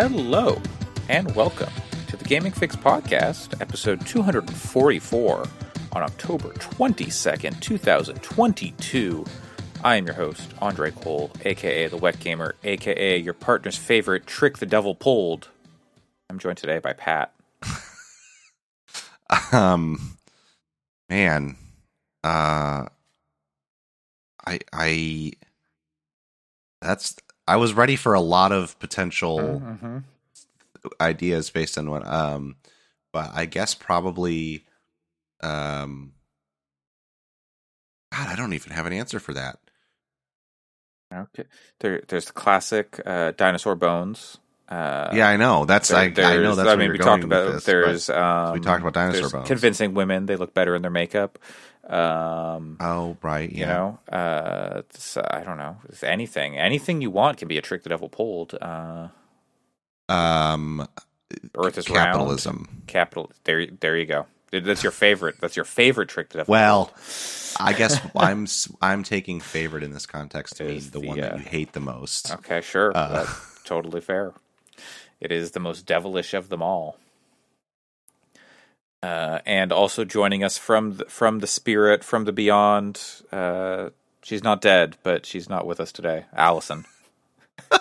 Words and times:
Hello, 0.00 0.62
and 1.08 1.34
welcome 1.34 1.72
to 2.06 2.16
the 2.16 2.24
Gaming 2.24 2.52
Fix 2.52 2.76
Podcast, 2.76 3.60
episode 3.60 4.06
244 4.06 5.44
on 5.90 6.02
October 6.04 6.50
22nd, 6.50 7.60
2022. 7.60 9.24
I 9.82 9.96
am 9.96 10.06
your 10.06 10.14
host, 10.14 10.54
Andre 10.62 10.92
Cole, 10.92 11.32
aka 11.44 11.88
The 11.88 11.96
Wet 11.96 12.20
Gamer, 12.20 12.54
aka 12.62 13.18
your 13.18 13.34
partner's 13.34 13.76
favorite 13.76 14.24
trick 14.24 14.58
the 14.58 14.66
devil 14.66 14.94
pulled. 14.94 15.48
I'm 16.30 16.38
joined 16.38 16.58
today 16.58 16.78
by 16.78 16.92
Pat. 16.92 17.34
um 19.52 20.16
man 21.08 21.56
uh 22.22 22.86
i 24.46 24.60
i 24.72 25.32
that's 26.80 27.16
i 27.48 27.56
was 27.56 27.72
ready 27.72 27.96
for 27.96 28.14
a 28.14 28.20
lot 28.20 28.52
of 28.52 28.78
potential 28.78 29.60
Mm-hmm. 29.64 29.98
ideas 31.00 31.50
based 31.50 31.76
on 31.78 31.90
what 31.90 32.06
um 32.06 32.56
but 33.12 33.30
i 33.34 33.44
guess 33.46 33.74
probably 33.74 34.64
um 35.42 36.12
god 38.12 38.28
i 38.28 38.36
don't 38.36 38.52
even 38.52 38.72
have 38.72 38.86
an 38.86 38.92
answer 38.92 39.18
for 39.18 39.32
that 39.34 39.58
Okay. 41.12 41.44
There, 41.80 42.02
there's 42.08 42.26
the 42.26 42.32
classic 42.34 43.00
uh, 43.06 43.32
dinosaur 43.34 43.74
bones. 43.74 44.36
Uh, 44.68 45.08
yeah 45.14 45.26
i 45.26 45.36
know 45.38 45.64
that's 45.64 45.88
there- 45.88 45.96
I, 45.98 46.02
I 46.04 46.36
know 46.42 46.54
that's 46.54 46.68
I 46.68 46.76
mean, 46.76 46.92
we 46.92 46.98
talked 46.98 47.24
about 47.24 47.54
this, 47.54 47.64
there's 47.64 48.10
um, 48.10 48.52
we 48.52 48.60
talked 48.60 48.82
about 48.82 48.92
dinosaur 48.92 49.30
bones. 49.30 49.48
convincing 49.48 49.94
women 49.94 50.26
they 50.26 50.36
look 50.36 50.52
better 50.52 50.74
in 50.76 50.82
their 50.82 50.90
makeup. 50.90 51.38
Um, 51.88 52.76
oh 52.80 53.16
right 53.22 53.50
you 53.50 53.60
yeah 53.60 53.72
know, 53.72 53.98
uh, 54.12 54.80
it's, 54.80 55.16
uh, 55.16 55.26
I 55.30 55.40
don't 55.40 55.56
know, 55.56 55.78
It's 55.88 56.02
anything, 56.02 56.58
anything 56.58 57.00
you 57.00 57.10
want 57.10 57.38
can 57.38 57.48
be 57.48 57.56
a 57.56 57.62
trick 57.62 57.82
the 57.82 57.88
devil 57.88 58.08
pulled. 58.08 58.54
Uh, 58.60 59.08
um 60.08 60.86
Earth 61.56 61.78
is 61.78 61.86
capitalism 61.86 62.66
round. 62.68 62.86
Capital. 62.86 63.30
There, 63.44 63.66
there 63.66 63.96
you 63.96 64.06
go. 64.06 64.26
That's 64.50 64.82
your 64.82 64.92
favorite. 64.92 65.36
That's 65.40 65.56
your 65.56 65.66
favorite 65.66 66.08
trick 66.08 66.30
the 66.30 66.38
devil. 66.38 66.52
Well. 66.52 66.92
I 67.60 67.72
guess 67.72 68.00
I'm 68.14 68.46
I'm 68.80 69.02
taking 69.02 69.40
favorite 69.40 69.82
in 69.82 69.92
this 69.92 70.06
context 70.06 70.56
to 70.56 70.64
mean 70.64 70.80
the, 70.80 70.90
the, 70.90 71.00
one 71.00 71.18
uh, 71.18 71.22
that 71.22 71.38
you 71.38 71.44
hate 71.44 71.72
the 71.72 71.80
most. 71.80 72.32
okay, 72.32 72.60
sure, 72.60 72.96
uh, 72.96 73.08
that's 73.08 73.62
totally 73.64 74.00
fair. 74.00 74.32
It 75.20 75.32
is 75.32 75.50
the 75.52 75.60
most 75.60 75.86
devilish 75.86 76.34
of 76.34 76.48
them 76.48 76.62
all. 76.62 76.96
Uh, 79.02 79.38
and 79.46 79.70
also 79.72 80.04
joining 80.04 80.42
us 80.42 80.58
from 80.58 80.96
the, 80.96 81.04
from 81.06 81.38
the 81.38 81.46
spirit, 81.46 82.02
from 82.02 82.24
the 82.24 82.32
beyond. 82.32 83.00
Uh, 83.30 83.90
she's 84.22 84.42
not 84.42 84.60
dead, 84.60 84.96
but 85.04 85.24
she's 85.24 85.48
not 85.48 85.66
with 85.66 85.78
us 85.80 85.92
today. 85.92 86.24
Allison. 86.32 86.84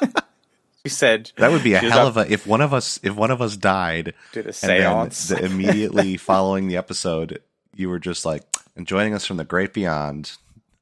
she 0.83 0.89
said 0.89 1.31
That 1.37 1.51
would 1.51 1.63
be 1.63 1.73
a 1.73 1.79
hell 1.79 2.07
of 2.07 2.17
a 2.17 2.31
if 2.31 2.45
one 2.47 2.61
of 2.61 2.73
us 2.73 2.99
if 3.03 3.15
one 3.15 3.31
of 3.31 3.41
us 3.41 3.55
died 3.57 4.13
did 4.31 4.47
a 4.47 4.53
seance. 4.53 5.29
the, 5.29 5.43
immediately 5.45 6.17
following 6.17 6.67
the 6.67 6.77
episode 6.77 7.41
you 7.75 7.89
were 7.89 7.99
just 7.99 8.25
like 8.25 8.43
and 8.75 8.85
joining 8.87 9.13
us 9.13 9.25
from 9.25 9.37
the 9.37 9.43
great 9.43 9.73
beyond. 9.73 10.33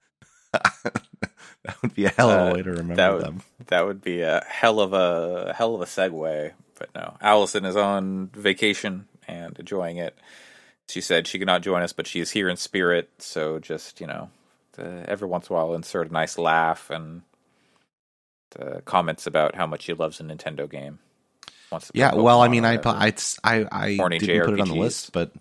that 0.52 1.82
would 1.82 1.94
be 1.96 2.06
a 2.06 2.10
hell 2.10 2.30
of 2.30 2.40
a 2.48 2.52
Uh, 2.52 2.54
way 2.56 2.62
to 2.64 2.70
remember 2.72 2.96
that 2.96 3.14
would 3.14 3.24
them. 3.24 3.42
that 3.68 3.86
would 3.86 4.02
be 4.02 4.22
a 4.22 4.44
hell 4.48 4.80
of 4.80 4.94
a 4.94 5.54
hell 5.58 5.76
of 5.76 5.82
a 5.82 5.86
segue. 5.86 6.52
But 6.78 6.90
no, 6.94 7.16
Allison 7.22 7.64
is 7.66 7.76
on 7.78 8.28
vacation 8.34 9.08
and 9.28 9.58
enjoying 9.60 9.98
it. 9.98 10.18
She 10.90 11.02
said 11.02 11.26
she 11.28 11.40
could 11.40 11.48
not 11.48 11.64
join 11.64 11.82
us, 11.82 11.94
but 11.94 12.06
she 12.08 12.20
is 12.20 12.32
here 12.32 12.48
in 12.48 12.58
spirit. 12.58 13.10
So 13.20 13.60
just 13.60 14.00
you 14.02 14.08
know, 14.08 14.30
the, 14.74 15.04
every 15.08 15.28
once 15.28 15.50
in 15.50 15.56
a 15.56 15.58
while, 15.58 15.74
insert 15.74 16.10
a 16.10 16.14
nice 16.14 16.38
laugh 16.38 16.90
and 16.90 17.24
the 18.52 18.82
comments 18.86 19.28
about 19.28 19.56
how 19.56 19.66
much 19.68 19.84
she 19.84 19.94
loves 19.94 20.20
a 20.20 20.24
Nintendo 20.24 20.70
game. 20.70 21.00
Wants 21.72 21.88
to 21.88 21.94
play 21.94 22.00
Yeah, 22.02 22.14
well, 22.16 22.42
I 22.42 22.48
mean, 22.48 22.64
I. 22.66 22.76
I 22.86 23.14
I, 23.44 23.66
I 23.72 23.98
didn't 24.10 24.46
put 24.46 24.54
it 24.54 24.62
on 24.62 24.68
the 24.70 24.76
list, 24.76 25.12
but 25.12 25.32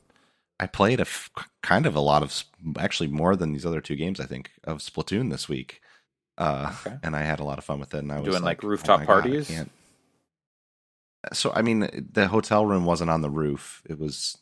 I 0.59 0.67
played 0.67 0.99
a 1.01 1.03
f- 1.03 1.31
kind 1.63 1.85
of 1.87 1.95
a 1.95 2.01
lot 2.01 2.23
of 2.23 2.45
actually 2.79 3.09
more 3.09 3.37
than 3.37 3.53
these 3.53 3.67
other 3.67 3.81
two 3.81 3.97
games. 3.97 4.21
I 4.21 4.25
think 4.25 4.51
of 4.65 4.79
Splatoon 4.79 5.31
this 5.31 5.49
week, 5.49 5.81
uh, 6.39 6.73
Okay. 6.87 6.97
and 7.03 7.15
I 7.15 7.23
had 7.23 7.41
a 7.41 7.45
lot 7.45 7.59
of 7.59 7.65
fun 7.65 7.79
with 7.81 7.93
it. 7.95 7.99
And 7.99 8.11
I 8.11 8.21
was 8.21 8.31
Doing, 8.31 8.43
like, 8.43 8.63
like, 8.63 8.71
rooftop 8.71 8.97
oh 8.97 8.99
my 9.01 9.07
God, 9.07 9.23
parties? 9.23 9.49
can't- 9.49 9.71
So 11.33 11.53
I 11.55 11.63
mean, 11.63 12.09
the 12.13 12.29
hotel 12.29 12.67
room 12.67 12.85
wasn't 12.85 13.11
on 13.11 13.23
the 13.23 13.31
roof; 13.31 13.83
it 13.89 13.99
was 13.99 14.39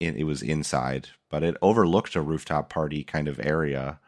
in, 0.00 0.16
it 0.16 0.24
was 0.24 0.42
inside, 0.42 1.08
but 1.30 1.42
it 1.42 1.56
overlooked 1.62 2.14
a 2.16 2.20
rooftop 2.20 2.68
party 2.68 3.02
kind 3.04 3.28
of 3.28 3.40
area 3.40 3.98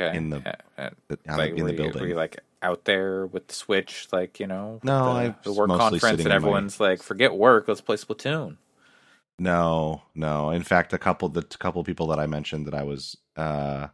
Okay. 0.00 0.16
in 0.16 0.30
the- 0.30 0.56
Uh, 0.76 0.90
on- 1.28 1.38
like, 1.38 1.54
in 1.54 1.64
the 1.64 1.72
you- 1.72 1.76
building. 1.76 2.02
Were 2.02 2.08
you 2.08 2.14
like 2.14 2.38
out 2.62 2.84
there 2.84 3.26
with 3.26 3.46
the 3.48 3.54
Switch, 3.54 4.08
like 4.12 4.40
you 4.40 4.46
know, 4.46 4.80
No, 4.82 5.04
the, 5.04 5.10
I 5.10 5.34
the 5.44 5.52
work 5.52 5.68
mostly 5.68 6.00
conference, 6.00 6.12
and 6.12 6.20
in 6.22 6.28
my- 6.28 6.34
everyone's 6.34 6.80
like, 6.80 7.02
"Forget 7.02 7.34
work, 7.34 7.68
let's 7.68 7.80
play 7.80 7.96
Splatoon." 7.96 8.56
No, 9.38 10.02
no. 10.14 10.50
In 10.50 10.62
fact, 10.62 10.92
a 10.92 10.98
couple 10.98 11.28
the 11.28 11.42
couple 11.42 11.82
people 11.84 12.06
that 12.08 12.18
I 12.18 12.26
mentioned 12.26 12.66
that 12.66 12.74
I 12.74 12.82
was 12.82 13.16
uh 13.36 13.88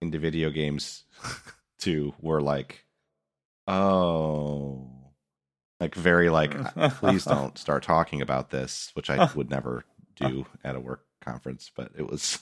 into 0.00 0.18
video 0.18 0.50
games 0.50 1.04
to 1.80 2.14
were 2.20 2.40
like, 2.42 2.84
"Oh." 3.66 4.90
Like 5.80 5.94
very 5.94 6.28
like 6.28 6.52
please 6.98 7.24
don't 7.24 7.56
start 7.58 7.82
talking 7.82 8.20
about 8.22 8.50
this, 8.50 8.90
which 8.94 9.08
I 9.10 9.30
would 9.34 9.50
never 9.50 9.84
do 10.14 10.46
at 10.64 10.76
a 10.76 10.80
work 10.80 11.04
conference, 11.20 11.70
but 11.74 11.90
it 11.96 12.06
was 12.10 12.38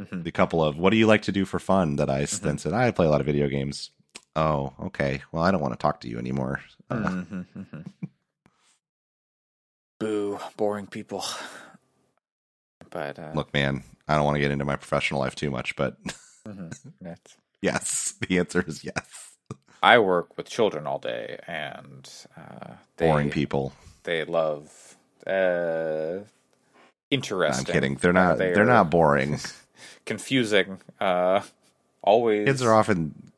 Mhm. 0.00 0.22
the 0.22 0.30
couple 0.30 0.62
of 0.62 0.78
what 0.78 0.90
do 0.90 0.96
you 0.96 1.06
like 1.08 1.22
to 1.22 1.32
do 1.32 1.44
for 1.44 1.58
fun 1.58 1.96
that 1.96 2.08
I 2.08 2.22
Mm-hmm. 2.22 2.44
then 2.46 2.58
said 2.58 2.72
I 2.72 2.90
play 2.92 3.06
a 3.06 3.10
lot 3.10 3.20
of 3.20 3.26
video 3.26 3.48
games. 3.48 3.90
Oh, 4.36 4.72
okay. 4.80 5.22
Well, 5.32 5.42
I 5.42 5.50
don't 5.50 5.60
want 5.60 5.74
to 5.74 5.78
talk 5.78 6.00
to 6.02 6.08
you 6.08 6.18
anymore. 6.18 6.62
Uh, 6.88 6.94
Mhm, 7.10 7.46
mhm. 7.56 7.84
Boo, 10.00 10.38
boring 10.56 10.86
people. 10.86 11.24
But 12.90 13.18
uh, 13.18 13.32
Look, 13.34 13.52
man, 13.52 13.82
I 14.06 14.14
don't 14.14 14.24
want 14.24 14.36
to 14.36 14.40
get 14.40 14.52
into 14.52 14.64
my 14.64 14.76
professional 14.76 15.20
life 15.20 15.34
too 15.34 15.50
much, 15.50 15.74
but 15.76 15.96
mhm, 16.46 16.72
yes, 17.60 18.14
the 18.26 18.38
answer 18.38 18.64
is 18.66 18.84
yes. 18.84 19.34
I 19.82 19.98
work 19.98 20.36
with 20.36 20.48
children 20.48 20.86
all 20.86 20.98
day, 20.98 21.38
and 21.46 22.08
uh, 22.36 22.74
they 22.96 23.06
Boring 23.06 23.30
people. 23.30 23.72
they 24.04 24.24
love 24.24 24.96
uh, 25.26 26.20
interesting. 27.10 27.66
I'm 27.66 27.72
kidding. 27.72 27.94
They're 27.96 28.12
not. 28.12 28.38
they 28.38 28.52
They're 28.52 28.64
not 28.64 28.90
boring. 28.90 29.38
confusing. 30.06 30.80
Uh, 31.00 31.42
always 32.02 32.46
Kids 32.46 32.62
are 32.62 32.74
often 32.74 33.30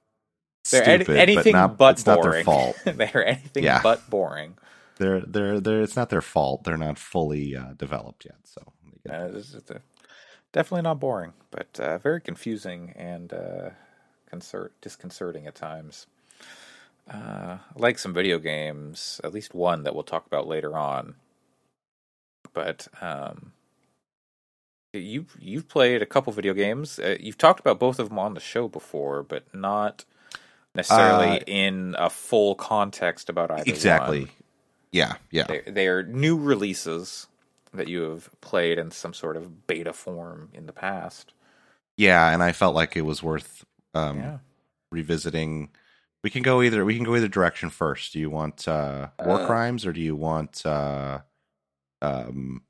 They're 0.71 0.89
any- 0.89 1.05
stupid, 1.05 1.19
anything 1.21 1.53
but 1.53 1.59
not. 1.59 1.77
but 1.79 1.95
it's 1.99 2.07
not 2.07 2.23
their 2.23 2.45
fault. 2.45 2.77
They're 2.85 3.27
anything 3.27 3.65
Yeah. 3.65 3.81
but 3.83 4.09
boring. 4.09 4.57
They're 4.97 5.21
they're 5.21 5.61
they're. 5.61 5.83
It's 5.83 5.97
not 5.97 6.11
their 6.11 6.21
fault. 6.23 6.65
They're 6.65 6.77
not 6.77 6.99
fully 6.99 7.57
uh, 7.57 7.73
developed 7.77 8.25
yet. 8.25 8.37
So 8.45 8.61
Uh, 9.09 9.29
this 9.29 9.55
is 9.55 9.63
the- 9.65 9.81
definitely 10.53 10.83
not 10.83 11.01
boring, 11.01 11.33
but 11.51 11.79
uh, 11.81 11.99
very 11.99 12.21
confusing 12.21 12.93
and 12.97 13.33
uh, 13.33 13.71
concert 14.31 14.73
disconcerting 14.83 15.47
at 15.47 15.55
times. 15.55 16.07
Uh, 17.13 17.59
like 17.75 17.99
some 17.99 18.15
video 18.15 18.39
games, 18.39 19.21
at 19.25 19.33
least 19.33 19.53
one 19.55 19.83
that 19.83 19.95
we'll 19.95 20.05
talk 20.05 20.27
about 20.27 20.47
later 20.47 20.77
on. 20.77 21.17
But 22.53 22.87
um, 23.01 23.53
you 24.93 25.27
you've 25.39 25.69
played 25.69 26.03
a 26.03 26.07
couple 26.07 26.33
video 26.33 26.55
games. 26.55 26.99
Uh, 27.01 27.17
you've 27.19 27.39
talked 27.39 27.59
about 27.59 27.81
both 27.81 27.99
of 27.99 28.09
them 28.09 28.19
on 28.19 28.35
the 28.35 28.41
show 28.41 28.69
before, 28.69 29.25
but 29.25 29.53
not 29.53 30.05
necessarily 30.75 31.41
Uh, 31.41 31.45
in 31.47 31.97
a 31.99 32.09
full 32.09 32.55
context 32.55 33.29
about 33.29 33.51
either 33.51 33.65
exactly. 33.67 34.21
one. 34.21 34.31
Yeah. 34.93 35.15
Yeah. 35.31 35.45
They, 35.45 35.63
they 35.67 35.87
are 35.89 36.03
new 36.05 36.39
releases 36.39 37.27
that 37.73 37.89
you 37.89 38.03
have 38.03 38.31
played 38.41 38.79
in 38.79 38.91
some 38.91 39.15
sort 39.15 39.37
of 39.37 39.67
beta 39.67 39.93
form 39.93 40.51
in 40.53 40.67
the 40.67 40.73
past. 40.73 41.33
Yeah. 41.97 42.33
And 42.33 42.43
I 42.43 42.53
felt 42.53 42.75
like 42.75 42.97
it 42.97 43.03
was 43.03 43.23
worth 43.23 43.65
um, 43.95 44.19
yeah. 44.19 44.39
revisiting. 44.93 45.71
We 46.23 46.31
can 46.31 46.43
go 46.43 46.63
either. 46.63 46.85
We 46.85 46.97
can 46.97 47.05
go 47.05 47.17
either 47.17 47.29
direction 47.29 47.71
first. 47.71 48.13
Do 48.13 48.19
you 48.19 48.31
want 48.31 48.69
uh, 48.69 49.09
war 49.25 49.41
Uh, 49.41 49.47
crimes 49.47 49.87
or 49.87 49.93
do 49.93 50.01
you 50.01 50.15
want, 50.15 50.65
uh, 50.67 51.21
um, 52.03 52.63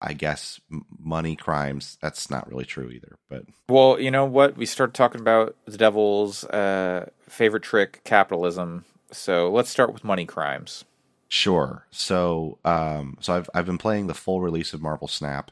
I 0.00 0.14
guess, 0.14 0.60
money 0.98 1.36
crimes? 1.36 1.98
That's 2.00 2.30
not 2.30 2.48
really 2.48 2.64
true 2.64 2.90
either. 2.90 3.18
But 3.28 3.44
Well, 3.68 4.00
you 4.00 4.10
know 4.10 4.24
what? 4.24 4.56
We 4.56 4.64
started 4.66 4.94
talking 4.94 5.20
about 5.20 5.54
the 5.66 5.76
devil's 5.76 6.44
uh, 6.44 7.10
favorite 7.28 7.62
trick, 7.62 8.00
capitalism. 8.04 8.84
So 9.12 9.50
let's 9.50 9.70
start 9.70 9.92
with 9.92 10.04
money 10.04 10.24
crimes. 10.24 10.84
Sure. 11.28 11.86
So, 11.90 12.58
um, 12.64 13.18
so 13.20 13.34
I've 13.34 13.50
I've 13.52 13.66
been 13.66 13.78
playing 13.78 14.06
the 14.06 14.14
full 14.14 14.40
release 14.40 14.72
of 14.72 14.80
Marvel 14.80 15.08
Snap, 15.08 15.50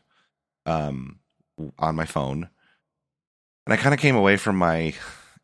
um, 0.67 1.19
on 1.79 1.97
my 1.97 2.05
phone, 2.05 2.49
and 3.67 3.73
I 3.73 3.77
kind 3.77 3.93
of 3.95 4.01
came 4.01 4.17
away 4.17 4.37
from 4.37 4.57
my 4.57 4.95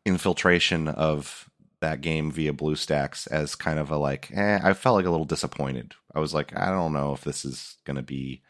infiltration 0.05 0.87
of 0.87 1.49
that 1.81 2.01
game 2.01 2.31
via 2.31 2.53
BlueStacks 2.53 3.27
as 3.29 3.55
kind 3.55 3.77
of 3.79 3.91
a 3.91 3.97
like, 3.97 4.31
eh, 4.33 4.59
I 4.63 4.73
felt 4.73 4.95
like 4.95 5.05
a 5.05 5.11
little 5.11 5.25
disappointed. 5.25 5.93
I 6.15 6.19
was 6.19 6.33
like, 6.33 6.55
I 6.57 6.67
don't 6.67 6.93
know 6.93 7.13
if 7.13 7.23
this 7.23 7.43
is 7.45 7.77
going 7.85 7.97
to 7.97 8.01
be 8.03 8.41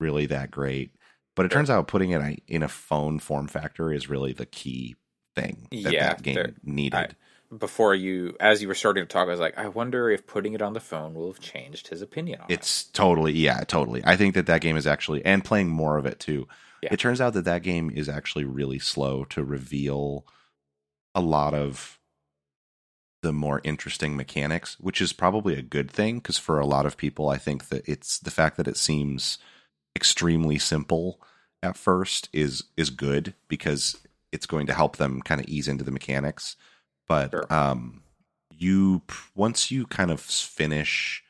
really 0.00 0.26
that 0.26 0.50
great. 0.50 0.92
But 1.36 1.46
it 1.46 1.50
turns 1.52 1.70
out 1.70 1.88
putting 1.88 2.10
it 2.10 2.42
in 2.46 2.62
a 2.62 2.68
phone 2.68 3.18
form 3.18 3.48
factor 3.48 3.92
is 3.92 4.08
really 4.08 4.32
the 4.32 4.46
key 4.46 4.94
thing 5.34 5.66
that 5.72 5.92
Yeah, 5.92 6.08
that 6.08 6.22
game 6.22 6.54
needed. 6.62 7.16
before 7.56 7.92
you, 7.94 8.36
as 8.38 8.62
you 8.62 8.68
were 8.68 8.74
starting 8.74 9.02
to 9.02 9.08
talk, 9.08 9.26
I 9.26 9.30
was 9.32 9.40
like, 9.40 9.58
I 9.58 9.66
wonder 9.68 10.10
if 10.10 10.26
putting 10.28 10.52
it 10.54 10.62
on 10.62 10.74
the 10.74 10.80
phone 10.80 11.14
will 11.14 11.26
have 11.32 11.40
changed 11.40 11.88
his 11.88 12.02
opinion 12.02 12.40
on 12.40 12.46
it's 12.48 12.84
totally 12.84 13.32
yeah 13.32 13.60
totally 13.64 14.00
i 14.04 14.14
think 14.16 14.34
that 14.34 14.46
that 14.46 14.60
game 14.60 14.76
is 14.76 14.86
actually 14.86 15.24
and 15.24 15.44
playing 15.44 15.68
more 15.68 15.96
of 15.98 16.06
it 16.06 16.20
too 16.20 16.46
Yeah. 16.82 16.90
it 16.92 16.98
turns 17.00 17.20
out 17.20 17.32
that 17.34 17.44
that 17.46 17.62
game 17.62 17.90
is 17.90 18.08
actually 18.08 18.44
really 18.44 18.78
slow 18.78 19.24
to 19.26 19.42
reveal 19.44 20.24
a 21.16 21.20
lot 21.20 21.54
of 21.54 21.98
the 23.24 23.32
more 23.32 23.62
interesting 23.64 24.14
mechanics 24.16 24.78
which 24.78 25.00
is 25.00 25.14
probably 25.14 25.54
a 25.58 25.62
good 25.62 25.90
thing 25.90 26.16
because 26.16 26.36
for 26.36 26.60
a 26.60 26.66
lot 26.66 26.84
of 26.84 26.98
people 26.98 27.30
i 27.30 27.38
think 27.38 27.68
that 27.70 27.82
it's 27.88 28.18
the 28.18 28.30
fact 28.30 28.58
that 28.58 28.68
it 28.68 28.76
seems 28.76 29.38
extremely 29.96 30.58
simple 30.58 31.18
at 31.62 31.74
first 31.76 32.28
is 32.34 32.64
is 32.76 32.90
good 32.90 33.32
because 33.48 33.96
it's 34.30 34.44
going 34.44 34.66
to 34.66 34.74
help 34.74 34.98
them 34.98 35.22
kind 35.22 35.40
of 35.40 35.48
ease 35.48 35.66
into 35.68 35.82
the 35.84 35.90
mechanics 35.90 36.54
but 37.08 37.30
Sure. 37.30 37.46
um 37.52 38.02
you 38.50 39.00
once 39.34 39.70
you 39.70 39.86
kind 39.86 40.10
of 40.10 40.20
finish 40.20 41.24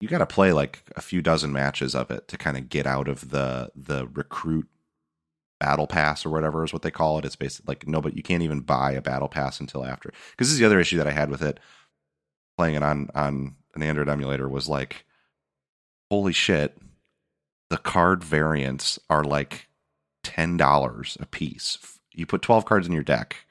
you 0.00 0.08
got 0.08 0.18
to 0.18 0.26
play 0.26 0.52
like 0.52 0.82
a 0.96 1.00
few 1.00 1.22
dozen 1.22 1.50
matches 1.50 1.94
of 1.94 2.10
it 2.10 2.28
to 2.28 2.36
kind 2.36 2.58
of 2.58 2.68
get 2.68 2.86
out 2.86 3.08
of 3.08 3.30
the 3.30 3.70
the 3.74 4.06
recruit 4.12 4.68
battle 5.60 5.86
pass 5.86 6.26
or 6.26 6.30
whatever 6.30 6.64
is 6.64 6.72
what 6.72 6.82
they 6.82 6.90
call 6.90 7.18
it. 7.18 7.24
It's 7.24 7.36
basically 7.36 7.72
like 7.72 7.86
no 7.86 8.00
but 8.00 8.16
you 8.16 8.22
can't 8.22 8.42
even 8.42 8.60
buy 8.60 8.92
a 8.92 9.02
battle 9.02 9.28
pass 9.28 9.60
until 9.60 9.84
after. 9.84 10.12
Because 10.30 10.48
this 10.48 10.52
is 10.52 10.58
the 10.58 10.66
other 10.66 10.80
issue 10.80 10.96
that 10.98 11.06
i 11.06 11.12
had 11.12 11.30
with 11.30 11.42
it 11.42 11.60
playing 12.56 12.74
it 12.74 12.82
on 12.82 13.08
on 13.14 13.56
an 13.74 13.82
android 13.82 14.08
emulator 14.08 14.48
was 14.48 14.68
like 14.68 15.04
holy 16.10 16.32
shit 16.32 16.76
the 17.70 17.78
card 17.78 18.22
variants 18.22 18.98
are 19.10 19.24
like 19.24 19.68
$10 20.24 21.20
a 21.20 21.26
piece 21.26 21.78
you 22.12 22.26
put 22.26 22.42
12 22.42 22.64
cards 22.64 22.86
in 22.86 22.92
your 22.92 23.02
deck 23.02 23.44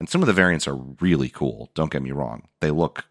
and 0.00 0.08
some 0.08 0.22
of 0.22 0.26
the 0.26 0.32
variants 0.32 0.66
are 0.66 0.74
really 0.74 1.28
cool 1.28 1.70
don't 1.74 1.92
get 1.92 2.02
me 2.02 2.12
wrong. 2.12 2.48
They 2.60 2.70
look 2.70 3.06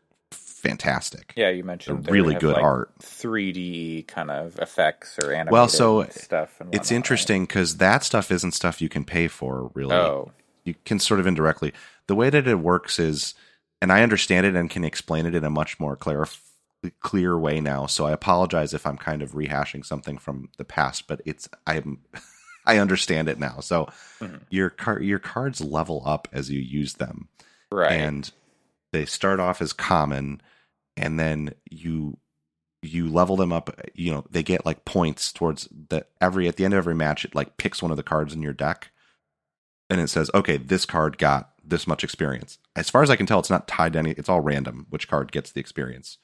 fantastic. 0.64 1.34
Yeah, 1.36 1.50
you 1.50 1.64
mentioned 1.64 2.10
really 2.10 2.36
good 2.36 2.54
like, 2.56 2.64
art. 2.64 2.98
3D 3.00 4.08
kind 4.08 4.32
of 4.32 4.58
effects 4.60 5.20
or 5.20 5.32
animated 5.32 5.52
Well, 5.52 5.68
so 5.68 6.06
stuff. 6.10 6.60
And 6.60 6.74
it's 6.74 6.92
interesting 6.92 7.44
because 7.44 7.78
that 7.78 8.04
stuff 8.04 8.32
isn't 8.32 8.54
stuff 8.54 8.82
you 8.82 8.90
can 8.90 9.04
pay 9.04 9.28
for 9.28 9.70
really. 9.76 9.94
Oh, 9.96 10.32
you 10.64 10.76
can 10.86 10.98
sort 11.00 11.20
of 11.20 11.28
indirectly. 11.28 11.74
The 12.08 12.16
way 12.16 12.30
that 12.30 12.48
it 12.48 12.60
works 12.60 12.98
is 13.00 13.34
and 13.82 13.92
i 13.92 14.02
understand 14.02 14.46
it 14.46 14.56
and 14.56 14.70
can 14.70 14.86
explain 14.86 15.26
it 15.26 15.36
in 15.36 15.44
a 15.44 15.50
much 15.50 15.78
more 15.80 15.98
clear 15.98 16.26
clear 17.02 17.38
way 17.38 17.60
now 17.60 17.86
so 17.86 18.06
i 18.06 18.12
apologize 18.12 18.74
if 18.74 18.86
i'm 18.86 18.98
kind 18.98 19.22
of 19.22 19.32
rehashing 19.34 19.86
something 19.86 20.18
from 20.18 20.50
the 20.58 20.64
past 20.64 21.06
but 21.08 21.20
it's 21.26 21.50
i'm 21.68 22.00
i 22.66 22.78
understand 22.78 23.28
it 23.28 23.38
now. 23.40 23.60
So 23.60 23.90
Mhm. 24.22 24.40
your 24.50 24.70
car 24.70 25.02
your 25.02 25.20
cards 25.20 25.60
level 25.60 26.02
up 26.06 26.30
as 26.32 26.50
you 26.50 26.60
use 26.62 26.94
them. 26.94 27.28
Right. 27.72 27.92
and 27.92 28.32
they 28.94 29.06
start 29.06 29.40
off 29.40 29.62
as 29.62 29.74
common 29.74 30.42
and 30.96 31.20
then 31.20 31.54
you 31.70 32.18
you 32.84 33.10
level 33.10 33.36
them 33.36 33.54
up 33.54 33.80
you 33.94 34.12
know 34.12 34.26
they 34.30 34.44
get 34.44 34.66
like 34.66 34.86
points 34.86 35.32
towards 35.32 35.68
the 35.90 36.06
every 36.20 36.48
at 36.48 36.58
the 36.58 36.66
end 36.66 36.74
of 36.74 36.78
every 36.78 36.96
match 36.96 37.26
it 37.26 37.36
like 37.36 37.58
picks 37.58 37.82
one 37.82 37.92
of 37.92 37.98
the 37.98 38.04
cards 38.04 38.34
in 38.34 38.42
your 38.42 38.54
deck. 38.54 38.92
And 39.90 40.02
it 40.02 40.10
says 40.10 40.30
okay 40.34 40.58
this 40.58 40.86
card 40.86 41.18
got 41.18 41.52
this 41.64 41.88
much 41.88 42.04
experience. 42.04 42.60
As 42.76 42.90
far 42.90 43.02
as 43.04 43.10
i 43.10 43.16
can 43.16 43.26
tell 43.26 43.40
it's 43.40 43.50
not 43.50 43.68
tied 43.68 43.94
to 43.94 44.00
any 44.00 44.12
it's 44.12 44.30
all 44.30 44.42
random 44.42 44.88
which 44.90 45.08
card 45.08 45.32
gets 45.32 45.52
the 45.52 45.62
experience. 45.62 46.18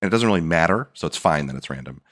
And 0.00 0.08
it 0.08 0.10
doesn't 0.10 0.28
really 0.28 0.40
matter 0.40 0.90
so 0.92 1.06
it's 1.06 1.16
fine 1.16 1.46
that 1.46 1.56
it's 1.56 1.70
random. 1.70 2.02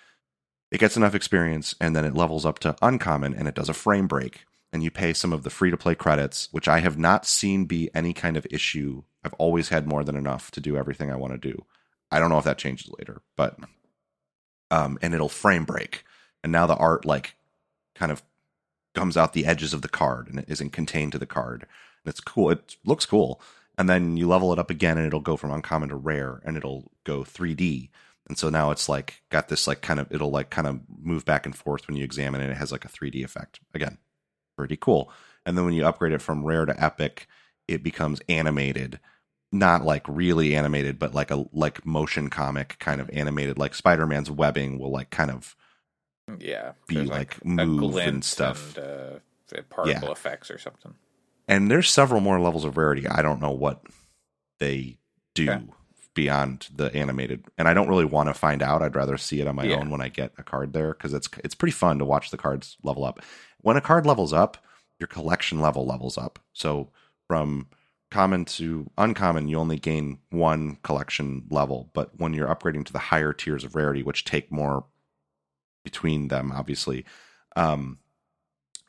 It 0.71 0.79
gets 0.79 0.97
enough 0.97 1.15
experience 1.15 1.75
and 1.81 1.95
then 1.95 2.05
it 2.05 2.15
levels 2.15 2.47
up 2.47 2.59
to 2.61 2.77
uncommon 2.81 3.35
and 3.35 3.49
it 3.49 3.55
does 3.55 3.69
a 3.69 3.75
frame 3.75 4.07
break 4.07 4.45
and 4.73 4.85
you 4.85 4.91
pay 4.91 5.13
some 5.13 5.33
of 5.33 5.43
the 5.43 5.51
free 5.51 5.71
to 5.71 5.77
play 5.77 5.95
credits 5.95 6.49
which 6.53 6.69
i 6.69 6.79
have 6.81 6.97
not 6.97 7.27
seen 7.27 7.67
be 7.67 7.91
any 7.95 8.15
kind 8.15 8.37
of 8.37 8.47
issue. 8.51 9.03
I've 9.23 9.35
always 9.35 9.69
had 9.69 9.87
more 9.87 10.05
than 10.05 10.17
enough 10.17 10.51
to 10.53 10.61
do 10.61 10.77
everything 10.77 11.11
i 11.11 11.17
want 11.17 11.35
to 11.35 11.51
do 11.51 11.67
i 12.11 12.19
don't 12.19 12.31
know 12.31 12.39
if 12.39 12.45
that 12.45 12.59
changes 12.59 12.91
later 12.99 13.23
but 13.37 13.59
um 14.71 14.99
and 15.03 15.15
it'll 15.15 15.29
frame 15.29 15.65
break. 15.65 16.05
And 16.43 16.53
now 16.53 16.67
the 16.67 16.77
art 16.77 17.05
like 17.05 17.37
kind 17.95 18.11
of 18.11 18.23
comes 18.95 19.17
out 19.17 19.33
the 19.33 19.47
edges 19.47 19.75
of 19.75 19.83
the 19.83 19.89
card 19.89 20.29
and 20.29 20.39
it 20.39 20.47
isn't 20.49 20.71
contained 20.71 21.13
to 21.13 21.19
the 21.19 21.27
card. 21.27 21.63
And 21.63 22.11
it's 22.11 22.21
cool. 22.21 22.51
It 22.51 22.77
looks 22.85 23.07
cool. 23.07 23.41
And 23.77 23.89
then 23.89 24.17
you 24.17 24.27
level 24.27 24.53
it 24.53 24.59
up 24.59 24.71
again 24.71 24.99
and 24.99 25.07
it'll 25.07 25.21
go 25.21 25.37
from 25.37 25.53
uncommon 25.53 25.91
to 25.91 25.97
rare 25.97 26.41
and 26.45 26.57
it'll 26.57 26.91
go 27.05 27.21
3d 27.23 27.91
and 28.29 28.39
so 28.39 28.49
now 28.49 28.71
it's 28.71 28.89
like 28.89 29.23
got 29.29 29.49
this 29.49 29.67
like 29.67 29.81
kind 29.81 29.99
of 29.99 30.07
it'll 30.13 30.31
like 30.31 30.51
kind 30.51 30.67
of 30.69 30.81
move 31.01 31.25
back 31.25 31.47
and 31.47 31.57
forth 31.57 31.89
when 31.89 31.97
you 31.97 32.05
examine 32.05 32.41
it. 32.41 32.51
It 32.51 32.57
has 32.57 32.73
like 32.73 32.85
a 32.85 32.89
3d 32.89 33.25
effect. 33.25 33.61
Again 33.75 33.99
pretty 34.57 34.77
cool. 34.77 35.11
And 35.47 35.57
then 35.57 35.65
when 35.65 35.75
you 35.75 35.87
upgrade 35.87 36.13
it 36.13 36.23
from 36.23 36.45
rare 36.45 36.67
to 36.67 36.83
epic 36.83 37.27
it 37.69 37.83
becomes 37.83 38.21
animated 38.29 38.99
not 39.53 39.85
like 39.85 40.05
really 40.09 40.55
animated 40.55 40.99
but 40.99 41.15
like 41.15 41.31
a 41.31 41.45
like 41.53 41.85
motion 41.85 42.31
comic 42.31 42.77
kind 42.79 43.01
of 43.01 43.11
animated 43.13 43.59
like 43.59 43.75
spider-man's 43.75 44.31
webbing 44.31 44.79
will 44.79 44.91
like 44.93 45.11
kind 45.11 45.31
of 45.31 45.57
yeah, 46.39 46.73
be, 46.87 46.97
like, 47.07 47.39
a 47.43 47.49
move 47.49 47.97
and 47.97 48.25
stuff. 48.25 48.77
and, 48.77 48.87
uh, 48.87 49.63
particle 49.69 50.07
Yeah. 50.07 50.13
effects 50.13 50.49
or 50.51 50.59
something. 50.59 50.95
and 51.49 51.69
there's 51.69 51.91
several 51.91 52.21
more 52.21 52.39
levels 52.41 52.65
of 52.65 52.77
rarity 52.77 53.09
i 53.09 53.21
don't 53.23 53.41
know 53.41 53.51
what 53.51 53.83
they 54.61 54.99
do 55.35 55.51
Okay. 55.51 55.63
beyond 56.15 56.69
the 56.75 56.95
animated 56.95 57.45
and 57.59 57.67
i 57.67 57.75
don't 57.75 57.89
really 57.89 58.05
want 58.05 58.29
to 58.29 58.35
find 58.35 58.63
out 58.63 58.83
i'd 58.83 58.95
rather 58.95 59.17
see 59.17 59.41
it 59.41 59.49
on 59.49 59.57
my 59.57 59.65
Yeah. 59.65 59.77
own 59.77 59.91
when 59.91 60.01
i 60.01 60.09
get 60.09 60.33
a 60.39 60.45
card 60.45 60.73
there 60.73 60.93
because 60.93 61.13
it's 61.13 61.29
it's 61.43 61.55
pretty 61.57 61.73
fun 61.73 61.99
to 61.99 62.05
watch 62.05 62.31
the 62.31 62.37
cards 62.37 62.77
level 62.85 63.05
up 63.05 63.21
when 63.59 63.77
a 63.77 63.81
card 63.81 64.07
levels 64.07 64.33
up 64.33 64.59
your 65.01 65.07
collection 65.09 65.61
level 65.61 65.85
levels 65.87 66.17
up 66.17 66.39
so 66.53 66.91
from 67.27 67.67
common 68.11 68.45
to 68.45 68.91
uncommon 68.99 69.49
you 69.49 69.59
only 69.59 69.79
gain 69.79 70.19
one 70.31 70.77
collection 70.83 71.45
level. 71.51 71.91
But 71.95 72.19
when 72.19 72.35
you're 72.35 72.49
upgrading 72.49 72.87
to 72.87 72.93
the 72.93 72.99
higher 72.99 73.33
tiers 73.33 73.65
of 73.65 73.75
rarity 73.75 74.03
which 74.03 74.25
take 74.25 74.51
more 74.51 74.85
between 75.85 76.29
them 76.29 76.53
obviously 76.53 77.05
um 77.57 77.99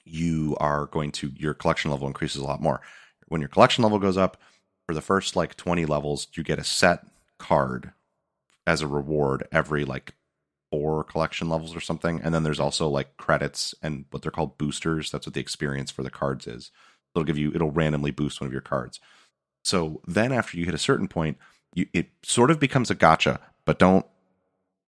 you 0.04 0.58
are 0.60 0.88
going 0.88 1.12
to 1.12 1.32
your 1.38 1.54
collection 1.54 1.92
level 1.92 2.08
increases 2.08 2.42
a 2.42 2.46
lot 2.46 2.62
more. 2.62 2.82
When 3.28 3.42
your 3.42 3.48
collection 3.50 3.84
level 3.84 4.00
goes 4.00 4.18
up 4.18 4.38
for 4.88 4.94
the 4.94 5.02
first 5.02 5.36
like 5.36 5.56
20 5.56 5.86
levels 5.86 6.28
you 6.34 6.44
get 6.44 6.60
a 6.60 6.64
set 6.64 7.06
card 7.38 7.94
as 8.66 8.82
a 8.82 8.88
reward 8.88 9.48
every 9.52 9.86
like 9.86 10.14
four 10.72 11.04
collection 11.04 11.50
levels 11.50 11.76
or 11.76 11.82
something. 11.82 12.22
And 12.24 12.34
then 12.34 12.44
there's 12.44 12.60
also 12.60 12.88
like 12.88 13.18
credits 13.18 13.76
and 13.82 14.06
what 14.10 14.22
they're 14.22 14.32
called 14.32 14.58
boosters. 14.58 15.12
That's 15.12 15.28
what 15.28 15.34
the 15.34 15.42
experience 15.42 15.92
for 15.92 16.02
the 16.02 16.10
cards 16.10 16.48
is 16.48 16.72
it'll 17.16 17.26
give 17.26 17.38
you 17.38 17.52
it'll 17.54 17.72
randomly 17.72 18.12
boost 18.12 18.40
one 18.42 18.48
of 18.48 18.52
your 18.54 18.62
cards 18.62 19.00
so 19.64 20.02
then 20.08 20.32
after 20.32 20.58
you 20.58 20.66
hit 20.66 20.74
a 20.74 20.80
certain 20.80 21.08
point 21.08 21.38
you, 21.74 21.86
it 21.94 22.08
sort 22.24 22.52
of 22.52 22.60
becomes 22.60 22.90
a 22.90 22.96
gacha 22.96 23.40
but 23.66 23.80
don't 23.80 24.06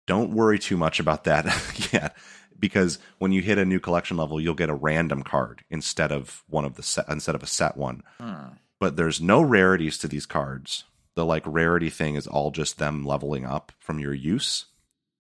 don't 0.07 0.35
worry 0.35 0.59
too 0.59 0.77
much 0.77 1.01
about 1.01 1.25
that 1.25 1.45
yet 1.93 2.17
because 2.59 2.99
when 3.19 3.33
you 3.33 3.43
hit 3.43 3.59
a 3.59 3.65
new 3.65 3.81
collection 3.81 4.17
level 4.17 4.41
you'll 4.41 4.55
get 4.55 4.71
a 4.71 4.75
random 4.75 5.23
card 5.23 5.65
instead 5.71 6.13
of 6.13 6.43
one 6.49 6.65
of 6.65 6.75
the 6.75 6.83
set 6.83 7.09
instead 7.09 7.35
of 7.35 7.43
a 7.43 7.47
set 7.47 7.77
one 7.77 8.03
Hmm. 8.19 8.55
but 8.81 8.97
there's 8.97 9.21
no 9.21 9.41
rarities 9.43 9.99
to 9.99 10.09
these 10.09 10.27
cards. 10.27 10.85
The 11.17 11.25
like 11.25 11.45
rarity 11.47 11.91
thing 11.91 12.17
is 12.17 12.27
all 12.27 12.51
just 12.51 12.79
them 12.79 13.05
leveling 13.07 13.47
up 13.47 13.71
from 13.79 14.01
your 14.01 14.13
use. 14.13 14.67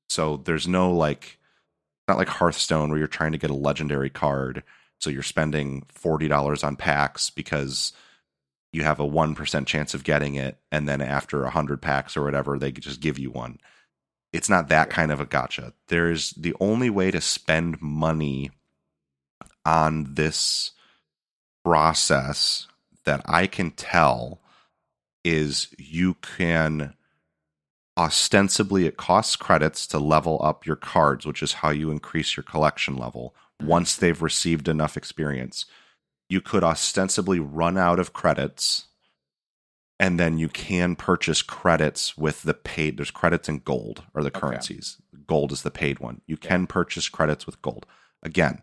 So 0.08 0.36
there's 0.38 0.66
no 0.66 0.92
like 0.92 1.38
not 2.08 2.18
like 2.18 2.28
Hearthstone 2.28 2.90
where 2.90 2.98
you're 2.98 3.06
trying 3.06 3.30
to 3.32 3.38
get 3.38 3.50
a 3.50 3.54
legendary 3.54 4.10
card, 4.10 4.64
so 5.00 5.10
you're 5.10 5.22
spending 5.22 5.84
forty 5.88 6.28
dollars 6.28 6.64
on 6.64 6.76
packs 6.76 7.30
because 7.30 7.92
you 8.72 8.82
have 8.82 9.00
a 9.00 9.06
one 9.06 9.34
percent 9.34 9.68
chance 9.68 9.94
of 9.94 10.04
getting 10.04 10.34
it, 10.34 10.58
and 10.72 10.88
then 10.88 11.00
after 11.00 11.44
a 11.44 11.50
hundred 11.50 11.80
packs 11.80 12.16
or 12.16 12.24
whatever, 12.24 12.58
they 12.58 12.72
just 12.72 13.00
give 13.00 13.18
you 13.18 13.30
one. 13.30 13.58
It's 14.32 14.48
not 14.48 14.68
that 14.68 14.90
kind 14.90 15.12
of 15.12 15.20
a 15.20 15.26
gacha. 15.26 15.72
There's 15.88 16.30
the 16.30 16.54
only 16.58 16.90
way 16.90 17.10
to 17.10 17.20
spend 17.20 17.80
money 17.80 18.50
on 19.64 20.14
this 20.14 20.72
process 21.64 22.66
that 23.04 23.22
I 23.26 23.46
can 23.46 23.70
tell 23.70 24.40
is 25.22 25.68
you 25.78 26.14
can 26.14 26.94
ostensibly 27.96 28.86
it 28.86 28.96
costs 28.96 29.36
credits 29.36 29.86
to 29.86 29.98
level 29.98 30.40
up 30.42 30.66
your 30.66 30.76
cards, 30.76 31.24
which 31.24 31.42
is 31.42 31.54
how 31.54 31.70
you 31.70 31.90
increase 31.90 32.36
your 32.36 32.44
collection 32.44 32.96
level 32.96 33.34
once 33.66 33.96
they've 33.96 34.22
received 34.22 34.68
enough 34.68 34.96
experience. 34.96 35.66
You 36.28 36.40
could 36.40 36.64
ostensibly 36.64 37.38
run 37.40 37.76
out 37.76 37.98
of 37.98 38.12
credits 38.12 38.86
and 40.00 40.18
then 40.18 40.38
you 40.38 40.48
can 40.48 40.96
purchase 40.96 41.40
credits 41.42 42.16
with 42.18 42.42
the 42.42 42.54
paid 42.54 42.96
there's 42.96 43.10
credits 43.10 43.48
in 43.48 43.60
gold 43.60 44.02
or 44.12 44.22
the 44.22 44.28
Okay. 44.28 44.40
currencies. 44.40 45.00
Gold 45.26 45.52
is 45.52 45.62
the 45.62 45.70
paid 45.70 46.00
one. 46.00 46.20
You 46.26 46.36
can 46.36 46.66
purchase 46.66 47.08
credits 47.08 47.46
with 47.46 47.62
gold. 47.62 47.86
Again, 48.22 48.60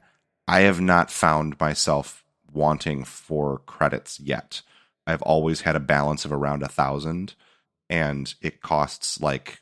I 0.48 0.62
have 0.62 0.82
not 0.82 1.10
found 1.10 1.60
myself 1.60 2.26
wanting 2.52 3.06
for 3.06 3.60
credits 3.60 4.20
yet. 4.20 4.62
I've 5.08 5.22
always 5.22 5.62
had 5.62 5.76
a 5.76 5.80
balance 5.80 6.26
of 6.26 6.34
around 6.34 6.64
a 6.64 6.68
thousand, 6.68 7.36
and 7.90 8.34
it 8.42 8.62
costs 8.62 9.22
like 9.22 9.62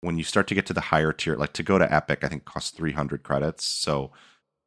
when 0.00 0.18
you 0.18 0.24
start 0.24 0.46
to 0.48 0.54
get 0.54 0.66
to 0.66 0.72
the 0.72 0.80
higher 0.80 1.12
tier, 1.12 1.36
like 1.36 1.52
to 1.54 1.62
go 1.62 1.78
to 1.78 1.92
Epic, 1.92 2.22
I 2.22 2.28
think 2.28 2.44
costs 2.44 2.70
three 2.70 2.92
hundred 2.92 3.22
credits. 3.24 3.64
So 3.64 4.12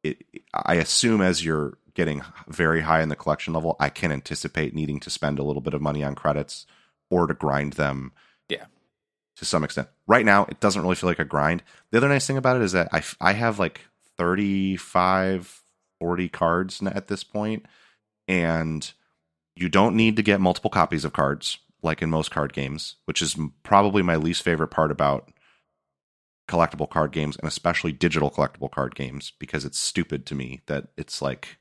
it, 0.02 0.22
I 0.54 0.74
assume 0.74 1.20
as 1.20 1.44
you're 1.44 1.78
getting 1.94 2.22
very 2.48 2.80
high 2.82 3.02
in 3.02 3.08
the 3.08 3.16
collection 3.16 3.52
level, 3.52 3.76
I 3.78 3.88
can 3.88 4.12
anticipate 4.12 4.74
needing 4.74 5.00
to 5.00 5.10
spend 5.10 5.38
a 5.38 5.42
little 5.42 5.62
bit 5.62 5.74
of 5.74 5.82
money 5.82 6.02
on 6.02 6.14
credits 6.14 6.66
or 7.10 7.26
to 7.26 7.34
grind 7.34 7.74
them. 7.74 8.12
Yeah. 8.48 8.66
To 9.36 9.44
some 9.44 9.64
extent. 9.64 9.88
Right 10.06 10.24
now, 10.24 10.46
it 10.46 10.60
doesn't 10.60 10.82
really 10.82 10.94
feel 10.94 11.10
like 11.10 11.18
a 11.18 11.24
grind. 11.24 11.62
The 11.90 11.98
other 11.98 12.08
nice 12.08 12.26
thing 12.26 12.36
about 12.36 12.56
it 12.56 12.62
is 12.62 12.72
that 12.72 12.88
I, 12.92 13.02
I 13.20 13.32
have 13.32 13.58
like 13.58 13.80
35, 14.16 15.62
40 15.98 16.28
cards 16.28 16.82
at 16.82 17.08
this 17.08 17.24
point, 17.24 17.66
and 18.28 18.90
you 19.56 19.68
don't 19.68 19.96
need 19.96 20.16
to 20.16 20.22
get 20.22 20.40
multiple 20.40 20.70
copies 20.70 21.04
of 21.04 21.12
cards 21.12 21.58
like 21.82 22.02
in 22.02 22.10
most 22.10 22.30
card 22.30 22.52
games, 22.52 22.96
which 23.06 23.22
is 23.22 23.36
probably 23.62 24.02
my 24.02 24.16
least 24.16 24.42
favorite 24.42 24.68
part 24.68 24.90
about 24.90 25.30
collectible 26.50 26.90
card 26.90 27.12
games 27.12 27.36
and 27.36 27.46
especially 27.46 27.92
digital 27.92 28.30
collectible 28.30 28.70
card 28.70 28.94
games 28.94 29.32
because 29.38 29.64
it's 29.64 29.78
stupid 29.78 30.26
to 30.26 30.34
me 30.34 30.60
that 30.66 30.88
it's 30.96 31.22
like 31.22 31.58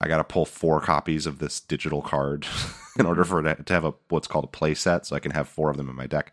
I 0.00 0.06
got 0.06 0.18
to 0.18 0.24
pull 0.24 0.44
four 0.44 0.80
copies 0.80 1.26
of 1.26 1.38
this 1.38 1.58
digital 1.58 2.02
card 2.02 2.46
in 2.98 3.06
order 3.06 3.24
for 3.24 3.44
it 3.44 3.66
to 3.66 3.72
have 3.72 3.84
a 3.86 3.94
what's 4.10 4.28
called 4.28 4.44
a 4.44 4.48
play 4.48 4.74
set 4.74 5.06
so 5.06 5.16
I 5.16 5.20
can 5.20 5.32
have 5.32 5.48
four 5.48 5.70
of 5.70 5.78
them 5.78 5.88
in 5.88 5.96
my 5.96 6.06
deck. 6.06 6.32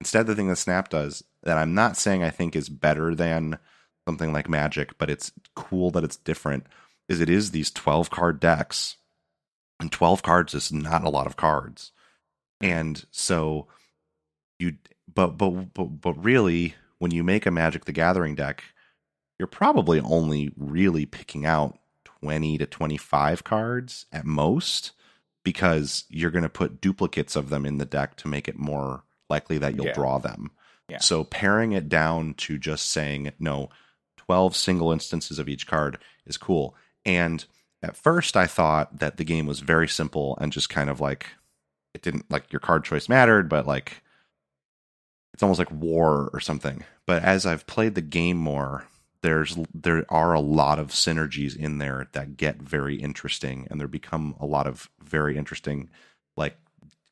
Instead, 0.00 0.26
the 0.26 0.34
thing 0.34 0.48
that 0.48 0.56
Snap 0.56 0.88
does 0.88 1.22
that 1.42 1.58
I'm 1.58 1.74
not 1.74 1.96
saying 1.96 2.22
I 2.22 2.30
think 2.30 2.56
is 2.56 2.68
better 2.68 3.14
than 3.14 3.58
something 4.08 4.32
like 4.32 4.48
Magic, 4.48 4.96
but 4.98 5.10
it's 5.10 5.32
cool 5.54 5.90
that 5.90 6.04
it's 6.04 6.16
different 6.16 6.66
is 7.08 7.20
it 7.20 7.28
is 7.28 7.50
these 7.50 7.70
12 7.70 8.10
card 8.10 8.40
decks 8.40 8.96
and 9.78 9.92
12 9.92 10.22
cards 10.22 10.54
is 10.54 10.72
not 10.72 11.04
a 11.04 11.10
lot 11.10 11.26
of 11.26 11.36
cards. 11.36 11.92
And 12.60 13.04
so 13.10 13.68
you 14.58 14.76
but 15.16 15.36
but 15.36 15.74
but 15.74 16.00
but 16.00 16.12
really 16.24 16.76
when 16.98 17.10
you 17.10 17.24
make 17.24 17.44
a 17.46 17.50
Magic 17.50 17.84
the 17.86 17.92
Gathering 17.92 18.36
deck, 18.36 18.62
you're 19.38 19.48
probably 19.48 20.00
only 20.00 20.52
really 20.56 21.04
picking 21.06 21.44
out 21.44 21.78
20 22.04 22.58
to 22.58 22.66
25 22.66 23.42
cards 23.44 24.06
at 24.12 24.24
most 24.24 24.92
because 25.44 26.04
you're 26.08 26.30
going 26.30 26.42
to 26.42 26.48
put 26.48 26.80
duplicates 26.80 27.36
of 27.36 27.50
them 27.50 27.66
in 27.66 27.78
the 27.78 27.84
deck 27.84 28.16
to 28.16 28.28
make 28.28 28.48
it 28.48 28.58
more 28.58 29.02
likely 29.28 29.58
that 29.58 29.74
you'll 29.76 29.86
Yeah. 29.86 29.92
draw 29.94 30.18
them. 30.18 30.50
Yeah. 30.88 30.98
So 30.98 31.24
paring 31.24 31.72
it 31.72 31.88
down 31.88 32.34
to 32.34 32.58
just 32.58 32.90
saying 32.90 33.32
no, 33.38 33.68
12 34.16 34.56
single 34.56 34.92
instances 34.92 35.38
of 35.38 35.48
each 35.48 35.66
card 35.66 35.98
is 36.26 36.36
cool. 36.38 36.74
And 37.04 37.44
at 37.82 37.96
first 37.96 38.36
I 38.36 38.46
thought 38.46 38.98
that 39.00 39.16
the 39.18 39.24
game 39.24 39.46
was 39.46 39.60
very 39.60 39.88
simple 39.88 40.38
and 40.40 40.52
just 40.52 40.70
kind 40.70 40.88
of 40.88 41.00
like 41.00 41.26
it 41.94 42.02
didn't 42.02 42.30
like 42.30 42.52
your 42.52 42.60
card 42.60 42.84
choice 42.84 43.08
mattered, 43.08 43.48
but 43.48 43.66
like 43.66 44.02
it's 45.36 45.42
almost 45.42 45.58
like 45.58 45.70
war 45.70 46.30
or 46.32 46.40
something. 46.40 46.82
But 47.04 47.22
as 47.22 47.44
I've 47.44 47.66
played 47.66 47.94
the 47.94 48.00
game 48.00 48.38
more, 48.38 48.86
there's 49.20 49.58
there 49.74 50.06
are 50.08 50.32
a 50.32 50.40
lot 50.40 50.78
of 50.78 50.88
synergies 50.88 51.54
in 51.54 51.76
there 51.76 52.08
that 52.12 52.38
get 52.38 52.62
very 52.62 52.96
interesting 52.96 53.68
and 53.70 53.78
there 53.78 53.86
become 53.86 54.34
a 54.40 54.46
lot 54.46 54.66
of 54.66 54.88
very 55.04 55.36
interesting 55.36 55.90
like 56.38 56.56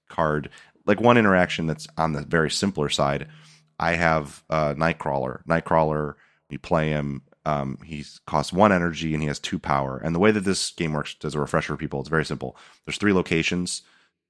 card 0.09 0.49
like 0.87 1.03
one 1.03 1.19
interaction 1.19 1.67
that's 1.67 1.87
on 1.99 2.15
the 2.15 2.23
very 2.23 2.51
simpler 2.51 2.89
side. 2.89 3.29
I 3.79 3.97
have 3.97 4.43
uh 4.49 4.73
nightcrawler. 4.73 5.45
Nightcrawler 5.45 6.15
we 6.49 6.57
play 6.57 6.89
him 6.89 7.21
um 7.45 7.77
he's 7.85 8.23
costs 8.27 8.55
one 8.55 8.73
energy 8.73 9.13
and 9.13 9.23
he 9.23 9.29
has 9.29 9.39
two 9.39 9.59
power. 9.59 9.99
And 9.99 10.15
the 10.15 10.21
way 10.21 10.31
that 10.31 10.45
this 10.45 10.71
game 10.71 10.95
works 10.95 11.15
as 11.25 11.35
a 11.35 11.41
refresher 11.41 11.75
for 11.75 11.77
people 11.77 12.01
it's 12.01 12.09
very 12.09 12.25
simple. 12.25 12.57
There's 12.87 12.97
three 12.97 13.13
locations 13.13 13.83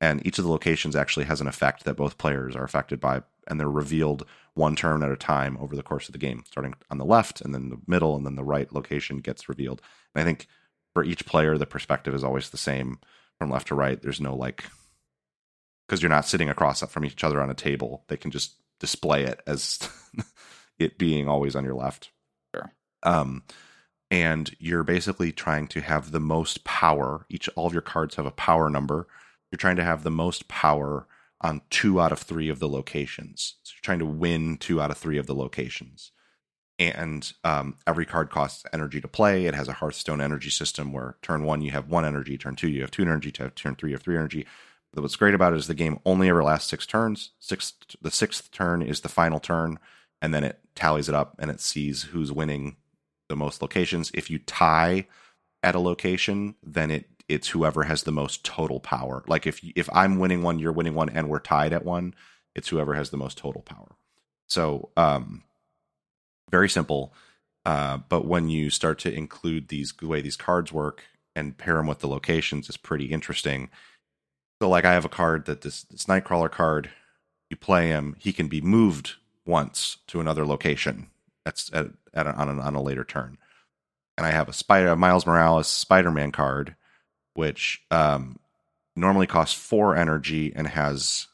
and 0.05 0.27
each 0.27 0.39
of 0.39 0.45
the 0.45 0.51
locations 0.51 0.95
actually 0.95 1.25
has 1.25 1.41
an 1.41 1.47
effect 1.47 1.85
that 1.85 1.97
both 1.97 2.19
players 2.19 2.55
are 2.55 2.65
affected 2.65 3.01
by 3.01 3.23
and 3.49 3.59
they're 3.59 3.71
revealed 3.71 4.27
one 4.53 4.77
turn 4.77 5.03
at 5.03 5.11
a 5.11 5.17
time 5.17 5.57
over 5.59 5.75
the 5.75 5.83
course 5.83 6.09
of 6.09 6.13
the 6.13 6.19
game 6.19 6.45
starting 6.47 6.75
on 6.91 6.99
the 6.99 7.05
left 7.07 7.41
and 7.41 7.55
then 7.55 7.71
the 7.71 7.81
middle 7.87 8.15
and 8.15 8.27
then 8.27 8.37
the 8.37 8.45
right 8.45 8.73
location 8.73 9.19
gets 9.19 9.49
revealed. 9.49 9.81
And 10.15 10.21
i 10.21 10.25
think 10.25 10.47
for 10.93 11.05
each 11.05 11.25
player 11.25 11.57
the 11.57 11.67
perspective 11.67 12.15
is 12.15 12.23
always 12.23 12.51
the 12.51 12.59
same 12.59 12.99
from 13.39 13.51
left 13.51 13.69
to 13.69 13.75
right. 13.75 14.01
There's 14.01 14.21
no 14.21 14.37
like 14.37 14.65
because 15.89 16.03
you're 16.03 16.11
not 16.11 16.27
sitting 16.27 16.51
across 16.51 16.83
from 16.83 17.05
each 17.05 17.25
other 17.25 17.41
on 17.41 17.51
a 17.51 17.55
table 17.55 18.05
they 18.09 18.17
can 18.19 18.31
just 18.31 18.57
display 18.81 19.25
it 19.25 19.41
as 19.47 19.89
it 20.79 20.99
being 20.99 21.29
always 21.29 21.57
on 21.57 21.65
your 21.65 21.75
left. 21.75 22.11
Sure. 22.55 22.73
um 23.03 23.43
and 24.11 24.55
you're 24.59 24.85
basically 24.85 25.33
trying 25.33 25.67
to 25.69 25.81
have 25.81 26.13
the 26.13 26.21
most 26.21 26.63
power. 26.65 27.25
Each 27.31 27.49
all 27.57 27.67
of 27.67 27.73
your 27.73 27.83
cards 27.83 28.17
have 28.17 28.27
a 28.27 28.31
power 28.31 28.69
number 28.69 29.09
you're 29.55 29.59
trying 29.59 29.77
to 29.77 29.85
have 29.85 30.03
the 30.03 30.11
most 30.11 30.49
power 30.49 31.07
on 31.41 31.61
two 31.71 32.01
out 32.01 32.13
of 32.13 32.19
three 32.19 32.49
of 32.49 32.59
the 32.59 32.69
locations 32.69 33.55
so 33.63 33.73
you're 33.77 33.83
trying 33.83 34.01
to 34.01 34.05
win 34.05 34.57
two 34.57 34.81
out 34.81 34.91
of 34.91 34.99
three 34.99 35.19
of 35.19 35.27
the 35.27 35.35
locations 35.35 36.11
and 36.79 37.33
um, 37.45 37.77
every 37.87 38.05
card 38.05 38.31
costs 38.31 38.65
energy 38.73 39.01
to 39.01 39.09
play. 39.09 39.47
It 39.47 39.55
has 39.55 39.69
a 39.69 39.75
Hearthstone 39.75 40.21
energy 40.21 40.51
system 40.51 40.93
where 40.93 41.17
turn 41.23 41.45
one 41.45 41.63
you 41.63 41.71
have 41.71 41.89
one 41.89 42.05
energy, 42.05 42.37
turn 42.37 42.57
two 42.57 42.69
you 42.69 42.81
have 42.81 42.91
two 42.91 43.03
energy, 43.03 43.31
turn 43.31 43.77
three 43.77 43.91
you 43.91 43.97
have 43.97 44.03
three 44.03 44.17
energy. 44.17 44.47
But 44.93 45.03
what's 45.03 45.17
great 45.17 45.35
about 45.35 45.53
it 45.53 45.59
is 45.59 45.67
the 45.67 45.75
game 45.75 46.01
only 46.05 46.29
ever 46.29 46.43
lasts 46.43 46.71
six 46.71 46.87
turns. 46.87 47.31
Sixth, 47.41 47.75
the 48.01 48.11
sixth 48.11 48.51
turn 48.51 48.83
is 48.83 49.01
the 49.01 49.09
final 49.09 49.41
turn, 49.41 49.79
and 50.23 50.33
then 50.33 50.45
it 50.45 50.61
tallies 50.75 51.09
it 51.09 51.15
up 51.15 51.37
and 51.39 51.51
it 51.51 51.61
sees 51.61 52.05
who's 52.05 52.33
winning 52.33 52.77
the 53.29 53.37
most 53.37 53.63
locations. 53.63 54.11
If 54.15 54.31
you 54.31 54.39
tie 54.39 55.07
at 55.63 55.75
a 55.75 55.81
location, 55.81 56.57
then 56.63 56.91
it 56.91 57.09
it's 57.29 57.49
whoever 57.49 57.85
has 57.85 58.03
the 58.03 58.13
most 58.13 58.45
total 58.45 58.81
power. 58.81 59.25
Like 59.27 59.47
if 59.47 59.61
if 59.75 59.89
I'm 59.93 60.19
winning 60.19 60.43
one, 60.43 60.59
you're 60.59 60.73
winning 60.73 60.95
one, 60.95 61.09
and 61.09 61.29
we're 61.29 61.41
tied 61.41 61.73
at 61.73 61.85
one, 61.85 62.15
it's 62.55 62.69
whoever 62.69 62.95
has 62.95 63.11
the 63.11 63.17
most 63.17 63.39
total 63.39 63.63
power. 63.63 63.97
So 64.49 64.91
um, 64.97 65.43
very 66.51 66.69
simple. 66.69 67.15
Uh, 67.65 67.99
but 68.09 68.27
when 68.27 68.51
you 68.51 68.69
start 68.69 68.99
to 69.01 69.13
include 69.13 69.69
these 69.69 69.93
the 69.99 70.07
way 70.07 70.21
these 70.21 70.37
cards 70.37 70.73
work 70.73 71.05
and 71.35 71.57
pair 71.57 71.77
them 71.77 71.87
with 71.87 72.01
the 72.01 72.09
locations 72.09 72.69
is 72.69 72.77
pretty 72.77 73.07
interesting. 73.07 73.71
So 74.61 74.69
like 74.69 74.85
I 74.85 74.93
have 74.93 75.05
a 75.05 75.11
card 75.11 75.47
that 75.47 75.63
this 75.63 75.83
this 75.85 76.05
Nightcrawler 76.05 76.51
card, 76.51 76.91
you 77.51 77.57
play 77.57 77.89
him, 77.89 78.17
he 78.19 78.33
can 78.33 78.49
be 78.49 78.61
moved 78.61 79.15
once 79.47 79.99
to 80.09 80.21
another 80.21 80.47
location. 80.47 81.09
That's 81.45 81.71
at, 81.75 81.89
at 82.13 82.27
a, 82.27 82.35
on, 82.35 82.49
a, 82.49 82.61
on 82.63 82.75
a 82.75 82.83
later 82.83 83.05
turn. 83.05 83.39
And 84.17 84.27
I 84.27 84.31
have 84.31 84.49
a 84.49 84.53
Spider 84.53 84.95
Miles 84.97 85.27
Morales 85.27 85.69
Spider 85.69 86.11
Man 86.11 86.33
card, 86.33 86.77
which 87.35 87.83
um, 87.91 88.39
normally 88.97 89.27
costs 89.27 89.55
four 89.55 89.97
energy 89.97 90.53
and 90.55 90.67
has 90.69 91.29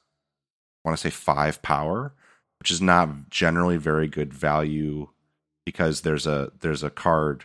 I 0.84 0.88
want 0.88 0.98
to 0.98 1.02
say 1.02 1.10
five 1.10 1.60
power, 1.62 2.12
which 2.58 2.70
is 2.70 2.80
not 2.80 3.30
generally 3.30 3.76
very 3.76 4.08
good 4.08 4.32
value 4.32 5.08
because 5.66 6.00
there's 6.00 6.26
a 6.26 6.52
there's 6.60 6.82
a 6.82 6.90
card 6.90 7.44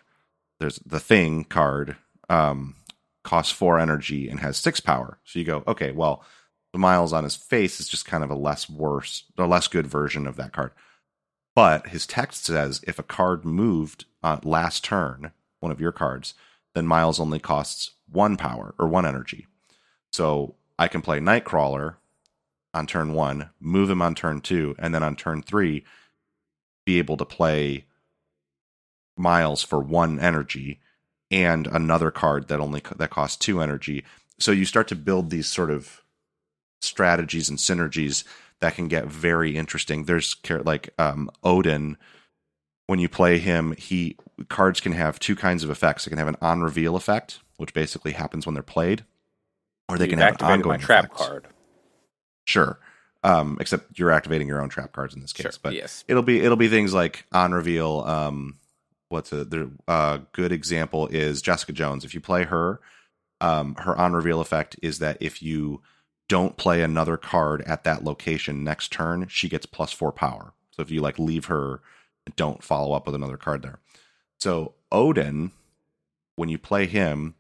there's 0.59 0.79
the 0.85 0.99
thing 0.99 1.43
card 1.43 1.97
um 2.29 2.75
costs 3.23 3.51
four 3.51 3.79
energy 3.79 4.29
and 4.29 4.39
has 4.39 4.57
six 4.57 4.79
power. 4.79 5.19
So 5.25 5.39
you 5.39 5.45
go, 5.45 5.63
okay, 5.67 5.91
well, 5.91 6.23
the 6.71 6.79
miles 6.79 7.11
on 7.11 7.23
his 7.23 7.35
face 7.35 7.79
is 7.79 7.89
just 7.89 8.05
kind 8.05 8.23
of 8.23 8.29
a 8.29 8.35
less 8.35 8.69
worse 8.69 9.23
or 9.37 9.47
less 9.47 9.67
good 9.67 9.87
version 9.87 10.27
of 10.27 10.35
that 10.37 10.53
card. 10.53 10.71
But 11.55 11.87
his 11.87 12.05
text 12.05 12.45
says 12.45 12.81
if 12.85 12.99
a 12.99 13.03
card 13.03 13.45
moved 13.45 14.05
uh, 14.23 14.39
last 14.43 14.83
turn, 14.83 15.31
one 15.59 15.71
of 15.71 15.81
your 15.81 15.91
cards, 15.91 16.35
then 16.75 16.85
Miles 16.85 17.19
only 17.19 17.39
costs 17.39 17.91
one 18.11 18.37
power 18.37 18.75
or 18.77 18.87
one 18.87 19.05
energy. 19.05 19.47
So 20.11 20.55
I 20.77 20.87
can 20.87 21.01
play 21.01 21.19
Nightcrawler 21.19 21.95
on 22.73 22.85
turn 22.85 23.13
one, 23.13 23.49
move 23.59 23.89
him 23.89 24.01
on 24.01 24.13
turn 24.13 24.41
two, 24.41 24.75
and 24.77 24.93
then 24.93 25.01
on 25.01 25.15
turn 25.15 25.41
three, 25.41 25.85
be 26.85 26.99
able 26.99 27.17
to 27.17 27.25
play 27.25 27.85
Miles 29.17 29.63
for 29.63 29.79
one 29.79 30.19
energy 30.19 30.81
and 31.31 31.67
another 31.67 32.11
card 32.11 32.49
that 32.49 32.59
only 32.59 32.81
that 32.97 33.09
costs 33.09 33.37
two 33.37 33.61
energy. 33.61 34.03
So 34.37 34.51
you 34.51 34.65
start 34.65 34.89
to 34.89 34.95
build 34.95 35.29
these 35.29 35.47
sort 35.47 35.71
of 35.71 36.01
strategies 36.81 37.49
and 37.49 37.57
synergies 37.57 38.25
that 38.59 38.75
can 38.75 38.89
get 38.89 39.05
very 39.05 39.55
interesting. 39.55 40.03
There's 40.03 40.35
like 40.49 40.89
um, 40.99 41.31
Odin. 41.43 41.97
When 42.87 42.99
you 42.99 43.09
play 43.09 43.39
him, 43.39 43.73
he 43.77 44.17
cards 44.49 44.79
can 44.79 44.91
have 44.91 45.19
two 45.19 45.35
kinds 45.35 45.63
of 45.63 45.69
effects. 45.69 46.05
They 46.05 46.09
can 46.09 46.17
have 46.17 46.27
an 46.27 46.37
on 46.41 46.61
reveal 46.61 46.95
effect, 46.95 47.39
which 47.57 47.73
basically 47.73 48.11
happens 48.13 48.45
when 48.45 48.53
they're 48.53 48.63
played, 48.63 49.05
or 49.89 49.97
they 49.97 50.05
You've 50.05 50.11
can 50.11 50.19
have 50.19 50.41
an 50.41 50.47
ongoing 50.47 50.79
my 50.79 50.85
trap 50.85 51.05
effect. 51.05 51.17
card. 51.17 51.47
Sure. 52.45 52.79
Um, 53.23 53.57
except 53.59 53.97
you're 53.97 54.11
activating 54.11 54.47
your 54.47 54.61
own 54.61 54.69
trap 54.69 54.91
cards 54.91 55.15
in 55.15 55.21
this 55.21 55.33
case. 55.33 55.43
Sure. 55.43 55.59
But 55.61 55.73
yes. 55.73 56.03
it'll 56.07 56.21
be 56.21 56.41
it'll 56.41 56.57
be 56.57 56.67
things 56.67 56.93
like 56.93 57.25
on 57.31 57.53
reveal. 57.53 58.03
Um, 58.05 58.59
what's 59.09 59.31
a 59.31 59.45
the 59.45 59.71
uh, 59.87 60.19
good 60.31 60.51
example 60.51 61.07
is 61.07 61.41
Jessica 61.41 61.73
Jones. 61.73 62.05
If 62.05 62.13
you 62.13 62.21
play 62.21 62.43
her, 62.43 62.79
um, 63.41 63.75
her 63.75 63.97
on 63.97 64.13
reveal 64.13 64.41
effect 64.41 64.75
is 64.83 64.99
that 64.99 65.17
if 65.21 65.41
you 65.41 65.81
don't 66.27 66.57
play 66.57 66.81
another 66.81 67.17
card 67.17 67.61
at 67.63 67.83
that 67.83 68.03
location 68.03 68.63
next 68.63 68.91
turn, 68.91 69.27
she 69.27 69.49
gets 69.49 69.65
plus 69.65 69.91
four 69.91 70.11
power. 70.11 70.53
So 70.71 70.81
if 70.81 70.91
you 70.91 71.01
like 71.01 71.17
leave 71.17 71.45
her, 71.45 71.81
don't 72.35 72.63
follow 72.63 72.93
up 72.95 73.05
with 73.05 73.15
another 73.15 73.37
card 73.37 73.61
there. 73.61 73.79
So 74.39 74.73
Odin, 74.91 75.51
when 76.35 76.49
you 76.49 76.57
play 76.57 76.85
him, 76.85 77.35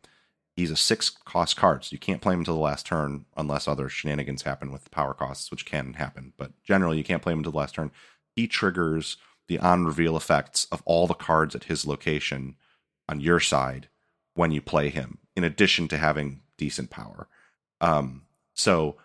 he's 0.55 0.71
a 0.71 0.75
six 0.75 1.09
cost 1.09 1.57
card, 1.57 1.83
so 1.83 1.89
you 1.91 1.99
can't 1.99 2.21
play 2.21 2.33
him 2.33 2.39
until 2.39 2.55
the 2.55 2.61
last 2.61 2.85
turn 2.85 3.25
unless 3.35 3.67
other 3.67 3.89
shenanigans 3.89 4.43
happen 4.43 4.71
with 4.71 4.91
power 4.91 5.13
costs, 5.13 5.51
which 5.51 5.65
can 5.65 5.93
happen. 5.93 6.33
But 6.37 6.51
generally, 6.63 6.97
you 6.97 7.03
can't 7.03 7.21
play 7.21 7.33
him 7.33 7.39
until 7.39 7.51
the 7.51 7.57
last 7.57 7.75
turn. 7.75 7.91
He 8.35 8.47
triggers 8.47 9.17
the 9.47 9.59
on 9.59 9.85
reveal 9.85 10.17
effects 10.17 10.65
of 10.71 10.81
all 10.85 11.07
the 11.07 11.13
cards 11.13 11.55
at 11.55 11.65
his 11.65 11.85
location 11.85 12.55
on 13.07 13.19
your 13.19 13.39
side 13.39 13.87
when 14.33 14.51
you 14.51 14.61
play 14.61 14.89
him, 14.89 15.19
in 15.35 15.43
addition 15.43 15.87
to 15.89 15.97
having 15.97 16.41
decent 16.57 16.89
power. 16.89 17.27
Um, 17.81 18.23
so 18.53 18.95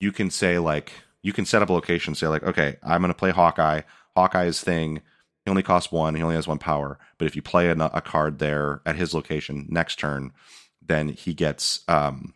you 0.00 0.12
can 0.12 0.30
say 0.30 0.58
like 0.58 0.92
you 1.22 1.32
can 1.32 1.46
set 1.46 1.62
up 1.62 1.68
a 1.68 1.72
location, 1.72 2.14
say 2.14 2.26
like, 2.26 2.42
okay, 2.42 2.76
I'm 2.82 3.00
going 3.00 3.12
to 3.12 3.18
play 3.18 3.30
Hawkeye. 3.30 3.82
Hawkeye's 4.16 4.60
thing, 4.60 5.00
he 5.44 5.50
only 5.50 5.62
costs 5.62 5.90
one. 5.92 6.14
He 6.14 6.22
only 6.22 6.36
has 6.36 6.46
one 6.46 6.58
power. 6.58 6.98
But 7.18 7.26
if 7.26 7.34
you 7.36 7.42
play 7.42 7.68
a, 7.68 7.72
a 7.76 8.00
card 8.00 8.38
there 8.38 8.80
at 8.86 8.96
his 8.96 9.12
location 9.14 9.66
next 9.68 9.98
turn, 9.98 10.32
then 10.80 11.08
he 11.08 11.34
gets 11.34 11.80
um, 11.88 12.34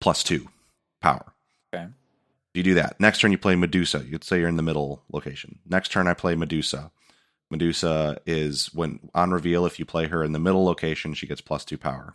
plus 0.00 0.22
two 0.22 0.48
power. 1.00 1.34
Okay. 1.74 1.86
You 2.54 2.62
do 2.62 2.74
that. 2.74 2.98
Next 3.00 3.20
turn, 3.20 3.32
you 3.32 3.38
play 3.38 3.56
Medusa. 3.56 4.04
You'd 4.06 4.24
say 4.24 4.38
you're 4.38 4.48
in 4.48 4.56
the 4.56 4.62
middle 4.62 5.02
location. 5.12 5.58
Next 5.68 5.90
turn, 5.90 6.06
I 6.06 6.14
play 6.14 6.34
Medusa. 6.36 6.90
Medusa 7.50 8.18
is 8.26 8.70
when 8.72 9.00
on 9.14 9.30
reveal, 9.30 9.66
if 9.66 9.78
you 9.78 9.84
play 9.84 10.06
her 10.06 10.24
in 10.24 10.32
the 10.32 10.38
middle 10.38 10.64
location, 10.64 11.14
she 11.14 11.26
gets 11.26 11.40
plus 11.40 11.64
two 11.64 11.76
power. 11.78 12.14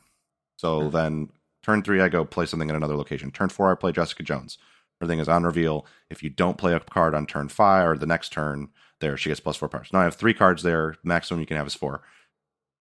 So 0.58 0.86
Hmm. 0.86 0.90
then 0.90 1.30
turn 1.62 1.84
three, 1.84 2.02
I 2.02 2.10
go 2.10 2.26
play 2.26 2.46
something 2.46 2.70
in 2.70 2.76
another 2.76 2.96
location. 2.96 3.32
Turn 3.32 3.50
four, 3.50 3.72
I 3.72 3.76
play 3.76 3.92
Jessica 3.92 4.24
Jones. 4.24 4.58
Her 5.02 5.08
thing 5.08 5.20
is 5.20 5.30
on 5.30 5.44
reveal. 5.44 5.86
If 6.10 6.24
you 6.24 6.30
don't 6.30 6.58
play 6.58 6.74
a 6.74 6.80
card 6.80 7.14
on 7.14 7.26
turn 7.26 7.48
five 7.50 7.88
or 7.88 7.98
the 7.98 8.06
next 8.06 8.30
turn, 8.34 8.70
there 9.02 9.18
she 9.18 9.30
gets 9.30 9.40
plus 9.40 9.56
four 9.58 9.70
powers. 9.70 9.90
Now 9.94 10.00
I 10.02 10.04
have 10.06 10.16
three 10.16 10.34
cards 10.34 10.64
there. 10.64 10.96
Maximum 11.04 11.40
you 11.40 11.46
can 11.46 11.58
have 11.58 11.68
is 11.68 11.74
four. 11.76 12.02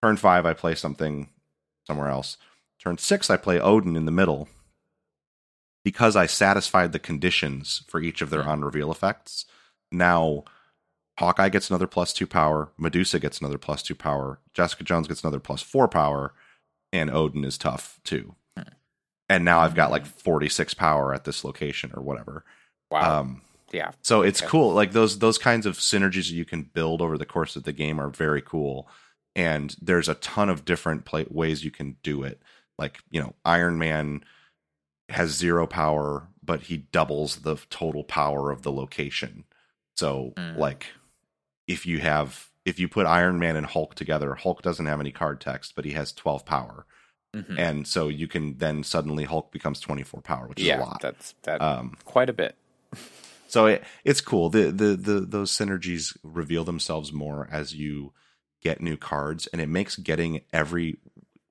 Turn 0.03 0.17
five, 0.17 0.47
I 0.47 0.55
play 0.55 0.75
something 0.75 1.29
somewhere 1.87 2.09
else. 2.09 2.37
Turn 2.81 2.99
six, 2.99 3.31
I 3.31 3.37
play 3.37 3.61
Odin 3.61 3.97
in 3.97 4.05
the 4.05 4.13
middle 4.13 4.49
because 5.85 6.17
I 6.17 6.27
satisfied 6.27 6.93
the 6.93 6.99
conditions 6.99 7.83
for 7.89 8.01
each 8.01 8.21
of 8.21 8.31
their 8.31 8.43
Hmm. 8.45 8.49
on 8.51 8.65
reveal 8.65 8.91
effects. 8.93 9.45
Now 9.91 10.45
Hawkeye 11.19 11.49
gets 11.49 11.69
another 11.71 11.87
plus 11.89 12.13
two 12.13 12.27
power, 12.27 12.71
Medusa 12.79 13.19
gets 13.19 13.41
another 13.41 13.59
plus 13.59 13.83
two 13.83 13.95
power, 13.95 14.39
Jessica 14.55 14.85
Jones 14.85 15.09
gets 15.09 15.23
another 15.25 15.41
plus 15.41 15.63
four 15.63 15.89
power, 15.89 16.33
and 16.93 17.11
Odin 17.11 17.45
is 17.45 17.59
tough 17.59 17.99
too. 18.05 18.35
Hmm. 18.57 18.63
And 19.29 19.45
now 19.45 19.61
I've 19.61 19.75
got 19.75 19.91
like 19.91 20.07
46 20.07 20.75
power 20.75 21.13
at 21.13 21.25
this 21.25 21.43
location 21.45 21.91
or 21.95 22.03
whatever. 22.03 22.45
Wow. 22.91 23.21
Um, 23.21 23.43
yeah. 23.73 23.93
so 24.03 24.23
it's 24.23 24.41
Okay. 24.43 24.51
cool. 24.51 24.73
Like 24.73 24.93
those 24.93 25.19
those 25.19 25.39
kinds 25.39 25.67
of 25.67 25.77
synergies 25.79 26.29
that 26.29 26.35
you 26.35 26.45
can 26.45 26.63
build 26.63 27.01
over 27.03 27.17
the 27.19 27.27
course 27.27 27.57
of 27.57 27.65
the 27.65 27.73
game 27.73 28.01
are 28.01 28.09
very 28.11 28.43
cool. 28.43 28.89
And 29.37 29.75
there's 29.81 30.09
a 30.09 30.15
ton 30.15 30.49
of 30.49 30.65
different 30.65 31.05
play- 31.05 31.27
ways 31.31 31.65
you 31.65 31.71
can 31.71 31.97
do 32.03 32.23
it. 32.23 32.41
Like 32.79 32.99
you 33.11 33.21
know, 33.21 33.35
Iron 33.45 33.79
Man 33.79 34.25
has 35.11 35.31
zero 35.31 35.67
power, 35.67 36.29
but 36.43 36.63
he 36.63 36.77
doubles 36.79 37.37
the 37.37 37.57
total 37.71 38.05
power 38.05 38.51
of 38.51 38.63
the 38.63 38.73
location. 38.73 39.45
So 39.97 40.33
Mm. 40.37 40.57
like, 40.59 40.87
if 41.67 41.87
you 41.87 42.01
have 42.01 42.51
if 42.65 42.79
you 42.79 42.87
put 42.89 43.07
Iron 43.07 43.39
Man 43.39 43.57
and 43.57 43.65
Hulk 43.67 43.95
together, 43.95 44.35
Hulk 44.35 44.61
doesn't 44.61 44.85
have 44.87 45.01
any 45.01 45.11
card 45.13 45.41
text, 45.41 45.75
but 45.75 45.87
he 45.87 45.93
has 45.93 46.13
12 46.13 46.45
power, 46.45 46.85
Mhm. 47.35 47.59
and 47.59 47.87
so 47.89 48.09
you 48.09 48.29
can 48.29 48.59
then 48.59 48.83
suddenly 48.85 49.25
Hulk 49.25 49.51
becomes 49.51 49.81
24 49.81 50.21
power, 50.21 50.47
which 50.49 50.61
is 50.61 50.69
a 50.69 50.77
lot. 50.77 51.01
That's 51.01 51.35
that. 51.45 51.63
Um, 51.63 51.97
quite 52.05 52.29
a 52.29 52.35
bit. 52.35 52.57
so 53.49 53.67
it, 53.67 53.85
it's 54.05 54.21
cool. 54.21 54.51
The, 54.51 54.71
the 54.71 54.97
the 54.97 55.21
those 55.21 55.51
synergies 55.51 56.17
reveal 56.23 56.65
themselves 56.65 57.13
more 57.13 57.49
as 57.51 57.75
you 57.75 58.13
get 58.63 58.81
new 58.81 58.97
cards, 58.97 59.47
and 59.49 59.61
it 59.61 59.69
makes 59.69 59.97
getting 59.97 60.43
every 60.53 60.99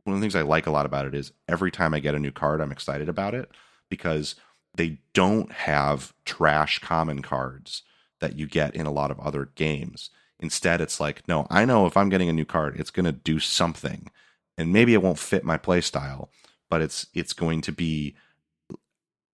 one 0.03 0.15
of 0.15 0.21
the 0.21 0.23
things 0.23 0.35
I 0.35 0.41
like 0.41 0.67
a 0.67 0.71
lot 0.71 0.85
about 0.85 1.05
it 1.05 1.13
is 1.13 1.33
every 1.47 1.71
time 1.71 1.93
I 1.93 1.99
get 1.99 2.15
a 2.15 2.19
new 2.19 2.31
card, 2.31 2.61
I'm 2.61 2.71
excited 2.71 3.09
about 3.09 3.33
it 3.33 3.51
because 3.89 4.35
they 4.75 4.99
don't 5.13 5.51
have 5.51 6.13
trash 6.23 6.79
common 6.79 7.21
cards 7.21 7.83
that 8.19 8.37
you 8.37 8.47
get 8.47 8.75
in 8.75 8.85
a 8.85 8.91
lot 8.91 9.11
of 9.11 9.19
other 9.19 9.49
games. 9.55 10.09
Instead, 10.39 10.81
it's 10.81 10.99
like, 10.99 11.27
no, 11.27 11.47
I 11.49 11.65
know 11.65 11.87
if 11.87 11.97
I'm 11.97 12.09
getting 12.09 12.29
a 12.29 12.33
new 12.33 12.45
card, 12.45 12.79
it's 12.79 12.91
going 12.91 13.05
to 13.05 13.11
do 13.11 13.39
something, 13.39 14.09
and 14.57 14.71
maybe 14.71 14.93
it 14.93 15.01
won't 15.01 15.19
fit 15.19 15.43
my 15.43 15.57
play 15.57 15.81
style, 15.81 16.29
but 16.69 16.81
it's 16.81 17.07
it's 17.13 17.33
going 17.33 17.61
to 17.61 17.71
be 17.71 18.15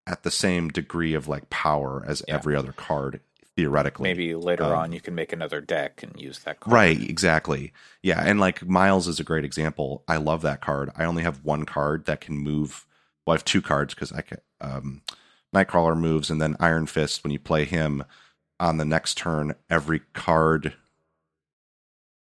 at 0.05 0.23
the 0.23 0.31
same 0.31 0.69
degree 0.69 1.13
of 1.13 1.27
like 1.27 1.49
power 1.49 2.03
as 2.07 2.21
Yeah. 2.27 2.35
every 2.35 2.55
other 2.55 2.73
card 2.73 3.21
theoretically. 3.55 4.09
Maybe 4.09 4.33
later 4.35 4.63
um, 4.63 4.73
on 4.73 4.91
you 4.93 4.99
can 5.01 5.15
make 5.15 5.31
another 5.31 5.61
deck 5.61 6.01
and 6.03 6.19
use 6.19 6.39
that 6.39 6.59
card. 6.59 6.73
Right, 6.73 7.01
exactly. 7.01 7.71
Yeah, 8.01 8.21
and 8.25 8.39
like 8.39 8.65
Miles 8.67 9.07
is 9.07 9.19
a 9.19 9.23
great 9.23 9.45
example. 9.45 10.03
I 10.07 10.17
love 10.17 10.41
that 10.41 10.61
card. 10.61 10.91
I 10.95 11.05
only 11.05 11.23
have 11.23 11.43
one 11.43 11.65
card 11.65 12.05
that 12.05 12.19
can 12.21 12.37
move. 12.37 12.85
Well, 13.25 13.33
I 13.33 13.37
have 13.37 13.45
two 13.45 13.61
cards 13.61 13.93
because 13.93 14.11
I 14.11 14.21
can. 14.21 14.39
Um, 14.59 15.01
Nightcrawler 15.55 15.95
moves, 15.95 16.31
and 16.31 16.41
then 16.41 16.57
Iron 16.59 16.87
Fist. 16.87 17.23
When 17.23 17.31
you 17.31 17.37
play 17.39 17.63
him 17.65 18.03
on 18.59 18.77
the 18.77 18.85
next 18.85 19.17
turn, 19.19 19.53
every 19.69 19.99
card 20.13 20.73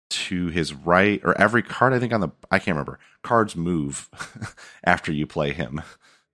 to 0.09 0.47
his 0.47 0.73
right, 0.73 1.21
or 1.23 1.39
every 1.39 1.61
card 1.61 1.93
I 1.93 1.99
think 1.99 2.11
on 2.13 2.21
the 2.21 2.29
I 2.49 2.57
can't 2.57 2.75
remember. 2.75 2.97
Cards 3.21 3.55
move 3.55 4.09
after 4.83 5.11
you 5.11 5.27
play 5.27 5.53
him, 5.53 5.81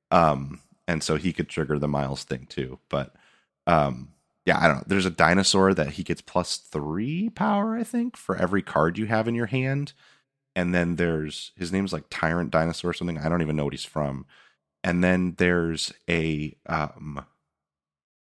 um, 0.09 0.61
and 0.87 1.03
so 1.03 1.15
he 1.15 1.33
could 1.33 1.49
trigger 1.49 1.79
the 1.79 1.87
Miles 1.87 2.23
thing 2.23 2.45
too. 2.47 2.79
But 2.89 3.15
um, 3.67 4.09
yeah, 4.45 4.59
I 4.59 4.67
don't 4.67 4.77
know. 4.77 4.83
There's 4.87 5.05
a 5.05 5.11
dinosaur 5.11 5.73
that 5.73 5.91
he 5.91 6.03
gets 6.03 6.21
plus 6.21 6.57
three 6.57 7.29
power, 7.29 7.75
I 7.75 7.83
think, 7.83 8.15
for 8.15 8.35
every 8.35 8.61
card 8.61 8.97
you 8.97 9.07
have 9.07 9.27
in 9.27 9.35
your 9.35 9.47
hand. 9.47 9.93
And 10.55 10.73
then 10.73 10.95
there's 10.95 11.51
his 11.57 11.71
name's 11.71 11.91
like 11.91 12.05
Tyrant 12.09 12.51
Dinosaur 12.51 12.91
or 12.91 12.93
something. 12.93 13.17
I 13.17 13.27
don't 13.27 13.41
even 13.41 13.55
know 13.55 13.65
what 13.65 13.73
he's 13.73 13.83
from. 13.85 14.25
And 14.83 15.03
then 15.03 15.35
there's 15.37 15.91
a 16.09 16.55
um 16.67 17.25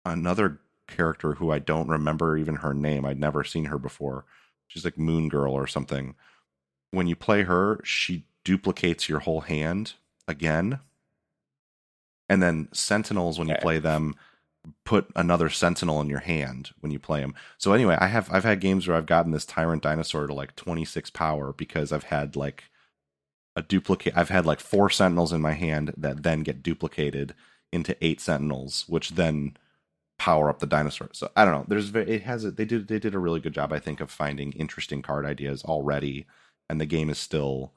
another 0.04 0.60
character 0.86 1.34
who 1.34 1.50
I 1.50 1.58
don't 1.58 1.88
remember 1.88 2.36
even 2.36 2.56
her 2.56 2.74
name. 2.74 3.04
I'd 3.04 3.18
never 3.18 3.44
seen 3.44 3.66
her 3.66 3.78
before. 3.78 4.24
She's 4.68 4.84
like 4.84 4.98
Moon 4.98 5.28
Girl 5.28 5.52
or 5.52 5.66
something. 5.66 6.14
When 6.90 7.06
you 7.06 7.16
play 7.16 7.42
her, 7.42 7.80
she 7.84 8.24
duplicates 8.44 9.08
your 9.08 9.20
whole 9.20 9.42
hand 9.42 9.94
again. 10.28 10.80
And 12.32 12.42
then 12.42 12.68
Sentinels, 12.72 13.38
when 13.38 13.46
you 13.46 13.56
play 13.56 13.78
them, 13.78 14.14
put 14.86 15.06
another 15.14 15.50
sentinel 15.50 16.00
in 16.00 16.08
your 16.08 16.20
hand 16.20 16.70
when 16.80 16.90
you 16.90 16.98
play 16.98 17.20
them. 17.20 17.34
So 17.58 17.74
anyway, 17.74 17.98
I 18.00 18.06
have 18.06 18.32
I've 18.32 18.44
had 18.44 18.60
games 18.60 18.88
where 18.88 18.96
I've 18.96 19.04
gotten 19.04 19.32
this 19.32 19.44
tyrant 19.44 19.82
dinosaur 19.82 20.26
to 20.26 20.32
like 20.32 20.56
26 20.56 21.10
power 21.10 21.52
because 21.52 21.92
I've 21.92 22.04
had 22.04 22.36
like 22.36 22.70
a 23.54 23.60
duplicate 23.60 24.16
I've 24.16 24.30
had 24.30 24.46
like 24.46 24.60
four 24.60 24.88
sentinels 24.88 25.30
in 25.30 25.42
my 25.42 25.52
hand 25.52 25.92
that 25.98 26.22
then 26.22 26.42
get 26.42 26.62
duplicated 26.62 27.34
into 27.70 27.94
eight 28.00 28.18
sentinels 28.18 28.86
which 28.88 29.10
then 29.10 29.58
power 30.16 30.48
up 30.48 30.60
the 30.60 30.66
dinosaur. 30.66 31.10
So 31.12 31.28
I 31.36 31.44
don't 31.44 31.52
know. 31.52 31.66
There's 31.68 31.94
it 31.94 32.22
has 32.22 32.46
it. 32.46 32.56
they 32.56 32.64
did 32.64 32.88
they 32.88 32.98
did 32.98 33.14
a 33.14 33.18
really 33.18 33.40
good 33.40 33.52
job 33.52 33.74
I 33.74 33.78
think 33.78 34.00
of 34.00 34.10
finding 34.10 34.52
interesting 34.52 35.02
card 35.02 35.26
ideas 35.26 35.64
already 35.64 36.24
and 36.70 36.80
the 36.80 36.86
game 36.86 37.10
is 37.10 37.18
still 37.18 37.74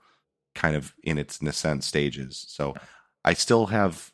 kind 0.53 0.77
of 0.77 0.93
in 1.03 1.17
its 1.17 1.41
nascent 1.41 1.83
stages. 1.83 2.45
So 2.47 2.73
I 3.25 3.33
still 3.33 3.65
have 3.65 4.13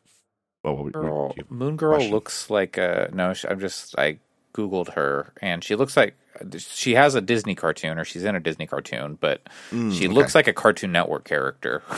oh, 0.63 0.73
what, 0.73 0.83
what, 0.85 0.93
Girl, 0.93 1.27
what, 1.29 1.37
you- 1.37 1.45
Moon 1.49 1.75
Girl 1.77 1.95
question? 1.95 2.11
looks 2.11 2.49
like 2.49 2.77
a 2.77 3.09
no. 3.13 3.33
sh- 3.33 3.45
I'm 3.49 3.59
just 3.59 3.97
I 3.97 4.17
googled 4.53 4.93
her 4.93 5.31
and 5.41 5.63
she 5.63 5.75
looks 5.75 5.95
like 5.95 6.15
she 6.57 6.95
has 6.95 7.15
a 7.15 7.21
Disney 7.21 7.55
cartoon 7.55 7.97
or 7.99 8.03
she's 8.05 8.23
in 8.23 8.35
a 8.35 8.39
Disney 8.39 8.65
cartoon, 8.67 9.17
but 9.19 9.41
Mm, 9.71 9.91
she 9.97 10.05
okay. 10.05 10.13
looks 10.13 10.33
like 10.35 10.47
a 10.47 10.53
Cartoon 10.53 10.91
Network 10.91 11.23
character. 11.25 11.83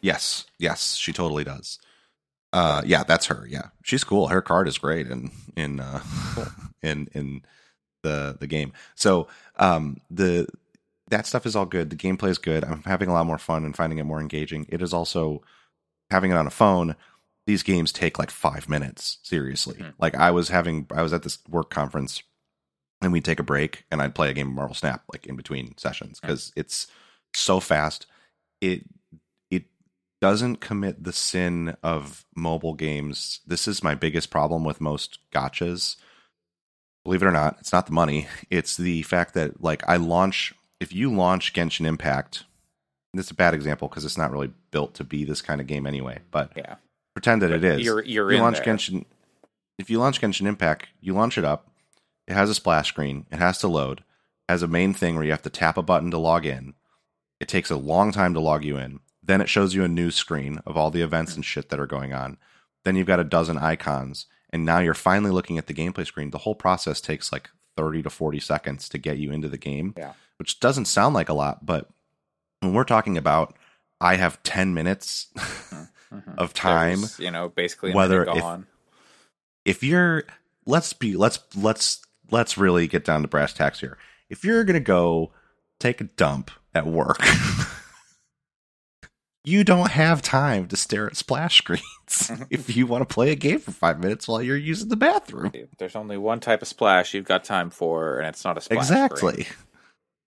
Yes, 0.00 0.46
yes, 0.60 0.94
she 0.94 1.12
totally 1.12 1.42
does. 1.42 1.80
Uh, 2.52 2.82
yeah, 2.86 3.02
that's 3.02 3.26
her. 3.26 3.44
Yeah, 3.50 3.70
she's 3.82 4.04
cool. 4.04 4.28
Her 4.28 4.40
card 4.40 4.68
is 4.68 4.78
great 4.78 5.08
in 5.08 5.32
in 5.56 5.80
uh, 5.80 6.00
in 6.84 7.08
in 7.14 7.42
the 8.04 8.36
the 8.38 8.46
game. 8.46 8.72
So 8.94 9.26
um, 9.56 9.96
the 10.08 10.46
that 11.10 11.26
stuff 11.26 11.46
is 11.46 11.56
all 11.56 11.66
good. 11.66 11.90
The 11.90 11.96
gameplay 11.96 12.28
is 12.28 12.38
good. 12.38 12.62
I'm 12.64 12.84
having 12.84 13.08
a 13.08 13.12
lot 13.12 13.26
more 13.26 13.38
fun 13.38 13.64
and 13.64 13.74
finding 13.74 13.98
it 13.98 14.04
more 14.04 14.20
engaging. 14.20 14.66
It 14.68 14.82
is 14.82 14.92
also 14.92 15.42
having 16.12 16.30
it 16.30 16.36
on 16.36 16.46
a 16.46 16.50
phone. 16.50 16.94
These 17.48 17.62
games 17.62 17.92
take 17.92 18.18
like 18.18 18.30
five 18.30 18.68
minutes. 18.68 19.16
Seriously, 19.22 19.76
Mhm. 19.78 19.94
like 19.98 20.14
I 20.14 20.30
was 20.30 20.50
having, 20.50 20.86
I 20.94 21.00
was 21.00 21.14
at 21.14 21.22
this 21.22 21.38
work 21.48 21.70
conference, 21.70 22.22
and 23.00 23.10
we'd 23.10 23.24
take 23.24 23.40
a 23.40 23.42
break, 23.42 23.84
and 23.90 24.02
I'd 24.02 24.14
play 24.14 24.28
a 24.28 24.34
game 24.34 24.48
of 24.48 24.54
Marvel 24.54 24.74
Snap 24.74 25.02
like 25.10 25.26
in 25.26 25.34
between 25.34 25.74
sessions 25.78 26.20
because 26.20 26.52
it's 26.56 26.88
so 27.34 27.58
fast. 27.58 28.04
It 28.60 28.84
it 29.50 29.64
doesn't 30.20 30.56
commit 30.56 31.02
the 31.04 31.12
sin 31.14 31.74
of 31.82 32.26
mobile 32.36 32.74
games. 32.74 33.40
This 33.46 33.66
is 33.66 33.82
my 33.82 33.94
biggest 33.94 34.28
problem 34.28 34.62
with 34.62 34.78
most 34.80 35.18
gachas. 35.32 35.96
Believe 37.02 37.22
it 37.22 37.26
or 37.26 37.32
not, 37.32 37.56
it's 37.60 37.72
not 37.72 37.86
the 37.86 37.92
money. 37.92 38.26
It's 38.50 38.76
the 38.76 39.00
fact 39.04 39.32
that 39.34 39.62
like 39.62 39.82
I 39.88 39.96
launch 39.96 40.52
if 40.80 40.92
you 40.92 41.10
launch 41.10 41.54
Genshin 41.54 41.86
Impact, 41.86 42.44
and 43.14 43.20
it's 43.20 43.30
a 43.30 43.34
bad 43.34 43.54
example 43.54 43.88
because 43.88 44.04
it's 44.04 44.18
not 44.18 44.32
really 44.32 44.52
built 44.70 44.92
to 44.96 45.04
be 45.04 45.24
this 45.24 45.40
kind 45.40 45.62
of 45.62 45.66
game 45.66 45.86
anyway, 45.86 46.18
but 46.30 46.52
yeah, 46.54 46.74
pretend 47.18 47.42
that 47.42 47.50
it 47.50 47.64
is. 47.64 47.84
you're 47.84 48.04
you're 48.04 48.30
you 48.30 48.36
in 48.36 48.42
launch 48.42 48.58
there. 48.58 48.74
Genshin 48.74 49.04
if 49.78 49.90
you 49.90 49.98
launch 49.98 50.20
Genshin 50.20 50.46
Impact, 50.46 50.86
you 51.00 51.14
launch 51.14 51.38
it 51.38 51.44
up. 51.44 51.70
It 52.26 52.34
has 52.34 52.50
a 52.50 52.54
splash 52.54 52.88
screen. 52.88 53.26
It 53.30 53.38
has 53.38 53.58
to 53.58 53.68
load. 53.68 54.00
It 54.00 54.52
has 54.52 54.62
a 54.62 54.68
main 54.68 54.92
thing 54.94 55.14
where 55.14 55.24
you 55.24 55.30
have 55.30 55.42
to 55.42 55.50
tap 55.50 55.76
a 55.76 55.82
button 55.82 56.10
to 56.10 56.18
log 56.18 56.46
in. 56.46 56.74
It 57.40 57.48
takes 57.48 57.70
a 57.70 57.76
long 57.76 58.12
time 58.12 58.34
to 58.34 58.40
log 58.40 58.64
you 58.64 58.76
in. 58.76 59.00
Then 59.22 59.40
it 59.40 59.48
shows 59.48 59.74
you 59.74 59.84
a 59.84 59.88
news 59.88 60.14
screen 60.16 60.60
of 60.66 60.76
all 60.76 60.90
the 60.90 61.02
events 61.02 61.34
and 61.34 61.44
shit 61.44 61.68
that 61.68 61.78
are 61.80 61.86
going 61.86 62.12
on. 62.12 62.38
Then 62.84 62.96
you've 62.96 63.06
got 63.06 63.20
a 63.20 63.24
dozen 63.24 63.58
icons, 63.58 64.26
and 64.50 64.64
now 64.64 64.78
you're 64.78 64.94
finally 64.94 65.30
looking 65.30 65.58
at 65.58 65.66
the 65.66 65.74
gameplay 65.74 66.06
screen. 66.06 66.30
The 66.30 66.38
whole 66.38 66.54
process 66.54 67.00
takes 67.00 67.32
like 67.32 67.50
30 67.76 68.02
to 68.02 68.10
40 68.10 68.40
seconds 68.40 68.88
to 68.88 68.98
get 68.98 69.18
you 69.18 69.30
into 69.30 69.48
the 69.48 69.58
game, 69.58 69.94
Yeah. 69.96 70.12
which 70.38 70.60
doesn't 70.60 70.86
sound 70.86 71.14
like 71.14 71.28
a 71.28 71.34
lot, 71.34 71.66
but 71.66 71.88
when 72.60 72.72
we're 72.72 72.84
talking 72.84 73.16
about 73.16 73.56
I 74.00 74.16
have 74.16 74.42
ten 74.42 74.74
minutes 74.74 75.28
mm-hmm. 75.36 75.84
Mhm. 76.12 76.38
of 76.38 76.54
time. 76.54 77.00
There's, 77.00 77.18
you 77.18 77.30
know, 77.30 77.48
basically 77.48 77.92
whether 77.92 78.20
minute 78.24 78.36
if- 78.36 78.42
If 79.64 79.82
you're 79.82 80.24
let's 80.66 80.92
be 80.92 81.16
let's 81.16 81.38
let's 81.56 82.00
let's 82.30 82.56
really 82.58 82.86
get 82.86 83.04
down 83.04 83.22
to 83.22 83.28
brass 83.28 83.52
tacks 83.52 83.80
here. 83.80 83.98
If 84.30 84.44
you're 84.44 84.64
gonna 84.64 84.80
go 84.80 85.32
take 85.80 86.00
a 86.00 86.04
dump 86.04 86.50
at 86.74 86.86
work, 86.86 87.18
you 89.44 89.64
don't 89.64 89.90
have 89.92 90.20
time 90.20 90.66
to 90.68 90.76
stare 90.76 91.06
at 91.06 91.16
splash 91.16 91.58
screens 91.58 92.30
if 92.50 92.76
you 92.76 92.86
want 92.86 93.08
to 93.08 93.12
play 93.14 93.30
a 93.30 93.34
game 93.36 93.58
for 93.58 93.70
five 93.72 93.98
minutes 94.00 94.28
while 94.28 94.42
you're 94.42 94.56
using 94.56 94.88
the 94.88 94.96
bathroom. 94.96 95.52
There's 95.78 95.96
only 95.96 96.16
one 96.16 96.40
type 96.40 96.62
of 96.62 96.68
splash 96.68 97.14
you've 97.14 97.24
got 97.24 97.44
time 97.44 97.70
for, 97.70 98.18
and 98.18 98.28
it's 98.28 98.44
not 98.44 98.58
a 98.58 98.60
splash. 98.60 98.86
screen. 98.86 99.02
exactly 99.02 99.46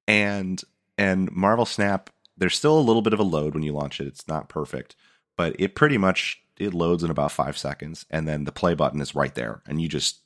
and 0.07 0.63
and 0.97 1.31
marvel 1.31 1.65
snap 1.65 2.09
there's 2.35 2.57
still 2.57 2.77
a 2.77 2.81
little 2.81 3.03
bit 3.03 3.13
of 3.13 3.19
a 3.19 3.23
load 3.23 3.53
when 3.53 3.61
you 3.61 3.71
launch 3.71 4.01
it 4.01 4.07
it's 4.07 4.27
not 4.27 4.49
perfect 4.49 4.95
but 5.37 5.55
it 5.59 5.75
pretty 5.75 5.97
much 5.97 6.41
it 6.57 6.73
loads 6.73 7.03
in 7.03 7.09
about 7.09 7.31
five 7.31 7.57
seconds 7.57 8.05
and 8.09 8.27
then 8.27 8.43
the 8.43 8.51
play 8.51 8.73
button 8.73 9.01
is 9.01 9.15
right 9.15 9.35
there 9.35 9.61
and 9.67 9.81
you 9.81 9.87
just 9.87 10.19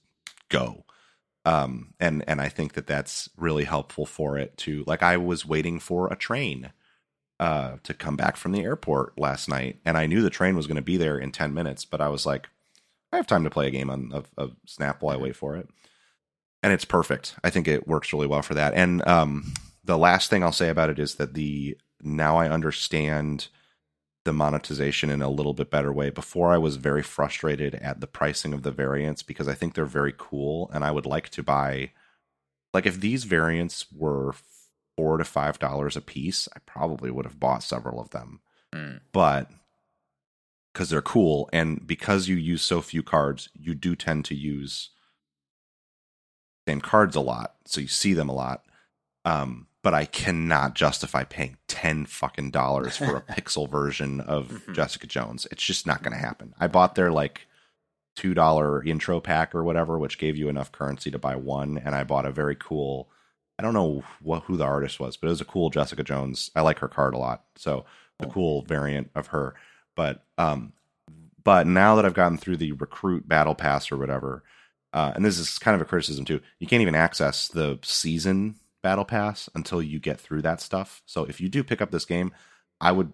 go 0.49 0.85
um 1.45 1.93
and 1.99 2.23
and 2.27 2.41
i 2.41 2.49
think 2.49 2.73
that 2.73 2.87
that's 2.87 3.29
really 3.37 3.63
helpful 3.63 4.05
for 4.05 4.37
it 4.37 4.55
to 4.57 4.83
like 4.87 5.03
i 5.03 5.17
was 5.17 5.45
waiting 5.45 5.79
for 5.79 6.11
a 6.11 6.15
train 6.15 6.71
uh 7.39 7.75
to 7.83 7.93
come 7.93 8.15
back 8.15 8.37
from 8.37 8.51
the 8.51 8.63
airport 8.63 9.17
last 9.17 9.47
night 9.47 9.79
and 9.85 9.97
i 9.97 10.05
knew 10.05 10.21
the 10.21 10.29
train 10.29 10.55
was 10.55 10.67
going 10.67 10.75
to 10.75 10.81
be 10.81 10.97
there 10.97 11.17
in 11.17 11.31
10 11.31 11.53
minutes 11.53 11.85
but 11.85 12.01
i 12.01 12.09
was 12.09 12.25
like 12.25 12.47
i 13.11 13.15
have 13.15 13.27
time 13.27 13.43
to 13.43 13.49
play 13.49 13.67
a 13.67 13.71
game 13.71 13.89
on 13.89 14.11
of, 14.13 14.29
of 14.37 14.55
snap 14.65 15.01
while 15.01 15.15
i 15.15 15.21
wait 15.21 15.35
for 15.35 15.55
it 15.55 15.67
and 16.65 16.73
it's 16.73 16.83
perfect. 16.83 17.35
I 17.43 17.51
think 17.51 17.67
it 17.67 17.87
works 17.87 18.11
really 18.11 18.25
well 18.25 18.41
for 18.41 18.55
that. 18.55 18.73
And 18.73 19.07
um, 19.07 19.53
the 19.83 19.99
last 19.99 20.31
thing 20.31 20.41
I'll 20.41 20.51
say 20.51 20.69
about 20.69 20.89
it 20.89 20.97
is 20.97 21.13
that 21.15 21.35
the 21.35 21.77
now 22.01 22.37
I 22.37 22.49
understand 22.49 23.49
the 24.25 24.33
monetization 24.33 25.09
in 25.09 25.21
a 25.21 25.29
little 25.29 25.53
bit 25.53 25.71
better 25.71 25.93
way. 25.93 26.09
Before 26.09 26.51
I 26.51 26.57
was 26.57 26.75
very 26.75 27.03
frustrated 27.03 27.75
at 27.75 28.01
the 28.01 28.07
pricing 28.07 28.53
of 28.53 28.63
the 28.63 28.71
variants 28.71 29.23
because 29.23 29.47
I 29.47 29.53
think 29.53 29.73
they're 29.73 29.85
very 29.85 30.13
cool 30.17 30.69
and 30.73 30.83
I 30.83 30.91
would 30.91 31.05
like 31.05 31.29
to 31.29 31.43
buy 31.43 31.91
like 32.73 32.85
if 32.85 32.99
these 32.99 33.23
variants 33.23 33.85
were 33.95 34.35
four 34.97 35.17
to 35.17 35.23
five 35.23 35.59
dollars 35.59 35.95
a 35.95 36.01
piece, 36.01 36.49
I 36.55 36.59
probably 36.65 37.09
would 37.09 37.25
have 37.25 37.39
bought 37.39 37.63
several 37.63 38.01
of 38.01 38.09
them. 38.09 38.41
Hmm. 38.73 38.97
But 39.13 39.49
because 40.73 40.89
they're 40.89 41.01
cool 41.01 41.49
and 41.53 41.85
because 41.85 42.27
you 42.27 42.35
use 42.35 42.61
so 42.61 42.81
few 42.81 43.03
cards, 43.03 43.47
you 43.53 43.75
do 43.75 43.95
tend 43.95 44.25
to 44.25 44.35
use 44.35 44.89
same 46.67 46.81
cards 46.81 47.15
a 47.15 47.21
lot, 47.21 47.55
so 47.65 47.79
you 47.79 47.87
see 47.87 48.13
them 48.13 48.27
a 48.27 48.33
lot. 48.33 48.65
Um, 49.23 49.67
but 49.83 49.93
I 49.93 50.05
cannot 50.05 50.73
justify 50.73 51.23
paying 51.23 51.57
ten 51.75 52.05
fucking 52.05 52.51
dollars 52.51 52.95
for 52.97 53.17
a 53.17 53.21
pixel 53.33 53.69
version 53.69 54.21
of 54.21 54.47
Mhm. 54.47 54.73
Jessica 54.73 55.05
Jones. 55.07 55.45
It's 55.51 55.63
just 55.63 55.85
not 55.85 56.01
going 56.01 56.13
to 56.13 56.19
happen. 56.19 56.53
I 56.59 56.67
bought 56.67 56.95
their 56.95 57.11
like 57.11 57.47
two 58.15 58.33
dollar 58.33 58.81
intro 58.83 59.19
pack 59.19 59.53
or 59.53 59.63
whatever, 59.63 59.99
which 59.99 60.17
gave 60.17 60.37
you 60.37 60.47
enough 60.49 60.71
currency 60.71 61.11
to 61.11 61.19
buy 61.19 61.35
one, 61.35 61.77
and 61.77 61.93
I 61.93 62.03
bought 62.03 62.25
a 62.25 62.31
very 62.31 62.55
cool. 62.55 63.09
I 63.59 63.63
don't 63.63 63.73
know 63.73 64.03
what 64.21 64.43
who 64.43 64.57
the 64.57 64.63
artist 64.65 64.99
was, 64.99 65.15
but 65.17 65.27
it 65.27 65.31
was 65.31 65.41
a 65.41 65.45
cool 65.45 65.69
Jessica 65.69 66.03
Jones. 66.03 66.49
I 66.55 66.61
like 66.61 66.79
her 66.79 66.87
card 66.87 67.13
a 67.13 67.17
lot, 67.17 67.43
so 67.55 67.85
the 68.19 68.25
Cool. 68.25 68.33
cool 68.33 68.61
variant 68.63 69.11
of 69.15 69.27
her. 69.27 69.55
But 69.95 70.23
um, 70.37 70.73
but 71.43 71.67
now 71.67 71.95
that 71.95 72.05
I've 72.05 72.13
gotten 72.13 72.37
through 72.37 72.57
the 72.57 72.71
recruit 72.73 73.27
battle 73.27 73.55
pass 73.55 73.91
or 73.91 73.97
whatever, 73.97 74.43
uh, 74.93 75.11
and 75.15 75.23
this 75.23 75.37
is 75.37 75.59
kind 75.59 75.75
of 75.75 75.81
a 75.81 75.85
criticism 75.85 76.25
too. 76.25 76.41
You 76.59 76.67
can't 76.67 76.81
even 76.81 76.95
access 76.95 77.47
the 77.49 77.79
season 77.83 78.55
battle 78.85 79.03
pass 79.03 79.49
until 79.55 79.81
you 79.81 79.99
get 79.99 80.21
through 80.21 80.43
that 80.43 80.61
stuff. 80.61 81.01
So 81.07 81.25
if 81.25 81.41
you 81.41 81.49
do 81.49 81.63
pick 81.63 81.81
up 81.81 81.89
this 81.89 82.05
game, 82.05 82.31
I 82.79 82.91
would 82.91 83.11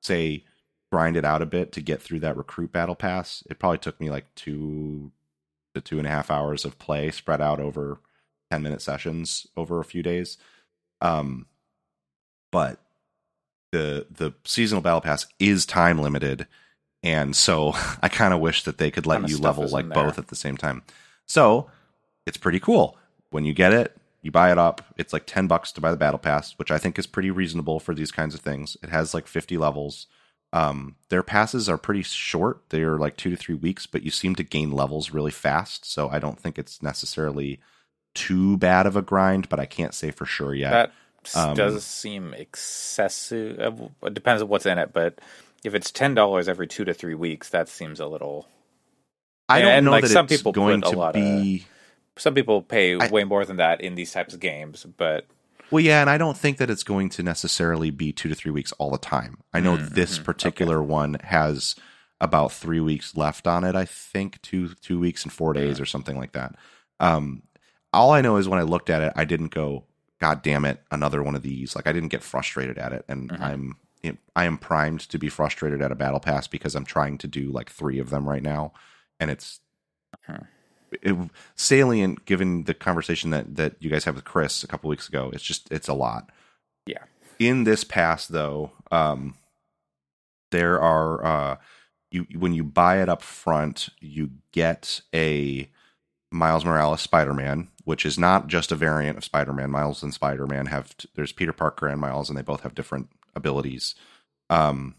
say 0.00 0.44
grind 0.90 1.18
it 1.18 1.24
out 1.26 1.42
a 1.42 1.46
bit 1.46 1.70
to 1.72 1.82
get 1.82 2.00
through 2.00 2.20
that 2.20 2.34
recruit 2.34 2.72
battle 2.72 2.94
pass. 2.94 3.42
It 3.50 3.58
probably 3.58 3.76
took 3.76 4.00
me 4.00 4.08
like 4.08 4.34
two 4.36 5.12
to 5.74 5.82
two 5.82 5.98
and 5.98 6.06
a 6.06 6.10
half 6.10 6.30
hours 6.30 6.64
of 6.64 6.78
play 6.78 7.10
spread 7.10 7.42
out 7.42 7.60
over 7.60 8.00
10 8.50 8.62
minute 8.62 8.80
sessions 8.80 9.46
over 9.54 9.80
a 9.80 9.84
few 9.84 10.02
days. 10.02 10.38
Um, 11.02 11.44
but 12.50 12.80
the 13.70 14.06
the 14.10 14.32
seasonal 14.46 14.80
battle 14.80 15.02
pass 15.02 15.26
is 15.38 15.66
time 15.66 16.00
limited 16.00 16.46
and 17.02 17.34
so 17.34 17.72
i 18.02 18.08
kind 18.08 18.32
of 18.32 18.40
wish 18.40 18.62
that 18.62 18.78
they 18.78 18.90
could 18.90 19.06
let 19.06 19.28
you 19.28 19.38
level 19.38 19.66
like 19.66 19.88
both 19.88 20.18
at 20.18 20.28
the 20.28 20.36
same 20.36 20.56
time 20.56 20.82
so 21.26 21.70
it's 22.26 22.36
pretty 22.36 22.60
cool 22.60 22.96
when 23.30 23.44
you 23.44 23.54
get 23.54 23.72
it 23.72 23.96
you 24.22 24.30
buy 24.30 24.50
it 24.52 24.58
up 24.58 24.82
it's 24.96 25.12
like 25.12 25.26
10 25.26 25.46
bucks 25.46 25.72
to 25.72 25.80
buy 25.80 25.90
the 25.90 25.96
battle 25.96 26.18
pass 26.18 26.52
which 26.58 26.70
i 26.70 26.78
think 26.78 26.98
is 26.98 27.06
pretty 27.06 27.30
reasonable 27.30 27.78
for 27.80 27.94
these 27.94 28.10
kinds 28.12 28.34
of 28.34 28.40
things 28.40 28.76
it 28.82 28.88
has 28.88 29.12
like 29.14 29.26
50 29.26 29.58
levels 29.58 30.06
um, 30.54 30.96
their 31.08 31.22
passes 31.22 31.68
are 31.68 31.78
pretty 31.78 32.02
short 32.02 32.60
they're 32.68 32.98
like 32.98 33.16
two 33.16 33.30
to 33.30 33.36
three 33.36 33.54
weeks 33.54 33.86
but 33.86 34.02
you 34.02 34.10
seem 34.10 34.34
to 34.34 34.42
gain 34.42 34.70
levels 34.70 35.10
really 35.10 35.30
fast 35.30 35.84
so 35.90 36.08
i 36.10 36.18
don't 36.18 36.38
think 36.38 36.58
it's 36.58 36.82
necessarily 36.82 37.58
too 38.14 38.56
bad 38.58 38.86
of 38.86 38.94
a 38.96 39.02
grind 39.02 39.48
but 39.48 39.58
i 39.58 39.64
can't 39.66 39.94
say 39.94 40.10
for 40.10 40.26
sure 40.26 40.54
yet 40.54 40.70
That 40.70 40.92
Um, 41.38 41.54
does 41.56 41.84
seem 41.84 42.34
excessive. 42.34 43.60
Uh, 43.60 44.06
It 44.08 44.12
depends 44.14 44.42
on 44.42 44.48
what's 44.48 44.66
in 44.66 44.76
it, 44.78 44.92
but 44.92 45.20
if 45.64 45.72
it's 45.74 45.90
ten 45.92 46.14
dollars 46.14 46.48
every 46.48 46.66
two 46.66 46.84
to 46.84 46.92
three 46.92 47.14
weeks, 47.14 47.48
that 47.50 47.68
seems 47.68 48.00
a 48.00 48.06
little. 48.06 48.48
i 49.48 49.60
don't 49.60 49.70
and, 49.70 49.84
know 49.86 49.92
like, 49.92 50.02
that 50.02 50.10
some 50.10 50.26
it's 50.26 50.36
people 50.36 50.50
going 50.52 50.80
to 50.82 50.90
lot 50.98 51.14
of- 51.16 51.22
be 51.22 51.64
Some 52.16 52.34
people 52.34 52.62
pay 52.62 52.94
I- 52.96 53.10
way 53.10 53.24
more 53.24 53.44
than 53.44 53.56
that 53.56 53.80
in 53.80 53.94
these 53.94 54.12
types 54.12 54.34
of 54.34 54.40
games, 54.40 54.84
but 54.96 55.26
Well, 55.70 55.82
yeah, 55.82 56.00
and 56.02 56.10
I 56.10 56.18
don't 56.18 56.36
think 56.36 56.58
that 56.58 56.68
it's 56.68 56.82
going 56.82 57.08
to 57.10 57.22
necessarily 57.22 57.90
be 57.90 58.12
two 58.12 58.28
to 58.28 58.34
three 58.34 58.50
weeks 58.52 58.72
all 58.72 58.90
the 58.90 58.98
time. 58.98 59.38
I 59.54 59.60
know 59.60 59.76
Mm, 59.78 59.94
this 59.94 60.18
mhm, 60.18 60.24
particular 60.24 60.82
one 60.82 61.14
has 61.24 61.74
about 62.20 62.52
three 62.52 62.80
weeks 62.80 63.16
left 63.16 63.46
on 63.46 63.64
it. 63.64 63.74
I 63.74 63.84
think 63.86 64.40
two 64.42 64.74
two 64.74 64.98
weeks 65.00 65.24
and 65.24 65.32
four 65.32 65.54
days 65.54 65.80
or 65.80 65.86
something 65.86 66.16
like 66.16 66.32
that. 66.32 66.54
Um, 67.00 67.42
all 67.92 68.10
I 68.12 68.20
know 68.20 68.36
is 68.36 68.48
when 68.48 68.58
I 68.60 68.62
looked 68.64 68.90
at 68.90 69.02
it, 69.02 69.12
I 69.16 69.24
didn't 69.24 69.48
go, 69.54 69.84
"God 70.20 70.42
damn 70.42 70.64
it, 70.66 70.80
another 70.90 71.22
one 71.22 71.34
of 71.34 71.42
these!" 71.42 71.74
Like 71.74 71.86
I 71.86 71.92
didn't 71.92 72.10
get 72.10 72.22
frustrated 72.22 72.76
at 72.78 72.92
it, 72.92 73.04
and 73.08 73.30
Mhm. 73.30 73.40
I'm 73.40 73.76
I 74.34 74.44
am 74.46 74.58
primed 74.58 75.00
to 75.10 75.16
be 75.18 75.28
frustrated 75.28 75.80
at 75.80 75.92
a 75.92 75.94
battle 75.94 76.18
pass 76.20 76.46
because 76.48 76.74
I'm 76.74 76.84
trying 76.84 77.18
to 77.18 77.28
do 77.28 77.50
like 77.52 77.70
three 77.70 77.98
of 78.00 78.10
them 78.10 78.28
right 78.28 78.42
now, 78.42 78.72
and 79.20 79.30
it's. 79.30 79.60
It, 81.02 81.16
salient 81.56 82.24
given 82.24 82.64
the 82.64 82.74
conversation 82.74 83.30
that 83.30 83.56
that 83.56 83.74
you 83.80 83.90
guys 83.90 84.04
had 84.04 84.14
with 84.14 84.24
Chris 84.24 84.62
a 84.62 84.66
couple 84.66 84.90
weeks 84.90 85.08
ago. 85.08 85.30
It's 85.32 85.42
just 85.42 85.70
it's 85.70 85.88
a 85.88 85.94
lot. 85.94 86.30
Yeah. 86.86 87.04
In 87.38 87.64
this 87.64 87.84
pass 87.84 88.26
though, 88.26 88.72
um, 88.90 89.36
there 90.50 90.80
are 90.80 91.24
uh, 91.24 91.56
you 92.10 92.26
when 92.38 92.52
you 92.52 92.64
buy 92.64 93.02
it 93.02 93.08
up 93.08 93.22
front, 93.22 93.88
you 94.00 94.30
get 94.52 95.00
a 95.14 95.68
Miles 96.30 96.64
Morales 96.64 97.00
Spider 97.00 97.34
Man, 97.34 97.68
which 97.84 98.06
is 98.06 98.18
not 98.18 98.46
just 98.46 98.72
a 98.72 98.76
variant 98.76 99.18
of 99.18 99.24
Spider 99.24 99.52
Man. 99.52 99.70
Miles 99.70 100.02
and 100.02 100.14
Spider 100.14 100.46
Man 100.46 100.66
have 100.66 100.96
t- 100.96 101.08
there's 101.14 101.32
Peter 101.32 101.52
Parker 101.52 101.88
and 101.88 102.00
Miles, 102.00 102.28
and 102.28 102.38
they 102.38 102.42
both 102.42 102.62
have 102.62 102.74
different 102.74 103.08
abilities. 103.34 103.94
Um, 104.50 104.94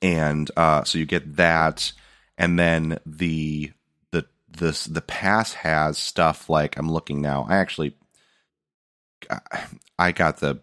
and 0.00 0.50
uh, 0.56 0.84
so 0.84 0.98
you 0.98 1.06
get 1.06 1.36
that, 1.36 1.92
and 2.36 2.58
then 2.58 2.98
the 3.06 3.72
the 3.72 3.72
this 4.58 4.84
the 4.84 5.00
pass 5.02 5.54
has 5.54 5.98
stuff 5.98 6.48
like 6.48 6.76
I'm 6.76 6.90
looking 6.90 7.20
now. 7.20 7.46
I 7.48 7.56
actually 7.56 7.96
I 9.98 10.12
got 10.12 10.38
the 10.38 10.60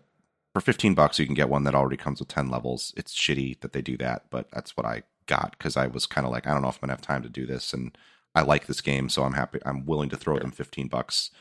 for 0.54 0.62
15 0.62 0.95
bucks 0.95 1.19
you 1.19 1.25
can 1.25 1.36
get 1.36 1.49
one 1.49 1.63
that 1.65 1.75
already 1.75 1.97
comes 1.97 2.19
with 2.19 2.28
10 2.30 2.49
levels. 2.49 2.93
It's 2.97 3.15
shitty 3.15 3.62
that 3.62 3.73
they 3.73 3.82
do 3.82 3.97
that, 3.97 4.23
but 4.30 4.49
that's 4.52 4.75
what 4.75 4.86
I 4.86 5.04
got 5.28 5.58
cuz 5.60 5.78
I 5.78 5.88
was 5.88 6.06
kind 6.08 6.25
of 6.25 6.32
like 6.34 6.47
I 6.47 6.52
don't 6.54 6.62
know 6.63 6.69
if 6.69 6.78
I'm 6.78 6.88
going 6.88 6.89
to 6.89 6.93
have 6.95 7.02
time 7.02 7.23
to 7.23 7.30
do 7.30 7.45
this 7.45 7.73
and 7.73 7.97
I 8.36 8.41
like 8.41 8.65
this 8.67 8.82
game 8.82 9.10
so 9.10 9.23
I'm 9.23 9.34
happy 9.34 9.60
I'm 9.65 9.86
willing 9.86 10.10
to 10.10 10.17
throw 10.17 10.36
Sure. 10.36 10.41
them 10.41 10.52
15 10.52 10.88
bucks. 10.88 11.32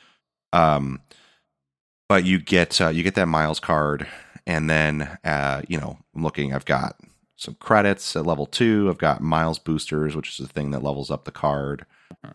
Um 0.52 1.02
but 2.08 2.24
you 2.24 2.38
get 2.40 2.80
uh, 2.80 2.88
you 2.88 3.02
get 3.02 3.14
that 3.16 3.26
miles 3.28 3.60
card 3.60 4.06
and 4.46 4.68
then 4.70 5.18
uh 5.24 5.62
you 5.68 5.78
know, 5.78 5.98
I'm 6.14 6.22
looking 6.22 6.54
I've 6.54 6.64
got 6.66 6.96
some 7.38 7.54
credits 7.54 8.14
at 8.16 8.26
level 8.26 8.44
2. 8.46 8.88
I've 8.90 8.98
got 8.98 9.22
miles 9.22 9.58
boosters, 9.58 10.14
which 10.14 10.28
is 10.38 10.46
the 10.46 10.52
thing 10.52 10.72
that 10.72 10.82
levels 10.82 11.10
up 11.10 11.24
the 11.24 11.30
card 11.32 11.86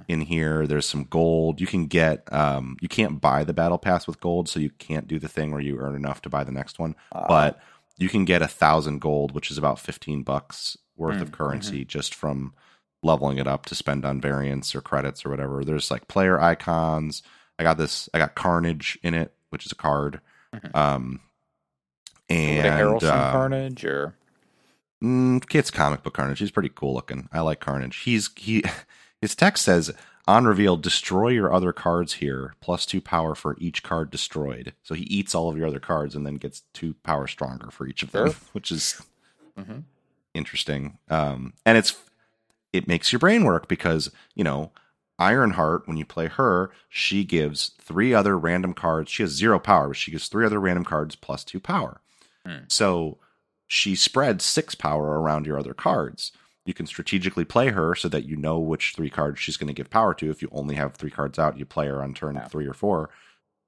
in 0.08 0.22
here. 0.22 0.66
There's 0.66 0.86
some 0.88 1.04
gold. 1.04 1.60
You 1.62 1.68
can 1.68 1.86
get 1.88 2.32
um 2.34 2.78
you 2.82 2.88
can't 2.88 3.20
buy 3.22 3.44
the 3.44 3.54
battle 3.54 3.78
pass 3.78 4.08
with 4.08 4.20
gold, 4.22 4.48
so 4.50 4.60
you 4.60 4.70
can't 4.72 5.08
do 5.08 5.20
the 5.20 5.28
thing 5.28 5.52
where 5.52 5.62
you 5.62 5.78
earn 5.78 5.96
enough 5.96 6.22
to 6.24 6.30
buy 6.30 6.44
the 6.44 6.52
next 6.52 6.80
one. 6.80 6.96
uh, 7.12 7.26
But 7.28 7.60
you 7.98 8.08
can 8.10 8.24
get 8.26 8.42
a 8.42 8.48
thousand 8.48 9.00
gold, 9.02 9.34
which 9.36 9.52
is 9.52 9.58
about 9.58 9.80
fifteen 9.80 10.24
bucks 10.24 10.78
worth 10.96 11.22
of 11.22 11.30
Mm, 11.30 11.34
currency 11.34 11.86
just 11.86 12.16
from 12.16 12.54
leveling 13.02 13.38
it 13.40 13.48
up 13.48 13.66
to 13.66 13.76
spend 13.76 14.06
on 14.06 14.22
variants 14.22 14.74
or 14.74 14.82
credits 14.82 15.26
or 15.26 15.30
whatever. 15.30 15.64
There's 15.66 15.92
like 15.92 16.08
player 16.08 16.40
icons. 16.40 17.22
I 17.60 17.64
got 17.64 17.78
this 17.78 18.08
I 18.14 18.20
got 18.20 18.36
Carnage 18.36 18.98
in 19.04 19.14
it, 19.16 19.34
which 19.50 19.66
is 19.66 19.72
a 19.74 19.76
card. 19.76 20.22
Mhm. 20.56 20.74
Um 20.76 21.20
and 22.30 22.66
Harrelson 22.68 23.12
uh, 23.12 23.32
Carnage 23.32 23.84
or 23.86 24.16
Mm, 25.04 25.72
comic 25.74 26.02
book 26.04 26.14
Carnage. 26.14 26.40
He's 26.40 26.52
pretty 26.52 26.70
cool 26.74 26.94
looking. 26.94 27.28
I 27.32 27.42
like 27.42 27.60
Carnage. 27.60 27.98
He's 28.04 28.30
he. 28.36 28.64
His 29.22 29.36
text 29.36 29.64
says 29.64 29.92
on 30.28 30.46
reveal, 30.46 30.76
destroy 30.78 31.30
your 31.30 31.54
other 31.54 31.72
cards 31.74 32.14
here, 32.14 32.56
plus 32.62 32.86
two 32.86 33.00
power 33.02 33.36
for 33.36 33.56
each 33.60 33.84
card 33.84 34.10
destroyed. 34.12 34.74
So 34.84 34.96
he 34.96 35.04
eats 35.04 35.34
all 35.36 35.50
of 35.50 35.58
your 35.58 35.68
other 35.68 35.80
cards 35.80 36.16
and 36.16 36.26
then 36.26 36.36
gets 36.36 36.64
two 36.74 36.94
power 37.04 37.28
stronger 37.28 37.70
for 37.72 37.86
each 37.88 38.04
of 38.04 38.12
them, 38.12 38.28
Sure. 38.32 38.36
which 38.54 38.72
is 38.72 39.02
Mm-hmm. 39.60 39.80
interesting. 40.34 40.98
Um, 41.10 41.54
and 41.66 41.78
it's 41.78 41.96
it 42.72 42.88
makes 42.88 43.12
your 43.12 43.20
brain 43.20 43.44
work 43.44 43.68
because 43.68 44.10
you 44.36 44.44
know 44.44 44.72
Ironheart 45.20 45.88
when 45.88 45.96
you 45.98 46.06
play 46.06 46.28
her, 46.28 46.72
she 46.90 47.24
gives 47.24 47.72
three 47.80 48.14
other 48.14 48.38
random 48.38 48.74
cards. 48.74 49.12
She 49.12 49.24
has 49.24 49.32
zero 49.32 49.60
power, 49.60 49.90
but 49.90 49.98
she 49.98 50.12
gives 50.12 50.28
three 50.28 50.46
other 50.46 50.60
random 50.60 50.84
cards 50.86 51.16
plus 51.16 51.44
two 51.44 51.60
power. 51.60 52.02
Hmm. 52.46 52.64
So 52.68 53.20
she 53.74 53.96
spreads 53.96 54.46
six 54.46 54.76
power 54.76 55.20
around 55.20 55.48
your 55.48 55.58
other 55.58 55.74
cards. 55.74 56.32
You 56.64 56.76
can 56.76 56.86
strategically 56.86 57.44
play 57.44 57.70
her 57.70 57.96
so 57.96 58.08
that 58.10 58.26
you 58.26 58.36
know 58.36 58.60
which 58.60 58.94
three 58.96 59.10
cards 59.10 59.40
she's 59.40 59.58
going 59.58 59.68
to 59.68 59.74
give 59.74 59.90
power 59.90 60.14
to. 60.14 60.30
If 60.30 60.44
you 60.44 60.50
only 60.52 60.76
have 60.76 60.94
three 60.94 61.10
cards 61.10 61.40
out, 61.40 61.58
you 61.58 61.66
play 61.66 61.88
her 61.88 62.00
on 62.02 62.14
turn 62.14 62.36
Yeah. 62.36 62.48
three 62.48 62.68
or 62.68 62.74
four. 62.76 63.10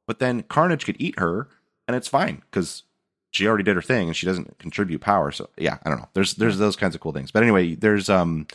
But 0.07 0.19
then 0.19 0.43
Carnage 0.43 0.85
could 0.85 0.95
eat 0.99 1.17
her, 1.17 1.47
and 1.87 1.97
it's 1.97 2.07
fine 2.07 2.43
because 2.51 2.83
she 3.31 3.47
already 3.47 3.63
did 3.63 3.75
her 3.75 3.81
thing 3.81 4.07
and 4.07 4.15
she 4.15 4.27
doesn't 4.27 4.59
contribute 4.59 5.01
power. 5.01 5.31
So 5.31 5.49
yeah, 5.57 5.79
I 5.83 5.89
don't 5.89 5.97
know. 5.99 6.09
There's 6.13 6.35
there's 6.35 6.59
those 6.59 6.75
kinds 6.75 6.93
of 6.93 7.01
cool 7.01 7.11
things. 7.11 7.31
But 7.31 7.41
anyway, 7.41 7.73
there's 7.73 8.07
um 8.07 8.45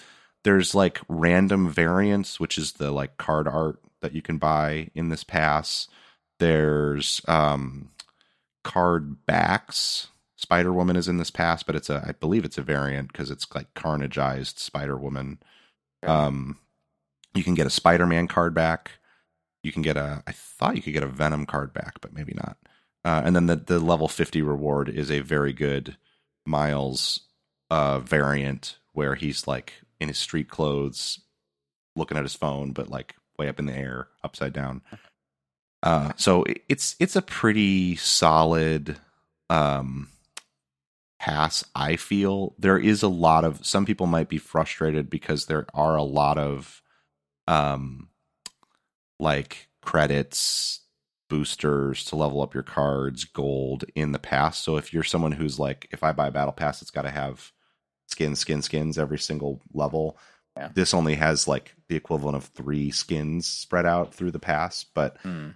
there's 0.45 0.73
like 0.73 1.01
random 1.09 1.69
variants, 1.69 2.39
which 2.39 2.59
is 2.59 2.75
the 2.75 2.93
like 2.93 3.17
card 3.17 3.49
art 3.49 3.81
that 4.03 4.13
you 4.15 4.23
can 4.23 4.39
buy 4.39 4.89
in 4.95 5.09
this 5.09 5.25
pass. 5.25 5.89
There's 6.39 7.21
um 7.27 7.91
card 8.63 9.27
backs. 9.27 10.07
Spider 10.41 10.73
Woman 10.73 10.97
is 10.97 11.07
in 11.09 11.19
this 11.19 11.31
pass, 11.31 11.63
but 11.63 11.77
it's 11.77 11.91
a 11.91 12.03
I 12.07 12.13
believe 12.13 12.45
it's 12.45 12.59
a 12.59 12.63
variant 12.63 13.13
because 13.13 13.31
it's 13.31 13.47
like 13.55 13.73
carnageized 13.75 14.59
Spider 14.59 14.97
Woman. 14.97 15.39
Um, 16.03 16.59
you 17.35 17.45
can 17.45 17.55
get 17.55 17.67
a 17.67 17.71
Spider 17.71 18.07
Man 18.07 18.27
card 18.27 18.55
back. 18.55 18.93
You 19.63 19.71
can 19.73 19.83
get 19.83 19.97
a 19.97 20.23
I 20.27 20.33
thought 20.33 20.77
you 20.77 20.83
could 20.83 20.95
get 20.95 21.03
a 21.03 21.07
Venom 21.09 21.47
card 21.47 21.73
back, 21.73 22.01
but 22.01 22.13
maybe 22.15 22.33
not. 22.35 22.57
Uh, 23.05 23.23
and 23.25 23.37
then 23.37 23.47
the 23.47 23.57
the 23.57 23.79
level 23.79 24.09
fifty 24.09 24.41
reward 24.43 24.89
is 24.89 25.11
a 25.11 25.21
very 25.21 25.53
good 25.53 25.97
Miles 26.47 27.21
uh, 27.71 27.99
variant 28.01 28.79
where 28.93 29.15
he's 29.15 29.47
like 29.47 29.75
in 30.01 30.09
his 30.09 30.19
street 30.19 30.49
clothes, 30.49 31.21
looking 31.97 32.17
at 32.17 32.25
his 32.25 32.35
phone, 32.35 32.73
but 32.73 32.89
like 32.89 33.15
way 33.39 33.49
up 33.49 33.59
in 33.59 33.67
the 33.67 33.77
air, 33.77 34.09
upside 34.25 34.53
down. 34.53 34.81
Uh, 35.83 36.13
so 36.17 36.43
it- 36.43 36.63
it's 36.69 36.95
it's 37.01 37.17
a 37.17 37.23
pretty 37.23 37.97
solid 37.97 38.99
um, 39.49 40.11
pass. 41.21 41.63
I 41.75 41.97
feel 41.97 42.55
there 42.59 42.79
is 42.79 43.03
a 43.03 43.09
lot 43.09 43.45
of 43.45 43.65
some 43.65 43.85
people 43.87 44.07
might 44.07 44.29
be 44.29 44.39
frustrated 44.39 45.09
because 45.11 45.47
there 45.47 45.67
are 45.75 45.95
a 45.97 46.03
lot 46.03 46.39
of 46.39 46.83
um, 47.47 48.09
like 49.19 49.69
credits 49.83 50.81
boosters 51.29 52.05
to 52.07 52.17
level 52.17 52.43
up 52.43 52.55
your 52.55 52.63
cards, 52.63 53.25
gold 53.25 53.85
in 53.95 54.13
the 54.13 54.19
past. 54.19 54.63
So 54.65 54.77
if 54.77 54.93
you're 54.93 55.05
someone 55.05 55.33
who's 55.33 55.59
like, 55.59 55.87
if 55.93 56.03
I 56.03 56.13
buy 56.13 56.29
a 56.29 56.33
battle 56.33 56.53
pass, 56.53 56.83
it's 56.83 56.91
got 56.91 57.03
to 57.03 57.11
have 57.11 57.53
skins, 58.09 58.41
skin, 58.41 58.63
skins 58.63 58.99
every 58.99 59.19
single 59.19 59.61
level. 59.73 60.19
Yeah. 60.57 60.71
This 60.75 60.93
only 60.93 61.15
has 61.15 61.47
like 61.47 61.75
the 61.89 61.95
equivalent 61.97 62.37
of 62.37 62.45
three 62.47 62.91
skins 62.91 63.47
spread 63.47 63.87
out 63.87 64.13
through 64.13 64.33
the 64.33 64.41
pass, 64.41 64.85
but 64.85 65.19
Hmm. 65.23 65.51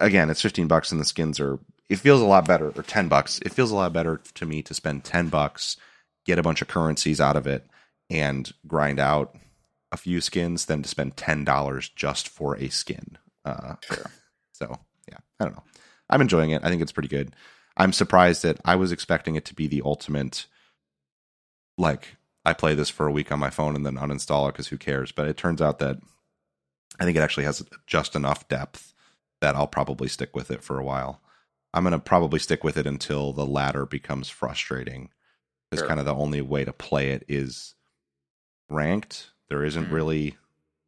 again, 0.00 0.30
it's 0.30 0.42
15 0.42 0.68
bucks 0.68 0.92
and 0.92 1.00
the 1.00 1.04
skins 1.04 1.40
are 1.40 1.58
it 1.88 1.96
feels 1.96 2.20
a 2.20 2.26
lot 2.26 2.46
better 2.46 2.70
or 2.70 2.82
10 2.82 3.08
bucks. 3.08 3.38
It 3.40 3.52
feels 3.52 3.70
a 3.70 3.76
lot 3.76 3.92
better 3.92 4.20
to 4.34 4.46
me 4.46 4.62
to 4.62 4.74
spend 4.74 5.04
10 5.04 5.28
bucks, 5.28 5.76
get 6.24 6.38
a 6.38 6.42
bunch 6.42 6.62
of 6.62 6.68
currencies 6.68 7.20
out 7.20 7.36
of 7.36 7.46
it 7.46 7.66
and 8.10 8.52
grind 8.66 8.98
out 8.98 9.36
a 9.92 9.96
few 9.96 10.20
skins 10.20 10.66
than 10.66 10.82
to 10.82 10.88
spend 10.88 11.16
$10 11.16 11.94
just 11.94 12.28
for 12.28 12.56
a 12.56 12.68
skin. 12.68 13.18
Uh 13.44 13.74
Sure. 13.82 14.10
so, 14.52 14.74
yeah, 15.08 15.18
I 15.38 15.44
don't 15.44 15.54
know. 15.54 15.62
I'm 16.10 16.20
enjoying 16.20 16.50
it. 16.50 16.64
I 16.64 16.68
think 16.68 16.82
it's 16.82 16.92
pretty 16.92 17.08
good. 17.08 17.34
I'm 17.76 17.92
surprised 17.92 18.42
that 18.42 18.58
I 18.64 18.76
was 18.76 18.90
expecting 18.92 19.36
it 19.36 19.44
to 19.46 19.54
be 19.54 19.66
the 19.66 19.82
ultimate 19.84 20.46
like 21.78 22.16
I 22.44 22.52
play 22.52 22.74
this 22.74 22.90
for 22.90 23.06
a 23.06 23.12
week 23.12 23.30
on 23.32 23.38
my 23.38 23.50
phone 23.50 23.74
and 23.74 23.84
then 23.84 23.96
uninstall 23.96 24.48
it 24.48 24.52
because 24.52 24.68
who 24.68 24.78
cares? 24.78 25.12
But 25.12 25.28
it 25.28 25.36
turns 25.36 25.60
out 25.60 25.78
that 25.80 25.98
I 26.98 27.04
think 27.04 27.16
it 27.16 27.20
actually 27.20 27.44
has 27.44 27.62
just 27.86 28.14
enough 28.16 28.48
depth 28.48 28.94
that 29.40 29.54
I'll 29.56 29.66
probably 29.66 30.08
stick 30.08 30.34
with 30.34 30.50
it 30.50 30.62
for 30.62 30.78
a 30.78 30.84
while. 30.84 31.20
I'm 31.74 31.82
going 31.84 31.92
to 31.92 31.98
probably 31.98 32.38
stick 32.38 32.64
with 32.64 32.76
it 32.76 32.86
until 32.86 33.32
the 33.32 33.46
ladder 33.46 33.84
becomes 33.86 34.28
frustrating. 34.28 35.10
Because 35.70 35.80
Sure. 35.82 35.88
kind 35.88 36.00
of 36.00 36.06
the 36.06 36.14
only 36.14 36.40
way 36.40 36.64
to 36.64 36.72
play 36.72 37.10
it 37.10 37.24
is 37.28 37.74
ranked. 38.68 39.30
There 39.48 39.64
isn't 39.64 39.86
Mhm. 39.88 39.92
really, 39.92 40.36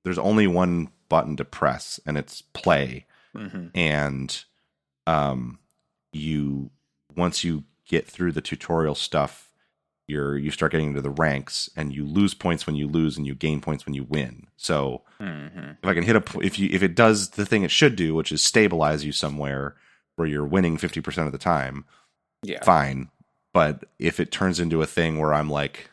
there's 0.04 0.18
only 0.18 0.46
one 0.46 0.88
button 1.08 1.36
to 1.36 1.44
press, 1.44 1.98
and 2.06 2.16
it's 2.18 2.42
play 2.42 3.06
Mhm. 3.34 3.70
and 3.74 4.44
um 5.06 5.58
you 6.12 6.70
once 7.16 7.44
you 7.44 7.64
get 7.86 8.06
through 8.06 8.32
the 8.32 8.40
tutorial 8.40 8.94
stuff 8.94 9.50
you're 10.06 10.36
you 10.36 10.50
start 10.50 10.72
getting 10.72 10.88
into 10.88 11.00
the 11.02 11.10
ranks 11.10 11.68
and 11.76 11.94
you 11.94 12.04
lose 12.06 12.32
points 12.34 12.66
when 12.66 12.74
you 12.76 12.86
lose 12.88 13.16
and 13.16 13.26
you 13.26 13.34
gain 13.34 13.60
points 13.60 13.84
when 13.86 13.94
you 13.94 14.04
win 14.04 14.46
so 14.56 15.02
Mhm. 15.20 15.76
if 15.82 15.88
i 15.88 15.94
can 15.94 16.04
hit 16.04 16.16
a 16.16 16.22
if 16.40 16.58
you 16.58 16.68
if 16.72 16.82
it 16.82 16.94
does 16.94 17.30
the 17.30 17.44
thing 17.46 17.62
it 17.62 17.70
should 17.70 17.96
do 17.96 18.14
which 18.14 18.32
is 18.32 18.42
stabilize 18.42 19.04
you 19.04 19.12
somewhere 19.12 19.76
where 20.18 20.28
you're 20.28 20.44
winning 20.44 20.76
50% 20.76 21.26
of 21.26 21.32
the 21.32 21.38
time 21.38 21.84
Yeah. 22.42 22.62
fine 22.64 23.10
but 23.54 23.84
if 23.98 24.20
it 24.20 24.30
turns 24.30 24.60
into 24.60 24.82
a 24.82 24.86
thing 24.86 25.18
where 25.18 25.32
i'm 25.34 25.48
like 25.50 25.90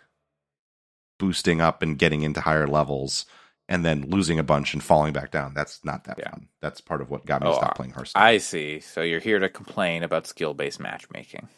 boosting 1.20 1.62
up 1.62 1.82
and 1.82 1.98
getting 1.98 2.24
into 2.24 2.42
higher 2.42 2.68
levels 2.68 3.26
and 3.70 3.84
then 3.86 4.02
losing 4.10 4.38
a 4.38 4.44
bunch 4.44 4.74
and 4.74 4.84
falling 4.84 5.14
back 5.14 5.32
down 5.32 5.54
that's 5.54 5.84
not 5.86 6.04
that 6.06 6.18
Yeah. 6.20 6.30
fun 6.32 6.50
that's 6.62 6.82
part 6.82 7.02
of 7.02 7.10
what 7.10 7.26
got 7.26 7.42
me 7.42 7.48
Oh, 7.48 7.52
to 7.52 7.58
stop 7.58 7.76
playing 7.76 7.94
hearthstone 7.94 8.22
I 8.22 8.38
see. 8.40 8.80
So 8.82 9.02
you're 9.02 9.20
here 9.20 9.40
to 9.40 9.50
complain 9.50 10.04
about 10.04 10.28
skill 10.28 10.54
based 10.54 10.80
matchmaking. 10.80 11.48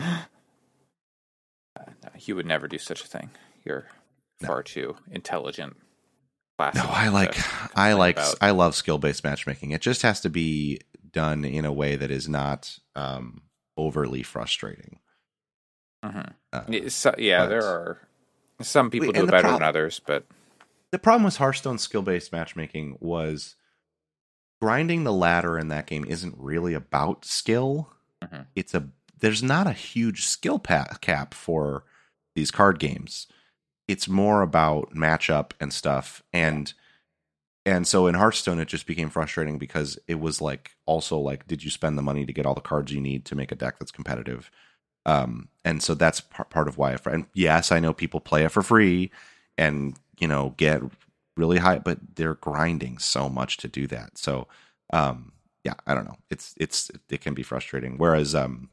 No, 1.76 2.10
you 2.20 2.36
would 2.36 2.46
never 2.46 2.68
do 2.68 2.78
such 2.78 3.02
a 3.04 3.06
thing. 3.08 3.30
You're 3.64 3.86
No. 4.40 4.46
far 4.48 4.62
too 4.62 4.96
intelligent. 5.10 5.76
Classic 6.58 6.82
No, 6.82 6.88
I 6.90 7.08
like 7.08 7.36
I 7.76 7.92
like 7.94 8.16
about. 8.16 8.34
I 8.40 8.50
love 8.50 8.74
skill 8.74 8.98
based 8.98 9.24
matchmaking. 9.24 9.70
It 9.72 9.80
just 9.80 10.02
has 10.02 10.20
to 10.22 10.30
be 10.30 10.80
done 11.12 11.44
in 11.44 11.64
a 11.64 11.72
way 11.72 11.96
that 11.96 12.10
is 12.10 12.28
not 12.28 12.78
um, 12.96 13.42
overly 13.76 14.22
frustrating. 14.22 14.98
Mm-hmm. 16.04 16.30
Uh, 16.52 16.62
Yeah, 16.68 16.88
so- 16.88 17.14
yeah, 17.18 17.42
but- 17.44 17.48
there 17.48 17.64
are 17.64 17.98
some 18.60 18.90
people 18.90 19.12
do 19.12 19.24
it 19.24 19.30
better 19.30 19.42
prob- 19.42 19.54
than 19.60 19.68
others, 19.68 20.00
but 20.06 20.26
the 20.92 20.98
problem 20.98 21.24
with 21.24 21.36
Hearthstone 21.38 21.78
skill 21.78 22.02
based 22.02 22.30
matchmaking 22.32 22.98
was 23.00 23.56
grinding 24.62 25.04
the 25.04 25.12
ladder 25.12 25.58
in 25.58 25.68
that 25.68 25.86
game 25.86 26.04
isn't 26.06 26.34
really 26.38 26.74
about 26.74 27.24
skill. 27.24 27.90
Mhm. 28.22 28.46
It's 28.54 28.74
a 28.74 28.88
there's 29.18 29.42
not 29.42 29.66
a 29.66 29.72
huge 29.72 30.24
skill 30.26 30.58
pa- 30.58 30.96
cap 31.00 31.34
for 31.34 31.84
these 32.34 32.50
card 32.50 32.78
games. 32.78 33.26
It's 33.88 34.08
more 34.08 34.42
about 34.42 34.94
matchup 34.94 35.52
and 35.60 35.72
stuff. 35.72 36.22
And 36.32 36.72
and 37.66 37.86
so 37.86 38.06
in 38.06 38.14
Hearthstone 38.14 38.58
it 38.58 38.68
just 38.68 38.86
became 38.86 39.10
frustrating 39.10 39.58
because 39.58 39.98
it 40.06 40.20
was 40.20 40.40
like 40.40 40.72
also 40.86 41.18
like 41.18 41.46
did 41.46 41.64
you 41.64 41.70
spend 41.70 41.96
the 41.96 42.02
money 42.02 42.26
to 42.26 42.32
get 42.32 42.46
all 42.46 42.54
the 42.54 42.60
cards 42.60 42.92
you 42.92 43.00
need 43.00 43.24
to 43.26 43.34
make 43.34 43.52
a 43.52 43.56
deck 43.56 43.78
that's 43.78 43.90
competitive? 43.92 44.50
Um 45.06 45.48
and 45.64 45.82
so 45.82 45.94
that's 45.94 46.20
par- 46.20 46.46
part 46.46 46.68
of 46.68 46.78
why 46.78 46.94
I 46.94 46.98
and 47.06 47.26
yes 47.34 47.72
I 47.72 47.80
know 47.80 47.92
people 47.94 48.20
play 48.20 48.44
it 48.44 48.50
for 48.50 48.62
free 48.62 49.10
and 49.58 49.96
you 50.18 50.28
know 50.28 50.54
get 50.56 50.82
really 51.36 51.58
high 51.58 51.78
but 51.78 51.98
they're 52.16 52.34
grinding 52.34 52.98
so 52.98 53.28
much 53.28 53.56
to 53.58 53.68
do 53.68 53.86
that. 53.88 54.18
So 54.18 54.48
um 54.92 55.32
yeah 55.64 55.74
I 55.86 55.94
don't 55.94 56.04
know. 56.06 56.16
It's 56.30 56.54
it's 56.58 56.90
it 57.10 57.20
can 57.20 57.34
be 57.34 57.42
frustrating. 57.42 57.98
Whereas 57.98 58.34
um 58.34 58.70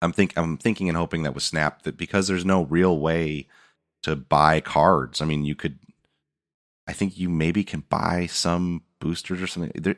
I'm 0.00 0.12
think 0.12 0.32
I'm 0.36 0.56
thinking 0.56 0.88
and 0.88 0.96
hoping 0.96 1.24
that 1.24 1.34
with 1.34 1.42
Snap 1.42 1.82
that 1.82 1.96
because 1.96 2.28
there's 2.28 2.44
no 2.44 2.64
real 2.64 2.98
way 2.98 3.48
to 4.02 4.16
buy 4.16 4.60
cards 4.60 5.20
I 5.20 5.24
mean 5.24 5.44
you 5.44 5.54
could 5.54 5.78
I 6.86 6.92
think 6.94 7.18
you 7.18 7.28
maybe 7.28 7.64
can 7.64 7.80
buy 7.88 8.26
some 8.26 8.82
boosters 8.98 9.42
or 9.42 9.46
something. 9.46 9.72
There, 9.74 9.96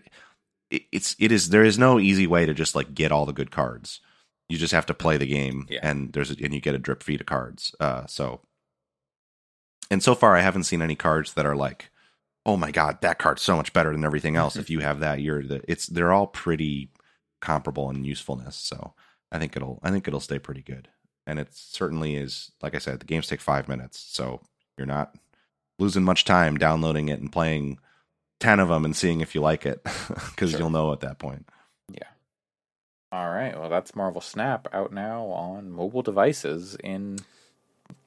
it, 0.72 0.82
it's 0.90 1.14
it 1.20 1.30
is 1.30 1.50
there 1.50 1.62
is 1.62 1.78
no 1.78 2.00
easy 2.00 2.26
way 2.26 2.46
to 2.46 2.52
just 2.52 2.74
like 2.74 2.94
get 2.94 3.12
all 3.12 3.26
the 3.26 3.32
good 3.32 3.52
cards. 3.52 4.00
You 4.48 4.58
just 4.58 4.72
have 4.72 4.86
to 4.86 4.94
play 4.94 5.16
the 5.16 5.26
game, 5.28 5.66
Yeah. 5.70 5.78
and 5.84 6.12
there's 6.12 6.32
a, 6.32 6.36
and 6.44 6.52
you 6.52 6.60
get 6.60 6.74
a 6.74 6.78
drip 6.78 7.04
feed 7.04 7.20
of 7.20 7.26
cards. 7.28 7.72
Uh, 7.78 8.06
so, 8.08 8.40
and 9.88 10.02
so 10.02 10.16
far 10.16 10.36
I 10.36 10.40
haven't 10.40 10.64
seen 10.64 10.82
any 10.82 10.96
cards 10.96 11.34
that 11.34 11.46
are 11.46 11.54
like, 11.54 11.90
oh 12.44 12.56
my 12.56 12.72
god, 12.72 13.00
that 13.02 13.20
card's 13.20 13.42
so 13.42 13.54
much 13.54 13.72
better 13.72 13.92
than 13.92 14.04
everything 14.04 14.34
else. 14.34 14.56
if 14.56 14.68
you 14.68 14.80
have 14.80 14.98
that, 14.98 15.20
you're 15.20 15.44
the 15.44 15.62
it's 15.68 15.86
they're 15.86 16.12
all 16.12 16.26
pretty 16.26 16.90
comparable 17.40 17.88
in 17.90 18.02
usefulness. 18.02 18.56
So 18.56 18.94
I 19.30 19.38
think 19.38 19.54
it'll 19.56 19.78
I 19.84 19.92
think 19.92 20.08
it'll 20.08 20.18
stay 20.18 20.40
pretty 20.40 20.62
good, 20.62 20.88
and 21.26 21.38
it 21.38 21.48
certainly 21.52 22.16
is. 22.16 22.52
Like 22.62 22.74
I 22.74 22.78
said, 22.78 23.00
the 23.00 23.06
games 23.06 23.26
take 23.26 23.40
five 23.40 23.68
minutes, 23.68 23.98
so 24.00 24.40
you're 24.76 24.86
not 24.86 25.14
losing 25.78 26.02
much 26.04 26.24
time 26.24 26.56
downloading 26.58 27.08
it 27.08 27.20
and 27.20 27.32
playing 27.32 27.78
10 28.40 28.60
of 28.60 28.68
them 28.68 28.84
and 28.84 28.94
seeing 28.96 29.20
if 29.20 29.34
you 29.34 29.40
like 29.40 29.64
it 29.66 29.82
because 30.30 30.50
Sure. 30.52 30.60
you'll 30.60 30.70
know 30.70 30.92
at 30.92 31.00
that 31.00 31.18
point. 31.18 31.48
yeah. 31.90 32.02
All 33.12 33.28
right. 33.30 33.58
Well, 33.58 33.68
that's 33.68 33.96
Marvel 33.96 34.20
Snap 34.20 34.68
out 34.72 34.92
now 34.92 35.24
on 35.26 35.70
mobile 35.70 36.02
devices 36.02 36.76
in 36.84 37.18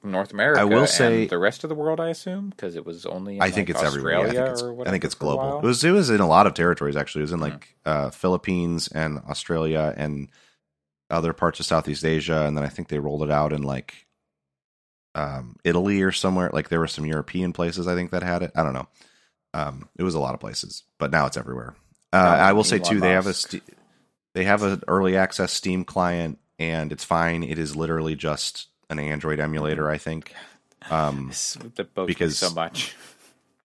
North 0.02 0.32
America. 0.32 0.62
I 0.62 0.64
will 0.64 0.80
and 0.82 0.90
say- 0.90 1.28
the 1.28 1.38
rest 1.38 1.64
of 1.64 1.70
the 1.70 1.76
world, 1.76 2.00
I 2.00 2.10
assume, 2.10 2.50
because 2.52 2.76
it 2.76 2.86
was 2.86 3.06
only. 3.06 3.36
In, 3.38 3.42
I 3.42 3.50
think 3.52 3.68
like, 3.70 3.76
it's 3.76 3.84
everywhere. 3.86 4.20
I 4.20 4.24
Australia 4.26 4.56
think 4.56 4.80
it's, 4.80 4.88
I 4.88 4.92
think 4.92 5.04
it's 5.04 5.16
global. 5.16 5.60
It 5.60 5.64
was 5.64 5.84
it 5.84 5.92
was 5.92 6.10
in 6.10 6.22
a 6.22 6.28
lot 6.28 6.48
of 6.48 6.54
territories 6.54 6.96
actually. 6.96 7.22
It 7.22 7.24
was 7.24 7.32
in 7.34 7.40
Hmm. 7.40 7.44
like 7.44 7.76
uh, 7.86 8.10
Philippines 8.12 8.88
and 8.90 9.20
Australia 9.30 9.94
and 9.98 10.30
other 11.10 11.34
parts 11.34 11.60
of 11.60 11.66
Southeast 11.66 12.06
Asia, 12.06 12.44
and 12.46 12.56
then 12.58 12.64
I 12.64 12.70
think 12.70 12.88
they 12.88 13.00
rolled 13.00 13.24
it 13.24 13.32
out 13.32 13.54
in 13.54 13.62
like 13.64 14.08
um, 15.16 15.56
Italy 15.64 16.02
or 16.02 16.12
somewhere. 16.12 16.50
Like 16.54 16.70
there 16.70 16.80
were 16.80 16.88
some 16.88 17.06
European 17.06 17.54
places 17.54 17.88
I 17.88 17.96
think 17.96 18.12
that 18.12 18.24
had 18.24 18.44
it. 18.44 18.52
I 18.56 18.64
don't 18.64 18.74
know. 18.74 18.88
Um, 19.54 19.90
it 19.98 20.04
was 20.04 20.16
a 20.16 20.20
lot 20.20 20.34
of 20.34 20.40
places, 20.40 20.84
but 20.98 21.12
now 21.12 21.26
it's 21.28 21.38
everywhere. 21.38 21.76
Uh, 22.12 22.18
I 22.18 22.54
will 22.54 22.64
say 22.64 22.80
too, 22.80 23.00
they 23.00 23.12
have 23.12 23.28
a 23.28 23.34
st- 23.34 23.64
they 24.34 24.44
have 24.46 24.64
an 24.64 24.82
early 24.88 25.16
access 25.16 25.52
Steam 25.52 25.84
client, 25.84 26.40
and 26.58 26.92
it's 26.92 27.04
fine. 27.04 27.44
It 27.44 27.60
is 27.60 27.76
literally 27.76 28.16
just 28.16 28.68
an 28.90 29.00
Android 29.00 29.40
emulator, 29.40 29.90
I 29.90 29.98
think. 29.98 30.34
Um, 30.90 31.28
This- 31.30 31.58
that 31.76 31.94
bugs 31.94 32.08
me 32.08 32.12
because- 32.14 32.38
so 32.38 32.50
much. 32.52 32.96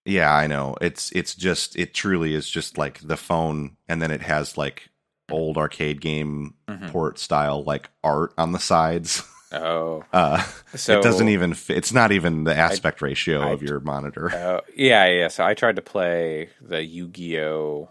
yeah, 0.05 0.33
I 0.35 0.47
know. 0.47 0.77
It's 0.81 1.11
it's 1.13 1.35
just 1.35 1.77
it 1.77 1.95
truly 1.95 2.35
is 2.35 2.49
just 2.49 2.77
like 2.79 3.01
the 3.01 3.17
phone, 3.17 3.77
and 3.89 4.01
then 4.03 4.11
it 4.11 4.23
has 4.23 4.57
like 4.59 4.91
old 5.31 5.57
arcade 5.59 6.01
game 6.01 6.55
Mhm. 6.69 6.91
port 6.91 7.19
style 7.19 7.63
like 7.65 7.89
art 8.03 8.33
on 8.39 8.53
the 8.53 8.59
sides. 8.59 9.23
Oh, 9.53 10.05
Uh, 10.13 10.43
so 10.75 10.99
it 10.99 11.03
doesn't 11.03 11.29
even. 11.31 11.55
Fit, 11.55 11.77
it's 11.79 11.93
not 11.93 12.13
even 12.13 12.45
the 12.45 12.55
aspect 12.55 13.01
ratio 13.01 13.41
I- 13.41 13.51
of 13.53 13.63
your 13.63 13.81
monitor. 13.81 14.31
Uh, 14.31 14.61
yeah, 14.77 15.07
yeah. 15.07 15.29
So 15.29 15.45
I 15.45 15.55
tried 15.55 15.77
to 15.77 15.83
play 15.83 16.51
the 16.61 16.83
Yu-Gi-Oh 16.85 17.89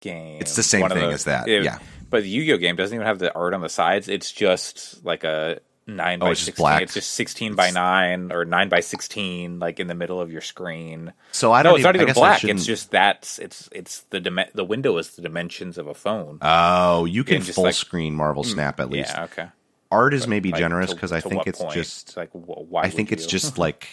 game. 0.00 0.40
It's 0.40 0.56
the 0.56 0.62
same 0.62 0.88
thing 0.88 1.12
as 1.12 1.24
that. 1.24 1.48
it- 1.48 1.62
yeah, 1.64 1.78
but 2.10 2.22
the 2.22 2.28
Yu-Gi-Oh 2.28 2.56
game 2.58 2.74
doesn't 2.76 2.94
even 2.94 3.06
have 3.06 3.18
the 3.20 3.32
art 3.34 3.54
on 3.54 3.60
the 3.60 3.68
sides. 3.68 4.08
It's 4.08 4.32
just 4.32 5.04
like 5.04 5.22
a 5.24 5.60
nine 5.88 6.18
Oh, 6.22 6.26
by 6.26 6.30
it's 6.32 6.40
just 6.40 6.46
sixteen. 6.46 6.62
black. 6.62 6.82
It's 6.82 6.94
just 6.94 7.10
sixteen 7.12 7.54
by 7.54 7.70
nine 7.70 8.30
or 8.30 8.44
nine 8.44 8.68
by 8.68 8.80
sixteen, 8.80 9.58
like 9.58 9.80
in 9.80 9.86
the 9.88 9.94
middle 9.94 10.20
of 10.20 10.30
your 10.30 10.40
screen. 10.42 11.12
so 11.32 11.50
I 11.52 11.62
don't. 11.62 11.72
No, 11.72 11.76
it's 11.76 11.84
not 11.84 11.96
even 11.96 12.12
black. 12.14 12.44
It's 12.44 12.64
just 12.66 12.90
that's 12.90 13.38
it's 13.38 13.68
it's 13.72 14.00
the 14.10 14.20
dim- 14.20 14.38
the 14.54 14.64
window 14.64 14.96
is 14.98 15.10
the 15.16 15.22
dimensions 15.22 15.78
of 15.78 15.86
a 15.86 15.94
phone. 15.94 16.38
Oh, 16.42 17.04
you 17.06 17.24
can 17.24 17.40
just 17.42 17.56
full 17.56 17.64
like- 17.64 17.74
screen 17.74 18.14
Marvel 18.14 18.44
Snap 18.44 18.78
at 18.78 18.90
least. 18.90 19.10
yeah, 19.14 19.24
okay. 19.24 19.46
Art 19.90 20.12
is 20.12 20.22
But, 20.22 20.28
maybe 20.30 20.50
like, 20.52 20.58
generous 20.58 20.92
because 20.92 21.12
I 21.12 21.20
think 21.20 21.46
it's 21.46 21.60
point? 21.60 21.72
just. 21.72 22.16
like 22.16 22.28
why 22.32 22.82
I 22.82 22.90
think 22.90 23.10
it's 23.10 23.24
you? 23.24 23.30
just 23.30 23.58
like. 23.66 23.88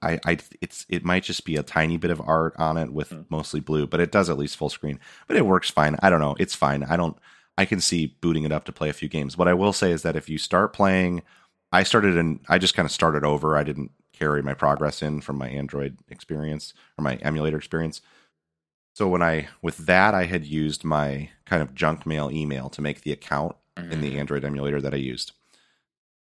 I, 0.00 0.18
I 0.24 0.38
it's 0.62 0.86
it 0.88 1.04
might 1.04 1.24
just 1.24 1.44
be 1.44 1.56
a 1.56 1.62
tiny 1.62 1.98
bit 1.98 2.10
of 2.10 2.18
art 2.20 2.54
on 2.58 2.78
it 2.78 2.90
with 2.90 3.10
Hmm. 3.10 3.20
mostly 3.28 3.60
blue, 3.60 3.86
but 3.86 4.00
it 4.00 4.10
does 4.10 4.30
at 4.30 4.38
least 4.38 4.56
full 4.56 4.70
screen. 4.70 4.98
But 5.26 5.36
it 5.36 5.44
works 5.44 5.68
fine. 5.70 5.96
I 6.02 6.08
don't 6.08 6.20
know. 6.20 6.34
It's 6.38 6.54
fine. 6.54 6.82
I 6.84 6.96
don't. 6.96 7.16
I 7.56 7.64
can 7.64 7.80
see 7.80 8.16
booting 8.20 8.44
it 8.44 8.52
up 8.52 8.64
to 8.64 8.72
play 8.72 8.88
a 8.88 8.92
few 8.94 9.08
games. 9.08 9.36
What 9.38 9.48
I 9.48 9.54
will 9.54 9.72
say 9.72 9.90
is 9.92 10.02
that 10.02 10.16
if 10.16 10.28
you 10.28 10.38
start 10.38 10.72
playing, 10.72 11.22
I 11.72 11.82
started 11.82 12.16
and 12.16 12.40
I 12.48 12.58
just 12.58 12.74
kind 12.74 12.86
of 12.86 12.92
started 12.92 13.24
over. 13.24 13.56
I 13.56 13.62
didn't 13.62 13.92
carry 14.12 14.42
my 14.42 14.54
progress 14.54 15.02
in 15.02 15.20
from 15.20 15.38
my 15.38 15.48
Android 15.48 15.96
experience 16.08 16.72
or 16.98 17.02
my 17.02 17.16
emulator 17.16 17.56
experience. 17.56 18.00
So 18.94 19.08
when 19.08 19.22
I 19.22 19.48
with 19.62 19.78
that 19.86 20.14
I 20.14 20.24
had 20.24 20.44
used 20.46 20.84
my 20.84 21.30
kind 21.46 21.62
of 21.62 21.74
junk 21.74 22.06
mail 22.06 22.30
email 22.32 22.68
to 22.70 22.80
make 22.82 23.02
the 23.02 23.12
account 23.12 23.56
in 23.76 23.84
Mm-hmm. 23.86 24.00
the 24.02 24.18
Android 24.20 24.44
emulator 24.44 24.80
that 24.80 24.94
I 24.94 24.98
used. 24.98 25.32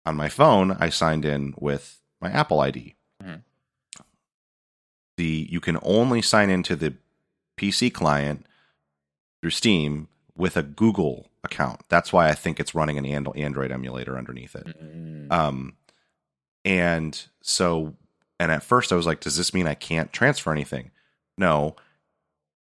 On 0.06 0.16
my 0.16 0.30
phone, 0.30 0.72
I 0.80 0.90
signed 0.90 1.26
in 1.26 1.56
with 1.58 2.00
my 2.22 2.30
Apple 2.30 2.60
ID. 2.62 2.94
Mhm. 3.24 3.42
The 5.18 5.48
you 5.50 5.60
can 5.60 5.78
only 5.82 6.22
sign 6.22 6.50
into 6.50 6.76
the 6.76 6.94
PC 7.60 7.92
client 7.94 8.46
through 9.42 9.50
Steam 9.52 10.08
with 10.40 10.58
a 10.58 10.64
Google 10.64 11.28
account. 11.44 11.82
That's 11.90 12.12
why 12.14 12.30
I 12.30 12.34
think 12.34 12.60
it's 12.60 12.74
running 12.74 12.98
an 12.98 13.06
Android 13.06 13.72
emulator 13.72 14.18
underneath 14.18 14.56
it. 14.56 14.68
Mm. 14.68 15.32
Um, 15.32 15.74
and 16.64 17.22
so, 17.42 17.96
and 18.40 18.52
at 18.52 18.64
first 18.64 18.92
I 18.92 18.96
was 18.96 19.06
like, 19.06 19.20
does 19.20 19.36
this 19.36 19.54
mean 19.54 19.68
I 19.68 19.76
can't 19.76 20.14
transfer 20.14 20.52
anything? 20.52 20.92
No. 21.38 21.76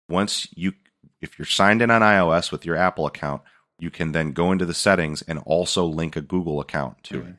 Once 0.08 0.48
you, 0.54 0.72
if 1.20 1.38
you're 1.38 1.46
signed 1.46 1.82
in 1.82 1.90
on 1.90 2.02
iOS 2.02 2.50
with 2.50 2.66
your 2.66 2.76
Apple 2.76 3.06
account, 3.06 3.42
you 3.78 3.90
can 3.90 4.10
then 4.12 4.32
go 4.32 4.50
into 4.50 4.66
the 4.66 4.74
settings 4.74 5.22
and 5.22 5.38
also 5.46 5.84
link 5.84 6.16
a 6.16 6.20
Google 6.20 6.60
account 6.60 7.02
to 7.04 7.20
it. 7.20 7.34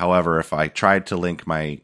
However, 0.00 0.40
if 0.40 0.52
I 0.52 0.68
tried 0.68 1.06
to 1.06 1.16
link 1.16 1.46
my 1.46 1.80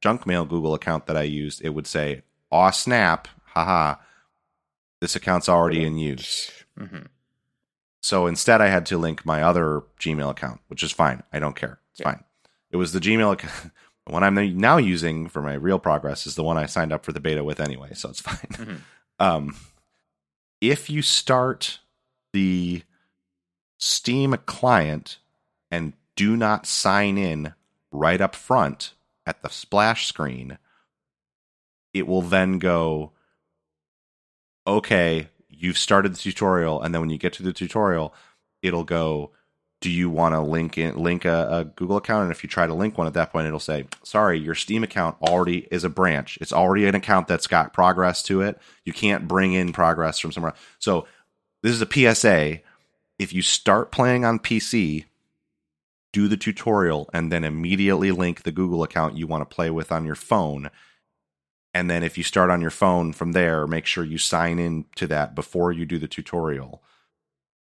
junk 0.00 0.26
mail 0.26 0.44
Google 0.44 0.74
account 0.74 1.06
that 1.06 1.16
I 1.16 1.22
used, 1.22 1.64
it 1.64 1.70
would 1.70 1.86
say, 1.86 2.22
aw 2.50 2.70
snap, 2.70 3.28
haha, 3.46 3.96
this 5.00 5.14
account's 5.16 5.48
already 5.48 5.84
in 5.84 5.96
use. 5.96 6.50
Mhm. 6.78 7.06
So 8.00 8.26
instead, 8.26 8.60
I 8.60 8.68
had 8.68 8.86
to 8.86 8.98
link 8.98 9.26
my 9.26 9.42
other 9.42 9.82
Gmail 10.00 10.30
account, 10.30 10.60
which 10.68 10.82
is 10.82 10.92
fine. 10.92 11.22
I 11.32 11.38
don't 11.40 11.56
care. 11.56 11.80
It's 11.90 12.00
Yeah. 12.00 12.12
fine. 12.12 12.24
It 12.70 12.76
was 12.76 12.92
the 12.92 13.00
Gmail 13.00 13.32
account. 13.32 13.72
The 14.06 14.12
one 14.14 14.24
I'm 14.24 14.56
now 14.56 14.78
using 14.78 15.28
for 15.28 15.42
my 15.42 15.52
real 15.52 15.78
progress 15.78 16.26
is 16.26 16.34
the 16.34 16.42
one 16.42 16.56
I 16.56 16.64
signed 16.64 16.94
up 16.94 17.04
for 17.04 17.12
the 17.12 17.20
beta 17.20 17.44
with 17.44 17.60
anyway, 17.60 17.92
so 17.92 18.08
it's 18.08 18.20
fine. 18.22 18.38
Mhm. 18.52 18.80
Um, 19.18 19.56
if 20.62 20.88
you 20.88 21.02
start 21.02 21.80
the 22.32 22.84
Steam 23.76 24.34
client 24.46 25.18
and 25.70 25.92
do 26.16 26.38
not 26.38 26.64
sign 26.64 27.18
in 27.18 27.52
right 27.92 28.18
up 28.22 28.34
front 28.34 28.94
at 29.26 29.42
the 29.42 29.50
splash 29.50 30.06
screen, 30.06 30.56
it 31.92 32.06
will 32.06 32.22
then 32.22 32.58
go, 32.58 33.12
okay, 34.66 35.28
you've 35.58 35.78
started 35.78 36.14
the 36.14 36.18
tutorial, 36.18 36.80
and 36.82 36.94
then 36.94 37.00
when 37.00 37.10
you 37.10 37.18
get 37.18 37.32
to 37.34 37.42
the 37.42 37.52
tutorial, 37.52 38.14
it'll 38.62 38.84
go, 38.84 39.32
do 39.80 39.90
you 39.90 40.10
want 40.10 40.34
to 40.34 40.40
link 40.40 40.76
in 40.76 40.96
link 40.96 41.24
a, 41.24 41.48
a 41.50 41.64
Google 41.64 41.98
account? 41.98 42.24
And 42.24 42.32
if 42.32 42.42
you 42.42 42.48
try 42.48 42.66
to 42.66 42.74
link 42.74 42.98
one 42.98 43.06
at 43.06 43.14
that 43.14 43.30
point, 43.30 43.46
it'll 43.46 43.60
say, 43.60 43.86
sorry, 44.02 44.38
your 44.38 44.54
Steam 44.54 44.82
account 44.82 45.16
already 45.22 45.68
is 45.70 45.84
a 45.84 45.88
branch. 45.88 46.36
It's 46.40 46.52
already 46.52 46.86
an 46.86 46.94
account 46.94 47.28
that's 47.28 47.46
got 47.46 47.72
progress 47.72 48.22
to 48.24 48.40
it. 48.40 48.58
You 48.84 48.92
can't 48.92 49.28
bring 49.28 49.52
in 49.52 49.72
progress 49.72 50.18
from 50.18 50.32
somewhere. 50.32 50.54
So 50.78 51.06
this 51.62 51.72
is 51.72 51.82
a 51.82 52.14
PSA. 52.14 52.60
If 53.18 53.32
you 53.32 53.42
start 53.42 53.92
playing 53.92 54.24
on 54.24 54.40
PC, 54.40 55.04
do 56.12 56.26
the 56.26 56.36
tutorial 56.36 57.08
and 57.12 57.30
then 57.30 57.44
immediately 57.44 58.10
link 58.10 58.42
the 58.42 58.52
Google 58.52 58.82
account 58.82 59.16
you 59.16 59.26
want 59.26 59.48
to 59.48 59.54
play 59.54 59.70
with 59.70 59.92
on 59.92 60.04
your 60.04 60.14
phone. 60.14 60.70
And 61.78 61.88
then 61.88 62.02
if 62.02 62.18
you 62.18 62.24
start 62.24 62.50
on 62.50 62.60
your 62.60 62.70
phone 62.72 63.12
from 63.12 63.32
there, 63.32 63.64
make 63.68 63.86
sure 63.86 64.02
you 64.04 64.18
sign 64.18 64.58
in 64.58 64.86
to 64.96 65.06
that 65.06 65.36
before 65.36 65.70
you 65.70 65.86
do 65.86 65.98
the 65.98 66.08
tutorial. 66.08 66.82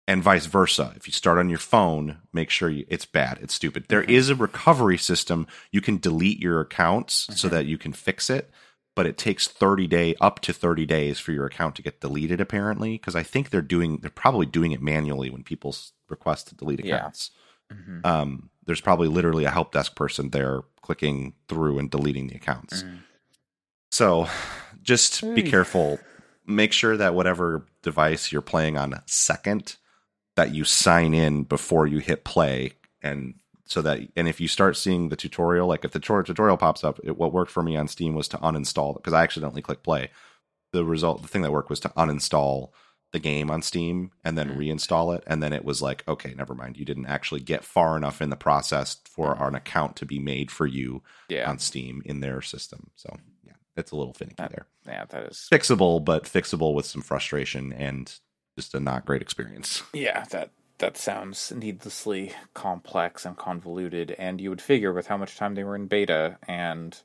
And 0.06 0.22
vice 0.22 0.48
versa. 0.48 0.92
If 0.98 1.08
you 1.08 1.14
start 1.14 1.38
on 1.38 1.48
your 1.48 1.60
phone, 1.60 2.18
make 2.34 2.50
sure 2.50 2.70
you, 2.70 2.86
it's 2.90 3.06
bad. 3.06 3.40
It's 3.42 3.54
stupid. 3.54 3.86
There 3.88 4.04
Mhm. 4.04 4.10
is 4.10 4.30
a 4.30 4.36
recovery 4.36 4.98
system. 4.98 5.48
You 5.72 5.80
can 5.80 5.98
delete 5.98 6.40
your 6.42 6.60
accounts 6.60 7.28
so 7.40 7.48
Mhm. 7.48 7.52
that 7.52 7.66
you 7.68 7.78
can 7.78 7.94
fix 7.94 8.30
it, 8.30 8.52
but 8.98 9.06
it 9.06 9.18
takes 9.18 9.48
30 9.48 9.88
day 9.88 10.14
up 10.20 10.42
to 10.42 10.52
30 10.52 10.86
days 10.86 11.18
for 11.20 11.32
your 11.32 11.46
account 11.46 11.76
to 11.78 11.82
get 11.82 12.02
deleted 12.02 12.42
apparently 12.42 12.94
because 12.98 13.16
I 13.16 13.24
think 13.24 13.50
they're 13.50 13.62
doing 13.62 14.00
they're 14.02 14.10
probably 14.10 14.46
doing 14.46 14.74
it 14.74 14.82
manually 14.82 15.30
when 15.30 15.44
people 15.44 15.74
request 16.10 16.50
to 16.50 16.56
delete 16.56 16.84
Yeah. 16.84 16.96
accounts 16.98 17.32
Mhm. 17.72 18.06
um, 18.06 18.50
there's 18.66 18.82
probably 18.82 19.08
literally 19.08 19.46
a 19.46 19.52
help 19.52 19.72
desk 19.72 19.96
person 19.96 20.32
there 20.32 20.64
clicking 20.82 21.36
through 21.48 21.80
and 21.80 21.90
deleting 21.90 22.28
the 22.28 22.36
accounts. 22.36 22.84
Mhm. 22.84 22.98
So 24.02 24.28
just 24.82 25.22
be 25.36 25.44
careful. 25.44 26.00
Make 26.48 26.74
sure 26.74 26.98
that 26.98 27.14
whatever 27.14 27.68
device 27.84 28.32
you're 28.32 28.42
playing 28.42 28.76
on 28.76 29.00
second, 29.06 29.76
that 30.36 30.56
you 30.56 30.64
sign 30.64 31.14
in 31.14 31.44
before 31.44 31.86
you 31.86 32.00
hit 32.00 32.24
play, 32.24 32.74
and 33.04 33.36
so 33.66 33.80
that 33.84 34.00
and 34.16 34.28
if 34.28 34.42
you 34.42 34.48
start 34.48 34.76
seeing 34.76 35.10
the 35.10 35.16
tutorial, 35.16 35.68
like 35.68 35.86
if 35.86 35.92
the 35.92 36.00
tutorial 36.00 36.58
pops 36.58 36.84
up, 36.84 37.00
it, 37.04 37.16
what 37.16 37.32
worked 37.32 37.52
for 37.52 37.62
me 37.62 37.78
on 37.78 37.88
Steam 37.88 38.16
was 38.16 38.28
to 38.30 38.38
uninstall 38.38 38.96
because 38.96 39.14
I 39.14 39.22
accidentally 39.22 39.62
clicked 39.62 39.84
play. 39.84 40.10
The 40.74 40.84
result, 40.84 41.22
the 41.22 41.28
thing 41.28 41.44
that 41.44 41.52
worked 41.52 41.70
was 41.70 41.82
to 41.82 41.90
uninstall 41.90 42.70
the 43.12 43.20
game 43.20 43.52
on 43.52 43.62
Steam 43.62 44.10
and 44.24 44.36
then 44.36 44.50
Mhm. 44.50 44.58
reinstall 44.58 45.16
it. 45.16 45.24
And 45.28 45.44
then 45.44 45.54
it 45.54 45.64
was 45.64 45.80
like, 45.80 46.04
okay, 46.08 46.34
never 46.34 46.56
mind. 46.56 46.78
You 46.78 46.86
didn't 46.86 47.06
actually 47.06 47.42
get 47.42 47.64
far 47.64 47.98
enough 47.98 48.20
in 48.20 48.32
the 48.32 48.36
process 48.36 48.98
for 49.06 49.38
an 49.40 49.54
account 49.54 49.96
to 49.98 50.08
be 50.08 50.18
made 50.18 50.50
for 50.50 50.66
you 50.66 51.04
Yeah, 51.30 51.48
on 51.48 51.60
Steam 51.60 52.02
in 52.04 52.22
their 52.22 52.42
system. 52.42 52.90
So 52.96 53.18
it's 53.76 53.92
a 53.92 53.96
little 53.96 54.14
finicky 54.14 54.36
That- 54.38 54.52
there. 54.52 54.68
yeah, 54.88 55.06
that 55.06 55.24
is. 55.32 55.48
Fixable, 55.52 56.04
but 56.04 56.24
fixable 56.26 56.74
with 56.74 56.86
some 56.86 57.02
frustration 57.02 57.72
and 57.74 58.14
just 58.58 58.74
a 58.76 58.80
not 58.80 59.06
great 59.06 59.22
experience. 59.22 59.84
Yeah, 59.94 60.26
that 60.32 60.52
that 60.80 60.98
sounds 60.98 61.52
needlessly 61.56 62.34
complex 62.56 63.24
and 63.26 63.38
convoluted. 63.38 64.16
And 64.18 64.42
you 64.42 64.50
would 64.50 64.62
figure 64.62 64.92
with 64.92 65.08
how 65.08 65.16
much 65.18 65.38
time 65.38 65.54
they 65.54 65.64
were 65.64 65.76
in 65.76 65.86
beta 65.86 66.38
and 66.48 66.98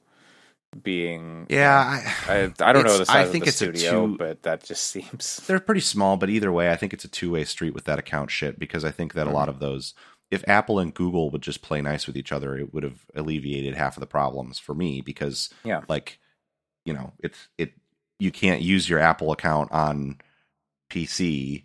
being 0.83 1.47
Yeah, 1.49 2.01
I, 2.29 2.53
I 2.61 2.73
don't 2.73 2.85
know 2.85 2.99
the 2.99 3.07
size 3.07 3.17
I 3.17 3.21
of 3.23 3.31
think 3.31 3.45
the 3.45 3.49
it's 3.49 3.61
a 3.63 3.65
studio, 3.65 4.07
two- 4.09 4.17
but 4.19 4.43
that 4.43 4.65
just 4.65 4.85
seems 4.85 5.37
they're 5.47 5.61
pretty 5.61 5.81
small, 5.81 6.17
but 6.17 6.31
either 6.31 6.51
way, 6.53 6.71
I 6.71 6.77
think 6.77 6.93
it's 6.93 7.05
a 7.05 7.09
two 7.09 7.31
way 7.33 7.45
street 7.45 7.75
with 7.75 7.85
that 7.85 7.99
account 7.99 8.31
shit 8.31 8.59
because 8.59 8.85
I 8.85 8.91
think 8.91 9.15
that 9.15 9.27
a 9.27 9.31
lot 9.31 9.43
mm-hmm. 9.49 9.51
of 9.57 9.61
those, 9.61 9.95
if 10.31 10.47
Apple 10.49 10.79
and 10.79 10.93
Google 10.93 11.31
would 11.31 11.43
just 11.43 11.63
play 11.63 11.81
nice 11.81 12.07
with 12.07 12.17
each 12.17 12.33
other, 12.33 12.57
it 12.57 12.75
would 12.75 12.83
have 12.83 13.07
alleviated 13.15 13.75
half 13.75 13.97
of 13.97 14.01
the 14.01 14.07
problems 14.07 14.59
for 14.59 14.75
me 14.75 15.01
because, 15.01 15.51
Yeah. 15.65 15.83
like, 15.89 16.19
you 16.87 16.95
know, 16.95 17.13
it's 17.19 17.49
it 17.59 17.75
you 18.19 18.31
can't 18.31 18.63
use 18.63 18.89
your 18.89 18.99
Apple 18.99 19.31
account 19.33 19.71
on 19.73 20.19
PC 20.91 21.65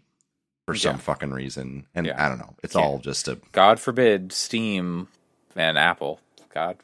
for 0.66 0.76
some 0.76 0.96
Yeah. 0.98 1.02
fucking 1.02 1.32
reason, 1.32 1.88
and 1.96 2.08
Yeah. 2.08 2.24
I 2.24 2.28
don't 2.28 2.40
know, 2.40 2.56
it's 2.64 2.76
all 2.76 3.00
just 3.00 3.28
a 3.30 3.36
God 3.54 3.80
forbid 3.80 4.34
Steam 4.34 5.08
and 5.56 5.78
Apple. 5.78 6.20
God, 6.50 6.78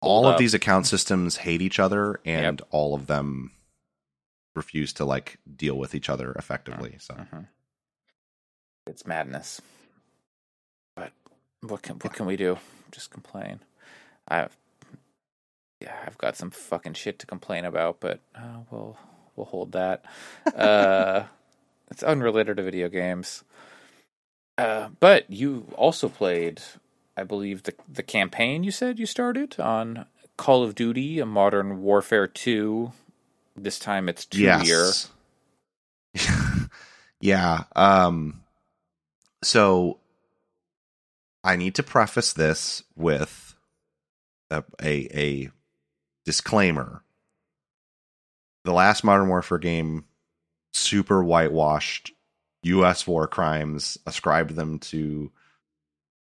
all 0.00 0.26
of 0.26 0.34
up. 0.34 0.38
these 0.38 0.54
account 0.54 0.86
systems 0.86 1.36
hate 1.38 1.60
each 1.60 1.78
other, 1.78 2.20
and 2.24 2.62
all 2.70 2.94
of 2.94 3.06
them 3.06 3.52
refuse 4.54 4.92
to 4.94 5.04
like 5.04 5.38
deal 5.56 5.76
with 5.76 5.94
each 5.94 6.08
other 6.08 6.32
effectively. 6.32 6.96
So 6.98 7.14
Mhm. 7.14 7.48
It's 8.86 9.04
madness. 9.04 9.60
But 10.94 11.12
what 11.60 11.82
can 11.82 11.98
what 11.98 12.14
can 12.14 12.24
we 12.26 12.36
do? 12.36 12.58
Just 12.92 13.10
complain. 13.10 13.60
I 14.28 14.48
yeah, 15.80 15.94
I've 16.06 16.18
got 16.18 16.36
some 16.36 16.50
fucking 16.50 16.94
shit 16.94 17.18
to 17.20 17.26
complain 17.26 17.64
about, 17.64 18.00
but 18.00 18.20
uh, 18.34 18.60
we'll 18.70 18.98
we'll 19.34 19.46
hold 19.46 19.72
that. 19.72 20.04
Uh, 20.56 21.26
it's 21.90 22.02
unrelated 22.02 22.56
to 22.56 22.62
video 22.62 22.88
games. 22.88 23.44
Uh, 24.58 24.88
but 25.00 25.30
you 25.30 25.66
also 25.76 26.08
played, 26.08 26.60
I 27.16 27.24
believe, 27.24 27.64
the 27.64 27.74
the 27.92 28.02
campaign 28.02 28.64
you 28.64 28.70
said 28.70 28.98
you 28.98 29.06
started 29.06 29.60
on 29.60 30.06
Call 30.36 30.62
of 30.62 30.74
Duty, 30.74 31.18
a 31.18 31.26
Modern 31.26 31.82
Warfare 31.82 32.26
Two. 32.26 32.92
This 33.54 33.78
time 33.78 34.08
it's 34.08 34.24
two 34.24 34.40
yes. 34.42 35.10
year. 36.14 36.30
yeah. 37.20 37.64
Um. 37.74 38.42
So 39.42 39.98
I 41.44 41.56
need 41.56 41.74
to 41.76 41.82
preface 41.82 42.32
this 42.32 42.82
with 42.96 43.54
a, 44.50 44.64
a, 44.82 45.08
a 45.14 45.50
disclaimer. 46.26 47.02
The 48.64 48.72
last 48.72 49.04
Modern 49.04 49.28
Warfare 49.28 49.58
game 49.58 50.04
super 50.72 51.24
whitewashed 51.24 52.12
US 52.64 53.06
war 53.06 53.26
crimes, 53.26 53.96
ascribed 54.06 54.54
them 54.56 54.78
to 54.80 55.30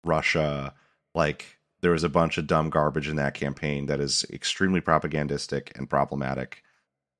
Russia. 0.04 0.74
Like 1.14 1.58
there 1.80 1.92
was 1.92 2.04
a 2.04 2.08
bunch 2.08 2.38
of 2.38 2.46
dumb 2.46 2.70
garbage 2.70 3.08
in 3.08 3.16
that 3.16 3.34
campaign 3.34 3.86
that 3.86 4.00
is 4.00 4.24
extremely 4.30 4.80
propagandistic 4.80 5.76
and 5.76 5.88
problematic. 5.88 6.62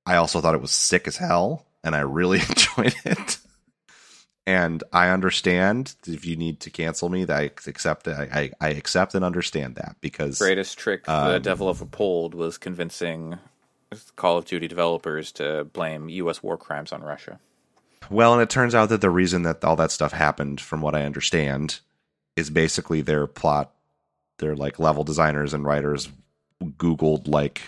I 0.07 0.17
also 0.17 0.41
thought 0.41 0.55
it 0.55 0.61
was 0.61 0.71
sick 0.71 1.09
as 1.09 1.17
hell 1.17 1.67
and 1.83 1.97
I 1.97 2.01
really 2.01 2.41
enjoyed 2.49 2.95
it 3.05 3.39
and 4.47 4.85
I 4.93 5.09
understand 5.09 5.95
if 6.07 6.27
you 6.27 6.37
need 6.37 6.61
to 6.61 6.71
cancel 6.71 7.09
me, 7.09 7.25
that 7.25 7.37
I 7.37 7.43
accept 7.67 8.07
it. 8.07 8.17
I, 8.17 8.51
I, 8.61 8.69
I 8.69 8.69
accept 8.71 9.15
and 9.15 9.25
understand 9.25 9.77
that 9.77 9.97
because 10.01 10.39
greatest 10.39 10.79
trick 10.79 11.09
um, 11.09 11.33
the 11.33 11.41
devil 11.41 11.71
ever 11.71 11.87
pulled 11.87 12.35
was 12.35 12.59
convincing 12.59 13.39
Call 14.17 14.39
of 14.39 14.45
Duty 14.45 14.69
developers 14.69 15.33
to 15.33 15.65
blame 15.65 16.09
U.S. 16.09 16.43
war 16.43 16.57
crimes 16.57 16.93
on 16.93 17.03
Russia. 17.03 17.39
Well, 18.11 18.35
and 18.35 18.43
it 18.43 18.51
turns 18.51 18.75
out 18.75 18.91
that 18.91 19.01
the 19.01 19.11
reason 19.11 19.43
that 19.43 19.65
all 19.65 19.77
that 19.77 19.91
stuff 19.91 20.13
happened, 20.13 20.61
from 20.61 20.83
what 20.83 20.95
I 20.95 21.05
understand, 21.05 21.81
is 22.37 22.51
basically 22.51 23.01
their 23.01 23.27
plot. 23.27 23.73
Their 24.39 24.57
like 24.57 24.81
level 24.81 25.05
designers 25.05 25.55
and 25.55 25.65
writers 25.65 26.09
Googled 26.63 27.29
like 27.29 27.63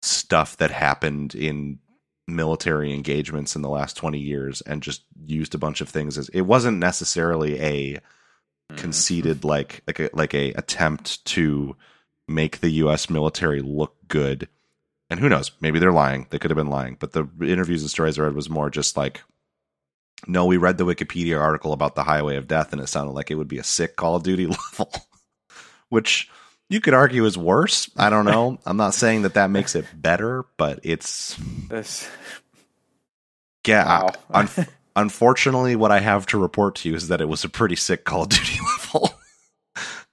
stuff 0.00 0.56
that 0.58 0.70
happened 0.70 1.34
in 1.34 1.80
military 2.28 2.92
engagements 2.92 3.56
in 3.56 3.62
the 3.62 3.68
last 3.68 3.96
20 3.96 4.18
years 4.18 4.60
and 4.62 4.82
just 4.82 5.02
used 5.26 5.54
a 5.54 5.58
bunch 5.58 5.80
of 5.80 5.88
things 5.88 6.16
as 6.16 6.28
it 6.30 6.42
wasn't 6.42 6.78
necessarily 6.78 7.58
a 7.60 7.94
mm-hmm. 7.94 8.76
conceited 8.76 9.44
like 9.44 9.82
like 9.86 10.00
a 10.00 10.10
like 10.12 10.34
a 10.34 10.52
attempt 10.52 11.24
to 11.24 11.76
make 12.28 12.60
the 12.60 12.70
US 12.70 13.10
military 13.10 13.60
look 13.60 13.96
good. 14.08 14.48
And 15.10 15.20
who 15.20 15.28
knows, 15.28 15.50
maybe 15.60 15.78
they're 15.78 15.92
lying. 15.92 16.26
They 16.30 16.38
could 16.38 16.50
have 16.50 16.56
been 16.56 16.70
lying, 16.70 16.96
but 16.98 17.12
the 17.12 17.28
interviews 17.42 17.82
and 17.82 17.90
stories 17.90 18.18
I 18.18 18.22
read 18.22 18.34
was 18.34 18.48
more 18.48 18.70
just 18.70 18.96
like 18.96 19.22
no, 20.26 20.46
we 20.46 20.56
read 20.56 20.78
the 20.78 20.86
Wikipedia 20.86 21.40
article 21.40 21.72
about 21.72 21.96
the 21.96 22.04
Highway 22.04 22.36
of 22.36 22.46
Death 22.46 22.72
and 22.72 22.80
it 22.80 22.86
sounded 22.86 23.12
like 23.12 23.30
it 23.30 23.34
would 23.34 23.48
be 23.48 23.58
a 23.58 23.64
sick 23.64 23.96
Call 23.96 24.14
of 24.14 24.22
Duty 24.22 24.46
level, 24.78 24.92
which 25.88 26.30
you 26.72 26.80
could 26.80 26.94
argue 26.94 27.24
is 27.26 27.36
worse. 27.36 27.90
I 27.96 28.08
don't 28.08 28.24
know. 28.24 28.58
I'm 28.66 28.76
not 28.76 28.94
saying 28.94 29.22
that 29.22 29.34
that 29.34 29.50
makes 29.50 29.74
it 29.74 29.84
better, 29.94 30.44
but 30.56 30.80
it's 30.82 31.36
this. 31.68 32.08
Yeah. 33.66 33.84
Wow. 33.84 34.12
un- 34.30 34.66
unfortunately, 34.96 35.76
what 35.76 35.92
I 35.92 36.00
have 36.00 36.26
to 36.26 36.38
report 36.38 36.76
to 36.76 36.88
you 36.88 36.94
is 36.94 37.08
that 37.08 37.20
it 37.20 37.28
was 37.28 37.44
a 37.44 37.48
pretty 37.48 37.76
sick 37.76 38.04
Call 38.04 38.22
of 38.22 38.30
Duty 38.30 38.58
level. 38.78 39.14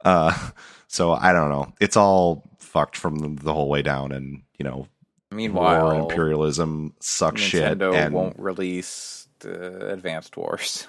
uh, 0.04 0.50
so 0.88 1.14
I 1.14 1.32
don't 1.32 1.50
know. 1.50 1.74
It's 1.80 1.96
all 1.96 2.44
fucked 2.60 2.98
from 2.98 3.20
the, 3.20 3.44
the 3.44 3.54
whole 3.54 3.70
way 3.70 3.82
down, 3.82 4.12
and 4.12 4.44
you 4.58 4.66
know, 4.66 4.88
meanwhile, 5.32 5.86
war 5.86 5.96
imperialism 5.96 6.94
sucks 7.00 7.42
shit, 7.42 7.82
and 7.82 8.14
won't 8.14 8.38
release 8.38 9.28
the 9.40 9.92
Advanced 9.92 10.36
Wars. 10.36 10.88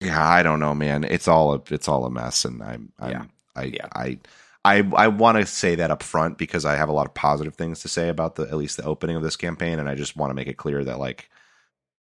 Yeah, 0.00 0.20
I 0.20 0.42
don't 0.42 0.58
know, 0.58 0.74
man. 0.74 1.04
It's 1.04 1.28
all 1.28 1.54
a, 1.54 1.62
it's 1.70 1.86
all 1.86 2.04
a 2.04 2.10
mess, 2.10 2.44
and 2.44 2.60
I'm, 2.62 2.92
I'm 2.98 3.10
yeah. 3.10 3.24
I, 3.54 3.62
yeah. 3.64 3.86
I 3.94 4.18
I 4.64 4.88
I 4.94 5.08
want 5.08 5.38
to 5.38 5.46
say 5.46 5.74
that 5.74 5.90
up 5.90 6.02
front 6.02 6.38
because 6.38 6.64
I 6.64 6.76
have 6.76 6.88
a 6.88 6.92
lot 6.92 7.06
of 7.06 7.14
positive 7.14 7.54
things 7.54 7.80
to 7.80 7.88
say 7.88 8.08
about 8.08 8.36
the 8.36 8.44
at 8.44 8.56
least 8.56 8.76
the 8.76 8.84
opening 8.84 9.16
of 9.16 9.22
this 9.22 9.36
campaign, 9.36 9.78
and 9.78 9.88
I 9.88 9.94
just 9.94 10.16
want 10.16 10.30
to 10.30 10.34
make 10.34 10.48
it 10.48 10.56
clear 10.56 10.84
that 10.84 10.98
like 10.98 11.28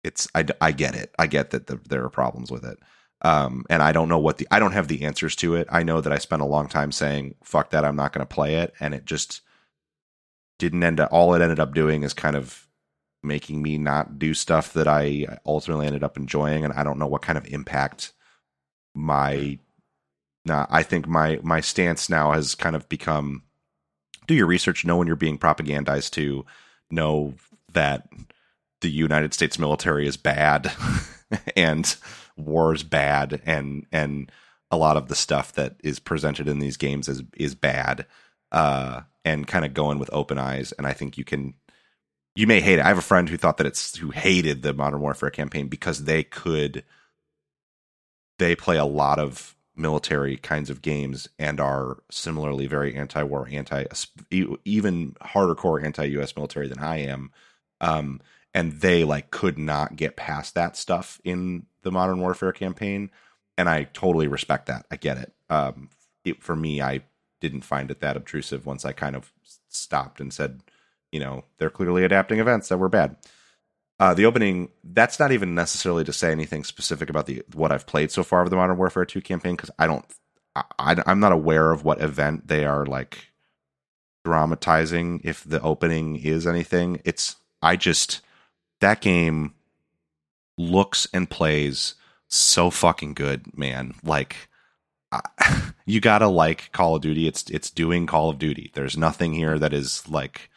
it's 0.04 0.28
I, 0.34 0.45
I 0.62 0.72
get 0.72 0.95
it, 0.95 1.14
I 1.20 1.28
get 1.28 1.52
that 1.52 1.68
the, 1.68 1.80
there 1.89 2.04
are 2.04 2.10
problems 2.10 2.52
with 2.52 2.66
it, 2.66 2.80
um, 3.22 3.66
and 3.70 3.84
I 3.84 3.91
don't 3.91 4.10
know 4.10 4.20
what 4.20 4.38
the 4.38 4.47
I 4.50 4.60
don't 4.60 4.72
have 4.72 4.88
the 4.88 5.04
answers 5.06 5.36
to 5.38 5.56
it. 5.56 5.68
I 5.72 5.84
know 5.84 6.02
that 6.02 6.14
I 6.14 6.18
spent 6.18 6.41
a 6.41 6.45
long 6.45 6.68
time 6.68 6.91
saying 6.91 7.36
fuck 7.43 7.70
that, 7.72 7.86
I'm 7.86 7.95
not 7.95 8.14
going 8.14 8.26
to 8.26 8.34
play 8.34 8.56
it, 8.56 8.74
and 8.80 8.93
it 8.95 9.06
just 9.06 9.41
didn't 10.58 10.84
end 10.84 11.00
up. 11.00 11.10
All 11.12 11.34
it 11.36 11.41
ended 11.41 11.60
up 11.60 11.74
doing 11.74 12.04
is 12.04 12.14
kind 12.14 12.36
of 12.36 12.68
making 13.22 13.62
me 13.62 13.78
not 13.78 14.18
do 14.18 14.34
stuff 14.34 14.74
that 14.74 14.88
I 14.88 15.38
ultimately 15.45 15.86
ended 15.86 16.04
up 16.04 16.18
enjoying, 16.18 16.64
and 16.64 16.74
I 16.74 16.84
don't 16.84 16.97
know 17.00 17.08
what 17.08 17.22
kind 17.22 17.38
of 17.38 17.45
impact 17.47 18.14
my 18.95 19.60
I 20.50 20.84
think 20.84 21.08
my 21.08 21.39
my 21.43 21.62
stance 21.62 22.10
now 22.10 22.32
has 22.32 22.56
kind 22.56 22.76
of 22.76 22.88
become 22.89 23.43
do 24.28 24.34
your 24.34 24.47
research, 24.47 24.86
know 24.86 24.97
when 24.97 25.08
you're 25.08 25.16
being 25.16 25.39
propagandized 25.39 26.12
to, 26.12 26.45
know 26.91 27.34
that 27.74 28.08
the 28.82 28.89
United 28.89 29.34
States 29.34 29.58
military 29.60 30.08
is 30.08 30.18
bad 30.18 30.72
and 31.56 31.95
war 32.38 32.74
is 32.74 32.84
bad 32.84 33.41
and 33.45 33.86
and 33.91 34.32
a 34.72 34.78
lot 34.78 34.97
of 34.97 35.08
the 35.08 35.16
stuff 35.16 35.54
that 35.54 35.76
is 35.84 36.00
presented 36.00 36.47
in 36.47 36.60
these 36.60 36.78
games 36.78 37.10
is 37.10 37.22
is 37.36 37.54
bad 37.54 38.06
uh 38.54 39.02
and 39.26 39.45
kind 39.45 39.66
of 39.66 39.74
going 39.74 40.00
with 40.00 40.10
open 40.14 40.39
eyes 40.39 40.72
and 40.74 40.88
I 40.88 40.93
think 40.93 41.18
you 41.18 41.26
can 41.26 41.54
you 42.36 42.47
may 42.47 42.62
hate 42.62 42.80
it. 42.80 42.86
I 42.86 42.88
have 42.88 42.97
a 42.97 43.02
friend 43.02 43.28
who 43.28 43.36
thought 43.36 43.58
that 43.58 43.68
it's 43.68 43.97
who 43.97 44.12
hated 44.12 44.62
the 44.62 44.74
Modern 44.74 45.02
Warfare 45.02 45.30
campaign 45.30 45.68
because 45.68 46.06
they 46.06 46.24
could 46.24 46.86
they 48.38 48.56
play 48.56 48.78
a 48.78 48.86
lot 48.86 49.20
of 49.20 49.56
military 49.80 50.38
kinds 50.38 50.69
of 50.69 50.82
games 50.82 51.30
and 51.39 51.59
are 51.59 51.97
similarly 52.11 52.67
very 52.67 52.95
anti-war, 52.95 53.47
anti 53.51 53.86
even 54.65 55.15
harder 55.21 55.55
core 55.55 55.82
anti-U.S. 55.82 56.36
military 56.36 56.67
than 56.67 56.80
I 56.80 56.97
am. 56.97 57.32
Um, 57.82 58.21
and 58.53 58.73
they 58.73 59.03
like 59.03 59.32
could 59.32 59.57
not 59.57 59.95
get 59.95 60.15
past 60.15 60.55
that 60.55 60.75
stuff 60.75 61.21
in 61.23 61.65
the 61.84 61.91
Modern 61.91 62.19
Warfare 62.19 62.51
campaign, 62.51 63.09
and 63.57 63.69
I 63.69 63.84
totally 63.84 64.27
respect 64.27 64.65
that. 64.67 64.86
I 64.91 64.95
get 64.95 65.17
it. 65.17 65.34
Um, 65.49 65.89
it 66.25 66.43
for 66.43 66.55
me, 66.55 66.82
I 66.82 67.01
didn't 67.39 67.61
find 67.61 67.89
it 67.89 68.01
that 68.01 68.17
obtrusive 68.17 68.65
once 68.65 68.86
I 68.86 68.91
kind 68.91 69.15
of 69.15 69.32
stopped 69.69 70.19
and 70.19 70.34
said, 70.34 70.61
you 71.11 71.19
know, 71.19 71.45
they're 71.57 71.69
clearly 71.69 72.03
adapting 72.03 72.39
events 72.39 72.69
that 72.69 72.77
were 72.77 72.89
bad. 72.89 73.15
Uh, 74.00 74.14
the 74.14 74.26
opening 74.26 74.70
that's 74.84 75.20
not 75.20 75.32
even 75.32 75.54
necessarily 75.54 76.06
to 76.06 76.14
say 76.14 76.32
anything 76.32 76.64
specific 76.64 77.10
about 77.10 77.26
the 77.26 77.43
what 77.54 77.72
I've 77.72 77.86
played 77.86 78.12
so 78.12 78.24
far 78.24 78.41
of 78.41 78.50
the 78.50 78.56
Modern 78.56 78.78
Warfare 78.78 79.06
2 79.06 79.22
campaign 79.22 79.56
because 79.56 79.72
I 79.78 79.88
don't 79.88 80.06
I, 80.56 80.95
I'm 81.06 81.20
not 81.20 81.32
aware 81.32 81.72
of 81.72 81.84
what 81.84 82.02
event 82.02 82.47
they 82.47 82.66
are 82.66 82.86
like 82.86 83.30
dramatizing 84.26 85.22
if 85.24 85.43
the 85.43 85.62
opening 85.62 86.18
is 86.18 86.47
anything. 86.47 87.02
It's 87.06 87.36
I 87.62 87.76
just 87.76 88.22
that 88.80 89.02
game 89.02 89.54
looks 90.58 91.08
and 91.14 91.30
plays 91.30 91.95
so 92.28 92.70
fucking 92.70 93.14
good, 93.14 93.58
man. 93.58 93.95
Like 94.04 94.50
I, 95.12 95.22
you 95.86 96.00
gotta 96.00 96.28
like 96.28 96.72
Call 96.72 96.95
of 96.95 97.02
Duty. 97.02 97.28
It's 97.28 97.50
it's 97.50 97.70
doing 97.70 98.06
Call 98.06 98.30
of 98.30 98.39
Duty. 98.39 98.72
There's 98.74 98.97
nothing 98.97 99.34
here 99.34 99.60
that 99.60 99.74
is 99.74 100.08
like 100.10 100.50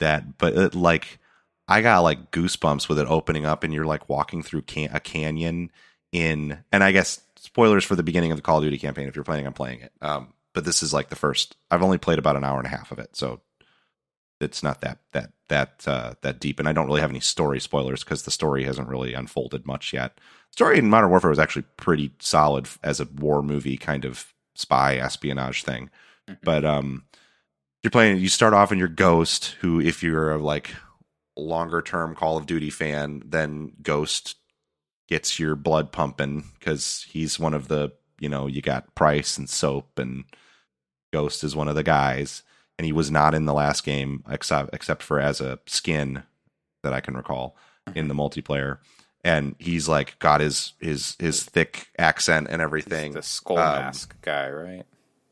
that, 0.00 0.38
but 0.38 0.54
it, 0.54 0.74
like 0.74 1.18
I 1.66 1.80
got 1.80 2.00
like 2.00 2.30
goosebumps 2.30 2.88
with 2.88 2.98
it 2.98 3.06
opening 3.08 3.46
up, 3.46 3.64
and 3.64 3.72
you're 3.72 3.86
like 3.86 4.08
walking 4.08 4.42
through 4.42 4.62
can- 4.62 4.94
a 4.94 5.00
canyon 5.00 5.70
in, 6.12 6.58
and 6.70 6.84
I 6.84 6.92
guess 6.92 7.20
spoilers 7.36 7.84
for 7.84 7.96
the 7.96 8.02
beginning 8.02 8.32
of 8.32 8.38
the 8.38 8.42
Call 8.42 8.58
of 8.58 8.64
Duty 8.64 8.78
campaign 8.78 9.08
if 9.08 9.16
you're 9.16 9.24
planning 9.24 9.46
on 9.46 9.52
playing 9.52 9.80
it. 9.80 9.92
Um, 10.00 10.34
but 10.52 10.64
this 10.64 10.82
is 10.82 10.92
like 10.92 11.08
the 11.08 11.16
first. 11.16 11.56
I've 11.70 11.82
only 11.82 11.98
played 11.98 12.18
about 12.18 12.36
an 12.36 12.44
hour 12.44 12.58
and 12.58 12.66
a 12.66 12.70
half 12.70 12.92
of 12.92 12.98
it, 12.98 13.16
so 13.16 13.40
it's 14.40 14.62
not 14.62 14.80
that 14.82 14.98
that 15.12 15.32
that 15.48 15.84
uh, 15.86 16.14
that 16.22 16.40
deep, 16.40 16.58
and 16.58 16.68
I 16.68 16.72
don't 16.72 16.86
really 16.86 17.00
have 17.00 17.10
any 17.10 17.20
story 17.20 17.60
spoilers 17.60 18.04
because 18.04 18.22
the 18.22 18.30
story 18.30 18.64
hasn't 18.64 18.88
really 18.88 19.14
unfolded 19.14 19.66
much 19.66 19.92
yet. 19.92 20.16
The 20.16 20.52
Story 20.52 20.78
in 20.78 20.88
Modern 20.88 21.10
Warfare 21.10 21.30
was 21.30 21.38
actually 21.38 21.64
pretty 21.76 22.12
solid 22.20 22.68
as 22.82 23.00
a 23.00 23.08
war 23.16 23.42
movie 23.42 23.76
kind 23.76 24.04
of 24.04 24.32
spy 24.54 24.96
espionage 24.96 25.64
thing, 25.64 25.90
mm-hmm. 26.28 26.34
but 26.44 26.64
um, 26.64 27.04
you're 27.82 27.90
playing. 27.90 28.18
You 28.18 28.28
start 28.28 28.54
off 28.54 28.72
in 28.72 28.78
your 28.78 28.88
Ghost, 28.88 29.56
who 29.60 29.80
if 29.80 30.02
you're 30.02 30.38
like 30.38 30.74
longer 31.36 31.82
term 31.82 32.14
Call 32.14 32.36
of 32.36 32.46
Duty 32.46 32.70
fan, 32.70 33.22
then 33.24 33.72
Ghost 33.82 34.36
gets 35.08 35.38
your 35.38 35.54
blood 35.54 35.92
pumping 35.92 36.44
because 36.58 37.06
he's 37.10 37.38
one 37.38 37.54
of 37.54 37.68
the 37.68 37.92
you 38.20 38.28
know 38.28 38.46
you 38.46 38.62
got 38.62 38.94
Price 38.94 39.36
and 39.38 39.48
Soap 39.50 39.98
and 39.98 40.24
Ghost 41.12 41.44
is 41.44 41.54
one 41.56 41.68
of 41.68 41.74
the 41.76 41.82
guys, 41.82 42.42
and 42.78 42.86
he 42.86 42.92
was 42.92 43.10
not 43.10 43.34
in 43.34 43.44
the 43.46 43.52
last 43.54 43.84
game 43.84 44.24
except 44.30 44.74
except 44.74 45.02
for 45.02 45.20
as 45.20 45.40
a 45.40 45.58
skin 45.66 46.22
that 46.82 46.92
I 46.92 47.00
can 47.00 47.16
recall 47.16 47.56
in 47.94 48.08
the 48.08 48.14
multiplayer. 48.14 48.78
and 49.24 49.54
he's 49.58 49.88
like 49.88 50.18
got 50.18 50.40
his 50.40 50.72
his 50.80 51.16
his 51.18 51.42
thick 51.44 51.88
accent 51.98 52.46
and 52.50 52.60
everything. 52.60 53.12
The 53.12 53.22
skull 53.22 53.58
Um, 53.58 53.82
mask 53.82 54.14
guy, 54.22 54.50
right? 54.50 54.84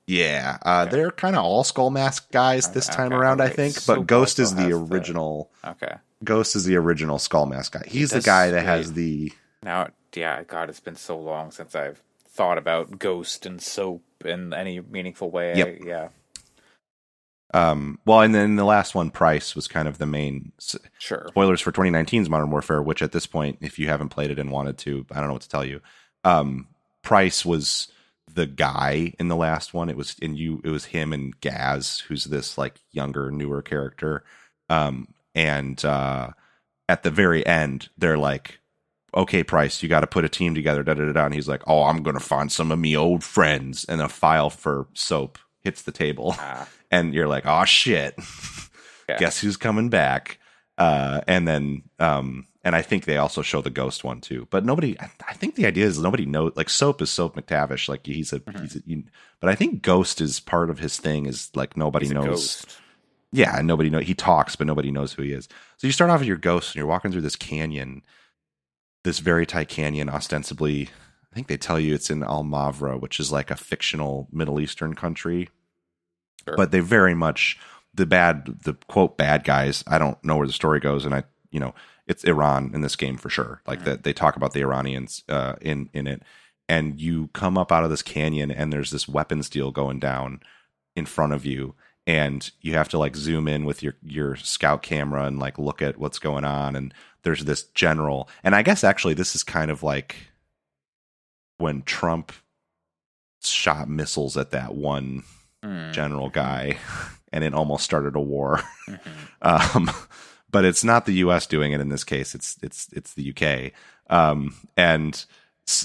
Yeah, 0.06 0.58
uh, 0.64 0.84
Okay. 0.86 0.96
they're 0.96 1.10
kind 1.12 1.36
of 1.36 1.44
all 1.44 1.62
skull 1.64 1.90
mask 1.90 2.30
guys 2.32 2.70
this 2.70 2.88
Okay, 2.88 2.96
time 2.96 3.06
okay, 3.08 3.16
around, 3.16 3.40
I 3.40 3.48
think. 3.48 3.84
But 3.86 4.06
Ghost 4.06 4.38
is 4.38 4.54
the 4.54 4.72
original. 4.72 5.50
Okay. 5.64 5.94
Ghost 6.24 6.56
is 6.56 6.64
the 6.64 6.76
original 6.76 7.18
skull 7.18 7.46
mask 7.46 7.72
guy. 7.72 7.82
He's 7.86 8.10
the 8.10 8.20
guy 8.20 8.50
that 8.50 8.64
has 8.64 8.92
the 8.94 9.32
Now, 9.62 9.88
yeah, 10.14 10.42
God, 10.44 10.68
it's 10.70 10.80
been 10.80 10.96
so 10.96 11.18
long 11.18 11.50
since 11.52 11.74
I've 11.74 12.02
thought 12.28 12.58
about 12.58 12.98
Ghost 12.98 13.46
and 13.46 13.60
soap 13.62 14.02
in 14.24 14.52
any 14.52 14.80
meaningful 14.80 15.30
way. 15.30 15.54
Yep. 15.56 15.68
I- 15.68 15.86
yeah, 15.86 16.08
um. 17.54 17.98
Well, 18.04 18.20
and 18.22 18.34
then 18.34 18.56
the 18.56 18.64
last 18.64 18.94
one, 18.94 19.10
Price, 19.10 19.54
was 19.54 19.68
kind 19.68 19.86
of 19.86 19.98
the 19.98 20.06
main 20.06 20.52
sure. 20.98 21.26
spoilers 21.28 21.60
for 21.60 21.70
2019's 21.70 22.28
Modern 22.30 22.50
Warfare, 22.50 22.82
which 22.82 23.02
at 23.02 23.12
this 23.12 23.26
point, 23.26 23.58
if 23.60 23.78
you 23.78 23.88
haven't 23.88 24.08
played 24.08 24.30
it 24.30 24.38
and 24.38 24.50
wanted 24.50 24.78
to, 24.78 25.06
I 25.12 25.16
don't 25.20 25.26
know 25.28 25.34
what 25.34 25.42
to 25.42 25.48
tell 25.48 25.64
you. 25.64 25.80
Um, 26.24 26.68
Price 27.02 27.44
was 27.44 27.88
the 28.32 28.46
guy 28.46 29.14
in 29.18 29.28
the 29.28 29.36
last 29.36 29.72
one. 29.74 29.88
It 29.88 29.96
was 29.96 30.16
and 30.22 30.36
you. 30.38 30.60
It 30.64 30.70
was 30.70 30.86
him 30.86 31.12
and 31.12 31.38
Gaz, 31.40 32.00
who's 32.08 32.24
this 32.24 32.56
like 32.58 32.80
younger, 32.92 33.30
newer 33.30 33.62
character. 33.62 34.24
Um, 34.68 35.08
and 35.34 35.82
uh, 35.84 36.30
at 36.88 37.02
the 37.02 37.10
very 37.10 37.44
end, 37.46 37.88
they're 37.98 38.18
like, 38.18 38.60
"Okay, 39.14 39.42
Price, 39.44 39.82
you 39.82 39.88
got 39.88 40.00
to 40.00 40.06
put 40.06 40.24
a 40.24 40.28
team 40.28 40.54
together." 40.54 40.82
Da 40.82 40.94
da 40.94 41.04
da. 41.06 41.12
da. 41.12 41.24
And 41.26 41.34
he's 41.34 41.48
like, 41.48 41.62
"Oh, 41.66 41.84
I'm 41.84 42.02
gonna 42.02 42.20
find 42.20 42.50
some 42.50 42.70
of 42.72 42.78
me 42.78 42.96
old 42.96 43.22
friends." 43.24 43.84
And 43.84 44.00
a 44.00 44.08
file 44.08 44.50
for 44.50 44.86
soap 44.94 45.38
hits 45.60 45.82
the 45.82 45.92
table 45.92 46.34
Ah, 46.38 46.68
and 46.90 47.14
you're 47.14 47.28
like, 47.28 47.44
oh 47.46 47.64
shit, 47.64 48.18
Yeah. 49.08 49.18
guess 49.18 49.40
who's 49.40 49.56
coming 49.56 49.90
back? 49.90 50.38
Uh, 50.78 51.20
and 51.28 51.46
then, 51.46 51.82
um, 52.00 52.46
and 52.64 52.76
I 52.76 52.82
think 52.82 53.04
they 53.04 53.16
also 53.16 53.42
show 53.42 53.60
the 53.60 53.70
ghost 53.70 54.04
one 54.04 54.20
too. 54.20 54.46
But 54.50 54.64
nobody, 54.64 54.98
I, 55.00 55.10
I 55.28 55.34
think 55.34 55.54
the 55.56 55.66
idea 55.66 55.86
is 55.86 55.98
nobody 55.98 56.26
knows. 56.26 56.52
Like 56.54 56.70
Soap 56.70 57.02
is 57.02 57.10
Soap 57.10 57.36
MacTavish, 57.36 57.88
like 57.88 58.06
he's 58.06 58.32
a, 58.32 58.40
Mhm. 58.40 58.60
he's 58.60 58.76
a, 58.76 58.80
you, 58.86 59.04
but 59.40 59.50
I 59.50 59.54
think 59.54 59.82
Ghost 59.82 60.20
is 60.20 60.38
part 60.40 60.70
of 60.70 60.78
his 60.78 60.96
thing. 60.98 61.26
Is 61.26 61.50
like 61.54 61.76
nobody 61.76 62.06
he's 62.06 62.14
knows. 62.14 62.64
Yeah, 63.32 63.56
and 63.58 63.66
nobody 63.66 63.88
know 63.90 63.98
he 63.98 64.14
talks, 64.14 64.56
but 64.56 64.66
nobody 64.66 64.90
knows 64.90 65.14
who 65.14 65.22
he 65.22 65.32
is. 65.32 65.48
So 65.78 65.86
you 65.86 65.92
start 65.92 66.10
off 66.10 66.20
with 66.20 66.28
your 66.28 66.36
ghost, 66.36 66.70
and 66.70 66.76
you're 66.76 66.86
walking 66.86 67.10
through 67.10 67.22
this 67.22 67.34
canyon, 67.36 68.02
this 69.04 69.18
very 69.20 69.46
tight 69.46 69.68
canyon, 69.68 70.08
ostensibly. 70.08 70.88
I 71.32 71.34
think 71.34 71.46
they 71.48 71.56
tell 71.56 71.80
you 71.80 71.94
it's 71.94 72.10
in 72.10 72.22
Al 72.22 72.44
Mazrah, 72.44 73.00
which 73.00 73.18
is 73.18 73.32
like 73.32 73.50
a 73.50 73.56
fictional 73.56 74.28
Middle 74.30 74.60
Eastern 74.60 74.94
country. 74.94 75.48
Sure. 76.44 76.56
But 76.56 76.72
they 76.72 76.80
very 76.80 77.14
much 77.14 77.58
the 77.94 78.04
bad, 78.04 78.46
the 78.64 78.74
quote 78.86 79.16
bad 79.16 79.44
guys. 79.44 79.82
I 79.86 79.98
don't 79.98 80.22
know 80.22 80.36
where 80.36 80.46
the 80.46 80.52
story 80.52 80.78
goes, 80.80 81.06
and 81.06 81.14
I, 81.14 81.24
you 81.50 81.58
know, 81.60 81.74
it's 82.06 82.24
Iran 82.24 82.70
in 82.74 82.80
this 82.80 82.96
game 82.96 83.16
for 83.16 83.30
sure. 83.30 83.62
Like 83.66 83.84
that, 83.84 84.02
they 84.04 84.12
talk 84.12 84.36
about 84.36 84.52
the 84.52 84.60
Iranians 84.60 85.22
uh, 85.28 85.54
in 85.60 85.88
in 85.92 86.06
it, 86.06 86.22
and 86.68 87.00
you 87.00 87.28
come 87.32 87.56
up 87.58 87.70
out 87.72 87.84
of 87.84 87.90
this 87.90 88.02
canyon, 88.02 88.50
and 88.50 88.72
there's 88.72 88.90
this 88.90 89.08
weapons 89.08 89.48
deal 89.48 89.70
going 89.70 89.98
down 90.00 90.40
in 90.96 91.06
front 91.06 91.32
of 91.32 91.46
you, 91.46 91.74
and 92.06 92.50
you 92.60 92.74
have 92.74 92.88
to 92.90 92.98
like 92.98 93.14
zoom 93.16 93.46
in 93.48 93.64
with 93.64 93.82
your 93.82 93.94
your 94.02 94.36
scout 94.36 94.82
camera 94.82 95.24
and 95.24 95.38
like 95.38 95.58
look 95.58 95.80
at 95.80 95.98
what's 95.98 96.18
going 96.18 96.44
on 96.44 96.74
and 96.76 96.92
there's 97.22 97.44
this 97.44 97.62
general 97.74 98.28
and 98.42 98.56
i 98.56 98.62
guess 98.62 98.82
actually 98.82 99.14
this 99.14 99.36
is 99.36 99.44
kind 99.44 99.70
of 99.70 99.84
like 99.84 100.16
when 101.58 101.82
trump 101.82 102.32
shot 103.42 103.88
missiles 103.88 104.36
at 104.36 104.50
that 104.50 104.74
one 104.74 105.22
Hmm. 105.64 105.92
general 105.92 106.28
guy 106.28 106.76
and 107.32 107.44
it 107.44 107.54
almost 107.54 107.84
started 107.84 108.16
a 108.16 108.20
war 108.20 108.60
Mhm. 108.88 108.98
um 109.42 109.90
but 110.52 110.64
it's 110.64 110.84
not 110.84 111.06
the 111.06 111.14
us 111.14 111.46
doing 111.46 111.72
it 111.72 111.80
in 111.80 111.88
this 111.88 112.04
case 112.04 112.34
it's 112.34 112.56
it's 112.62 112.88
it's 112.92 113.14
the 113.14 113.30
uk 113.30 113.72
um 114.16 114.54
and 114.76 115.24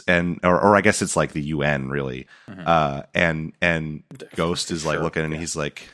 and 0.08 0.40
or, 0.44 0.60
or 0.60 0.76
i 0.76 0.82
guess 0.82 1.02
it's 1.02 1.16
like 1.16 1.34
the 1.34 1.42
un 1.54 1.90
really 1.90 2.28
Mhm. 2.50 2.64
uh 2.68 3.04
and 3.16 3.54
and 3.62 4.04
Ghost 4.36 4.70
is 4.72 4.86
like 4.86 4.96
Sure, 4.98 5.04
looking 5.04 5.24
and 5.24 5.34
yeah. 5.34 5.40
he's 5.40 5.56
like, 5.56 5.90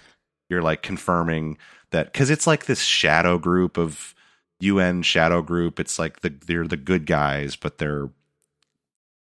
you're 0.50 0.62
like 0.62 0.82
confirming 0.82 1.58
that 1.92 2.12
because 2.12 2.30
it's 2.30 2.48
like 2.48 2.66
this 2.66 2.82
shadow 2.82 3.38
group 3.38 3.78
of 3.78 4.14
UN 4.60 5.02
shadow 5.04 5.42
group. 5.42 5.80
It's 5.80 6.00
like 6.00 6.22
the 6.22 6.30
they're 6.30 6.68
the 6.68 6.78
good 6.78 7.06
guys, 7.06 7.56
but 7.58 7.78
they're, 7.80 8.10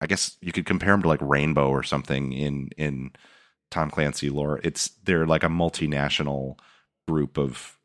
I 0.01 0.07
guess 0.07 0.37
you 0.41 0.51
could 0.51 0.65
compare 0.65 0.91
them 0.93 1.01
to 1.03 1.07
like 1.07 1.21
Rainbow 1.21 1.69
or 1.69 1.83
something 1.83 2.33
in 2.33 2.69
in 2.77 3.11
Tom 3.71 3.89
Clancy 3.91 4.29
lore. 4.29 4.59
It's 4.63 4.89
they're 5.03 5.25
like 5.27 5.43
a 5.43 5.47
multinational 5.49 6.57
group 7.07 7.37
of 7.37 7.76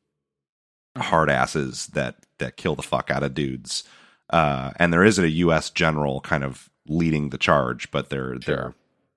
hard 0.96 1.30
asses 1.30 1.88
that 1.88 2.16
that 2.38 2.56
kill 2.56 2.74
the 2.74 2.82
fuck 2.82 3.10
out 3.10 3.22
of 3.22 3.34
dudes. 3.34 3.84
Uh, 4.30 4.72
and 4.76 4.92
there 4.92 5.04
isn't 5.04 5.24
a 5.24 5.28
U.S. 5.28 5.70
general 5.70 6.20
kind 6.20 6.42
of 6.44 6.70
leading 6.86 7.30
the 7.30 7.38
charge, 7.38 7.90
but 7.90 8.10
they're 8.10 8.38
they're 8.38 8.74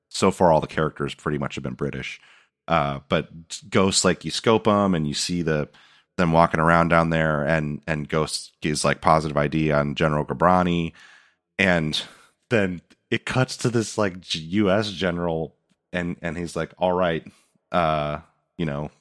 so 0.09 0.32
far 0.32 0.51
all 0.51 0.61
the 0.61 0.67
characters 0.67 1.13
pretty 1.13 1.38
much 1.38 1.55
have 1.55 1.63
been 1.63 1.73
British. 1.73 2.19
Uh, 2.67 2.99
but 3.09 3.30
ghosts 3.69 4.03
like 4.03 4.26
you 4.26 4.32
scope 4.32 4.63
them 4.65 4.95
and 4.95 5.07
you 5.07 5.13
see 5.13 5.41
the 5.41 5.69
them 6.17 6.32
walking 6.32 6.59
around 6.59 6.89
down 6.89 7.09
there, 7.09 7.43
and 7.43 7.82
and 7.88 8.09
Ghost 8.09 8.53
gives 8.61 8.86
like 8.86 9.01
positive 9.01 9.38
ID 9.38 9.71
on 9.71 9.95
General 9.95 10.26
Ghorbrani, 10.26 10.93
and 11.59 12.01
then 12.49 12.82
it 13.11 13.26
cuts 13.26 13.57
to 13.57 13.69
this 13.69 13.97
like 13.97 14.15
U.S. 14.34 14.91
general, 14.91 15.55
and 15.91 16.15
and 16.21 16.38
he's 16.38 16.55
like, 16.55 16.73
"All 16.78 16.93
right, 16.93 17.26
uh, 17.71 18.19
you 18.57 18.65
know, 18.65 18.91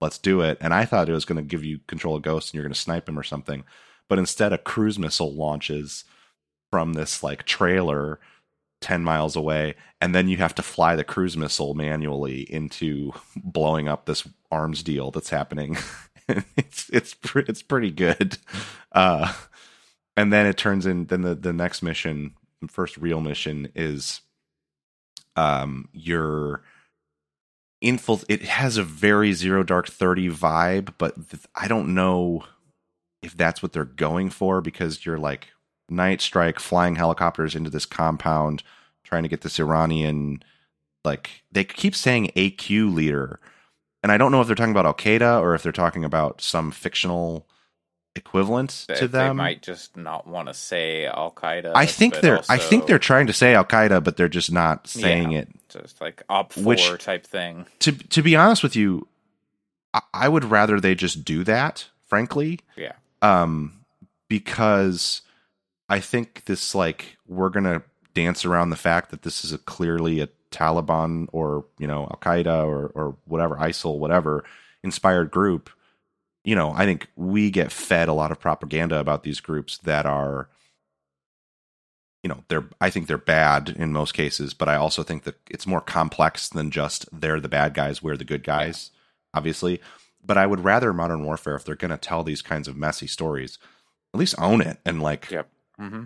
let's 0.00 0.18
do 0.18 0.40
it." 0.42 0.58
And 0.60 0.74
I 0.74 0.84
thought 0.84 1.08
it 1.08 1.14
was 1.14 1.24
going 1.24 1.36
to 1.36 1.42
give 1.42 1.64
you 1.64 1.80
control 1.86 2.16
of 2.16 2.22
ghosts 2.22 2.50
and 2.50 2.54
you're 2.54 2.64
going 2.64 2.74
to 2.74 2.80
snipe 2.80 3.08
him 3.08 3.18
or 3.18 3.22
something, 3.22 3.64
but 4.08 4.18
instead 4.18 4.52
a 4.52 4.58
cruise 4.58 4.98
missile 4.98 5.34
launches 5.34 6.04
from 6.70 6.92
this 6.94 7.22
like 7.22 7.44
trailer 7.44 8.20
10 8.80 9.04
miles 9.04 9.36
away 9.36 9.74
and 10.00 10.14
then 10.14 10.28
you 10.28 10.38
have 10.38 10.54
to 10.54 10.62
fly 10.62 10.96
the 10.96 11.04
cruise 11.04 11.36
missile 11.36 11.74
manually 11.74 12.42
into 12.50 13.12
blowing 13.36 13.88
up 13.88 14.06
this 14.06 14.26
arms 14.50 14.82
deal 14.82 15.10
that's 15.10 15.30
happening. 15.30 15.76
It's 16.56 16.88
it's 16.90 17.16
it's 17.34 17.60
pretty 17.60 17.90
good. 17.90 18.38
Uh 18.92 19.34
and 20.16 20.32
then 20.32 20.46
it 20.46 20.56
turns 20.56 20.86
in 20.86 21.06
then 21.06 21.22
the 21.22 21.34
the 21.34 21.52
next 21.52 21.82
mission 21.82 22.34
first 22.68 22.96
real 22.96 23.20
mission 23.20 23.72
is 23.74 24.20
um 25.34 25.88
your 25.92 26.62
infil 27.82 28.24
it 28.28 28.42
has 28.42 28.76
a 28.76 28.82
very 28.82 29.32
zero 29.32 29.62
dark 29.62 29.88
30 29.88 30.28
vibe 30.28 30.92
but 30.98 31.30
th- 31.30 31.44
i 31.54 31.66
don't 31.66 31.92
know 31.94 32.44
if 33.22 33.36
that's 33.36 33.62
what 33.62 33.72
they're 33.72 33.84
going 33.84 34.28
for 34.28 34.60
because 34.60 35.04
you're 35.06 35.18
like 35.18 35.48
night 35.88 36.20
strike 36.20 36.58
flying 36.58 36.96
helicopters 36.96 37.54
into 37.54 37.70
this 37.70 37.86
compound 37.86 38.62
trying 39.02 39.22
to 39.22 39.28
get 39.28 39.40
this 39.40 39.58
iranian 39.58 40.42
like 41.04 41.42
they 41.50 41.64
keep 41.64 41.94
saying 41.94 42.30
aq 42.36 42.68
leader 42.68 43.40
and 44.02 44.12
i 44.12 44.18
don't 44.18 44.30
know 44.30 44.40
if 44.40 44.46
they're 44.46 44.56
talking 44.56 44.72
about 44.72 44.86
al-qaeda 44.86 45.40
or 45.40 45.54
if 45.54 45.62
they're 45.62 45.72
talking 45.72 46.04
about 46.04 46.40
some 46.42 46.70
fictional 46.70 47.48
equivalent 48.16 48.86
They, 48.88 48.94
to 48.96 49.08
they 49.08 49.18
them 49.18 49.36
might 49.36 49.62
just 49.62 49.96
not 49.96 50.26
want 50.26 50.48
to 50.48 50.54
say 50.54 51.06
Al 51.06 51.30
Qaeda. 51.30 51.72
i 51.76 51.86
think 51.86 52.20
they're 52.20 52.40
i 52.48 52.56
think 52.58 52.86
they're 52.86 52.98
trying 52.98 53.28
to 53.28 53.32
say 53.32 53.54
al-qaeda 53.54 54.02
but 54.02 54.16
they're 54.16 54.28
just 54.28 54.50
not 54.50 54.88
saying 54.88 55.30
Yeah. 55.30 55.40
it 55.40 55.48
just 55.68 56.00
like 56.00 56.22
OpFor 56.28 56.64
Which- 56.64 57.04
type 57.04 57.24
thing. 57.24 57.66
to 57.78 57.92
to 57.92 58.22
be 58.22 58.34
honest 58.34 58.64
with 58.64 58.74
you, 58.74 59.06
I, 59.94 60.00
I 60.12 60.28
would 60.28 60.44
rather 60.44 60.80
they 60.80 60.96
just 60.96 61.24
do 61.24 61.44
that, 61.44 61.86
frankly. 62.08 62.58
Yeah. 62.76 62.94
Um, 63.22 63.84
because 64.28 65.22
I 65.88 66.00
think 66.00 66.46
this 66.46 66.74
like 66.74 67.16
we're 67.28 67.48
gonna 67.50 67.82
dance 68.14 68.44
around 68.44 68.70
the 68.70 68.76
fact 68.76 69.10
that 69.12 69.22
this 69.22 69.44
is 69.44 69.52
a 69.52 69.58
clearly 69.58 70.20
a 70.20 70.28
Taliban 70.50 71.28
or 71.32 71.66
you 71.78 71.86
know 71.86 72.02
Al 72.10 72.18
Qaeda 72.20 72.64
or 72.64 72.86
or 72.88 73.16
whatever 73.26 73.54
ISIL 73.54 73.98
whatever 73.98 74.44
inspired 74.82 75.30
group. 75.30 75.70
You 76.44 76.54
know, 76.54 76.72
I 76.74 76.86
think 76.86 77.08
we 77.16 77.50
get 77.50 77.70
fed 77.72 78.08
a 78.08 78.14
lot 78.14 78.32
of 78.32 78.40
propaganda 78.40 78.98
about 78.98 79.22
these 79.22 79.40
groups 79.40 79.78
that 79.78 80.06
are 80.06 80.48
you 82.22 82.28
know 82.28 82.44
they're 82.48 82.68
i 82.80 82.90
think 82.90 83.06
they're 83.06 83.18
bad 83.18 83.70
in 83.70 83.92
most 83.92 84.12
cases 84.12 84.52
but 84.52 84.68
i 84.68 84.76
also 84.76 85.02
think 85.02 85.24
that 85.24 85.36
it's 85.50 85.66
more 85.66 85.80
complex 85.80 86.48
than 86.48 86.70
just 86.70 87.08
they're 87.12 87.40
the 87.40 87.48
bad 87.48 87.72
guys 87.74 88.02
we're 88.02 88.16
the 88.16 88.24
good 88.24 88.42
guys 88.44 88.90
obviously. 89.32 89.80
But 90.22 90.36
i 90.36 90.46
would 90.46 90.62
rather 90.62 90.92
modern 90.92 91.24
warfare 91.24 91.54
if 91.54 91.64
they're 91.64 91.74
going 91.76 91.90
to 91.92 91.96
tell 91.96 92.22
these 92.22 92.42
kinds 92.42 92.68
of 92.68 92.76
messy 92.76 93.06
stories 93.06 93.58
at 94.12 94.20
least 94.20 94.34
own 94.38 94.60
it 94.60 94.78
and 94.84 95.02
like 95.02 95.30
Yep. 95.30 95.48
hmm 95.78 96.04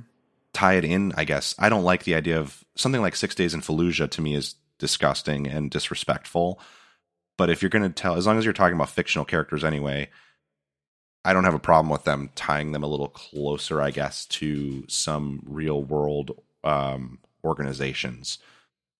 tie 0.53 0.75
it 0.75 0.85
in 0.85 1.13
i 1.17 1.25
guess. 1.25 1.57
I 1.59 1.69
don't 1.69 1.83
like 1.83 2.05
the 2.05 2.15
idea 2.15 2.39
of 2.39 2.63
something 2.77 3.01
like 3.03 3.17
six 3.17 3.35
days 3.35 3.53
in 3.55 3.61
fallujah 3.61 4.09
to 4.09 4.21
me 4.21 4.37
is 4.37 4.55
disgusting 4.79 5.49
and 5.49 5.69
disrespectful. 5.69 6.61
But 7.37 7.51
if 7.51 7.61
you're 7.61 7.71
going 7.71 7.83
to 7.83 7.89
tell 7.89 8.15
as 8.15 8.25
long 8.25 8.39
as 8.39 8.45
you're 8.45 8.55
talking 8.55 8.77
about 8.77 8.91
fictional 8.91 9.25
characters 9.25 9.65
anyway 9.65 10.11
I 11.25 11.33
don't 11.33 11.45
have 11.45 11.55
a 11.55 11.59
problem 11.59 11.91
with 11.91 12.05
them 12.05 12.31
tying 12.35 12.73
them 12.73 12.83
a 12.83 12.87
little 12.89 13.09
closer, 13.09 13.81
I 13.81 13.91
guess, 13.91 14.27
to 14.27 14.85
some 14.89 15.43
real 15.47 15.83
world 15.83 16.33
um, 16.63 17.19
organizations. 17.45 18.39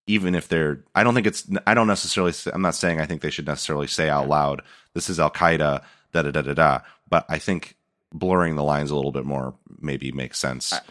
Even 0.07 0.35
if 0.35 0.47
they're, 0.47 0.83
I 0.93 1.03
don't 1.03 1.15
think 1.15 1.27
it's, 1.27 1.47
I 1.65 1.73
don't 1.73 1.87
necessarily, 1.87 2.33
I'm 2.53 2.61
not 2.61 2.75
saying 2.75 2.99
I 2.99 3.05
think 3.05 3.21
they 3.21 3.29
should 3.31 3.47
necessarily 3.47 3.87
say 3.87 4.09
out 4.09 4.27
loud, 4.29 4.61
this 4.93 5.09
is 5.09 5.19
Al 5.19 5.31
Qaeda, 5.31 5.83
da 6.13 6.21
da 6.21 6.31
da 6.31 6.41
da 6.41 6.53
da. 6.53 6.79
But 7.09 7.25
I 7.29 7.39
think 7.39 7.75
blurring 8.13 8.55
the 8.55 8.63
lines 8.63 8.91
a 8.91 8.95
little 8.95 9.11
bit 9.11 9.25
more 9.25 9.55
maybe 9.79 10.11
makes 10.11 10.39
sense. 10.39 10.73
I- 10.73 10.81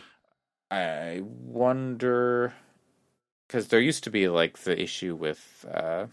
I 0.70 1.20
wonder 1.22 2.52
because 3.46 3.68
there 3.68 3.78
used 3.80 4.02
to 4.04 4.10
be 4.10 4.28
like 4.28 4.58
the 4.58 4.80
issue 4.80 5.14
with 5.14 5.64
uh, 5.72 6.06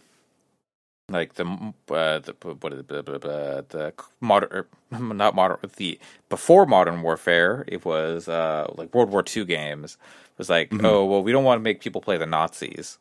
like 1.11 1.35
the 1.35 1.45
uh, 1.89 2.19
the 2.19 2.35
what 2.59 2.73
is 2.73 2.83
blah, 2.83 3.01
blah, 3.01 3.17
blah, 3.17 3.61
the 3.69 3.93
modern 4.19 4.65
not 4.91 5.35
modern 5.35 5.57
the 5.77 5.99
before 6.29 6.65
modern 6.65 7.01
warfare 7.01 7.63
it 7.67 7.85
was 7.85 8.27
uh 8.27 8.71
like 8.75 8.93
World 8.93 9.09
War 9.09 9.23
II 9.25 9.45
games 9.45 9.97
it 10.31 10.37
was 10.37 10.49
like 10.49 10.69
mm-hmm. 10.69 10.85
oh 10.85 11.05
well 11.05 11.23
we 11.23 11.31
don't 11.31 11.43
want 11.43 11.59
to 11.59 11.63
make 11.63 11.81
people 11.81 12.01
play 12.01 12.17
the 12.17 12.25
Nazis 12.25 12.97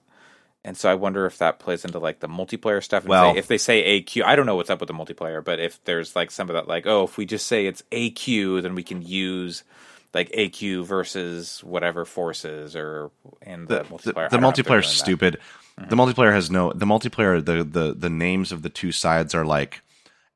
and 0.65 0.77
so 0.77 0.91
I 0.91 0.95
wonder 0.95 1.25
if 1.25 1.39
that 1.39 1.59
plays 1.59 1.85
into 1.85 1.99
like 1.99 2.21
the 2.21 2.29
multiplayer 2.29 2.83
stuff. 2.83 3.07
well, 3.07 3.35
if 3.35 3.47
they 3.47 3.57
say 3.57 4.03
AQ, 4.03 4.25
I 4.25 4.37
don't 4.37 4.45
know 4.45 4.57
what's 4.57 4.69
up 4.69 4.81
with 4.81 4.89
the 4.89 4.95
multiplayer, 4.95 5.43
but 5.43 5.59
if 5.59 5.83
there's 5.85 6.15
like 6.15 6.31
some 6.31 6.51
of 6.51 6.55
that, 6.55 6.69
like 6.69 6.87
oh, 6.87 7.05
if 7.05 7.17
we 7.17 7.25
just 7.25 7.47
say 7.47 7.67
it's 7.67 7.83
AQ, 7.93 8.63
then 8.63 8.75
we 8.75 8.83
can 8.83 9.01
use 9.01 9.65
like 10.13 10.31
AQ 10.33 10.85
versus 10.85 11.63
whatever 11.65 12.05
forces 12.05 12.77
or 12.77 13.11
in 13.43 13.67
the, 13.67 13.79
the 13.79 13.85
multiplayer. 13.85 14.29
The, 14.29 14.37
the 14.37 14.47
multiplayer 14.47 14.81
is 14.81 14.89
stupid. 14.89 15.39
Mm-hmm. 15.39 15.60
The 15.89 15.97
multiplayer 15.97 16.33
has 16.33 16.51
no 16.51 16.73
the 16.73 16.87
multiplayer. 16.87 17.45
The 17.45 17.65
the 17.65 17.95
the 17.95 18.11
names 18.11 18.53
of 18.53 18.63
the 18.63 18.71
two 18.71 18.93
sides 18.93 19.35
are 19.35 19.45
like 19.45 19.83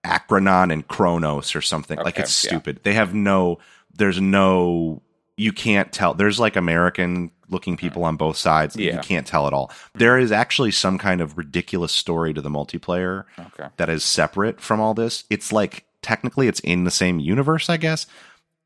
Akranon 0.04 0.72
and 0.72 0.86
Kronos 0.86 1.54
or 1.54 1.62
something. 1.62 1.98
Okay, 1.98 2.04
like 2.04 2.18
it's 2.18 2.32
stupid. 2.32 2.76
Yeah. 2.76 2.80
They 2.84 2.92
have 2.94 3.14
no. 3.14 3.58
There's 3.96 4.20
no. 4.20 5.02
You 5.36 5.52
can't 5.52 5.92
tell. 5.92 6.14
There's 6.14 6.38
like 6.38 6.56
American 6.56 7.30
looking 7.48 7.76
people 7.76 8.04
on 8.04 8.16
both 8.16 8.36
sides. 8.36 8.76
Yeah. 8.76 8.94
You 8.94 9.00
can't 9.00 9.26
tell 9.26 9.46
at 9.46 9.52
all. 9.52 9.70
There 9.94 10.18
is 10.18 10.32
actually 10.32 10.70
some 10.70 10.98
kind 10.98 11.20
of 11.20 11.36
ridiculous 11.36 11.92
story 11.92 12.32
to 12.34 12.40
the 12.40 12.48
multiplayer 12.48 13.24
okay. 13.38 13.68
that 13.76 13.88
is 13.88 14.04
separate 14.04 14.60
from 14.60 14.80
all 14.80 14.94
this. 14.94 15.24
It's 15.30 15.52
like 15.52 15.84
technically 16.02 16.48
it's 16.48 16.60
in 16.60 16.84
the 16.84 16.90
same 16.90 17.18
universe, 17.18 17.68
I 17.68 17.76
guess, 17.76 18.06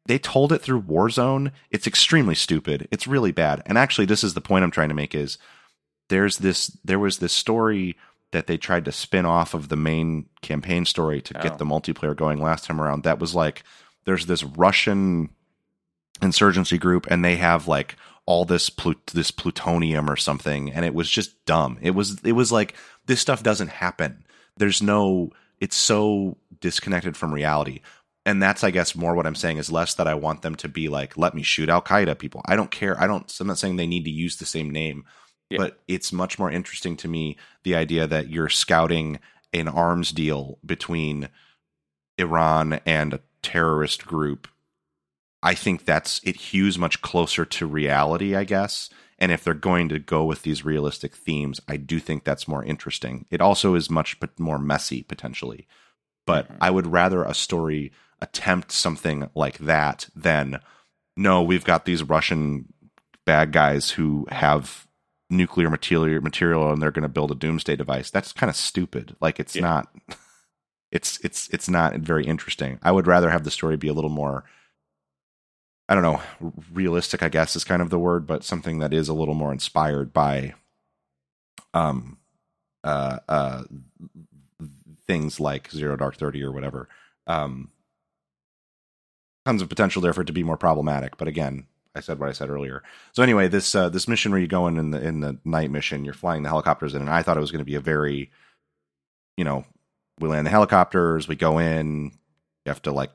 they 0.09 0.19
told 0.19 0.53
it 0.53 0.63
through 0.63 0.83
Warzone. 0.83 1.53
It's 1.71 1.87
extremely 1.87 2.35
stupid. 2.35 2.89
It's 2.91 3.07
really 3.07 3.31
bad. 3.31 3.63
And 3.67 3.79
actually, 3.79 4.07
this 4.07 4.25
is 4.25 4.35
the 4.35 4.41
point 4.41 4.65
I'm 4.65 4.71
trying 4.71 4.89
to 4.89 4.95
make: 4.95 5.15
is 5.15 5.39
there's 6.09 6.39
this 6.39 6.69
there 6.85 6.99
was 6.99 7.19
this 7.19 7.33
story 7.33 7.97
that 8.31 8.47
they 8.47 8.57
tried 8.57 8.85
to 8.85 8.93
spin 8.93 9.25
off 9.25 9.55
of 9.55 9.69
the 9.69 9.77
main 9.77 10.27
campaign 10.43 10.85
story 10.85 11.23
to 11.23 11.39
oh. 11.39 11.43
get 11.43 11.59
the 11.59 11.65
multiplayer 11.65 12.15
going 12.15 12.43
last 12.43 12.65
time 12.65 12.81
around. 12.81 13.05
That 13.05 13.19
was 13.19 13.35
like 13.35 13.65
there's 14.05 14.27
this 14.27 14.45
Russian 14.45 15.31
insurgency 16.21 16.79
group, 16.79 17.07
and 17.11 17.25
they 17.25 17.37
have 17.37 17.69
like 17.69 17.97
all 18.27 18.45
this 18.45 18.69
plut- 18.69 19.07
this 19.09 19.31
plutonium 19.31 20.11
or 20.11 20.17
something, 20.17 20.71
and 20.73 20.85
it 20.85 20.95
was 20.95 21.11
just 21.11 21.45
dumb. 21.47 21.79
It 21.81 21.93
was 21.93 22.23
it 22.25 22.33
was 22.33 22.53
like 22.53 22.75
this 23.07 23.21
stuff 23.21 23.43
doesn't 23.43 23.69
happen. 23.69 24.25
There's 24.57 24.83
no. 24.83 25.31
It's 25.61 25.77
so 25.77 26.37
disconnected 26.61 27.17
from 27.17 27.35
reality 27.35 27.81
and 28.27 28.43
that's 28.43 28.63
i 28.63 28.71
guess 28.71 28.95
more 28.95 29.15
what 29.15 29.27
i'm 29.27 29.35
saying 29.35 29.57
is 29.57 29.71
less 29.71 29.95
that 29.95 30.07
i 30.07 30.15
want 30.15 30.43
them 30.43 30.55
to 30.55 30.69
be 30.69 30.89
like 30.89 31.17
let 31.17 31.35
me 31.35 31.43
shoot 31.43 31.69
al 31.69 31.81
qaeda 31.81 32.19
people 32.19 32.43
i 32.47 32.57
don't 32.57 32.71
care 32.71 33.01
i 33.01 33.07
don't 33.07 33.33
i'm 33.41 33.47
not 33.47 33.59
saying 33.59 33.77
they 33.77 33.87
need 33.87 34.05
to 34.05 34.11
use 34.11 34.37
the 34.37 34.45
same 34.45 34.71
name 34.71 35.05
yeah. 35.51 35.59
but 35.59 35.81
it's 35.89 36.13
much 36.13 36.39
more 36.39 36.51
interesting 36.51 36.97
to 36.97 37.09
me 37.09 37.37
the 37.63 37.75
idea 37.75 38.07
that 38.07 38.29
you're 38.29 38.49
scouting 38.49 39.19
an 39.53 39.69
arms 39.69 40.13
deal 40.13 40.59
between 40.65 41.29
iran 42.19 42.81
and 42.85 43.15
a 43.15 43.21
terrorist 43.43 44.07
group 44.07 44.49
i 45.43 45.55
think 45.55 45.85
that's 45.85 46.21
it 46.25 46.37
hews 46.37 46.79
much 46.79 47.01
closer 47.01 47.45
to 47.45 47.67
reality 47.67 48.35
i 48.35 48.45
guess 48.45 48.91
and 49.21 49.33
if 49.33 49.43
they're 49.43 49.55
going 49.55 49.89
to 49.89 49.99
go 49.99 50.25
with 50.25 50.43
these 50.43 50.65
realistic 50.65 51.15
themes 51.15 51.61
i 51.69 51.77
do 51.77 51.99
think 51.99 52.25
that's 52.25 52.49
more 52.49 52.65
interesting 52.65 53.27
it 53.31 53.41
also 53.41 53.75
is 53.75 53.89
much 53.89 54.17
more 54.39 54.59
messy 54.59 55.03
potentially 55.03 55.67
but 56.27 56.47
mm-hmm. 56.47 56.57
i 56.61 56.71
would 56.71 56.87
rather 56.87 57.23
a 57.23 57.35
story 57.35 57.93
attempt 58.21 58.73
something 58.73 59.31
like 59.35 59.59
that 59.59 60.09
than 60.15 60.61
no, 61.19 61.43
we've 61.43 61.65
got 61.65 61.85
these 61.85 62.05
Russian 62.05 62.73
bad 63.27 63.53
guys 63.53 63.91
who 63.91 64.27
have 64.31 64.87
nuclear 65.31 65.69
material 65.71 66.23
material 66.23 66.73
and 66.73 66.81
they're 66.81 66.91
going 66.91 67.03
to 67.03 67.09
build 67.09 67.31
a 67.31 67.35
doomsday 67.35 67.77
device. 67.77 68.11
That's 68.11 68.33
kind 68.33 68.49
of 68.49 68.57
stupid. 68.57 69.17
Like 69.21 69.39
it's 69.39 69.57
yeah. 69.57 69.63
not 69.63 69.89
it's 70.91 71.19
it's 71.23 71.49
it's 71.49 71.69
not 71.69 71.97
very 71.97 72.25
interesting. 72.25 72.79
I 72.83 72.93
would 72.93 73.07
rather 73.07 73.31
have 73.31 73.45
the 73.45 73.51
story 73.51 73.77
be 73.77 73.89
a 73.89 73.93
little 73.93 74.11
more 74.11 74.45
I 75.91 75.95
don't 75.95 76.03
know, 76.03 76.21
realistic 76.73 77.23
I 77.23 77.29
guess 77.29 77.57
is 77.57 77.65
kind 77.65 77.81
of 77.81 77.91
the 77.91 77.99
word, 77.99 78.27
but 78.27 78.45
something 78.45 78.79
that 78.79 78.93
is 78.93 79.09
a 79.09 79.15
little 79.15 79.35
more 79.35 79.53
inspired 79.53 80.13
by 80.13 80.55
um 81.75 82.19
uh 82.85 83.19
uh 83.29 83.65
things 85.07 85.41
like 85.41 85.71
Zero 85.71 85.97
Dark 85.97 86.17
30 86.17 86.43
or 86.43 86.53
whatever. 86.53 86.89
Um 87.27 87.71
tons 89.45 89.63
of 89.63 89.69
potential 89.69 90.03
there 90.03 90.13
for 90.13 90.23
it 90.23 90.27
to 90.27 90.33
be 90.33 90.43
more 90.43 90.59
problematic. 90.59 91.17
But 91.17 91.29
again, 91.29 91.67
I 91.99 92.01
said 92.01 92.19
what 92.19 92.29
I 92.29 92.33
said 92.33 92.49
earlier. 92.49 92.83
So 93.13 93.23
anyway, 93.23 93.49
this 93.49 93.75
uh, 93.75 93.89
this 93.89 94.09
mission 94.09 94.33
where 94.33 94.41
you 94.41 94.47
go 94.47 94.67
in 94.67 94.79
in 94.79 94.91
the 94.93 95.03
in 95.03 95.21
the 95.21 95.37
night 95.45 95.71
mission, 95.71 96.05
you're 96.05 96.15
flying 96.15 96.43
the 96.43 96.49
helicopters 96.49 96.95
in, 96.95 97.03
and 97.03 97.11
I 97.11 97.23
thought 97.23 97.37
it 97.37 97.41
was 97.41 97.51
going 97.51 97.61
to 97.61 97.65
be 97.65 97.75
a 97.75 97.81
very, 97.81 98.31
you 99.37 99.45
know, 99.45 99.65
we 100.21 100.29
land 100.29 100.47
the 100.47 100.51
helicopters, 100.51 101.29
we 101.29 101.37
go 101.37 101.59
in, 101.59 102.05
you 102.65 102.69
have 102.69 102.83
to 102.83 102.93
like 102.93 103.11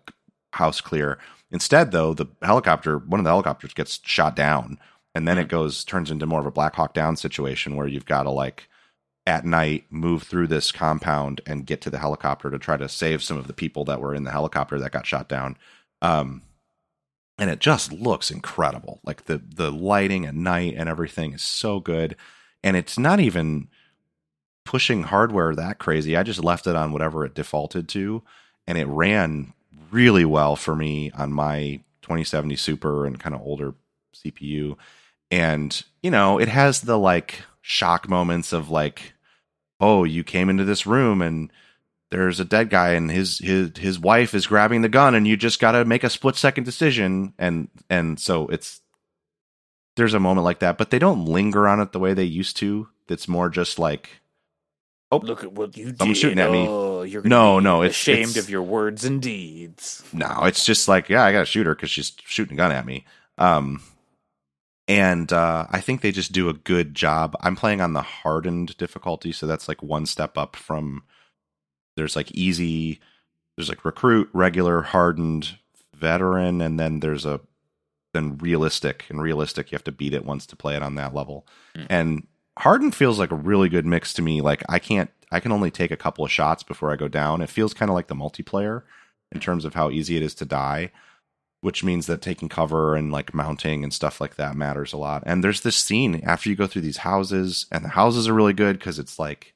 house 0.52 0.82
clear. 0.82 1.18
Instead, 1.52 1.92
though, 1.92 2.14
the 2.14 2.28
helicopter, 2.42 2.98
one 2.98 3.20
of 3.20 3.24
the 3.24 3.30
helicopters 3.30 3.74
gets 3.74 4.00
shot 4.04 4.36
down, 4.36 4.78
and 5.16 5.28
then 5.28 5.38
mm-hmm. 5.38 5.44
it 5.44 5.50
goes 5.50 5.84
turns 5.84 6.12
into 6.12 6.26
more 6.26 6.40
of 6.40 6.46
a 6.46 6.52
Black 6.52 6.76
Hawk 6.76 6.94
Down 6.94 7.16
situation 7.16 7.76
where 7.76 7.88
you've 7.88 8.06
got 8.06 8.24
to 8.24 8.32
like 8.32 8.68
at 9.26 9.46
night 9.46 9.86
move 9.90 10.24
through 10.24 10.48
this 10.48 10.72
compound 10.72 11.42
and 11.46 11.66
get 11.66 11.82
to 11.82 11.90
the 11.90 12.00
helicopter 12.00 12.52
to 12.52 12.60
try 12.60 12.76
to 12.76 12.90
save 12.90 13.24
some 13.24 13.38
of 13.38 13.48
the 13.48 13.54
people 13.54 13.86
that 13.86 14.02
were 14.02 14.14
in 14.14 14.24
the 14.24 14.32
helicopter 14.32 14.80
that 14.80 14.92
got 14.92 15.06
shot 15.06 15.30
down. 15.30 15.58
Um, 16.02 16.42
and 17.38 17.50
it 17.50 17.60
just 17.60 17.92
looks 17.92 18.32
incredible. 18.32 19.00
Like 19.04 19.26
the 19.26 19.38
the 19.38 19.72
lighting 19.72 20.26
at 20.26 20.36
night 20.36 20.76
and 20.78 20.88
everything 20.88 21.34
is 21.34 21.42
so 21.42 21.80
good, 21.80 22.16
and 22.64 22.78
it's 22.78 22.98
not 22.98 23.20
even 23.20 23.68
pushing 24.66 25.04
hardware 25.04 25.54
that 25.56 25.80
crazy. 25.80 26.16
I 26.16 26.24
just 26.24 26.44
left 26.44 26.68
it 26.68 26.76
on 26.76 26.94
whatever 26.94 27.26
it 27.26 27.36
defaulted 27.36 27.88
to, 27.90 28.24
and 28.68 28.78
it 28.78 28.88
ran 28.88 29.54
really 29.92 30.26
well 30.26 30.56
for 30.56 30.76
me 30.76 31.12
on 31.12 31.32
my 31.32 31.82
2070 32.02 32.56
Super 32.56 33.06
and 33.06 33.20
kind 33.20 33.36
of 33.36 33.42
older 33.42 33.74
CPU. 34.16 34.76
And 35.32 35.84
you 36.02 36.12
know, 36.12 36.40
it 36.40 36.48
has 36.48 36.82
the 36.82 36.98
like 36.98 37.42
shock 37.62 38.08
moments 38.10 38.54
of 38.54 38.70
like, 38.70 39.14
oh, 39.80 40.04
you 40.04 40.24
came 40.24 40.50
into 40.50 40.64
this 40.64 40.86
room 40.86 41.22
and 41.22 41.52
there's 42.14 42.40
a 42.40 42.46
dead 42.46 42.70
guy 42.70 42.92
and 42.92 43.10
his 43.10 43.40
his 43.40 43.72
his 43.76 44.00
wife 44.00 44.36
is 44.36 44.46
grabbing 44.46 44.84
the 44.84 44.88
gun 44.90 45.16
and 45.16 45.28
you 45.28 45.36
just 45.36 45.60
got 45.60 45.72
to 45.72 45.84
make 45.84 46.04
a 46.04 46.12
split 46.12 46.36
second 46.36 46.64
decision. 46.64 47.34
And 47.40 47.70
and 47.90 48.20
so 48.20 48.48
it's 48.50 48.82
there's 49.96 50.14
a 50.14 50.20
moment 50.20 50.46
like 50.46 50.60
that 50.60 50.78
but 50.78 50.92
they 50.92 51.00
don't 51.00 51.26
linger 51.26 51.68
on 51.68 51.80
it 51.80 51.92
the 51.92 51.98
way 52.00 52.14
they 52.14 52.24
used 52.24 52.56
to. 52.58 52.88
It's 53.10 53.28
more 53.28 53.50
just 53.50 53.80
like 53.80 54.22
oh 55.12 55.18
look 55.18 55.44
at 55.44 55.54
what 55.54 55.76
you 55.76 55.86
did. 55.86 55.98
someone's 55.98 56.20
shooting 56.20 56.38
at 56.38 56.52
me. 56.52 56.68
Oh, 56.70 57.02
you're 57.02 57.24
no 57.24 57.60
no 57.60 57.82
it's 57.82 57.96
ashamed 57.96 58.38
it's, 58.38 58.38
of 58.38 58.50
your 58.50 58.62
words 58.62 59.04
and 59.06 59.20
deeds. 59.20 60.04
No 60.14 60.42
it's 60.44 60.68
just 60.68 60.88
like 60.88 61.10
yeah 61.10 61.24
i 61.24 61.32
gotta 61.32 61.48
shoot 61.48 61.66
her 61.66 61.74
because 61.74 61.90
she's 61.90 62.14
shooting 62.26 62.54
a 62.54 62.58
gun 62.58 62.72
at 62.72 62.86
me. 62.86 63.08
Um 63.40 63.82
and 64.86 65.32
uh, 65.32 65.66
I 65.72 65.80
think 65.80 66.02
they 66.02 66.12
just 66.12 66.34
do 66.34 66.50
a 66.50 66.54
good 66.54 66.94
job. 66.94 67.38
I'm 67.40 67.56
playing 67.56 67.80
on 67.80 67.94
the 67.94 68.02
hardened 68.02 68.76
difficulty, 68.76 69.32
so 69.32 69.48
that's 69.48 69.70
like 69.70 69.82
one 69.82 70.06
step 70.06 70.38
up 70.38 70.58
from 70.58 71.04
there's 71.96 72.16
like 72.16 72.32
easy 72.32 73.00
there's 73.56 73.70
like 73.70 73.86
recruit 73.86 74.30
regular 74.34 74.82
hardened 74.82 75.58
veteran 75.96 76.62
and 76.62 76.80
then 76.80 77.00
there's 77.00 77.26
a 77.26 77.40
then 78.14 78.38
realistic 78.38 79.06
and 79.10 79.22
realistic 79.22 79.72
you 79.72 79.76
have 79.76 79.84
to 79.84 79.92
beat 79.92 80.14
it 80.14 80.26
once 80.26 80.46
to 80.46 80.56
play 80.56 80.76
it 80.76 80.84
on 80.84 80.96
that 80.96 81.14
level. 81.14 81.48
Mm. 81.76 81.88
and 81.90 82.28
hardened 82.60 82.94
feels 82.96 83.18
like 83.18 83.32
a 83.32 83.36
really 83.36 83.70
good 83.70 83.86
mix 83.86 84.14
to 84.14 84.22
me. 84.22 84.42
Like 84.42 84.64
i 84.70 84.80
can't 84.80 85.10
i 85.32 85.40
can 85.40 85.52
only 85.52 85.72
take 85.72 85.92
a 85.92 85.98
couple 85.98 86.24
of 86.24 86.32
shots 86.32 86.64
before 86.64 86.92
i 86.92 86.96
go 86.96 87.08
down. 87.08 87.42
It 87.42 87.50
feels 87.50 87.74
kind 87.74 87.90
of 87.90 87.96
like 87.96 88.08
the 88.08 88.16
multiplayer 88.16 88.84
in 89.32 89.40
terms 89.40 89.66
of 89.66 89.74
how 89.74 89.90
easy 89.90 90.16
it 90.16 90.24
is 90.24 90.36
to 90.36 90.46
die 90.46 90.92
which 91.64 91.82
means 91.82 92.08
that 92.08 92.22
taking 92.22 92.50
cover 92.50 92.94
and 92.94 93.10
like 93.10 93.34
mounting 93.34 93.86
and 93.86 93.94
stuff 93.94 94.20
like 94.20 94.36
that 94.36 94.54
matters 94.54 94.92
a 94.92 94.98
lot. 94.98 95.24
And 95.26 95.42
there's 95.42 95.62
this 95.62 95.78
scene 95.78 96.20
after 96.26 96.50
you 96.50 96.58
go 96.58 96.68
through 96.68 96.82
these 96.82 96.98
houses 96.98 97.68
and 97.72 97.86
the 97.86 97.90
houses 97.90 98.28
are 98.28 98.34
really 98.34 98.52
good 98.52 98.78
because 98.78 99.00
it's 99.00 99.18
like 99.18 99.53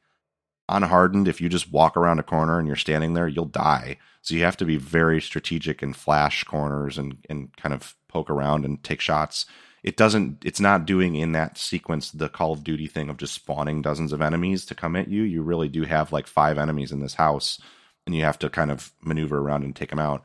unhardened, 0.70 1.28
if 1.28 1.39
you 1.41 1.49
just 1.49 1.72
walk 1.72 1.95
around 1.95 2.20
a 2.20 2.24
corner 2.24 2.59
and 2.59 2.68
you're 2.68 2.76
standing 2.76 3.13
there, 3.13 3.28
you'll 3.28 3.45
die. 3.45 3.97
So 4.22 4.36
you 4.36 4.43
have 4.43 4.57
to 4.57 4.65
be 4.65 4.78
very 4.78 5.22
strategic 5.22 5.82
and 5.82 5.95
flash 5.95 6.43
corners 6.43 6.97
and, 6.97 7.18
and 7.30 7.55
kind 7.57 7.74
of 7.74 7.95
poke 8.07 8.30
around 8.30 8.65
and 8.65 8.84
take 8.84 9.01
shots. 9.01 9.45
It 9.84 9.95
doesn't, 9.95 10.43
it's 10.43 10.59
not 10.59 10.86
doing 10.86 11.15
in 11.15 11.32
that 11.32 11.57
sequence 11.57 12.11
the 12.11 12.28
Call 12.28 12.51
of 12.51 12.63
Duty 12.63 12.88
thing 12.88 13.09
of 13.09 13.18
just 13.18 13.34
spawning 13.34 13.82
dozens 13.82 14.11
of 14.11 14.22
enemies 14.22 14.65
to 14.65 14.76
come 14.76 14.95
at 14.95 15.07
you. 15.07 15.24
You 15.24 15.43
really 15.43 15.70
do 15.70 15.84
have 15.84 16.11
like 16.11 16.28
five 16.28 16.57
enemies 16.57 16.91
in 16.91 16.99
this 16.99 17.13
house 17.13 17.61
and 18.05 18.15
you 18.15 18.24
have 18.24 18.39
to 18.39 18.49
kind 18.49 18.72
of 18.72 18.91
maneuver 19.01 19.38
around 19.38 19.63
and 19.63 19.76
take 19.76 19.89
them 19.89 19.99
out. 19.99 20.24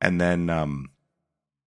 And 0.00 0.20
then, 0.20 0.50
um, 0.50 0.90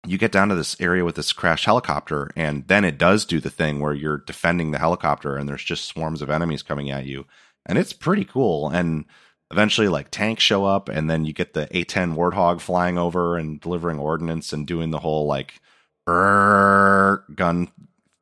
you 0.05 0.17
get 0.17 0.31
down 0.31 0.49
to 0.49 0.55
this 0.55 0.79
area 0.79 1.05
with 1.05 1.15
this 1.15 1.31
crashed 1.31 1.65
helicopter, 1.65 2.31
and 2.35 2.67
then 2.67 2.83
it 2.83 2.97
does 2.97 3.23
do 3.23 3.39
the 3.39 3.51
thing 3.51 3.79
where 3.79 3.93
you're 3.93 4.17
defending 4.17 4.71
the 4.71 4.79
helicopter, 4.79 5.35
and 5.35 5.47
there's 5.47 5.63
just 5.63 5.85
swarms 5.85 6.23
of 6.23 6.29
enemies 6.31 6.63
coming 6.63 6.89
at 6.89 7.05
you 7.05 7.27
and 7.65 7.77
it's 7.77 7.93
pretty 7.93 8.25
cool. 8.25 8.69
And 8.69 9.05
eventually, 9.51 9.87
like 9.87 10.11
tanks 10.11 10.43
show 10.43 10.65
up, 10.65 10.89
and 10.89 11.09
then 11.09 11.25
you 11.25 11.33
get 11.33 11.53
the 11.53 11.67
A10 11.67 12.15
Warthog 12.15 12.61
flying 12.61 12.97
over 12.97 13.37
and 13.37 13.59
delivering 13.59 13.99
ordnance 13.99 14.53
and 14.53 14.67
doing 14.67 14.91
the 14.91 14.99
whole 14.99 15.25
like 15.25 15.61
gun 16.07 17.69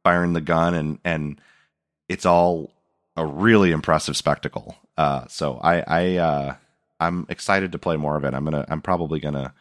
firing 0.04 0.34
the 0.34 0.42
gun 0.42 0.74
and 0.74 1.00
and 1.04 1.42
it's 2.08 2.26
all 2.26 2.72
a 3.16 3.26
really 3.26 3.72
impressive 3.72 4.18
spectacle. 4.18 4.76
Uh, 4.98 5.26
so 5.28 5.60
I 5.64 5.84
I 5.88 6.18
uh, 6.18 6.56
I'm 7.00 7.26
excited 7.30 7.72
to 7.72 7.80
play 7.80 7.98
more 7.98 8.18
of 8.18 8.24
it. 8.24 8.34
I'm 8.34 8.44
gonna 8.44 8.66
I'm 8.68 8.82
probably 8.82 9.20
gonna 9.20 9.54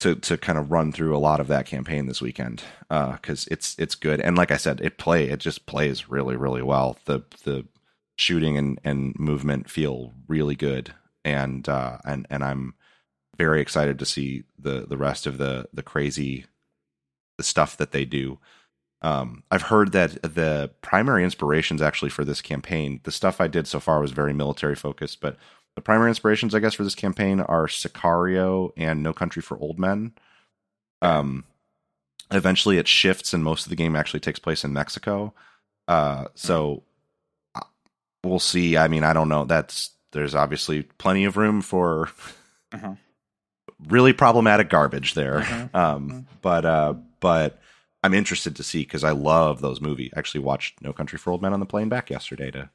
to 0.00 0.16
to 0.16 0.36
kind 0.36 0.58
of 0.58 0.72
run 0.72 0.92
through 0.92 1.16
a 1.16 1.18
lot 1.18 1.40
of 1.40 1.48
that 1.48 1.66
campaign 1.66 2.06
this 2.06 2.20
weekend 2.20 2.62
because 2.88 3.46
uh, 3.46 3.52
it's 3.52 3.76
it's 3.78 3.94
good 3.94 4.20
and 4.20 4.36
like 4.36 4.50
I 4.50 4.56
said, 4.56 4.80
it 4.80 4.98
play 4.98 5.28
it 5.28 5.40
just 5.40 5.66
plays 5.66 6.08
really 6.08 6.36
really 6.36 6.62
well. 6.62 6.98
The 7.04 7.22
the 7.44 7.66
shooting 8.16 8.56
and 8.56 8.78
and 8.84 9.18
movement 9.18 9.70
feel 9.70 10.12
really 10.28 10.54
good 10.54 10.94
and 11.24 11.68
uh, 11.68 11.98
and 12.04 12.26
and 12.30 12.44
I'm 12.44 12.74
very 13.36 13.60
excited 13.60 13.98
to 13.98 14.06
see 14.06 14.44
the 14.58 14.86
the 14.88 14.96
rest 14.96 15.26
of 15.26 15.38
the 15.38 15.68
the 15.72 15.82
crazy 15.82 16.46
the 17.38 17.44
stuff 17.44 17.76
that 17.76 17.92
they 17.92 18.04
do. 18.04 18.38
Um, 19.00 19.42
I've 19.50 19.62
heard 19.62 19.92
that 19.92 20.22
the 20.22 20.70
primary 20.80 21.24
inspirations 21.24 21.82
actually 21.82 22.10
for 22.10 22.24
this 22.24 22.40
campaign, 22.40 23.00
the 23.02 23.10
stuff 23.10 23.40
I 23.40 23.48
did 23.48 23.66
so 23.66 23.80
far 23.80 24.00
was 24.00 24.12
very 24.12 24.32
military 24.32 24.76
focused, 24.76 25.20
but 25.20 25.36
the 25.74 25.82
primary 25.82 26.10
inspirations, 26.10 26.54
I 26.54 26.60
guess, 26.60 26.74
for 26.74 26.84
this 26.84 26.94
campaign 26.94 27.40
are 27.40 27.66
Sicario 27.66 28.70
and 28.76 29.02
No 29.02 29.12
Country 29.12 29.42
for 29.42 29.58
Old 29.58 29.78
Men. 29.78 30.12
Um, 31.00 31.44
eventually, 32.30 32.78
it 32.78 32.86
shifts, 32.86 33.34
and 33.34 33.42
most 33.42 33.66
of 33.66 33.70
the 33.70 33.76
game 33.76 33.96
actually 33.96 34.20
takes 34.20 34.38
place 34.38 34.62
in 34.62 34.72
Mexico. 34.72 35.34
Uh, 35.88 36.26
so 36.34 36.84
we'll 38.24 38.38
see. 38.38 38.76
I 38.76 38.88
mean, 38.88 39.04
I 39.04 39.12
don't 39.12 39.28
know. 39.28 39.44
That's 39.44 39.90
there's 40.12 40.34
obviously 40.34 40.82
plenty 40.82 41.24
of 41.24 41.36
room 41.36 41.62
for 41.62 42.10
uh-huh. 42.72 42.94
really 43.88 44.12
problematic 44.12 44.68
garbage 44.70 45.14
there. 45.14 45.38
Uh-huh. 45.38 45.68
Um, 45.74 46.10
uh-huh. 46.10 46.20
but 46.42 46.64
uh, 46.64 46.94
but 47.20 47.60
I'm 48.02 48.14
interested 48.14 48.56
to 48.56 48.62
see 48.62 48.80
because 48.80 49.04
I 49.04 49.12
love 49.12 49.60
those 49.60 49.80
movies. 49.80 50.10
Actually, 50.16 50.42
watched 50.42 50.82
No 50.82 50.92
Country 50.92 51.18
for 51.18 51.30
Old 51.30 51.42
Men 51.42 51.52
on 51.52 51.60
the 51.60 51.66
plane 51.66 51.88
back 51.88 52.10
yesterday 52.10 52.50
to 52.50 52.70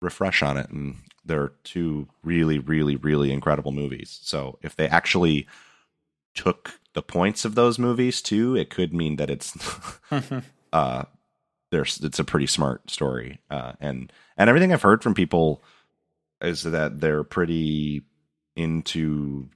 refresh 0.00 0.42
on 0.42 0.56
it, 0.56 0.70
and 0.70 0.96
they're 1.24 1.52
two 1.64 2.08
really, 2.22 2.58
really, 2.58 2.96
really 2.96 3.32
incredible 3.32 3.72
movies. 3.72 4.18
So 4.22 4.58
if 4.62 4.76
they 4.76 4.88
actually 4.88 5.46
took 6.34 6.80
the 6.92 7.02
points 7.02 7.44
of 7.44 7.54
those 7.54 7.78
movies 7.78 8.22
too, 8.22 8.56
it 8.56 8.70
could 8.70 8.92
mean 8.92 9.16
that 9.16 9.30
it's 9.30 9.56
uh 10.72 11.04
there's 11.70 12.00
it's 12.02 12.18
a 12.18 12.24
pretty 12.24 12.46
smart 12.46 12.90
story. 12.90 13.40
Uh 13.50 13.72
and 13.80 14.12
and 14.36 14.48
everything 14.48 14.72
I've 14.72 14.82
heard 14.82 15.02
from 15.02 15.14
people 15.14 15.62
is 16.40 16.62
that 16.62 17.00
they're 17.00 17.24
pretty 17.24 18.02
into 18.54 19.48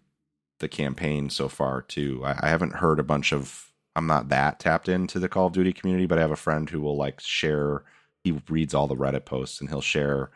the 0.59 0.69
campaign 0.69 1.31
so 1.31 1.49
far 1.49 1.83
too. 1.83 2.23
I, 2.25 2.39
I 2.41 2.49
haven't 2.49 2.77
heard 2.77 2.99
a 2.99 3.05
bunch 3.05 3.33
of 3.33 3.73
I'm 3.97 4.07
not 4.07 4.29
that 4.29 4.61
tapped 4.61 4.89
into 4.89 5.19
the 5.19 5.29
Call 5.29 5.47
of 5.47 5.53
Duty 5.53 5.73
community, 5.73 6.07
but 6.07 6.19
I 6.19 6.23
have 6.23 6.31
a 6.31 6.37
friend 6.37 6.69
who 6.71 6.81
will 6.81 6.97
like 6.97 7.21
share 7.21 7.85
he 8.23 8.41
reads 8.49 8.75
all 8.75 8.87
the 8.87 8.97
Reddit 8.97 9.25
posts 9.25 9.61
and 9.61 9.71
he'll 9.71 9.81
share 9.81 10.31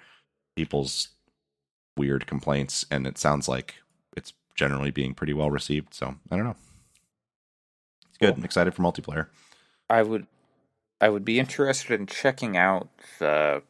people's 0.57 1.09
weird 1.97 2.27
complaints, 2.27 2.85
and 2.91 3.07
it 3.07 3.19
sounds 3.19 3.49
like 3.49 3.77
it's 4.17 4.33
generally 4.55 4.91
being 4.91 5.15
pretty 5.15 5.33
well 5.33 5.51
received. 5.51 5.95
So 5.95 6.15
I 6.31 6.37
don't 6.37 6.45
know. 6.45 6.57
It's 8.09 8.19
good. 8.19 8.31
Cool. 8.31 8.39
I'm 8.39 8.45
excited 8.45 8.75
for 8.75 8.83
multiplayer. 8.83 9.27
I 9.91 10.03
would, 10.03 10.27
I 11.05 11.11
would 11.11 11.25
be 11.27 11.39
interested 11.39 12.01
in 12.01 12.07
checking 12.07 12.57
out 12.57 12.89
the 13.19 13.63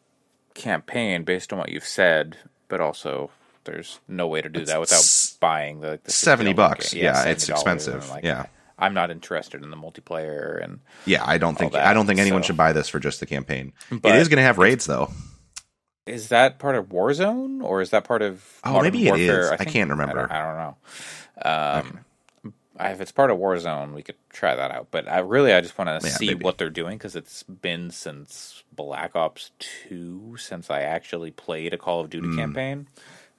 campaign 0.55 1.24
based 1.24 1.53
on 1.53 1.59
what 1.59 1.68
you've 1.68 1.82
said, 1.82 2.37
but 2.68 2.80
also 2.80 3.30
there's 3.64 3.99
no 4.07 4.28
way 4.28 4.41
to 4.41 4.49
do 4.49 4.61
it's 4.61 4.70
that 4.70 4.78
without 4.78 4.99
s- 4.99 5.37
buying 5.41 5.80
the, 5.80 5.99
the 6.05 6.12
seventy 6.12 6.53
bucks. 6.53 6.95
Yeah, 6.95 7.24
yeah 7.24 7.32
it's 7.32 7.49
expensive. 7.49 8.09
Like, 8.09 8.22
yeah. 8.22 8.47
I'm 8.78 8.95
not 8.95 9.11
interested 9.11 9.64
in 9.64 9.70
the 9.70 9.76
multiplayer 9.76 10.62
and 10.62 10.78
yeah, 11.07 11.24
I 11.26 11.39
don't 11.39 11.59
think 11.59 11.72
that, 11.72 11.85
I 11.85 11.93
don't 11.93 12.07
think 12.07 12.20
anyone 12.20 12.45
so. 12.45 12.49
should 12.49 12.57
buy 12.57 12.72
this 12.72 12.89
for 12.89 13.01
just 13.01 13.18
the 13.18 13.26
campaign. 13.26 13.72
But 13.91 14.14
it 14.14 14.20
is 14.20 14.28
going 14.28 14.37
to 14.37 14.45
have 14.45 14.59
raids 14.59 14.87
though. 14.87 15.11
Is 16.07 16.28
that 16.28 16.61
part 16.61 16.76
of 16.76 16.91
Warzone 16.91 17.64
or 17.64 17.80
is 17.80 17.91
that 17.91 18.05
part 18.05 18.22
of? 18.22 18.45
Oh, 18.62 18.80
maybe 18.80 19.07
Warfare? 19.07 19.24
it 19.24 19.41
is. 19.41 19.47
I, 19.51 19.57
think, 19.57 19.70
I 19.70 19.72
can't 19.72 19.91
remember. 19.91 20.28
I 20.30 20.37
don't, 20.37 20.37
I 20.37 20.43
don't 20.47 20.57
know. 20.57 21.80
Um, 21.82 21.87
okay. 21.89 21.99
If 22.81 23.01
it's 23.01 23.12
part 23.12 23.31
of 23.31 23.39
Warzone, 23.39 23.95
we 23.95 24.03
could 24.03 24.16
try 24.31 24.55
that 24.55 24.70
out. 24.70 24.89
But 24.91 25.09
I 25.09 25.18
really, 25.20 25.53
I 25.53 25.61
just 25.61 25.77
want 25.79 25.89
to 25.89 26.07
yeah, 26.07 26.14
see 26.14 26.29
maybe. 26.29 26.45
what 26.45 26.59
they're 26.59 26.70
doing 26.70 26.99
because 26.99 27.16
it's 27.16 27.43
been 27.43 27.91
since 27.91 28.62
Black 28.72 29.14
Ops 29.14 29.53
Two 29.59 30.37
since 30.39 30.70
I 30.70 30.83
actually 30.83 31.31
played 31.31 31.72
a 31.72 31.79
Call 31.79 32.01
of 32.01 32.11
Duty 32.11 32.29
mm. 32.29 32.37
campaign. 32.37 32.89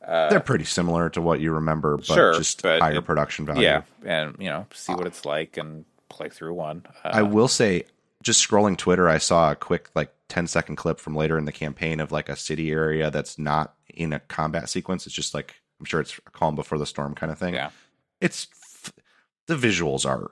Uh, 0.06 0.30
They're 0.30 0.40
pretty 0.40 0.66
similar 0.66 1.10
to 1.10 1.22
what 1.22 1.40
you 1.40 1.52
remember, 1.52 1.98
but 1.98 2.06
sure, 2.06 2.34
just 2.36 2.62
but 2.62 2.80
higher 2.80 3.00
it, 3.00 3.06
production 3.06 3.46
value. 3.46 3.64
Yeah, 3.64 3.82
and 4.06 4.36
you 4.40 4.50
know, 4.50 4.68
see 4.74 4.94
what 4.94 5.08
it's 5.08 5.26
like 5.26 5.58
and 5.58 5.84
play 6.10 6.30
through 6.30 6.54
one. 6.54 6.84
Uh, 7.04 7.10
I 7.12 7.22
will 7.24 7.48
say, 7.48 7.86
just 8.22 8.48
scrolling 8.48 8.78
Twitter, 8.78 9.10
I 9.10 9.18
saw 9.18 9.52
a 9.52 9.56
quick 9.56 9.90
like 9.96 10.14
10 10.30 10.48
second 10.48 10.76
clip 10.76 11.00
from 11.00 11.16
later 11.16 11.38
in 11.38 11.46
the 11.46 11.52
campaign 11.52 12.00
of 12.00 12.12
like 12.12 12.30
a 12.30 12.36
city 12.36 12.72
area 12.72 13.12
that's 13.12 13.38
not 13.38 13.76
in 13.90 14.14
a 14.14 14.20
combat 14.20 14.70
sequence. 14.70 15.06
It's 15.06 15.16
just 15.16 15.34
like, 15.34 15.56
I'm 15.80 15.86
sure 15.86 16.02
it's 16.02 16.20
a 16.26 16.32
calm 16.32 16.56
before 16.56 16.78
the 16.78 16.86
storm 16.86 17.16
kind 17.16 17.32
of 17.32 17.38
thing. 17.38 17.54
Yeah. 17.54 17.70
It's, 18.22 18.48
the 19.48 19.56
visuals 19.56 20.06
are 20.06 20.32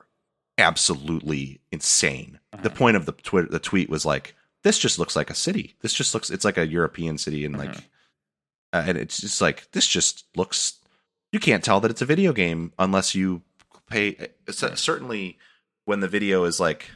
absolutely 0.57 1.61
insane. 1.72 2.39
The 2.51 2.70
uh-huh. 2.70 2.78
point 2.78 2.97
of 2.97 3.05
the 3.05 3.11
Twitter, 3.11 3.47
the 3.47 3.59
tweet 3.59 3.89
was 3.89 4.05
like, 4.05 4.36
this 4.64 4.80
just 4.80 4.99
looks 4.99 5.16
like 5.16 5.30
a 5.30 5.36
city. 5.36 5.76
This 5.82 5.93
just 5.93 6.14
looks, 6.14 6.30
it's 6.30 6.45
like 6.45 6.57
a 6.57 6.68
European 6.68 7.18
city 7.18 7.45
and 7.45 7.57
like, 7.57 7.70
uh-huh. 7.70 7.82
uh, 8.74 8.84
and 8.88 8.97
it's 8.97 9.20
just 9.20 9.41
like, 9.41 9.70
this 9.72 9.88
just 9.88 10.26
looks, 10.36 10.80
you 11.32 11.39
can't 11.39 11.64
tell 11.64 11.80
that 11.82 11.91
it's 11.91 12.01
a 12.01 12.05
video 12.05 12.32
game 12.34 12.72
unless 12.78 13.16
you 13.16 13.41
pay. 13.89 14.30
Certainly 14.49 15.38
when 15.86 15.99
the 15.99 16.07
video 16.07 16.43
is 16.45 16.59
like 16.59 16.89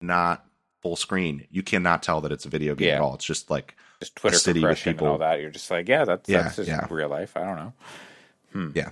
not 0.00 0.46
full 0.80 0.96
screen, 0.96 1.46
you 1.50 1.62
cannot 1.62 2.02
tell 2.02 2.20
that 2.22 2.32
it's 2.32 2.44
a 2.44 2.48
video 2.48 2.74
game 2.74 2.88
yeah. 2.88 2.94
at 2.96 3.00
all. 3.00 3.14
It's 3.14 3.24
just 3.24 3.50
like 3.50 3.76
just 4.00 4.16
Twitter 4.16 4.38
city 4.38 4.64
with 4.64 4.78
people. 4.78 5.06
and 5.06 5.12
all 5.12 5.18
that. 5.18 5.40
You're 5.40 5.50
just 5.50 5.70
like, 5.70 5.88
yeah, 5.88 6.04
that's 6.04 6.28
yeah, 6.28 6.42
that's 6.42 6.56
just 6.56 6.68
yeah. 6.68 6.86
real 6.90 7.08
life. 7.08 7.36
I 7.36 7.40
don't 7.40 7.56
know. 7.56 7.72
Hmm. 8.52 8.70
Yeah, 8.74 8.90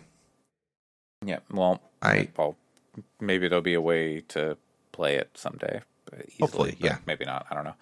yeah. 1.24 1.38
Well, 1.50 1.80
I 2.02 2.28
well, 2.36 2.56
maybe 3.20 3.48
there'll 3.48 3.62
be 3.62 3.74
a 3.74 3.80
way 3.80 4.22
to 4.28 4.56
play 4.92 5.16
it 5.16 5.30
someday. 5.34 5.82
Easily, 6.12 6.36
hopefully, 6.40 6.76
yeah. 6.80 6.98
Maybe 7.06 7.24
not. 7.24 7.46
I 7.50 7.54
don't 7.54 7.64
know. 7.64 7.74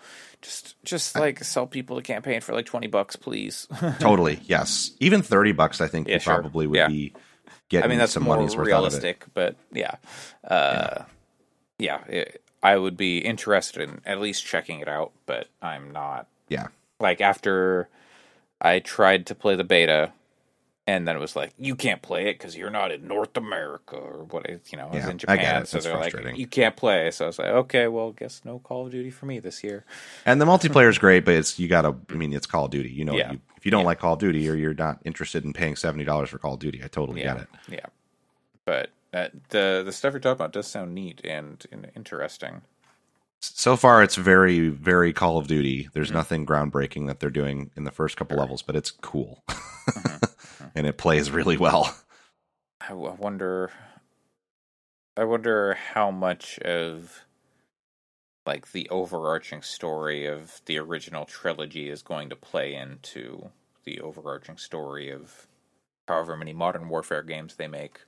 Just 0.42 0.82
just 0.84 1.16
I, 1.16 1.20
like 1.20 1.42
sell 1.44 1.66
people 1.66 1.96
the 1.96 2.02
campaign 2.02 2.40
for 2.42 2.52
like 2.52 2.66
twenty 2.66 2.86
bucks, 2.86 3.16
please. 3.16 3.66
totally. 4.00 4.40
Yes. 4.44 4.92
Even 5.00 5.22
thirty 5.22 5.52
bucks, 5.52 5.80
I 5.80 5.88
think, 5.88 6.08
yeah, 6.08 6.18
sure. 6.18 6.34
probably 6.34 6.66
would 6.66 6.76
yeah. 6.76 6.88
be 6.88 7.14
getting 7.68 7.84
I 7.84 7.88
mean, 7.88 7.98
that's 7.98 8.12
some 8.12 8.24
more 8.24 8.36
money's 8.36 8.56
worth 8.56 8.66
realistic, 8.66 9.24
but 9.32 9.56
yeah, 9.72 9.94
uh, 10.44 11.04
yeah. 11.78 12.00
yeah 12.08 12.14
it, 12.14 12.42
I 12.62 12.76
would 12.76 12.96
be 12.96 13.18
interested 13.18 13.88
in 13.88 14.00
at 14.04 14.20
least 14.20 14.44
checking 14.44 14.80
it 14.80 14.88
out, 14.88 15.12
but 15.26 15.48
I'm 15.62 15.92
not. 15.92 16.26
Yeah. 16.48 16.68
Like 17.00 17.20
after 17.20 17.88
I 18.60 18.80
tried 18.80 19.26
to 19.26 19.34
play 19.34 19.54
the 19.54 19.64
beta, 19.64 20.12
and 20.88 21.06
then 21.06 21.14
it 21.14 21.18
was 21.18 21.36
like 21.36 21.52
you 21.58 21.76
can't 21.76 22.00
play 22.00 22.30
it 22.30 22.38
because 22.38 22.56
you're 22.56 22.70
not 22.70 22.90
in 22.90 23.06
North 23.06 23.36
America 23.36 23.94
or 23.94 24.24
what 24.24 24.48
you 24.72 24.78
know. 24.78 24.88
I 24.90 24.96
was 24.96 25.06
in 25.06 25.18
Japan, 25.18 25.66
so 25.66 25.80
they're 25.80 25.98
like 25.98 26.14
you 26.38 26.46
can't 26.46 26.76
play. 26.76 27.10
So 27.10 27.26
I 27.26 27.28
was 27.28 27.38
like, 27.38 27.48
okay, 27.48 27.88
well, 27.88 28.12
guess 28.12 28.40
no 28.42 28.58
Call 28.60 28.86
of 28.86 28.92
Duty 28.92 29.10
for 29.10 29.26
me 29.26 29.38
this 29.38 29.62
year. 29.62 29.84
And 30.24 30.40
the 30.40 30.46
multiplayer 30.46 30.88
is 30.88 30.96
great, 31.06 31.26
but 31.26 31.34
it's 31.34 31.58
you 31.58 31.68
gotta. 31.68 31.94
I 32.08 32.14
mean, 32.14 32.32
it's 32.32 32.46
Call 32.46 32.64
of 32.64 32.70
Duty. 32.70 32.88
You 32.88 33.04
know, 33.04 33.14
yeah. 33.14 33.32
you, 33.32 33.40
if 33.58 33.66
you 33.66 33.70
don't 33.70 33.82
yeah. 33.82 33.86
like 33.88 33.98
Call 33.98 34.14
of 34.14 34.18
Duty 34.18 34.48
or 34.48 34.54
you're 34.54 34.72
not 34.72 34.98
interested 35.04 35.44
in 35.44 35.52
paying 35.52 35.76
seventy 35.76 36.04
dollars 36.04 36.30
for 36.30 36.38
Call 36.38 36.54
of 36.54 36.60
Duty, 36.60 36.80
I 36.82 36.88
totally 36.88 37.20
yeah. 37.20 37.34
get 37.34 37.42
it. 37.42 37.48
Yeah, 37.68 37.86
but 38.64 38.88
uh, 39.12 39.28
the 39.50 39.82
the 39.84 39.92
stuff 39.92 40.14
you're 40.14 40.20
talking 40.20 40.36
about 40.36 40.54
does 40.54 40.68
sound 40.68 40.94
neat 40.94 41.20
and, 41.22 41.66
and 41.70 41.90
interesting. 41.96 42.62
So 43.40 43.76
far, 43.76 44.02
it's 44.02 44.16
very 44.16 44.68
very 44.68 45.12
Call 45.12 45.38
of 45.38 45.46
Duty. 45.46 45.88
There's 45.92 46.08
mm-hmm. 46.08 46.16
nothing 46.16 46.46
groundbreaking 46.46 47.06
that 47.06 47.20
they're 47.20 47.30
doing 47.30 47.70
in 47.76 47.84
the 47.84 47.90
first 47.90 48.16
couple 48.16 48.34
sure. 48.34 48.40
levels, 48.40 48.62
but 48.62 48.76
it's 48.76 48.90
cool, 48.90 49.44
mm-hmm. 49.48 50.64
and 50.74 50.86
it 50.86 50.98
plays 50.98 51.30
really 51.30 51.56
well. 51.56 51.96
I 52.88 52.92
wonder. 52.94 53.70
I 55.16 55.24
wonder 55.24 55.74
how 55.74 56.12
much 56.12 56.58
of 56.60 57.24
like 58.46 58.72
the 58.72 58.88
overarching 58.88 59.62
story 59.62 60.26
of 60.26 60.60
the 60.66 60.78
original 60.78 61.24
trilogy 61.24 61.90
is 61.90 62.02
going 62.02 62.30
to 62.30 62.36
play 62.36 62.74
into 62.74 63.50
the 63.84 64.00
overarching 64.00 64.56
story 64.56 65.10
of 65.10 65.46
however 66.06 66.36
many 66.36 66.52
modern 66.52 66.88
warfare 66.88 67.22
games 67.22 67.56
they 67.56 67.68
make. 67.68 68.00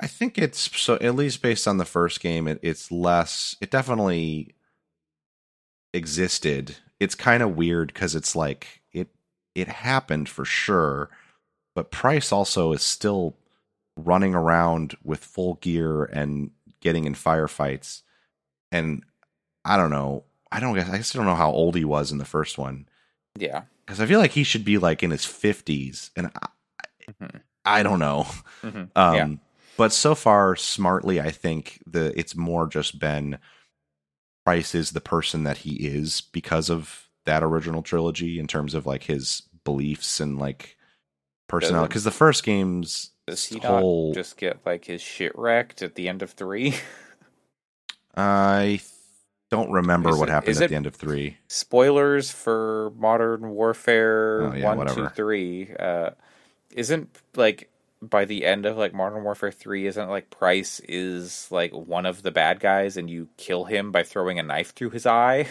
I 0.00 0.06
think 0.06 0.38
it's 0.38 0.78
so 0.80 0.94
at 0.96 1.14
least 1.14 1.42
based 1.42 1.68
on 1.68 1.78
the 1.78 1.84
first 1.84 2.20
game, 2.20 2.48
it, 2.48 2.58
it's 2.62 2.90
less. 2.90 3.56
It 3.60 3.70
definitely 3.70 4.54
existed. 5.92 6.76
It's 7.00 7.14
kind 7.14 7.42
of 7.42 7.56
weird 7.56 7.92
because 7.92 8.14
it's 8.14 8.36
like 8.36 8.82
it 8.92 9.08
it 9.54 9.68
happened 9.68 10.28
for 10.28 10.44
sure, 10.44 11.10
but 11.74 11.90
Price 11.90 12.32
also 12.32 12.72
is 12.72 12.82
still 12.82 13.36
running 13.96 14.34
around 14.34 14.96
with 15.04 15.24
full 15.24 15.54
gear 15.54 16.04
and 16.04 16.50
getting 16.80 17.04
in 17.04 17.14
firefights. 17.14 18.02
And 18.70 19.04
I 19.64 19.76
don't 19.76 19.90
know. 19.90 20.24
I 20.50 20.60
don't 20.60 20.74
guess 20.74 20.88
I 20.88 20.96
guess 20.96 21.14
I 21.14 21.18
don't 21.18 21.26
know 21.26 21.34
how 21.34 21.50
old 21.50 21.74
he 21.74 21.84
was 21.84 22.12
in 22.12 22.18
the 22.18 22.24
first 22.24 22.58
one. 22.58 22.88
Yeah, 23.38 23.62
because 23.84 24.00
I 24.00 24.06
feel 24.06 24.20
like 24.20 24.32
he 24.32 24.44
should 24.44 24.64
be 24.64 24.78
like 24.78 25.02
in 25.02 25.10
his 25.10 25.24
fifties, 25.24 26.10
and 26.16 26.26
I, 26.26 26.46
mm-hmm. 27.10 27.36
I 27.64 27.82
don't 27.82 27.98
know. 27.98 28.26
Mm-hmm. 28.62 28.84
Um, 28.96 29.14
yeah 29.14 29.28
but 29.76 29.92
so 29.92 30.14
far, 30.14 30.54
smartly, 30.56 31.20
I 31.20 31.30
think 31.30 31.82
the 31.86 32.18
it's 32.18 32.36
more 32.36 32.66
just 32.66 32.98
been 32.98 33.38
Price 34.44 34.74
is 34.74 34.90
the 34.92 35.00
person 35.00 35.44
that 35.44 35.58
he 35.58 35.74
is 35.86 36.20
because 36.20 36.68
of 36.70 37.08
that 37.26 37.42
original 37.42 37.82
trilogy 37.82 38.38
in 38.40 38.46
terms 38.46 38.74
of 38.74 38.86
like 38.86 39.04
his 39.04 39.42
beliefs 39.64 40.18
and 40.20 40.38
like 40.38 40.76
personality. 41.48 41.88
Because 41.88 42.04
the 42.04 42.10
first 42.10 42.42
game's 42.44 43.10
Does 43.26 43.44
he 43.46 43.58
whole 43.60 44.08
not 44.08 44.14
just 44.16 44.36
get 44.36 44.58
like 44.66 44.84
his 44.86 45.00
shit 45.00 45.32
wrecked 45.36 45.82
at 45.82 45.94
the 45.94 46.08
end 46.08 46.22
of 46.22 46.32
three? 46.32 46.74
I 48.16 48.80
don't 49.50 49.70
remember 49.70 50.10
Is 50.10 50.16
what 50.18 50.28
it- 50.28 50.32
happened 50.32 50.60
at 50.60 50.68
the 50.70 50.76
end 50.76 50.86
of 50.86 50.94
three. 50.94 51.36
Spoilers 51.48 52.30
for 52.30 52.92
Modern 52.96 53.50
Warfare 53.50 54.42
Oh, 54.42 54.54
yeah, 54.54 54.64
one, 54.66 54.78
whatever. 54.78 55.02
two, 55.08 55.14
three. 55.14 55.70
Uh, 55.78 56.10
isn't 56.72 57.16
like 57.36 57.70
by 58.02 58.24
the 58.24 58.44
end 58.44 58.66
of 58.66 58.76
like 58.76 58.92
Modern 58.92 59.22
Warfare 59.22 59.52
three, 59.52 59.86
isn't 59.86 60.10
like 60.10 60.28
Price 60.28 60.80
is 60.80 61.46
like 61.50 61.72
one 61.72 62.04
of 62.04 62.22
the 62.22 62.32
bad 62.32 62.58
guys, 62.60 62.96
and 62.96 63.08
you 63.08 63.28
kill 63.36 63.64
him 63.64 63.92
by 63.92 64.02
throwing 64.02 64.38
a 64.38 64.42
knife 64.42 64.74
through 64.74 64.90
his 64.90 65.06
eye? 65.06 65.48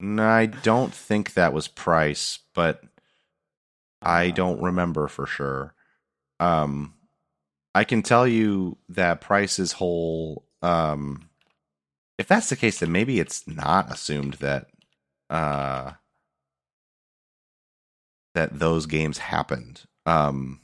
No, 0.00 0.26
I 0.26 0.46
don't 0.46 0.94
think 0.94 1.34
that 1.34 1.52
was 1.52 1.66
Price, 1.66 2.38
but 2.54 2.82
I 4.00 4.30
don't 4.30 4.62
remember 4.62 5.08
for 5.08 5.26
sure. 5.26 5.74
Um, 6.38 6.94
I 7.74 7.82
can 7.82 8.02
tell 8.02 8.26
you 8.26 8.78
that 8.88 9.20
Price's 9.20 9.72
whole. 9.72 10.46
Um, 10.62 11.28
if 12.16 12.28
that's 12.28 12.48
the 12.48 12.56
case, 12.56 12.78
then 12.78 12.92
maybe 12.92 13.18
it's 13.18 13.46
not 13.48 13.92
assumed 13.92 14.34
that 14.34 14.68
uh, 15.30 15.92
that 18.34 18.58
those 18.58 18.86
games 18.86 19.18
happened. 19.18 19.82
Um, 20.06 20.60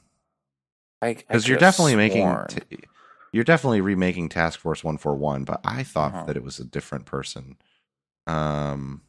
because 1.12 1.46
you're 1.48 1.58
definitely 1.58 1.96
making 1.96 2.36
t- 2.48 2.60
you're 3.32 3.44
definitely 3.44 3.80
remaking 3.80 4.28
Task 4.28 4.58
Force 4.60 4.82
One 4.84 4.96
Four 4.96 5.14
One, 5.16 5.44
but 5.44 5.60
I 5.64 5.82
thought 5.82 6.14
Uh-huh. 6.14 6.24
that 6.26 6.36
it 6.36 6.42
was 6.44 6.58
a 6.58 6.64
different 6.64 7.04
person. 7.06 7.56
Um, 8.26 9.02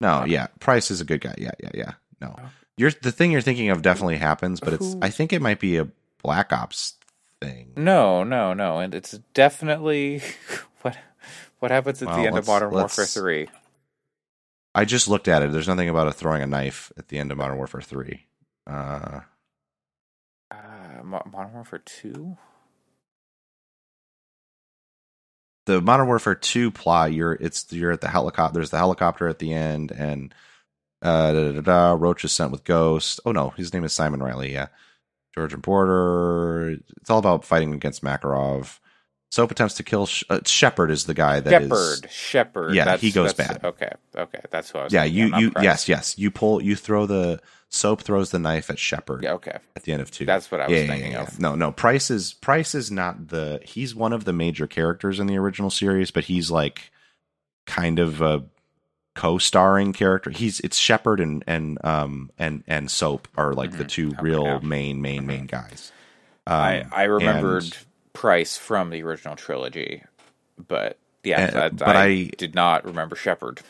no, 0.00 0.08
Uh, 0.20 0.24
yeah, 0.26 0.46
Price 0.60 0.90
is 0.90 1.00
a 1.00 1.04
good 1.04 1.20
guy. 1.20 1.34
Yeah, 1.38 1.52
yeah, 1.60 1.70
yeah. 1.74 1.92
No, 2.20 2.34
Oh. 2.38 2.50
you're 2.76 2.90
the 2.90 3.12
thing 3.12 3.30
you're 3.32 3.40
thinking 3.40 3.70
of 3.70 3.82
definitely 3.82 4.16
happens, 4.16 4.60
but 4.60 4.72
it's 4.72 4.96
I 5.02 5.10
think 5.10 5.32
it 5.32 5.42
might 5.42 5.60
be 5.60 5.76
a 5.76 5.88
Black 6.22 6.52
Ops 6.52 6.94
thing. 7.40 7.72
no, 7.76 8.24
no, 8.24 8.52
no, 8.54 8.78
and 8.78 8.94
it's 8.94 9.12
definitely 9.34 10.22
what 10.82 10.96
what 11.60 11.70
happens 11.70 12.02
at 12.02 12.08
Well, 12.08 12.16
the 12.18 12.26
end 12.26 12.38
of 12.38 12.46
Modern 12.46 12.70
Warfare 12.70 13.06
three. 13.06 13.48
I 14.74 14.84
just 14.84 15.08
looked 15.08 15.28
at 15.28 15.42
it. 15.42 15.52
There's 15.52 15.68
nothing 15.68 15.88
about 15.88 16.06
a 16.08 16.12
throwing 16.12 16.42
a 16.42 16.46
knife 16.46 16.92
at 16.96 17.08
the 17.08 17.18
end 17.18 17.32
of 17.32 17.38
Modern 17.38 17.56
Warfare 17.56 17.80
Three. 17.82 18.26
Uh, 18.66 19.20
Uh, 20.50 21.02
Modern 21.04 21.52
Warfare 21.52 21.78
two. 21.84 22.36
the 25.66 25.80
Modern 25.80 26.06
Warfare 26.06 26.34
Two 26.34 26.70
plot, 26.70 27.12
you're 27.12 27.32
it's 27.34 27.72
you're 27.72 27.92
at 27.92 28.00
the 28.00 28.08
helicopter. 28.08 28.54
There's 28.54 28.70
the 28.70 28.78
helicopter 28.78 29.28
at 29.28 29.38
the 29.38 29.52
end, 29.52 29.92
and 29.92 30.34
uh, 31.02 31.32
da, 31.32 31.52
da, 31.52 31.60
da, 31.60 31.92
Roach 31.98 32.24
is 32.24 32.32
sent 32.32 32.50
with 32.52 32.64
Ghost. 32.64 33.20
Oh 33.24 33.32
no, 33.32 33.50
his 33.50 33.72
name 33.72 33.84
is 33.84 33.92
Simon 33.92 34.22
Riley. 34.22 34.52
Yeah, 34.52 34.68
Georgian 35.34 35.60
Border. 35.60 36.78
It's 37.00 37.10
all 37.10 37.18
about 37.18 37.44
fighting 37.44 37.74
against 37.74 38.02
Makarov. 38.02 38.78
Soap 39.30 39.52
attempts 39.52 39.74
to 39.74 39.82
kill 39.84 40.06
Sh- 40.06 40.24
uh, 40.28 40.40
Shepherd 40.44 40.90
is 40.90 41.04
the 41.04 41.14
guy 41.14 41.38
that 41.40 41.62
is. 41.62 41.68
Shepherd, 41.68 42.10
Shepherd. 42.10 42.74
Yeah, 42.74 42.84
that's, 42.84 43.02
he 43.02 43.12
goes 43.12 43.32
bad. 43.32 43.60
Okay, 43.64 43.90
okay, 44.16 44.40
that's 44.50 44.74
what 44.74 44.80
I 44.80 44.84
was. 44.84 44.92
Yeah, 44.92 45.02
thinking, 45.04 45.18
you 45.34 45.36
you 45.38 45.52
yes 45.62 45.88
yes 45.88 46.18
you 46.18 46.30
pull 46.32 46.60
you 46.62 46.74
throw 46.76 47.06
the 47.06 47.40
Soap 47.68 48.02
throws 48.02 48.32
the 48.32 48.40
knife 48.40 48.68
at 48.70 48.80
Shepherd 48.80 49.22
Yeah, 49.22 49.34
okay, 49.34 49.58
at 49.76 49.84
the 49.84 49.92
end 49.92 50.02
of 50.02 50.10
two. 50.10 50.24
that's 50.26 50.50
what 50.50 50.60
I 50.60 50.66
was 50.66 50.72
yeah, 50.76 50.82
yeah, 50.82 50.86
thinking 50.92 51.12
yeah, 51.12 51.22
of. 51.22 51.38
No, 51.38 51.54
no. 51.54 51.70
Price 51.70 52.10
is 52.10 52.32
Price 52.34 52.74
is 52.74 52.90
not 52.90 53.28
the. 53.28 53.60
He's 53.64 53.94
one 53.94 54.12
of 54.12 54.24
the 54.24 54.32
major 54.32 54.66
characters 54.66 55.20
in 55.20 55.28
the 55.28 55.38
original 55.38 55.70
series, 55.70 56.10
but 56.10 56.24
he's 56.24 56.50
like 56.50 56.90
kind 57.66 58.00
of 58.00 58.20
a 58.20 58.44
co-starring 59.14 59.92
character. 59.92 60.30
He's 60.30 60.58
it's 60.60 60.76
Shepherd 60.76 61.20
and 61.20 61.44
and 61.46 61.78
um 61.84 62.30
and 62.38 62.64
and 62.66 62.90
Soap 62.90 63.28
are 63.36 63.52
like 63.54 63.72
the 63.78 63.84
Mhm. 63.84 63.88
two 63.88 64.08
Okay, 64.08 64.22
real 64.22 64.44
yeah. 64.44 64.58
main 64.62 65.00
main 65.02 65.26
main 65.26 65.46
guys. 65.46 65.92
Um, 66.46 66.54
I 66.58 66.84
I 66.90 67.02
remembered 67.04 67.62
and- 67.64 67.76
Price 68.20 68.58
from 68.58 68.90
the 68.90 69.02
original 69.02 69.34
trilogy, 69.34 70.02
but 70.68 70.98
yeah, 71.24 71.46
Uh, 71.46 71.50
that, 71.52 71.76
but 71.76 71.96
I, 71.96 72.04
I- 72.06 72.30
did 72.36 72.54
not 72.54 72.84
remember 72.84 73.16
Shepherd. 73.16 73.60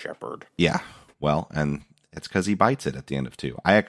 Shepherd. 0.00 0.46
yeah, 0.58 0.80
well, 1.20 1.46
and 1.54 1.82
it's 2.12 2.26
because 2.26 2.46
he 2.46 2.54
bites 2.54 2.86
it 2.88 2.96
at 2.96 3.06
the 3.06 3.14
end 3.14 3.28
of 3.28 3.36
two. 3.36 3.56
I 3.64 3.84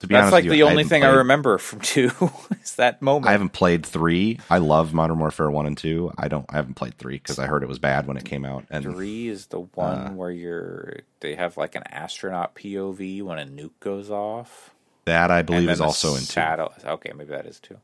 to 0.00 0.06
be 0.06 0.14
That's 0.14 0.32
honest, 0.32 0.32
like 0.32 0.44
the 0.48 0.62
I 0.62 0.70
only 0.70 0.84
thing 0.84 1.02
I 1.02 1.08
remember 1.08 1.58
from 1.58 1.80
two 1.80 2.10
is 2.62 2.76
that 2.76 3.02
moment. 3.02 3.26
I 3.26 3.32
haven't 3.32 3.54
played 3.54 3.84
three. 3.84 4.38
I 4.50 4.58
love 4.58 4.94
Modern 4.94 5.18
Warfare 5.18 5.50
one 5.50 5.66
and 5.66 5.76
two. 5.76 6.12
I 6.16 6.28
don't. 6.28 6.46
I 6.48 6.56
haven't 6.56 6.74
played 6.74 6.96
three 6.98 7.14
because 7.14 7.40
I 7.40 7.46
heard 7.46 7.62
it 7.64 7.68
was 7.68 7.80
bad 7.80 8.06
when 8.06 8.16
it 8.16 8.24
came 8.24 8.44
out. 8.44 8.66
And 8.70 8.84
Three 8.84 9.26
is 9.28 9.46
the 9.46 9.60
one 9.60 9.98
uh, 9.98 10.10
where 10.12 10.30
you're 10.30 10.98
they 11.20 11.34
have 11.34 11.56
like 11.56 11.74
an 11.74 11.82
astronaut 11.90 12.54
POV 12.54 13.22
when 13.22 13.38
a 13.40 13.46
nuke 13.46 13.80
goes 13.80 14.10
off. 14.10 14.70
that 15.06 15.32
I 15.32 15.42
believe 15.42 15.68
is 15.70 15.80
also 15.80 16.14
in 16.14 16.22
two. 16.22 16.40
Okay, 16.88 17.12
maybe 17.16 17.30
that 17.30 17.46
is 17.46 17.58
two. 17.58 17.78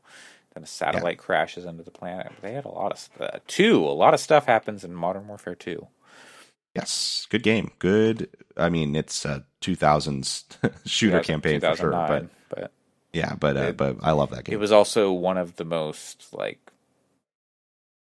Then 0.53 0.63
a 0.63 0.67
satellite 0.67 1.17
crashes 1.17 1.65
into 1.65 1.83
the 1.83 1.91
planet. 1.91 2.31
They 2.41 2.53
had 2.53 2.65
a 2.65 2.69
lot 2.69 2.91
of 2.91 3.09
uh, 3.21 3.39
two. 3.47 3.83
A 3.85 3.91
lot 3.95 4.13
of 4.13 4.19
stuff 4.19 4.45
happens 4.45 4.83
in 4.83 4.93
Modern 4.93 5.27
Warfare 5.27 5.55
two. 5.55 5.87
Yes, 6.75 7.27
good 7.29 7.43
game. 7.43 7.71
Good. 7.79 8.29
I 8.57 8.69
mean, 8.69 8.95
it's 8.95 9.25
a 9.25 9.45
2000s 9.61 10.43
shooter 10.85 11.21
2000 11.21 11.23
campaign 11.23 11.59
for 11.61 11.75
sure. 11.75 11.91
But 11.91 12.29
but 12.49 12.71
yeah, 13.13 13.35
but 13.35 13.57
uh, 13.57 13.59
It- 13.61 13.77
but 13.77 13.97
I 14.01 14.11
love 14.11 14.29
that 14.31 14.43
game. 14.45 14.53
it 14.55 14.59
was 14.59 14.71
also 14.71 15.11
one 15.11 15.37
of 15.37 15.55
the 15.57 15.65
most 15.65 16.33
like. 16.33 16.59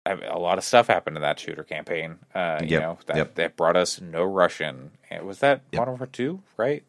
I 0.04 0.16
mean, 0.16 0.26
a 0.30 0.40
lot 0.40 0.58
of 0.58 0.64
stuff 0.64 0.88
happened 0.88 1.16
in 1.16 1.22
that 1.22 1.40
shooter 1.40 1.64
campaign. 1.64 2.18
Uh, 2.34 2.60
you 2.64 2.70
Yep, 2.70 2.82
know 2.82 2.98
that 3.06 3.16
yep. 3.18 3.36
that 3.36 3.56
brought 3.56 3.76
us 3.76 4.02
no 4.02 4.24
Russian. 4.24 4.92
Was 5.24 5.40
that 5.40 5.62
Yep. 5.72 5.80
Modern 5.80 5.92
Warfare 5.94 6.08
two? 6.08 6.42
Right. 6.58 6.84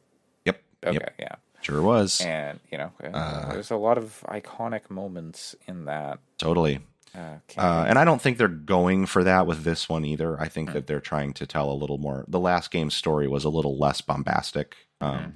yep. 0.46 0.62
Okay. 0.84 0.94
Yep. 0.94 1.14
Yeah. 1.18 1.34
Sure 1.62 1.80
was. 1.82 2.20
And 2.20 2.60
you 2.70 2.78
know, 2.78 2.92
uh, 3.12 3.52
there's 3.52 3.70
a 3.70 3.76
lot 3.76 3.98
of 3.98 4.22
iconic 4.28 4.90
moments 4.90 5.54
in 5.66 5.84
that. 5.86 6.18
totally. 6.38 6.80
Uh, 7.14 7.36
Uh, 7.58 7.84
and 7.86 7.98
I 7.98 8.04
don't 8.06 8.22
think 8.22 8.38
they're 8.38 8.48
going 8.48 9.04
for 9.06 9.22
that 9.24 9.46
with 9.46 9.64
this 9.64 9.86
one 9.88 10.04
either. 10.04 10.40
I 10.40 10.48
think 10.48 10.70
Mm. 10.70 10.72
that 10.74 10.86
they're 10.86 10.98
trying 11.00 11.34
to 11.34 11.46
tell 11.46 11.70
a 11.70 11.74
little 11.76 11.98
more. 11.98 12.24
The 12.26 12.40
last 12.40 12.70
game's 12.70 12.94
story 12.94 13.28
was 13.28 13.44
a 13.44 13.50
little 13.50 13.76
less 13.78 14.00
bombastic, 14.00 14.74
um, 15.02 15.18
Mhm. 15.18 15.32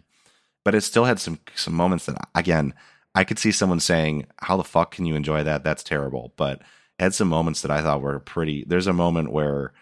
but 0.64 0.74
it 0.74 0.81
still 0.83 1.05
had 1.05 1.20
some 1.20 1.39
some 1.55 1.74
moments 1.74 2.07
that, 2.07 2.16
again, 2.35 2.72
I 3.14 3.24
could 3.24 3.39
see 3.39 3.53
someone 3.53 3.81
saying, 3.81 4.27
"How 4.39 4.57
the 4.57 4.64
fuck 4.64 4.91
can 4.93 5.05
you 5.07 5.14
enjoy 5.14 5.43
that? 5.45 5.64
That's 5.64 5.83
terrible." 5.85 6.33
But 6.37 6.61
it 6.99 7.03
had 7.03 7.14
some 7.14 7.29
moments 7.29 7.61
that 7.62 7.70
I 7.70 7.83
thought 7.83 8.01
were 8.01 8.20
pretty. 8.20 8.64
There's 8.66 8.87
a 8.87 8.93
moment 8.95 9.31
where, 9.31 9.72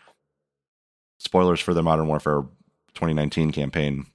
spoilers 1.19 1.61
for 1.61 1.75
the 1.75 1.83
Modern 1.83 2.07
Warfare 2.09 2.43
2019 2.95 3.53
campaign. 3.53 4.07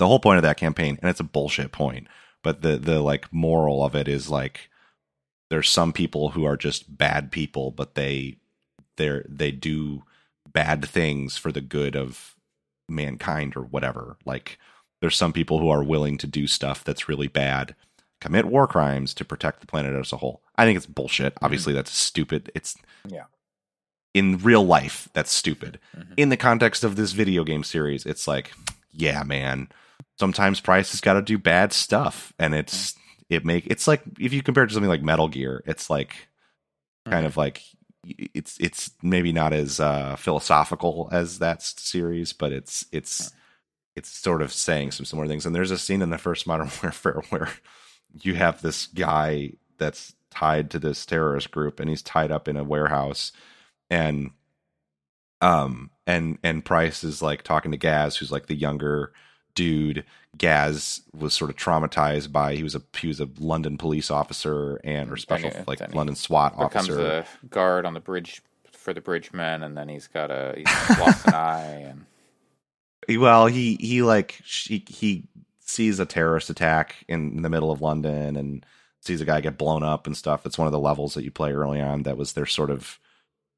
The 0.00 0.06
whole 0.06 0.18
point 0.18 0.38
of 0.38 0.42
that 0.44 0.56
campaign, 0.56 0.98
and 1.00 1.10
it's 1.10 1.20
a 1.20 1.24
bullshit 1.24 1.72
point, 1.72 2.08
but 2.42 2.62
the 2.62 2.78
the 2.78 3.00
like 3.00 3.30
moral 3.32 3.84
of 3.84 3.94
it 3.94 4.08
is 4.08 4.30
like 4.30 4.70
there's 5.50 5.68
some 5.68 5.92
people 5.92 6.30
who 6.30 6.46
are 6.46 6.56
just 6.56 6.96
bad 6.96 7.30
people, 7.30 7.70
but 7.70 7.94
they 7.96 8.38
they 8.96 9.20
they 9.28 9.50
do 9.50 10.04
bad 10.50 10.84
things 10.86 11.36
for 11.36 11.52
the 11.52 11.60
good 11.60 11.94
of 11.94 12.34
mankind 12.88 13.54
or 13.56 13.62
whatever. 13.62 14.16
Like 14.24 14.58
there's 15.02 15.16
some 15.16 15.34
people 15.34 15.58
who 15.58 15.68
are 15.68 15.84
willing 15.84 16.16
to 16.18 16.26
do 16.26 16.46
stuff 16.46 16.82
that's 16.82 17.08
really 17.08 17.28
bad, 17.28 17.74
commit 18.22 18.46
war 18.46 18.66
crimes 18.66 19.12
to 19.14 19.24
protect 19.24 19.60
the 19.60 19.66
planet 19.66 19.94
as 19.94 20.14
a 20.14 20.16
whole. 20.16 20.42
I 20.56 20.64
think 20.64 20.78
it's 20.78 20.86
bullshit. 20.86 21.34
Obviously, 21.42 21.74
that's 21.74 21.92
stupid. 21.92 22.50
It's 22.54 22.74
Yeah. 23.06 23.24
In 24.14 24.38
real 24.38 24.64
life, 24.64 25.10
that's 25.12 25.30
stupid. 25.32 25.78
Mhm. 25.94 26.14
In 26.16 26.28
the 26.30 26.36
context 26.38 26.84
of 26.84 26.96
this 26.96 27.12
video 27.12 27.44
game 27.44 27.62
series, 27.62 28.06
it's 28.06 28.26
like, 28.26 28.52
yeah, 28.90 29.22
man. 29.22 29.68
Sometimes 30.20 30.60
Price 30.60 30.90
has 30.90 31.00
got 31.00 31.14
to 31.14 31.22
do 31.22 31.38
bad 31.38 31.72
stuff, 31.72 32.34
and 32.38 32.54
it's 32.54 32.94
it 33.30 33.46
make 33.46 33.66
it's 33.68 33.88
like 33.88 34.02
if 34.18 34.34
you 34.34 34.42
compare 34.42 34.64
it 34.64 34.66
to 34.66 34.74
something 34.74 34.90
like 34.90 35.02
Metal 35.02 35.28
Gear, 35.28 35.62
it's 35.64 35.88
like 35.88 36.14
kind 37.06 37.24
of 37.24 37.38
like 37.38 37.62
it's 38.04 38.58
it's 38.60 38.90
maybe 39.02 39.32
not 39.32 39.54
as 39.54 39.80
uh, 39.80 40.16
philosophical 40.16 41.08
as 41.10 41.38
that 41.38 41.62
series, 41.62 42.34
but 42.34 42.52
it's 42.52 42.84
it's 42.92 43.32
it's 43.96 44.10
sort 44.10 44.42
of 44.42 44.52
saying 44.52 44.90
some 44.90 45.06
similar 45.06 45.26
things. 45.26 45.46
And 45.46 45.54
there's 45.54 45.70
a 45.70 45.78
scene 45.78 46.02
in 46.02 46.10
the 46.10 46.18
first 46.18 46.46
Modern 46.46 46.70
Warfare 46.82 47.22
where 47.30 47.48
you 48.20 48.34
have 48.34 48.60
this 48.60 48.88
guy 48.88 49.52
that's 49.78 50.14
tied 50.30 50.70
to 50.72 50.78
this 50.78 51.06
terrorist 51.06 51.50
group, 51.50 51.80
and 51.80 51.88
he's 51.88 52.02
tied 52.02 52.30
up 52.30 52.46
in 52.46 52.58
a 52.58 52.62
warehouse, 52.62 53.32
and 53.88 54.32
um 55.40 55.90
and 56.06 56.36
and 56.42 56.62
Price 56.62 57.04
is 57.04 57.22
like 57.22 57.42
talking 57.42 57.70
to 57.70 57.78
Gaz, 57.78 58.18
who's 58.18 58.30
like 58.30 58.48
the 58.48 58.54
younger 58.54 59.14
dude. 59.54 60.04
Gaz 60.38 61.02
was 61.12 61.34
sort 61.34 61.50
of 61.50 61.56
traumatized 61.56 62.32
by 62.32 62.54
he 62.54 62.62
was 62.62 62.74
a 62.76 62.82
he 62.98 63.08
was 63.08 63.20
a 63.20 63.28
London 63.38 63.76
police 63.78 64.10
officer 64.10 64.80
and 64.84 65.10
or 65.10 65.16
special 65.16 65.50
Then 65.50 65.64
like 65.66 65.78
then 65.78 65.92
London 65.92 66.14
SWAT 66.16 66.58
becomes 66.58 66.96
officer. 66.96 66.98
a 66.98 67.26
guard 67.48 67.86
on 67.86 67.94
the 67.94 68.00
bridge 68.00 68.42
for 68.72 68.94
the 68.94 69.00
bridgemen, 69.00 69.62
and 69.62 69.76
then 69.76 69.88
he's 69.88 70.06
got 70.08 70.30
a 70.30 70.54
he's 70.56 70.80
lost 70.96 71.26
an 71.26 71.34
eye, 71.34 71.84
and 71.88 72.06
Well, 73.08 73.46
he 73.46 73.76
he 73.80 74.02
like 74.02 74.32
he 74.44 74.84
he 74.88 75.28
sees 75.60 75.98
a 75.98 76.06
terrorist 76.06 76.50
attack 76.50 77.04
in 77.08 77.42
the 77.42 77.48
middle 77.50 77.70
of 77.70 77.80
London 77.82 78.36
and 78.36 78.64
sees 79.00 79.20
a 79.20 79.24
guy 79.24 79.40
get 79.40 79.58
blown 79.58 79.82
up 79.82 80.06
and 80.06 80.16
stuff. 80.16 80.46
It's 80.46 80.58
one 80.58 80.66
of 80.66 80.72
the 80.72 80.78
levels 80.78 81.14
that 81.14 81.24
you 81.24 81.30
play 81.30 81.52
early 81.52 81.80
on 81.80 82.02
that 82.04 82.16
was 82.16 82.32
their 82.32 82.46
sort 82.46 82.70
of 82.70 82.98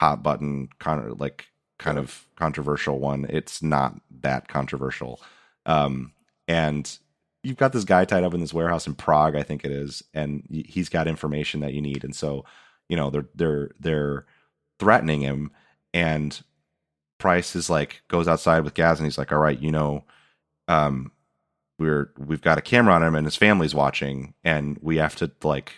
hot 0.00 0.22
button 0.22 0.68
kind 0.78 1.04
of 1.06 1.20
like 1.20 1.46
kind 1.78 1.98
of 1.98 2.26
controversial 2.36 2.98
one. 3.00 3.26
It's 3.28 3.62
not 3.62 4.00
that 4.22 4.48
controversial. 4.48 5.20
Um, 5.66 6.12
and 6.48 6.98
you've 7.42 7.56
got 7.56 7.72
this 7.72 7.84
guy 7.84 8.04
tied 8.04 8.24
up 8.24 8.34
in 8.34 8.40
this 8.40 8.54
warehouse 8.54 8.86
in 8.86 8.94
Prague, 8.94 9.36
I 9.36 9.42
think 9.42 9.64
it 9.64 9.70
is, 9.70 10.02
and 10.14 10.46
he's 10.50 10.88
got 10.88 11.08
information 11.08 11.60
that 11.60 11.72
you 11.74 11.80
need. 11.80 12.04
And 12.04 12.14
so, 12.14 12.44
you 12.88 12.96
know, 12.96 13.10
they're 13.10 13.28
they're 13.34 13.70
they're 13.80 14.26
threatening 14.78 15.20
him, 15.20 15.50
and 15.94 16.40
Price 17.18 17.54
is 17.56 17.70
like 17.70 18.02
goes 18.08 18.28
outside 18.28 18.64
with 18.64 18.74
Gaz, 18.74 18.98
and 18.98 19.06
he's 19.06 19.18
like, 19.18 19.32
"All 19.32 19.38
right, 19.38 19.58
you 19.58 19.70
know, 19.72 20.04
um, 20.68 21.12
we're 21.82 22.12
we've 22.16 22.40
got 22.40 22.58
a 22.58 22.62
camera 22.62 22.94
on 22.94 23.02
him 23.02 23.14
and 23.14 23.26
his 23.26 23.36
family's 23.36 23.74
watching 23.74 24.34
and 24.44 24.78
we 24.80 24.96
have 24.96 25.16
to 25.16 25.30
like 25.42 25.72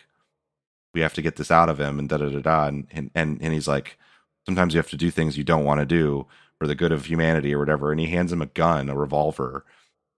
we 0.93 1.01
have 1.01 1.14
to 1.14 1.22
get 1.22 1.37
this 1.37 1.51
out 1.51 1.68
of 1.68 1.80
him 1.80 1.99
and 1.99 2.09
da 2.09 2.18
da 2.18 2.28
da 2.28 2.41
da 2.41 2.66
and 2.66 2.87
and 2.93 3.11
and 3.41 3.53
he's 3.53 3.66
like 3.66 3.99
sometimes 4.47 4.74
you 4.74 4.78
have 4.78 4.91
to 4.91 4.97
do 4.97 5.11
things 5.11 5.39
you 5.39 5.45
don't 5.45 5.64
want 5.64 5.80
to 5.80 5.87
do 5.87 6.26
for 6.59 6.67
the 6.67 6.75
good 6.75 6.93
of 6.93 7.07
humanity 7.07 7.55
or 7.55 7.59
whatever 7.59 7.91
and 7.91 8.01
he 8.01 8.07
hands 8.07 8.33
him 8.33 8.43
a 8.43 8.47
gun 8.47 8.89
a 8.89 8.97
revolver 8.97 9.65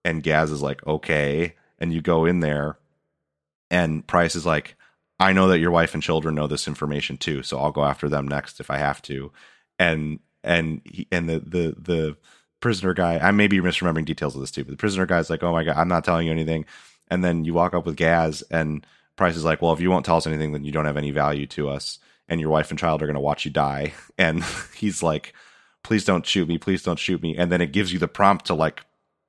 and 0.04 0.22
Gaz 0.22 0.50
is 0.50 0.62
like 0.62 0.86
okay 0.86 1.54
and 1.78 1.92
you 1.92 2.00
go 2.00 2.24
in 2.24 2.40
there 2.40 2.78
and 3.70 4.06
Price 4.06 4.34
is 4.34 4.46
like 4.46 4.76
I 5.18 5.32
know 5.32 5.48
that 5.48 5.60
your 5.60 5.70
wife 5.70 5.94
and 5.94 6.02
children 6.02 6.34
know 6.34 6.46
this 6.46 6.68
information 6.68 7.16
too 7.16 7.42
so 7.42 7.58
I'll 7.58 7.72
go 7.72 7.84
after 7.84 8.08
them 8.08 8.28
next 8.28 8.60
if 8.60 8.70
I 8.70 8.78
have 8.78 9.02
to 9.02 9.32
and 9.78 10.20
and 10.44 10.80
he, 10.84 11.06
and 11.10 11.28
the 11.28 11.40
the 11.40 11.74
the 11.78 12.16
prisoner 12.60 12.94
guy, 12.94 13.18
I 13.18 13.30
may 13.30 13.48
be 13.48 13.58
misremembering 13.58 14.04
details 14.04 14.34
of 14.34 14.40
this 14.40 14.50
too, 14.50 14.64
but 14.64 14.70
the 14.70 14.76
prisoner 14.76 15.06
guy's 15.06 15.30
like, 15.30 15.42
oh 15.42 15.52
my 15.52 15.64
God, 15.64 15.76
I'm 15.76 15.88
not 15.88 16.04
telling 16.04 16.26
you 16.26 16.32
anything. 16.32 16.64
And 17.08 17.22
then 17.22 17.44
you 17.44 17.54
walk 17.54 17.74
up 17.74 17.86
with 17.86 17.96
Gaz, 17.96 18.42
and 18.50 18.84
Price 19.16 19.36
is 19.36 19.44
like, 19.44 19.62
well, 19.62 19.72
if 19.72 19.80
you 19.80 19.90
won't 19.90 20.04
tell 20.04 20.16
us 20.16 20.26
anything, 20.26 20.52
then 20.52 20.64
you 20.64 20.72
don't 20.72 20.86
have 20.86 20.96
any 20.96 21.10
value 21.10 21.46
to 21.48 21.68
us. 21.68 21.98
And 22.28 22.40
your 22.40 22.50
wife 22.50 22.70
and 22.70 22.78
child 22.78 23.02
are 23.02 23.06
going 23.06 23.14
to 23.14 23.20
watch 23.20 23.44
you 23.44 23.50
die. 23.50 23.94
And 24.18 24.42
he's 24.74 25.02
like, 25.02 25.34
please 25.86 26.04
don't 26.04 26.26
shoot 26.26 26.48
me. 26.48 26.58
Please 26.58 26.82
don't 26.82 26.98
shoot 26.98 27.22
me. 27.22 27.36
And 27.36 27.52
then 27.52 27.60
it 27.60 27.70
gives 27.70 27.92
you 27.92 28.00
the 28.00 28.08
prompt 28.08 28.46
to 28.46 28.54
like 28.54 28.80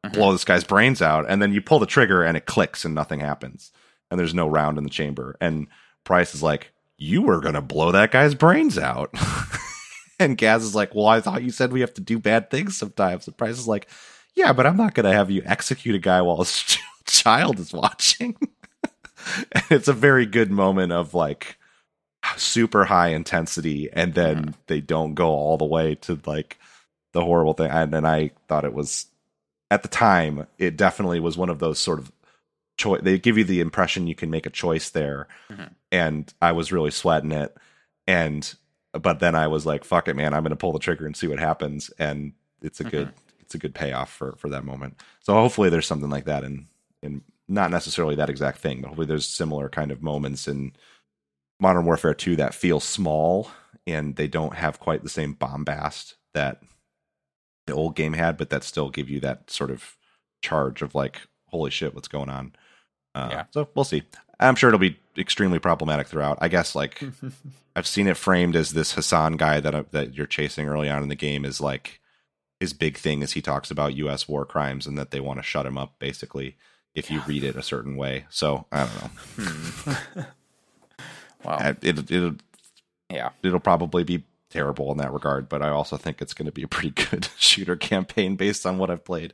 mm-hmm. 0.04 0.12
blow 0.12 0.32
this 0.32 0.44
guy's 0.44 0.64
brains 0.64 1.04
out. 1.04 1.26
And 1.30 1.40
then 1.40 1.54
you 1.54 1.62
pull 1.62 1.78
the 1.78 1.86
trigger 1.86 2.24
and 2.24 2.36
it 2.36 2.48
clicks 2.48 2.84
and 2.84 2.96
nothing 2.96 3.20
happens. 3.20 3.72
And 4.10 4.20
there's 4.20 4.34
no 4.34 4.48
round 4.48 4.80
in 4.80 4.84
the 4.84 4.90
chamber. 4.90 5.38
And 5.40 5.68
Price 6.04 6.34
is 6.34 6.42
like, 6.42 6.72
you 6.98 7.22
were 7.22 7.42
going 7.42 7.54
to 7.54 7.62
blow 7.62 7.92
that 7.92 8.10
guy's 8.10 8.34
brains 8.34 8.76
out. 8.80 9.14
and 10.20 10.36
Gaz 10.36 10.64
is 10.64 10.74
like, 10.74 10.96
"Well, 10.96 11.06
I 11.06 11.22
thought 11.22 11.44
you 11.44 11.52
said 11.52 11.72
we 11.72 11.82
have 11.82 11.94
to 11.94 12.02
do 12.02 12.18
bad 12.18 12.50
things 12.50 12.76
sometimes." 12.76 13.28
And 13.28 13.38
Price 13.38 13.60
is 13.60 13.68
like, 13.68 13.88
"Yeah, 14.34 14.52
but 14.52 14.66
I'm 14.66 14.78
not 14.78 14.96
going 14.96 15.06
to 15.06 15.14
have 15.14 15.30
you 15.30 15.44
execute 15.46 15.94
a 15.94 16.00
guy 16.00 16.24
while 16.24 16.38
his 16.38 16.80
child 17.06 17.60
is 17.60 17.72
watching." 17.72 18.36
and 19.52 19.64
it's 19.70 19.88
a 19.88 19.94
very 19.94 20.26
good 20.26 20.50
moment 20.50 20.92
of 20.92 21.14
like 21.14 21.57
super 22.36 22.86
high 22.86 23.10
intensity, 23.10 23.90
and 23.92 24.14
then 24.14 24.38
mm-hmm. 24.38 24.52
they 24.68 24.82
don't 24.82 25.14
go 25.14 25.30
all 25.30 25.58
the 25.58 25.66
way 25.66 25.96
to 25.96 26.20
like 26.26 26.58
the 27.14 27.24
horrible 27.24 27.54
thing. 27.54 27.72
And, 27.72 27.94
and 27.94 28.08
I 28.08 28.32
thought 28.48 28.66
it 28.66 28.74
was 28.74 29.08
at 29.70 29.84
the 29.84 29.90
time, 29.90 30.48
it 30.58 30.78
definitely 30.78 31.20
was 31.20 31.38
one 31.38 31.50
of 31.50 31.60
those 31.60 31.80
sort 31.80 32.00
of 32.00 32.12
choice. 32.78 33.02
They 33.02 33.20
give 33.20 33.38
you 33.38 33.44
the 33.44 33.62
impression 33.62 34.08
you 34.08 34.16
can 34.16 34.30
make 34.30 34.46
a 34.46 34.52
choice 34.52 34.90
there, 34.90 35.28
mm-hmm. 35.50 35.66
and 35.92 36.34
I 36.42 36.52
was 36.54 36.72
really 36.72 36.92
sweating 36.92 37.32
it. 37.32 37.56
And 38.08 38.54
but 38.94 39.20
then 39.20 39.36
I 39.36 39.48
was 39.48 39.66
like, 39.66 39.84
"Fuck 39.84 40.08
it, 40.08 40.16
man! 40.16 40.34
I'm 40.34 40.44
going 40.44 40.52
to 40.52 40.56
pull 40.56 40.74
the 40.74 40.80
trigger 40.80 41.06
and 41.06 41.16
see 41.16 41.28
what 41.28 41.40
happens." 41.40 41.90
And 42.00 42.34
it's 42.62 42.80
a 42.80 42.84
mm-hmm. 42.84 42.92
good 42.92 43.14
it's 43.42 43.56
a 43.56 43.60
good 43.60 43.76
payoff 43.76 44.12
for 44.12 44.36
for 44.38 44.50
that 44.50 44.66
moment. 44.66 45.00
So 45.22 45.34
hopefully 45.34 45.70
there's 45.70 45.88
something 45.88 46.10
like 46.10 46.26
that 46.26 46.44
in 46.44 46.68
in 47.02 47.22
not 47.48 47.72
necessarily 47.72 48.16
that 48.16 48.30
exact 48.30 48.60
thing, 48.60 48.82
but 48.82 48.90
hopefully 48.90 49.08
there's 49.08 49.28
similar 49.28 49.70
kind 49.70 49.92
of 49.92 50.04
moments 50.04 50.48
in 50.48 50.74
Modern 51.60 51.86
Warfare 51.86 52.14
2 52.14 52.36
that 52.38 52.54
feel 52.54 52.80
small 52.80 53.50
and 53.86 54.16
they 54.16 54.28
don't 54.28 54.56
have 54.56 54.80
quite 54.80 55.04
the 55.04 55.10
same 55.10 55.34
bombast 55.34 56.16
that 56.34 56.62
the 57.66 57.74
old 57.74 57.96
game 57.96 58.14
had, 58.14 58.38
but 58.38 58.50
that 58.50 58.64
still 58.64 58.90
give 58.90 59.10
you 59.10 59.20
that 59.22 59.50
sort 59.50 59.72
of 59.72 59.98
charge 60.42 60.82
of 60.82 60.94
like, 60.94 61.22
holy 61.48 61.72
shit, 61.72 61.96
what's 61.96 62.08
going 62.08 62.30
on? 62.30 62.54
Uh, 63.16 63.30
yeah. 63.32 63.44
So 63.52 63.68
we'll 63.76 63.86
see. 63.86 64.04
I'm 64.40 64.56
sure 64.56 64.70
it'll 64.70 64.80
be 64.80 65.00
extremely 65.18 65.60
problematic 65.60 66.08
throughout. 66.08 66.38
I 66.42 66.48
guess 66.48 66.76
like 66.76 67.04
I've 67.76 67.88
seen 67.88 68.08
it 68.08 68.18
framed 68.18 68.56
as 68.56 68.74
this 68.74 68.94
Hassan 68.94 69.34
guy 69.34 69.60
that 69.60 69.74
uh, 69.74 69.84
that 69.92 70.14
you're 70.14 70.28
chasing 70.28 70.68
early 70.68 70.90
on 70.90 71.02
in 71.02 71.10
the 71.10 71.16
game 71.16 71.44
is 71.44 71.60
like 71.60 72.00
his 72.60 72.74
big 72.74 72.98
thing 72.98 73.22
is 73.22 73.34
he 73.34 73.42
talks 73.42 73.72
about 73.72 73.96
U.S. 73.96 74.28
war 74.28 74.46
crimes 74.46 74.86
and 74.86 74.98
that 74.98 75.12
they 75.12 75.20
want 75.20 75.40
to 75.40 75.44
shut 75.44 75.66
him 75.66 75.78
up 75.78 75.96
basically 76.00 76.58
if 76.94 77.12
you 77.12 77.22
read 77.28 77.44
it 77.44 77.56
a 77.56 77.64
certain 77.64 77.96
way. 77.96 78.26
So 78.30 78.66
I 78.72 78.88
don't 78.88 80.18
know. 80.18 80.26
Wow. 81.48 81.76
It, 81.82 82.12
it'll 82.12 82.36
yeah 83.10 83.30
it'll 83.42 83.62
probably 83.62 84.04
be 84.04 84.24
terrible 84.50 84.92
in 84.92 84.98
that 84.98 85.14
regard, 85.14 85.50
but 85.50 85.62
I 85.62 85.70
also 85.70 85.98
think 85.98 86.22
it's 86.22 86.34
going 86.34 86.46
to 86.46 86.52
be 86.52 86.64
a 86.64 86.68
pretty 86.68 86.90
good 87.10 87.30
shooter 87.38 87.76
campaign 87.76 88.36
based 88.36 88.66
on 88.66 88.78
what 88.78 88.90
I've 88.90 89.06
played. 89.06 89.34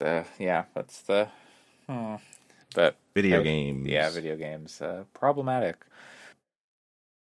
Uh, 0.00 0.24
yeah, 0.38 0.64
that's 0.74 1.02
the. 1.02 1.28
Hmm. 1.88 2.16
But 2.74 2.96
video 3.14 3.42
games, 3.42 3.86
yeah, 3.86 4.10
video 4.10 4.36
games, 4.36 4.82
uh, 4.82 5.04
problematic. 5.12 5.76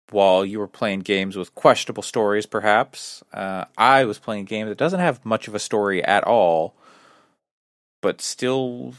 While 0.10 0.46
you 0.46 0.60
were 0.60 0.68
playing 0.68 1.02
games 1.02 1.36
with 1.36 1.56
questionable 1.56 2.04
stories, 2.04 2.46
perhaps 2.46 3.24
uh, 3.34 3.66
I 3.78 4.06
was 4.06 4.18
playing 4.18 4.44
a 4.44 4.48
game 4.48 4.68
that 4.68 4.78
doesn't 4.78 5.00
have 5.00 5.26
much 5.26 5.48
of 5.48 5.56
a 5.56 5.60
story 5.60 6.04
at 6.04 6.24
all, 6.24 6.76
but 8.02 8.22
still, 8.22 8.94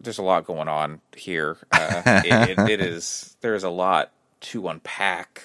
there's 0.00 0.18
a 0.18 0.22
lot 0.22 0.46
going 0.46 0.68
on 0.68 1.00
here. 1.16 1.56
Uh, 1.72 2.02
it, 2.24 2.58
it, 2.58 2.70
it 2.70 2.80
is 2.80 3.36
there 3.40 3.54
is 3.54 3.64
a 3.64 3.70
lot 3.70 4.12
to 4.40 4.68
unpack 4.68 5.42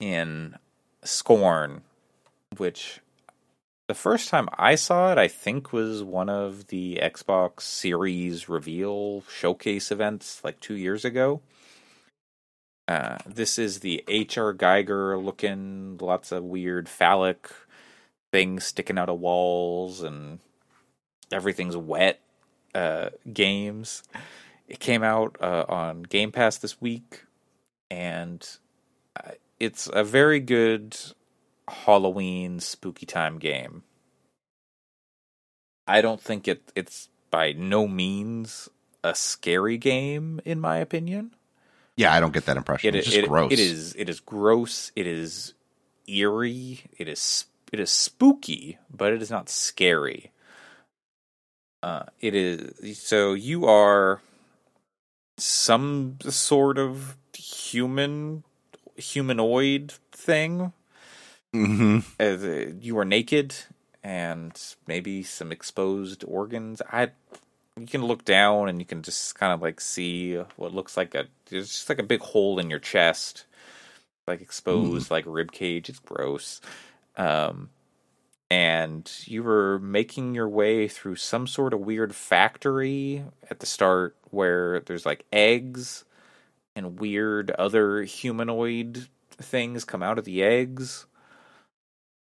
in 0.00 0.56
Scorn, 1.02 1.82
which 2.56 3.00
the 3.88 3.94
first 3.94 4.28
time 4.28 4.48
I 4.58 4.74
saw 4.74 5.12
it, 5.12 5.18
I 5.18 5.28
think, 5.28 5.72
was 5.72 6.02
one 6.02 6.28
of 6.28 6.68
the 6.68 6.98
Xbox 7.00 7.62
Series 7.62 8.48
reveal 8.48 9.22
showcase 9.30 9.92
events 9.92 10.42
like 10.42 10.58
two 10.60 10.74
years 10.74 11.04
ago. 11.04 11.40
Uh, 12.88 13.18
this 13.26 13.58
is 13.58 13.80
the 13.80 14.04
H.R. 14.06 14.54
Giger 14.54 15.22
looking, 15.22 15.98
lots 16.00 16.30
of 16.32 16.44
weird 16.44 16.88
phallic 16.88 17.50
things 18.32 18.64
sticking 18.64 18.98
out 18.98 19.08
of 19.08 19.20
walls, 19.20 20.02
and 20.02 20.40
everything's 21.32 21.76
wet 21.76 22.20
uh, 22.76 23.10
games. 23.32 24.02
It 24.68 24.80
came 24.80 25.02
out 25.02 25.36
uh, 25.40 25.64
on 25.68 26.02
Game 26.02 26.30
Pass 26.30 26.58
this 26.58 26.80
week, 26.80 27.22
and 27.90 28.46
uh, 29.18 29.32
it's 29.58 29.88
a 29.92 30.04
very 30.04 30.40
good 30.40 30.96
Halloween 31.68 32.60
spooky 32.60 33.06
time 33.06 33.38
game. 33.38 33.82
I 35.86 36.00
don't 36.00 36.20
think 36.20 36.48
it 36.48 36.72
it's 36.74 37.08
by 37.30 37.52
no 37.52 37.86
means 37.88 38.68
a 39.02 39.14
scary 39.14 39.78
game 39.78 40.40
in 40.44 40.60
my 40.60 40.76
opinion. 40.78 41.34
Yeah, 41.96 42.12
I 42.12 42.20
don't 42.20 42.34
get 42.34 42.44
that 42.46 42.56
impression. 42.56 42.88
It, 42.88 42.96
it's 42.96 43.06
just 43.06 43.18
it, 43.18 43.28
gross. 43.28 43.52
It 43.52 43.60
is 43.60 43.94
it 43.96 44.08
is 44.08 44.20
gross, 44.20 44.92
it 44.94 45.06
is 45.06 45.54
eerie, 46.08 46.80
it 46.98 47.08
is 47.08 47.46
it 47.72 47.80
is 47.80 47.90
spooky, 47.90 48.78
but 48.90 49.12
it 49.12 49.22
is 49.22 49.30
not 49.30 49.48
scary. 49.48 50.32
Uh, 51.86 52.04
it 52.20 52.34
is 52.34 52.98
so 52.98 53.34
you 53.34 53.66
are 53.66 54.20
some 55.38 56.18
sort 56.22 56.78
of 56.78 57.16
human 57.32 58.42
humanoid 58.96 59.92
thing 60.10 60.72
Mm-hmm. 61.56 61.98
Uh, 62.20 62.76
you 62.80 62.98
are 62.98 63.04
naked 63.04 63.54
and 64.02 64.52
maybe 64.86 65.22
some 65.22 65.52
exposed 65.52 66.24
organs. 66.26 66.82
I 66.90 67.10
you 67.78 67.86
can 67.86 68.04
look 68.04 68.24
down 68.24 68.68
and 68.68 68.78
you 68.78 68.86
can 68.86 69.02
just 69.02 69.34
kind 69.34 69.52
of 69.52 69.62
like 69.62 69.80
see 69.80 70.34
what 70.56 70.74
looks 70.74 70.96
like 70.96 71.14
a 71.14 71.26
there's 71.48 71.68
just 71.68 71.88
like 71.88 71.98
a 71.98 72.04
big 72.04 72.20
hole 72.20 72.58
in 72.58 72.70
your 72.70 72.78
chest, 72.78 73.46
like 74.26 74.40
exposed 74.40 75.08
mm. 75.08 75.10
like 75.10 75.24
rib 75.26 75.52
cage. 75.52 75.88
It's 75.88 75.98
gross. 75.98 76.60
Um, 77.16 77.70
and 78.50 79.10
you 79.24 79.42
were 79.42 79.78
making 79.80 80.34
your 80.34 80.48
way 80.48 80.88
through 80.88 81.16
some 81.16 81.46
sort 81.46 81.74
of 81.74 81.80
weird 81.80 82.14
factory 82.14 83.24
at 83.50 83.60
the 83.60 83.66
start 83.66 84.16
where 84.30 84.80
there's 84.80 85.06
like 85.06 85.24
eggs 85.32 86.04
and 86.74 87.00
weird 87.00 87.50
other 87.52 88.02
humanoid 88.02 89.08
things 89.30 89.84
come 89.84 90.02
out 90.02 90.18
of 90.18 90.24
the 90.24 90.42
eggs 90.42 91.06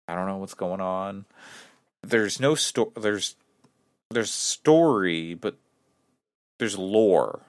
I 0.07 0.15
don't 0.15 0.27
know 0.27 0.37
what's 0.37 0.55
going 0.55 0.81
on. 0.81 1.25
There's 2.03 2.41
no 2.41 2.55
story. 2.55 2.93
There's 2.97 3.37
there's 4.11 4.31
story, 4.31 5.35
but 5.35 5.57
there's 6.59 6.79
lore, 6.79 7.41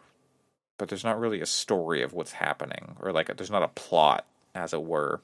but 0.77 0.87
there's 0.87 1.03
not 1.03 1.19
really 1.19 1.41
a 1.41 1.45
story 1.45 2.01
of 2.01 2.13
what's 2.13 2.33
happening, 2.33 2.95
or 3.01 3.11
like 3.11 3.35
there's 3.35 3.51
not 3.51 3.63
a 3.63 3.67
plot, 3.69 4.25
as 4.53 4.73
it 4.73 4.83
were. 4.83 5.21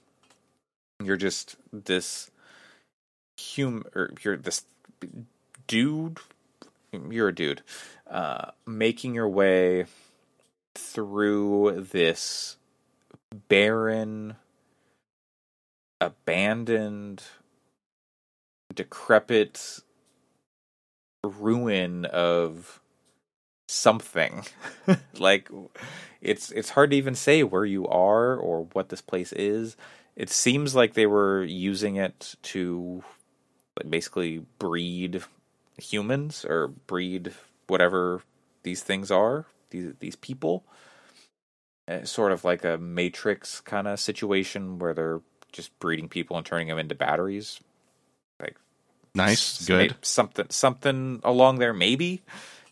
You're 1.04 1.18
just 1.18 1.56
this 1.72 2.30
human, 3.42 3.84
or 3.96 4.12
you're 4.24 4.38
this 4.38 4.66
dude 5.68 6.20
you're 7.10 7.30
a 7.30 7.36
dude, 7.36 7.62
uh, 8.10 8.52
making 8.66 9.16
your 9.16 9.30
way 9.30 9.86
through 10.76 11.88
this 11.92 12.58
barren, 13.48 14.36
abandoned, 16.00 17.24
decrepit 18.74 19.80
ruin 21.24 22.06
of 22.06 22.82
something. 23.68 24.46
like 25.18 25.50
it's 26.22 26.52
it's 26.52 26.72
hard 26.72 26.92
to 26.92 26.98
even 26.98 27.16
say 27.16 27.44
where 27.44 27.66
you 27.66 27.88
are 27.88 28.36
or 28.36 28.68
what 28.74 28.90
this 28.90 29.02
place 29.02 29.32
is. 29.34 29.78
It 30.16 30.30
seems 30.30 30.76
like 30.76 30.94
they 30.94 31.06
were 31.06 31.44
using 31.44 31.96
it 31.96 32.36
to 32.44 33.04
basically 33.88 34.46
breed 34.60 35.24
humans 35.78 36.46
or 36.46 36.68
breed 36.68 37.34
whatever 37.68 38.22
these 38.64 38.82
things 38.84 39.12
are, 39.12 39.46
these 39.70 39.94
these 40.00 40.16
people. 40.16 40.64
Uh, 41.88 42.06
sort 42.06 42.32
of 42.32 42.46
like 42.46 42.64
a 42.64 42.78
matrix 42.78 43.60
kind 43.60 43.88
of 43.88 44.00
situation 44.00 44.78
where 44.78 44.94
they're 44.94 45.22
just 45.52 45.78
breeding 45.80 46.08
people 46.08 46.38
and 46.38 46.46
turning 46.46 46.68
them 46.68 46.78
into 46.78 46.96
batteries. 46.96 47.60
Like 48.40 48.56
nice, 49.16 49.66
good. 49.66 49.96
Something 50.02 50.46
something 50.50 51.22
along 51.24 51.60
there 51.60 51.74
maybe. 51.74 52.22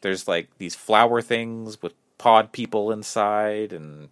There's 0.02 0.28
like 0.28 0.50
these 0.58 0.76
flower 0.76 1.22
things 1.22 1.82
with 1.82 1.94
pod 2.18 2.52
people 2.52 2.92
inside 2.92 3.74
and 3.74 4.10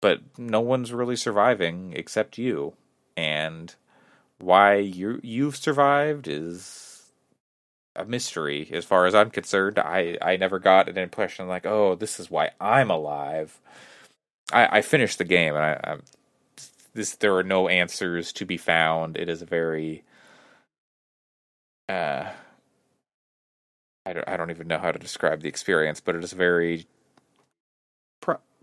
but 0.00 0.20
no 0.36 0.60
one's 0.60 0.92
really 0.92 1.16
surviving 1.16 1.92
except 1.94 2.36
you. 2.36 2.74
And 3.16 3.74
why 4.38 4.76
you 4.76 5.20
you've 5.22 5.56
survived 5.56 6.28
is 6.28 7.10
a 7.96 8.04
mystery 8.04 8.68
as 8.72 8.84
far 8.84 9.06
as 9.06 9.14
I'm 9.14 9.30
concerned. 9.30 9.78
I 9.78 10.18
I 10.22 10.36
never 10.36 10.58
got 10.58 10.88
an 10.88 10.98
impression 10.98 11.48
like, 11.48 11.66
oh, 11.66 11.94
this 11.94 12.20
is 12.20 12.30
why 12.30 12.50
I'm 12.60 12.90
alive. 12.90 13.60
I, 14.52 14.78
I 14.78 14.82
finished 14.82 15.18
the 15.18 15.24
game 15.24 15.54
and 15.56 15.64
I, 15.64 15.80
I 15.84 15.96
this 16.94 17.16
there 17.16 17.36
are 17.36 17.42
no 17.44 17.68
answers 17.68 18.32
to 18.34 18.44
be 18.46 18.56
found. 18.56 19.16
It 19.16 19.28
is 19.28 19.42
a 19.42 19.46
very 19.46 20.04
uh 21.88 22.30
I 24.06 24.12
don't 24.12 24.28
I 24.28 24.36
don't 24.36 24.50
even 24.50 24.68
know 24.68 24.78
how 24.78 24.92
to 24.92 24.98
describe 24.98 25.42
the 25.42 25.48
experience, 25.48 26.00
but 26.00 26.16
it 26.16 26.24
is 26.24 26.32
a 26.32 26.36
very 26.36 26.86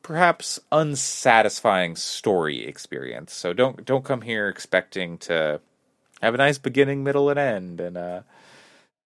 perhaps 0.01 0.59
unsatisfying 0.71 1.95
story 1.95 2.65
experience. 2.65 3.33
So 3.33 3.53
don't 3.53 3.85
don't 3.85 4.05
come 4.05 4.21
here 4.21 4.47
expecting 4.47 5.17
to 5.19 5.61
have 6.21 6.33
a 6.33 6.37
nice 6.37 6.57
beginning, 6.57 7.03
middle, 7.03 7.29
and 7.29 7.39
end, 7.39 7.81
and 7.81 7.97
uh, 7.97 8.21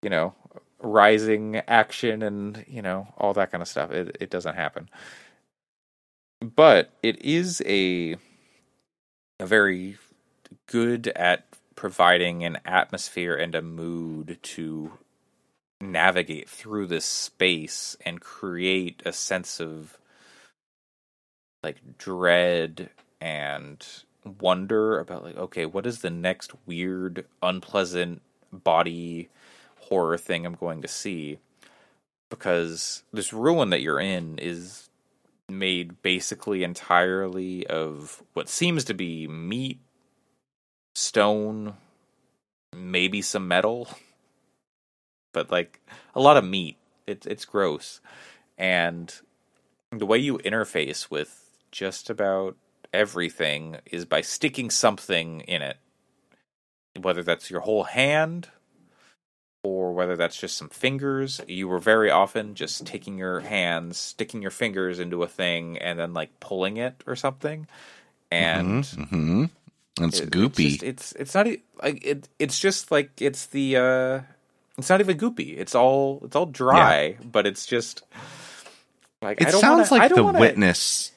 you 0.01 0.09
know, 0.09 0.33
rising 0.79 1.57
action 1.67 2.21
and 2.21 2.65
you 2.67 2.81
know 2.81 3.07
all 3.17 3.33
that 3.33 3.51
kind 3.51 3.61
of 3.61 3.67
stuff. 3.67 3.91
It 3.91 4.17
it 4.19 4.29
doesn't 4.29 4.55
happen, 4.55 4.89
but 6.41 6.91
it 7.03 7.21
is 7.21 7.61
a 7.65 8.15
a 9.39 9.45
very 9.45 9.97
good 10.67 11.07
at 11.09 11.45
providing 11.75 12.43
an 12.43 12.57
atmosphere 12.65 13.35
and 13.35 13.53
a 13.53 13.61
mood 13.61 14.39
to 14.41 14.93
navigate 15.81 16.49
through 16.49 16.87
this 16.87 17.05
space 17.05 17.97
and 18.05 18.21
create 18.21 19.01
a 19.05 19.11
sense 19.11 19.59
of 19.59 19.97
like 21.66 21.97
dread 21.97 22.89
and 23.20 23.86
wonder 24.39 24.99
about 24.99 25.24
like 25.24 25.38
okay 25.38 25.66
what 25.66 25.86
is 25.86 25.99
the 25.99 26.09
next 26.09 26.51
weird 26.66 27.26
unpleasant 27.43 28.22
body 28.51 29.30
horror 29.82 30.18
thing 30.18 30.45
i'm 30.45 30.55
going 30.55 30.82
to 30.82 30.88
see? 30.88 31.39
Because 32.30 33.03
this 33.13 33.32
ruin 33.32 33.70
that 33.70 33.82
you're 33.82 33.99
in 33.99 34.39
is 34.39 34.89
made 35.47 36.01
basically 36.01 36.63
entirely 36.63 37.68
of 37.68 38.24
what 38.34 38.49
seems 38.49 38.84
to 38.84 38.93
be 38.93 39.28
meat 39.28 39.80
stone 40.95 41.76
maybe 42.74 43.22
some 43.22 43.47
metal 43.47 43.88
but 45.36 45.51
like 45.51 45.82
a 46.16 46.22
lot 46.22 46.38
of 46.38 46.45
meat. 46.45 46.78
It's 47.05 47.28
it's 47.28 47.45
gross. 47.45 47.99
And 48.57 49.13
the 49.91 50.05
way 50.05 50.18
you 50.18 50.39
interface 50.39 51.11
with 51.11 51.44
just 51.76 52.09
about 52.09 52.55
everything 52.93 53.76
is 53.91 54.05
by 54.05 54.21
sticking 54.21 54.69
something 54.69 55.41
in 55.41 55.61
it. 55.61 55.78
Whether 56.99 57.21
that's 57.21 57.51
your 57.51 57.59
whole 57.59 57.84
hand 57.84 58.47
or 59.61 59.91
whether 59.91 60.15
that's 60.15 60.39
just 60.39 60.55
some 60.55 60.69
fingers, 60.69 61.41
you 61.47 61.67
were 61.67 61.80
very 61.80 62.09
often 62.09 62.55
just 62.55 62.86
taking 62.86 63.17
your 63.17 63.41
hands, 63.41 63.97
sticking 63.97 64.41
your 64.41 64.51
fingers 64.51 64.99
into 64.99 65.21
a 65.21 65.28
thing 65.28 65.78
and 65.78 65.99
then 65.99 66.13
like 66.13 66.39
pulling 66.39 66.78
it 66.78 67.03
or 67.05 67.17
something. 67.17 67.67
And 68.32 68.86
mm-hmm, 68.86 69.15
mm-hmm. 69.15 70.05
it's 70.05 70.21
it, 70.21 70.32
goopy. 70.32 70.65
It's, 70.65 70.73
just, 70.76 70.84
it's 70.84 71.11
it's 71.11 71.36
not 71.36 71.47
like 71.84 72.05
it. 72.05 72.30
It's 72.39 72.57
just 72.57 72.89
like 72.89 73.11
it's 73.19 73.47
the. 73.47 73.76
uh 73.76 74.19
It's 74.78 74.89
not 74.89 75.01
even 75.01 75.17
goopy. 75.17 75.57
It's 75.57 75.76
all 75.76 76.21
it's 76.23 76.36
all 76.38 76.45
dry, 76.45 77.17
yeah. 77.19 77.26
but 77.30 77.45
it's 77.45 77.65
just 77.65 78.03
like 79.21 79.41
it 79.41 79.51
sounds 79.51 79.91
wanna, 79.91 80.03
like 80.03 80.15
the 80.15 80.23
wanna, 80.23 80.39
witness 80.39 81.11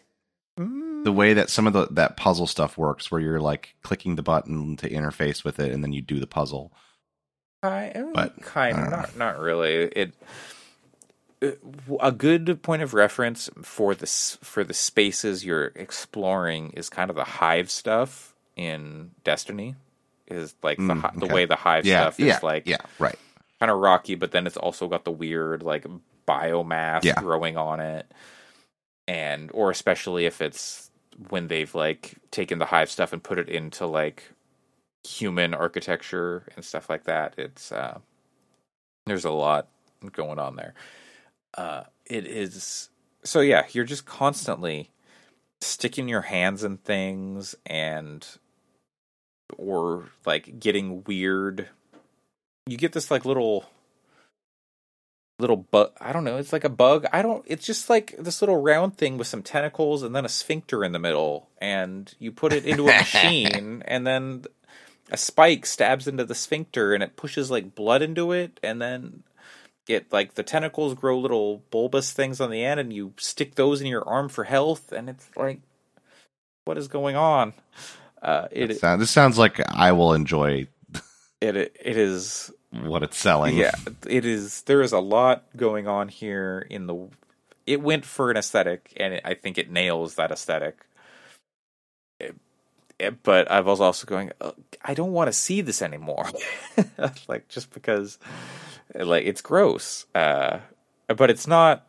the 1.04 1.12
way 1.12 1.34
that 1.34 1.50
some 1.50 1.66
of 1.66 1.72
the 1.72 1.86
that 1.92 2.16
puzzle 2.16 2.46
stuff 2.46 2.76
works, 2.76 3.10
where 3.10 3.20
you're 3.20 3.40
like 3.40 3.74
clicking 3.82 4.16
the 4.16 4.22
button 4.22 4.76
to 4.76 4.88
interface 4.88 5.44
with 5.44 5.58
it, 5.60 5.72
and 5.72 5.82
then 5.82 5.92
you 5.92 6.02
do 6.02 6.20
the 6.20 6.26
puzzle. 6.26 6.72
I 7.62 7.92
but 8.14 8.40
kind 8.42 8.78
of 8.78 8.90
not 8.90 9.16
not 9.16 9.38
really. 9.38 9.74
It 9.74 10.14
a 12.00 12.10
good 12.10 12.62
point 12.62 12.82
of 12.82 12.94
reference 12.94 13.48
for 13.62 13.94
this 13.94 14.38
for 14.42 14.64
the 14.64 14.74
spaces 14.74 15.44
you're 15.44 15.66
exploring 15.76 16.70
is 16.70 16.88
kind 16.88 17.10
of 17.10 17.16
the 17.16 17.24
hive 17.24 17.70
stuff 17.70 18.34
in 18.56 19.12
Destiny. 19.24 19.76
Is 20.26 20.54
like 20.62 20.76
the 20.76 20.82
mm, 20.82 21.04
okay. 21.04 21.26
the 21.26 21.32
way 21.32 21.46
the 21.46 21.56
hive 21.56 21.86
yeah, 21.86 22.02
stuff 22.02 22.20
yeah, 22.20 22.36
is 22.36 22.42
like 22.42 22.66
yeah 22.66 22.78
right 22.98 23.18
kind 23.60 23.70
of 23.70 23.78
rocky, 23.78 24.14
but 24.14 24.30
then 24.30 24.46
it's 24.46 24.56
also 24.56 24.88
got 24.88 25.04
the 25.04 25.10
weird 25.10 25.62
like 25.62 25.86
biomass 26.26 27.04
yeah. 27.04 27.14
growing 27.14 27.56
on 27.56 27.80
it, 27.80 28.10
and 29.08 29.50
or 29.54 29.70
especially 29.70 30.26
if 30.26 30.40
it's 30.40 30.90
when 31.30 31.48
they've 31.48 31.74
like 31.74 32.14
taken 32.30 32.58
the 32.58 32.66
hive 32.66 32.90
stuff 32.90 33.12
and 33.12 33.24
put 33.24 33.38
it 33.38 33.48
into 33.48 33.86
like 33.86 34.30
human 35.02 35.54
architecture 35.54 36.44
and 36.54 36.64
stuff 36.64 36.88
like 36.90 37.04
that. 37.04 37.34
It's 37.38 37.72
uh, 37.72 37.98
there's 39.06 39.24
a 39.24 39.30
lot 39.30 39.68
going 40.12 40.38
on 40.38 40.56
there. 40.56 40.74
Uh, 41.56 41.84
it 42.04 42.26
is 42.26 42.90
so 43.24 43.40
yeah. 43.40 43.64
You're 43.72 43.84
just 43.84 44.04
constantly 44.04 44.90
sticking 45.60 46.08
your 46.08 46.22
hands 46.22 46.62
in 46.62 46.76
things 46.76 47.56
and 47.66 48.24
or 49.56 50.10
like 50.26 50.60
getting 50.60 51.02
weird. 51.04 51.68
You 52.66 52.76
get 52.76 52.92
this 52.92 53.10
like 53.10 53.24
little 53.24 53.64
little 55.38 55.56
bug. 55.56 55.92
I 56.00 56.12
don't 56.12 56.24
know. 56.24 56.36
It's 56.36 56.52
like 56.52 56.64
a 56.64 56.68
bug. 56.68 57.06
I 57.12 57.22
don't. 57.22 57.44
It's 57.46 57.66
just 57.66 57.88
like 57.88 58.14
this 58.18 58.42
little 58.42 58.60
round 58.60 58.96
thing 58.96 59.18
with 59.18 59.26
some 59.26 59.42
tentacles 59.42 60.02
and 60.02 60.14
then 60.14 60.24
a 60.24 60.28
sphincter 60.28 60.84
in 60.84 60.92
the 60.92 60.98
middle, 60.98 61.48
and 61.58 62.12
you 62.18 62.32
put 62.32 62.52
it 62.52 62.64
into 62.66 62.88
a 62.88 62.98
machine, 62.98 63.82
and 63.86 64.06
then 64.06 64.44
a 65.10 65.16
spike 65.16 65.64
stabs 65.66 66.08
into 66.08 66.24
the 66.24 66.34
sphincter, 66.34 66.92
and 66.94 67.02
it 67.02 67.16
pushes 67.16 67.50
like 67.50 67.74
blood 67.74 68.02
into 68.02 68.32
it, 68.32 68.58
and 68.62 68.82
then 68.82 69.22
it 69.86 70.12
like 70.12 70.34
the 70.34 70.42
tentacles 70.42 70.94
grow 70.94 71.18
little 71.18 71.62
bulbous 71.70 72.12
things 72.12 72.40
on 72.40 72.50
the 72.50 72.64
end, 72.64 72.80
and 72.80 72.92
you 72.92 73.14
stick 73.16 73.54
those 73.54 73.80
in 73.80 73.86
your 73.86 74.06
arm 74.06 74.28
for 74.28 74.44
health, 74.44 74.92
and 74.92 75.08
it's 75.08 75.30
like, 75.36 75.60
what 76.64 76.78
is 76.78 76.88
going 76.88 77.16
on? 77.16 77.54
Uh, 78.20 78.48
it 78.50 78.78
sounds, 78.78 79.00
this 79.00 79.10
sounds 79.10 79.38
like 79.38 79.60
I 79.72 79.92
will 79.92 80.12
enjoy. 80.12 80.66
it 81.40 81.56
it 81.56 81.96
is 81.96 82.50
what 82.70 83.02
it's 83.02 83.16
selling. 83.16 83.56
Yeah, 83.56 83.72
it 84.08 84.24
is. 84.24 84.62
There 84.62 84.82
is 84.82 84.92
a 84.92 85.00
lot 85.00 85.44
going 85.56 85.86
on 85.86 86.08
here 86.08 86.66
in 86.68 86.86
the. 86.86 87.08
It 87.66 87.80
went 87.80 88.04
for 88.04 88.30
an 88.30 88.36
aesthetic, 88.36 88.92
and 88.96 89.14
it, 89.14 89.22
I 89.24 89.34
think 89.34 89.58
it 89.58 89.70
nails 89.70 90.14
that 90.14 90.30
aesthetic. 90.30 90.86
It, 92.20 92.36
it, 92.98 93.22
but 93.22 93.50
I 93.50 93.60
was 93.60 93.80
also 93.80 94.06
going. 94.06 94.32
I 94.82 94.94
don't 94.94 95.12
want 95.12 95.28
to 95.28 95.32
see 95.32 95.60
this 95.60 95.82
anymore. 95.82 96.26
like 97.28 97.48
just 97.48 97.72
because, 97.72 98.18
like 98.94 99.24
it's 99.24 99.40
gross. 99.40 100.06
Uh, 100.14 100.60
but 101.08 101.30
it's 101.30 101.46
not. 101.46 101.84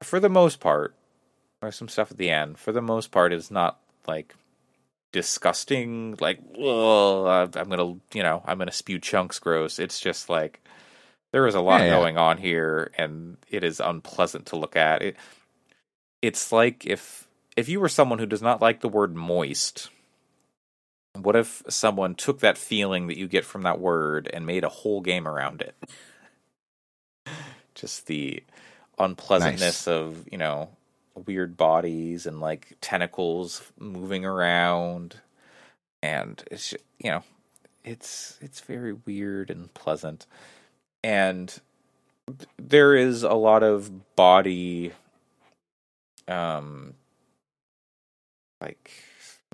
For 0.00 0.20
the 0.20 0.28
most 0.28 0.60
part, 0.60 0.94
there's 1.60 1.74
some 1.76 1.88
stuff 1.88 2.12
at 2.12 2.18
the 2.18 2.30
end. 2.30 2.58
For 2.58 2.72
the 2.72 2.82
most 2.82 3.10
part, 3.10 3.32
it's 3.32 3.50
not 3.50 3.80
like 4.06 4.34
disgusting 5.12 6.16
like 6.20 6.38
i'm 6.58 7.68
gonna 7.68 7.94
you 8.12 8.22
know 8.22 8.42
i'm 8.44 8.58
gonna 8.58 8.70
spew 8.70 8.98
chunks 8.98 9.38
gross 9.38 9.78
it's 9.78 10.00
just 10.00 10.28
like 10.28 10.60
there 11.32 11.46
is 11.46 11.54
a 11.54 11.60
lot 11.60 11.80
yeah, 11.80 11.90
going 11.90 12.14
yeah. 12.16 12.22
on 12.22 12.36
here 12.36 12.90
and 12.98 13.36
it 13.50 13.64
is 13.64 13.80
unpleasant 13.80 14.46
to 14.46 14.56
look 14.56 14.76
at 14.76 15.02
it 15.02 15.16
it's 16.20 16.52
like 16.52 16.84
if 16.86 17.26
if 17.56 17.68
you 17.68 17.80
were 17.80 17.88
someone 17.88 18.18
who 18.18 18.26
does 18.26 18.42
not 18.42 18.60
like 18.60 18.80
the 18.80 18.88
word 18.88 19.16
moist 19.16 19.90
what 21.14 21.36
if 21.36 21.62
someone 21.68 22.14
took 22.14 22.40
that 22.40 22.58
feeling 22.58 23.06
that 23.06 23.16
you 23.16 23.26
get 23.26 23.44
from 23.44 23.62
that 23.62 23.80
word 23.80 24.28
and 24.32 24.46
made 24.46 24.62
a 24.62 24.68
whole 24.68 25.00
game 25.00 25.26
around 25.26 25.62
it 25.62 25.74
just 27.74 28.06
the 28.06 28.42
unpleasantness 28.98 29.86
nice. 29.86 29.88
of 29.88 30.26
you 30.30 30.38
know 30.38 30.68
weird 31.18 31.56
bodies 31.56 32.26
and 32.26 32.40
like 32.40 32.76
tentacles 32.80 33.62
moving 33.78 34.24
around, 34.24 35.20
and 36.02 36.42
it's 36.50 36.74
you 36.98 37.10
know 37.10 37.22
it's 37.84 38.38
it's 38.40 38.60
very 38.60 38.92
weird 38.92 39.50
and 39.50 39.72
pleasant, 39.74 40.26
and 41.02 41.60
there 42.58 42.94
is 42.94 43.22
a 43.22 43.34
lot 43.34 43.62
of 43.62 44.16
body, 44.16 44.92
um, 46.28 46.94
like. 48.60 48.90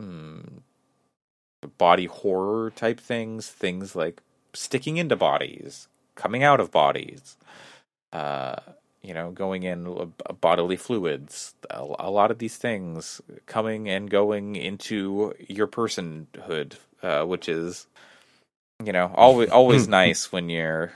Mm, 0.00 0.62
body 1.78 2.06
horror 2.06 2.70
type 2.70 3.00
things, 3.00 3.48
things 3.48 3.94
like 3.94 4.22
sticking 4.52 4.96
into 4.96 5.16
bodies, 5.16 5.88
coming 6.14 6.42
out 6.42 6.60
of 6.60 6.70
bodies, 6.70 7.36
uh, 8.12 8.56
you 9.04 9.12
know, 9.12 9.30
going 9.30 9.64
in 9.64 10.12
bodily 10.40 10.76
fluids. 10.76 11.54
A, 11.70 11.84
a, 11.98 12.10
lot 12.10 12.30
of 12.30 12.38
these 12.38 12.56
things 12.56 13.20
coming 13.44 13.88
and 13.88 14.08
going 14.08 14.56
into 14.56 15.34
your 15.46 15.66
personhood, 15.66 16.76
uh, 17.02 17.24
which 17.24 17.48
is, 17.48 17.86
you 18.82 18.92
know, 18.92 19.12
always 19.14 19.50
always 19.50 19.86
nice 20.02 20.32
when 20.32 20.48
you're, 20.48 20.92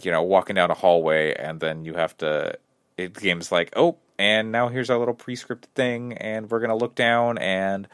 you 0.00 0.12
know, 0.12 0.22
walking 0.22 0.54
down 0.54 0.70
a 0.70 0.74
hallway 0.74 1.34
and 1.34 1.58
then 1.58 1.84
you 1.84 1.94
have 1.94 2.16
to. 2.18 2.56
It 2.96 3.14
game's 3.14 3.50
like, 3.50 3.72
oh, 3.74 3.96
and 4.18 4.52
now 4.52 4.68
here's 4.68 4.88
our 4.88 4.98
little 4.98 5.14
prescript 5.14 5.66
thing, 5.74 6.12
and 6.12 6.48
we're 6.48 6.60
gonna 6.60 6.76
look 6.76 6.94
down 6.94 7.38
and 7.38 7.88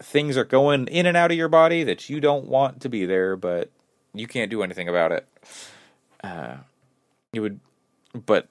things 0.00 0.36
are 0.36 0.44
going 0.44 0.88
in 0.88 1.06
and 1.06 1.16
out 1.16 1.30
of 1.30 1.36
your 1.36 1.48
body 1.48 1.84
that 1.84 2.08
you 2.08 2.20
don't 2.20 2.46
want 2.46 2.80
to 2.80 2.88
be 2.88 3.06
there, 3.06 3.36
but 3.36 3.70
you 4.14 4.26
can't 4.26 4.50
do 4.50 4.62
anything 4.62 4.88
about 4.88 5.12
it. 5.12 5.26
Uh, 6.22 6.56
you 7.32 7.42
would, 7.42 7.60
but 8.14 8.48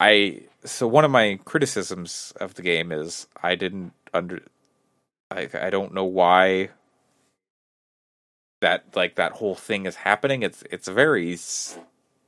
I. 0.00 0.42
So 0.64 0.86
one 0.86 1.04
of 1.04 1.10
my 1.10 1.40
criticisms 1.44 2.32
of 2.36 2.54
the 2.54 2.62
game 2.62 2.92
is 2.92 3.26
I 3.42 3.54
didn't 3.54 3.92
under. 4.14 4.40
I 5.30 5.48
I 5.54 5.70
don't 5.70 5.94
know 5.94 6.04
why. 6.04 6.70
That 8.60 8.84
like 8.94 9.16
that 9.16 9.32
whole 9.32 9.56
thing 9.56 9.86
is 9.86 9.96
happening. 9.96 10.42
It's 10.42 10.62
it's 10.70 10.88
a 10.88 10.92
very 10.92 11.36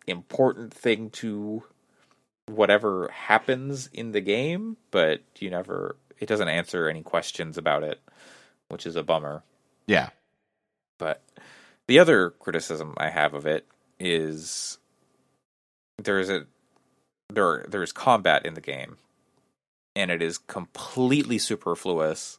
important 0.07 0.75
thing 0.75 1.11
to 1.11 1.63
whatever 2.47 3.09
happens 3.09 3.89
in 3.93 4.13
the 4.13 4.21
game, 4.21 4.77
but 4.91 5.23
you 5.39 5.51
never. 5.51 5.97
It 6.19 6.27
doesn't 6.27 6.49
answer 6.49 6.89
any 6.89 7.03
questions 7.03 7.59
about 7.59 7.83
it 7.83 8.01
which 8.69 8.87
is 8.87 8.97
a 8.97 9.03
bummer. 9.03 9.43
Yeah. 9.87 10.11
But 10.99 11.23
the 11.87 11.99
other 11.99 12.31
criticism 12.31 12.95
I 12.97 13.11
have 13.11 13.35
of 13.35 13.47
it 13.47 13.67
is 13.99 14.79
there's 16.03 16.31
a 16.31 16.47
there 17.35 17.65
there's 17.69 17.93
combat 17.93 18.47
in 18.47 18.55
the 18.55 18.61
game 18.61 18.97
and 19.97 20.11
it 20.11 20.23
is 20.23 20.39
completely 20.39 21.39
superfluous. 21.39 22.39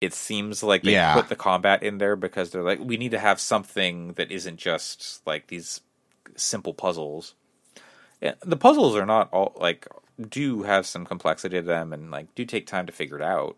It 0.00 0.12
seems 0.12 0.62
like 0.62 0.82
they 0.82 0.92
yeah. 0.92 1.14
put 1.14 1.28
the 1.28 1.36
combat 1.36 1.82
in 1.82 1.98
there 1.98 2.16
because 2.16 2.50
they're 2.50 2.62
like 2.62 2.80
we 2.80 2.96
need 2.96 3.12
to 3.12 3.18
have 3.18 3.40
something 3.40 4.14
that 4.14 4.30
isn't 4.30 4.56
just 4.56 5.24
like 5.26 5.46
these 5.46 5.80
simple 6.36 6.74
puzzles. 6.74 7.34
And 8.20 8.36
the 8.40 8.56
puzzles 8.56 8.96
are 8.96 9.06
not 9.06 9.32
all 9.32 9.52
like 9.56 9.86
do 10.28 10.62
have 10.64 10.86
some 10.86 11.06
complexity 11.06 11.56
to 11.56 11.62
them 11.62 11.92
and 11.92 12.10
like 12.10 12.34
do 12.34 12.44
take 12.44 12.66
time 12.66 12.86
to 12.86 12.92
figure 12.92 13.16
it 13.16 13.22
out. 13.22 13.56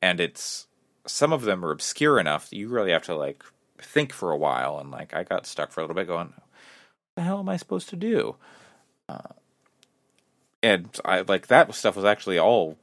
And 0.00 0.20
it's 0.20 0.66
some 1.06 1.32
of 1.32 1.42
them 1.42 1.64
are 1.64 1.70
obscure 1.70 2.18
enough 2.18 2.50
that 2.50 2.56
you 2.56 2.68
really 2.68 2.92
have 2.92 3.04
to 3.04 3.14
like 3.14 3.44
think 3.78 4.12
for 4.12 4.30
a 4.30 4.36
while 4.36 4.78
and 4.78 4.90
like 4.90 5.14
I 5.14 5.24
got 5.24 5.46
stuck 5.46 5.70
for 5.70 5.80
a 5.80 5.82
little 5.82 5.96
bit 5.96 6.06
going 6.06 6.28
what 6.28 7.16
the 7.16 7.22
hell 7.22 7.40
am 7.40 7.48
I 7.48 7.56
supposed 7.56 7.88
to 7.90 7.96
do 7.96 8.36
uh, 9.08 9.18
and 10.64 10.88
I 11.04 11.20
like 11.20 11.46
that 11.48 11.74
stuff 11.74 11.96
was 11.96 12.04
actually 12.04 12.38
all 12.38 12.76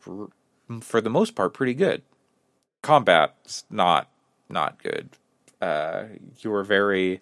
for 0.82 1.02
the 1.02 1.10
most 1.10 1.36
part 1.36 1.53
pretty 1.53 1.74
good 1.74 2.02
combat's 2.82 3.66
not 3.70 4.10
not 4.49 4.82
good 4.82 5.10
uh, 5.62 6.06
you 6.40 6.49
were 6.49 6.64
very 6.64 7.22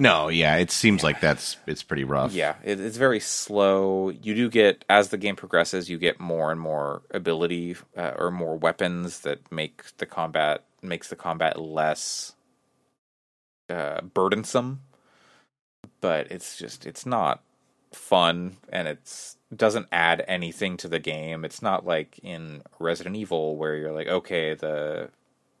no, 0.00 0.28
yeah, 0.28 0.56
it 0.56 0.70
seems 0.70 1.02
like 1.02 1.20
that's 1.20 1.56
it's 1.66 1.82
pretty 1.82 2.04
rough. 2.04 2.32
Yeah, 2.32 2.54
it, 2.62 2.78
it's 2.78 2.96
very 2.96 3.18
slow. 3.18 4.10
You 4.10 4.34
do 4.36 4.48
get 4.48 4.84
as 4.88 5.08
the 5.08 5.18
game 5.18 5.34
progresses, 5.34 5.90
you 5.90 5.98
get 5.98 6.20
more 6.20 6.52
and 6.52 6.60
more 6.60 7.02
ability 7.10 7.76
uh, 7.96 8.12
or 8.16 8.30
more 8.30 8.56
weapons 8.56 9.20
that 9.20 9.50
make 9.50 9.82
the 9.98 10.06
combat 10.06 10.64
makes 10.82 11.08
the 11.08 11.16
combat 11.16 11.60
less 11.60 12.36
uh, 13.68 14.02
burdensome. 14.02 14.82
But 16.00 16.30
it's 16.30 16.56
just 16.56 16.86
it's 16.86 17.04
not 17.04 17.42
fun 17.92 18.58
and 18.68 18.86
it's 18.86 19.36
doesn't 19.54 19.88
add 19.90 20.24
anything 20.28 20.76
to 20.78 20.88
the 20.88 20.98
game. 20.98 21.44
It's 21.44 21.62
not 21.62 21.86
like 21.86 22.18
in 22.22 22.62
Resident 22.78 23.16
Evil 23.16 23.56
where 23.56 23.76
you're 23.76 23.92
like, 23.92 24.08
okay, 24.08 24.54
the 24.54 25.10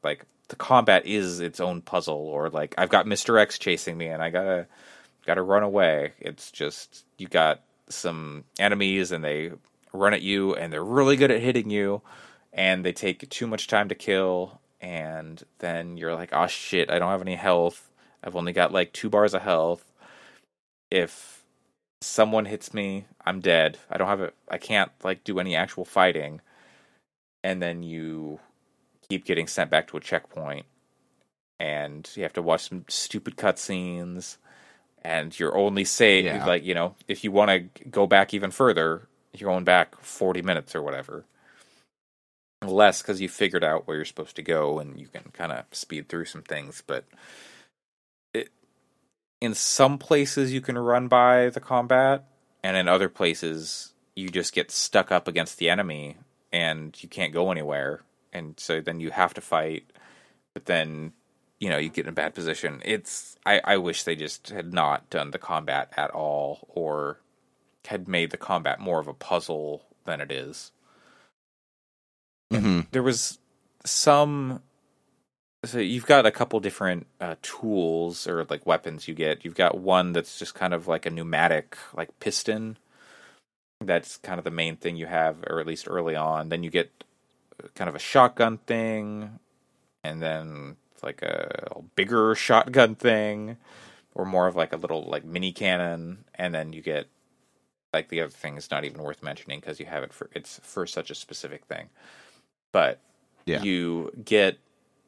like 0.02 0.24
the 0.48 0.56
combat 0.56 1.06
is 1.06 1.40
its 1.40 1.60
own 1.60 1.80
puzzle 1.82 2.14
or 2.16 2.50
like 2.50 2.74
I've 2.78 2.90
got 2.90 3.06
Mr. 3.06 3.40
X 3.40 3.58
chasing 3.58 3.96
me 3.96 4.08
and 4.08 4.22
I 4.22 4.30
gotta 4.30 4.66
gotta 5.26 5.42
run 5.42 5.62
away. 5.62 6.12
It's 6.20 6.50
just 6.50 7.04
you 7.16 7.28
got 7.28 7.60
some 7.88 8.44
enemies 8.58 9.12
and 9.12 9.24
they 9.24 9.52
run 9.92 10.14
at 10.14 10.22
you 10.22 10.54
and 10.54 10.72
they're 10.72 10.84
really 10.84 11.16
good 11.16 11.30
at 11.30 11.40
hitting 11.40 11.70
you 11.70 12.02
and 12.52 12.84
they 12.84 12.92
take 12.92 13.28
too 13.30 13.46
much 13.46 13.66
time 13.68 13.88
to 13.88 13.94
kill 13.94 14.60
and 14.80 15.42
then 15.58 15.96
you're 15.96 16.14
like, 16.14 16.30
oh 16.32 16.46
shit, 16.46 16.90
I 16.90 16.98
don't 16.98 17.10
have 17.10 17.22
any 17.22 17.34
health. 17.34 17.90
I've 18.22 18.36
only 18.36 18.52
got 18.52 18.72
like 18.72 18.92
two 18.92 19.08
bars 19.08 19.34
of 19.34 19.42
health. 19.42 19.84
If 20.90 21.37
someone 22.00 22.44
hits 22.44 22.72
me, 22.72 23.06
I'm 23.24 23.40
dead. 23.40 23.78
I 23.90 23.98
don't 23.98 24.08
have 24.08 24.20
it 24.20 24.34
I 24.48 24.58
can't 24.58 24.90
like 25.02 25.24
do 25.24 25.38
any 25.38 25.56
actual 25.56 25.84
fighting. 25.84 26.40
And 27.44 27.62
then 27.62 27.82
you 27.82 28.40
keep 29.08 29.24
getting 29.24 29.46
sent 29.46 29.70
back 29.70 29.88
to 29.88 29.96
a 29.96 30.00
checkpoint, 30.00 30.66
and 31.58 32.08
you 32.14 32.22
have 32.24 32.32
to 32.34 32.42
watch 32.42 32.68
some 32.68 32.84
stupid 32.88 33.36
cutscenes. 33.36 34.36
And 35.02 35.38
you're 35.38 35.56
only 35.56 35.84
say 35.84 36.22
yeah. 36.22 36.44
like 36.44 36.64
you 36.64 36.74
know 36.74 36.96
if 37.06 37.22
you 37.22 37.30
want 37.30 37.50
to 37.50 37.88
go 37.88 38.06
back 38.06 38.34
even 38.34 38.50
further, 38.50 39.08
you're 39.32 39.50
going 39.50 39.64
back 39.64 39.96
forty 40.00 40.42
minutes 40.42 40.74
or 40.74 40.82
whatever. 40.82 41.24
Less 42.66 43.02
because 43.02 43.20
you 43.20 43.28
figured 43.28 43.62
out 43.62 43.86
where 43.86 43.96
you're 43.96 44.04
supposed 44.04 44.34
to 44.34 44.42
go 44.42 44.80
and 44.80 44.98
you 44.98 45.06
can 45.06 45.30
kind 45.32 45.52
of 45.52 45.64
speed 45.70 46.08
through 46.08 46.24
some 46.24 46.42
things, 46.42 46.82
but 46.84 47.04
in 49.40 49.54
some 49.54 49.98
places 49.98 50.52
you 50.52 50.60
can 50.60 50.76
run 50.76 51.08
by 51.08 51.50
the 51.50 51.60
combat, 51.60 52.24
and 52.62 52.76
in 52.76 52.88
other 52.88 53.08
places 53.08 53.92
you 54.14 54.28
just 54.28 54.52
get 54.52 54.70
stuck 54.70 55.12
up 55.12 55.28
against 55.28 55.58
the 55.58 55.70
enemy 55.70 56.16
and 56.52 57.00
you 57.02 57.08
can't 57.08 57.32
go 57.32 57.52
anywhere 57.52 58.02
and 58.32 58.58
so 58.58 58.80
then 58.80 59.00
you 59.00 59.10
have 59.10 59.34
to 59.34 59.40
fight, 59.40 59.90
but 60.54 60.66
then 60.66 61.12
you 61.58 61.68
know 61.68 61.78
you 61.78 61.88
get 61.88 62.04
in 62.04 62.10
a 62.10 62.12
bad 62.12 62.34
position. 62.34 62.82
It's 62.84 63.36
I 63.44 63.60
I 63.64 63.76
wish 63.76 64.04
they 64.04 64.16
just 64.16 64.50
had 64.50 64.72
not 64.72 65.10
done 65.10 65.30
the 65.30 65.38
combat 65.38 65.92
at 65.96 66.10
all, 66.10 66.68
or 66.68 67.20
had 67.86 68.08
made 68.08 68.30
the 68.30 68.36
combat 68.36 68.80
more 68.80 69.00
of 69.00 69.08
a 69.08 69.14
puzzle 69.14 69.84
than 70.04 70.20
it 70.20 70.30
is. 70.30 70.72
Mm-hmm. 72.52 72.80
There 72.92 73.02
was 73.02 73.38
some. 73.84 74.62
So 75.64 75.78
you've 75.78 76.06
got 76.06 76.24
a 76.24 76.30
couple 76.30 76.60
different 76.60 77.06
uh, 77.20 77.34
tools 77.42 78.28
or 78.28 78.44
like 78.44 78.64
weapons 78.64 79.08
you 79.08 79.14
get. 79.14 79.44
You've 79.44 79.56
got 79.56 79.78
one 79.78 80.12
that's 80.12 80.38
just 80.38 80.54
kind 80.54 80.72
of 80.72 80.86
like 80.86 81.04
a 81.04 81.10
pneumatic 81.10 81.76
like 81.94 82.20
piston. 82.20 82.78
That's 83.80 84.18
kind 84.18 84.38
of 84.38 84.44
the 84.44 84.50
main 84.50 84.76
thing 84.76 84.96
you 84.96 85.06
have, 85.06 85.38
or 85.48 85.60
at 85.60 85.66
least 85.66 85.88
early 85.88 86.14
on. 86.14 86.48
Then 86.48 86.62
you 86.62 86.70
get 86.70 87.04
kind 87.74 87.88
of 87.88 87.94
a 87.94 88.00
shotgun 88.00 88.58
thing, 88.58 89.38
and 90.04 90.22
then 90.22 90.76
like 91.02 91.22
a, 91.22 91.68
a 91.72 91.82
bigger 91.82 92.34
shotgun 92.34 92.94
thing, 92.94 93.56
or 94.14 94.24
more 94.24 94.46
of 94.46 94.56
like 94.56 94.72
a 94.72 94.76
little 94.76 95.02
like 95.02 95.24
mini 95.24 95.52
cannon, 95.52 96.24
and 96.34 96.54
then 96.54 96.72
you 96.72 96.82
get 96.82 97.08
like 97.92 98.08
the 98.08 98.20
other 98.20 98.30
thing 98.30 98.56
is 98.56 98.70
not 98.70 98.84
even 98.84 99.02
worth 99.02 99.22
mentioning 99.22 99.60
because 99.60 99.80
you 99.80 99.86
have 99.86 100.02
it 100.02 100.12
for 100.12 100.28
it's 100.34 100.60
for 100.62 100.86
such 100.86 101.10
a 101.10 101.14
specific 101.14 101.64
thing. 101.64 101.88
But 102.72 103.00
yeah. 103.46 103.62
you 103.62 104.12
get 104.24 104.58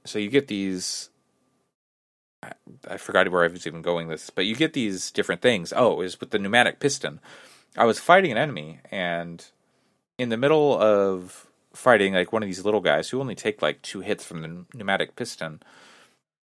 so 0.05 0.18
you 0.18 0.28
get 0.28 0.48
these 0.48 1.10
I, 2.43 2.52
I 2.89 2.97
forgot 2.97 3.31
where 3.31 3.44
I 3.44 3.48
was 3.48 3.66
even 3.66 3.82
going 3.82 4.09
this, 4.09 4.31
but 4.31 4.47
you 4.47 4.56
get 4.56 4.72
these 4.72 5.10
different 5.10 5.43
things. 5.43 5.72
Oh, 5.77 6.01
is 6.01 6.20
with 6.20 6.31
the 6.31 6.39
pneumatic 6.39 6.81
piston. 6.81 7.20
I 7.77 7.85
was 7.85 7.98
fighting 7.98 8.32
an 8.32 8.39
enemy 8.39 8.81
and 8.90 9.44
in 10.18 10.28
the 10.28 10.36
middle 10.36 10.78
of 10.78 11.47
fighting 11.72 12.14
like 12.14 12.32
one 12.32 12.43
of 12.43 12.48
these 12.48 12.64
little 12.64 12.81
guys 12.81 13.09
who 13.09 13.20
only 13.20 13.35
take 13.35 13.62
like 13.62 13.81
two 13.82 14.01
hits 14.01 14.24
from 14.24 14.43
the 14.43 14.64
pneumatic 14.74 15.16
piston, 15.16 15.62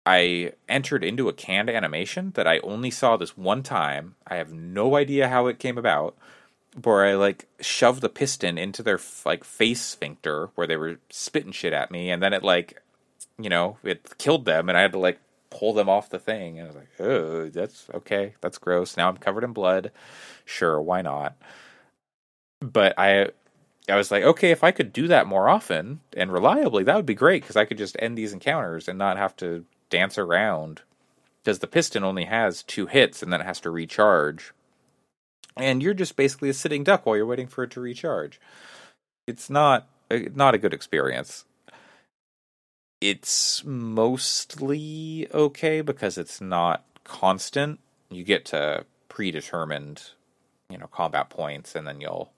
I 0.05 0.53
entered 0.69 1.03
into 1.03 1.27
a 1.27 1.33
canned 1.33 1.69
animation 1.69 2.31
that 2.35 2.47
I 2.47 2.59
only 2.59 2.91
saw 2.91 3.17
this 3.17 3.37
one 3.37 3.61
time. 3.61 4.15
I 4.25 4.35
have 4.37 4.53
no 4.53 4.95
idea 4.95 5.27
how 5.27 5.47
it 5.47 5.59
came 5.59 5.77
about, 5.77 6.15
where 6.81 7.05
I 7.05 7.15
like 7.15 7.47
shoved 7.59 8.01
the 8.01 8.09
piston 8.09 8.57
into 8.57 8.81
their 8.81 8.99
like 9.25 9.43
face 9.43 9.81
sphincter 9.81 10.49
where 10.55 10.67
they 10.67 10.77
were 10.77 10.99
spitting 11.09 11.51
shit 11.51 11.73
at 11.73 11.91
me, 11.91 12.09
and 12.09 12.23
then 12.23 12.33
it 12.33 12.43
like, 12.43 12.81
you 13.39 13.49
know, 13.49 13.77
it 13.83 14.17
killed 14.17 14.45
them, 14.45 14.69
and 14.69 14.77
I 14.77 14.81
had 14.81 14.93
to 14.93 14.99
like 14.99 15.19
pull 15.49 15.73
them 15.73 15.89
off 15.89 16.09
the 16.09 16.19
thing. 16.19 16.59
And 16.59 16.67
I 16.67 16.71
was 16.71 16.75
like, 16.75 16.89
oh, 16.99 17.49
that's 17.49 17.87
okay. 17.93 18.35
That's 18.41 18.57
gross. 18.57 18.97
Now 18.97 19.09
I'm 19.09 19.17
covered 19.17 19.43
in 19.43 19.53
blood. 19.53 19.91
Sure, 20.45 20.81
why 20.81 21.01
not? 21.01 21.35
But 22.59 22.93
I, 22.97 23.29
I 23.87 23.95
was 23.95 24.11
like, 24.11 24.23
okay, 24.23 24.51
if 24.51 24.63
I 24.63 24.71
could 24.71 24.91
do 24.91 25.07
that 25.07 25.27
more 25.27 25.47
often 25.47 26.01
and 26.15 26.31
reliably, 26.31 26.83
that 26.83 26.95
would 26.95 27.05
be 27.05 27.13
great 27.13 27.43
because 27.43 27.55
I 27.55 27.65
could 27.65 27.77
just 27.77 27.95
end 27.99 28.17
these 28.17 28.33
encounters 28.33 28.87
and 28.87 28.97
not 28.97 29.17
have 29.17 29.35
to 29.37 29.65
dance 29.89 30.17
around. 30.17 30.81
Because 31.43 31.59
the 31.59 31.67
piston 31.67 32.03
only 32.03 32.25
has 32.25 32.63
two 32.63 32.87
hits 32.87 33.23
and 33.23 33.31
then 33.31 33.41
it 33.41 33.45
has 33.45 33.61
to 33.61 33.69
recharge. 33.69 34.53
And 35.55 35.81
you're 35.81 35.93
just 35.93 36.15
basically 36.15 36.49
a 36.49 36.53
sitting 36.53 36.83
duck 36.83 37.05
while 37.05 37.15
you're 37.15 37.25
waiting 37.25 37.47
for 37.47 37.63
it 37.63 37.71
to 37.71 37.81
recharge. 37.81 38.39
It's 39.27 39.49
not 39.49 39.87
uh, 40.09 40.19
not 40.35 40.55
a 40.55 40.57
good 40.57 40.73
experience 40.73 41.45
it's 43.01 43.63
mostly 43.65 45.27
okay 45.33 45.81
because 45.81 46.17
it's 46.17 46.41
not 46.41 46.83
constant. 47.03 47.79
You 48.09 48.23
get 48.23 48.45
to 48.45 48.85
predetermined, 49.09 50.11
you 50.69 50.77
know, 50.77 50.87
combat 50.87 51.29
points, 51.29 51.75
and 51.75 51.87
then 51.87 52.01
you'll 52.01 52.31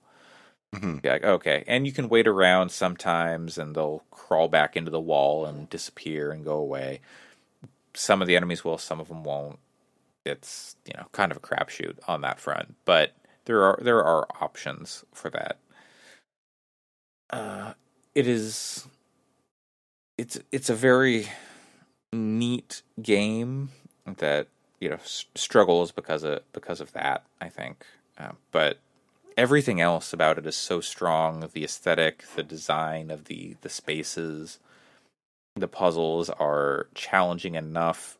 mm-hmm. 0.74 0.96
be 0.98 1.08
like, 1.08 1.24
okay. 1.24 1.64
And 1.66 1.86
you 1.86 1.92
can 1.92 2.08
wait 2.08 2.26
around 2.26 2.70
sometimes, 2.70 3.58
and 3.58 3.74
they'll 3.74 4.02
crawl 4.10 4.48
back 4.48 4.76
into 4.76 4.90
the 4.90 5.00
wall 5.00 5.46
and 5.46 5.68
disappear 5.70 6.30
and 6.30 6.44
go 6.44 6.56
away. 6.56 7.00
Some 7.94 8.20
of 8.22 8.28
the 8.28 8.36
enemies 8.36 8.64
will, 8.64 8.78
some 8.78 9.00
of 9.00 9.08
them 9.08 9.24
won't. 9.24 9.58
It's 10.26 10.76
you 10.84 10.92
know 10.96 11.06
kind 11.12 11.32
of 11.32 11.38
a 11.38 11.40
crapshoot 11.40 11.96
on 12.06 12.20
that 12.20 12.38
front, 12.38 12.76
but 12.84 13.12
there 13.46 13.62
are 13.64 13.78
there 13.80 14.04
are 14.04 14.26
options 14.40 15.04
for 15.12 15.30
that. 15.30 15.58
Uh, 17.30 17.72
it 18.14 18.26
is 18.26 18.86
it's 20.20 20.38
it's 20.52 20.68
a 20.68 20.74
very 20.74 21.28
neat 22.12 22.82
game 23.00 23.70
that 24.18 24.48
you 24.78 24.90
know 24.90 24.98
struggles 25.02 25.92
because 25.92 26.24
of 26.24 26.40
because 26.52 26.82
of 26.82 26.92
that. 26.92 27.24
I 27.40 27.48
think, 27.48 27.86
uh, 28.18 28.32
but 28.52 28.78
everything 29.38 29.80
else 29.80 30.12
about 30.12 30.36
it 30.36 30.46
is 30.46 30.56
so 30.56 30.82
strong. 30.82 31.48
The 31.54 31.64
aesthetic, 31.64 32.24
the 32.36 32.42
design 32.42 33.10
of 33.10 33.24
the 33.24 33.56
the 33.62 33.70
spaces, 33.70 34.58
the 35.56 35.68
puzzles 35.68 36.28
are 36.28 36.88
challenging 36.94 37.54
enough 37.54 38.18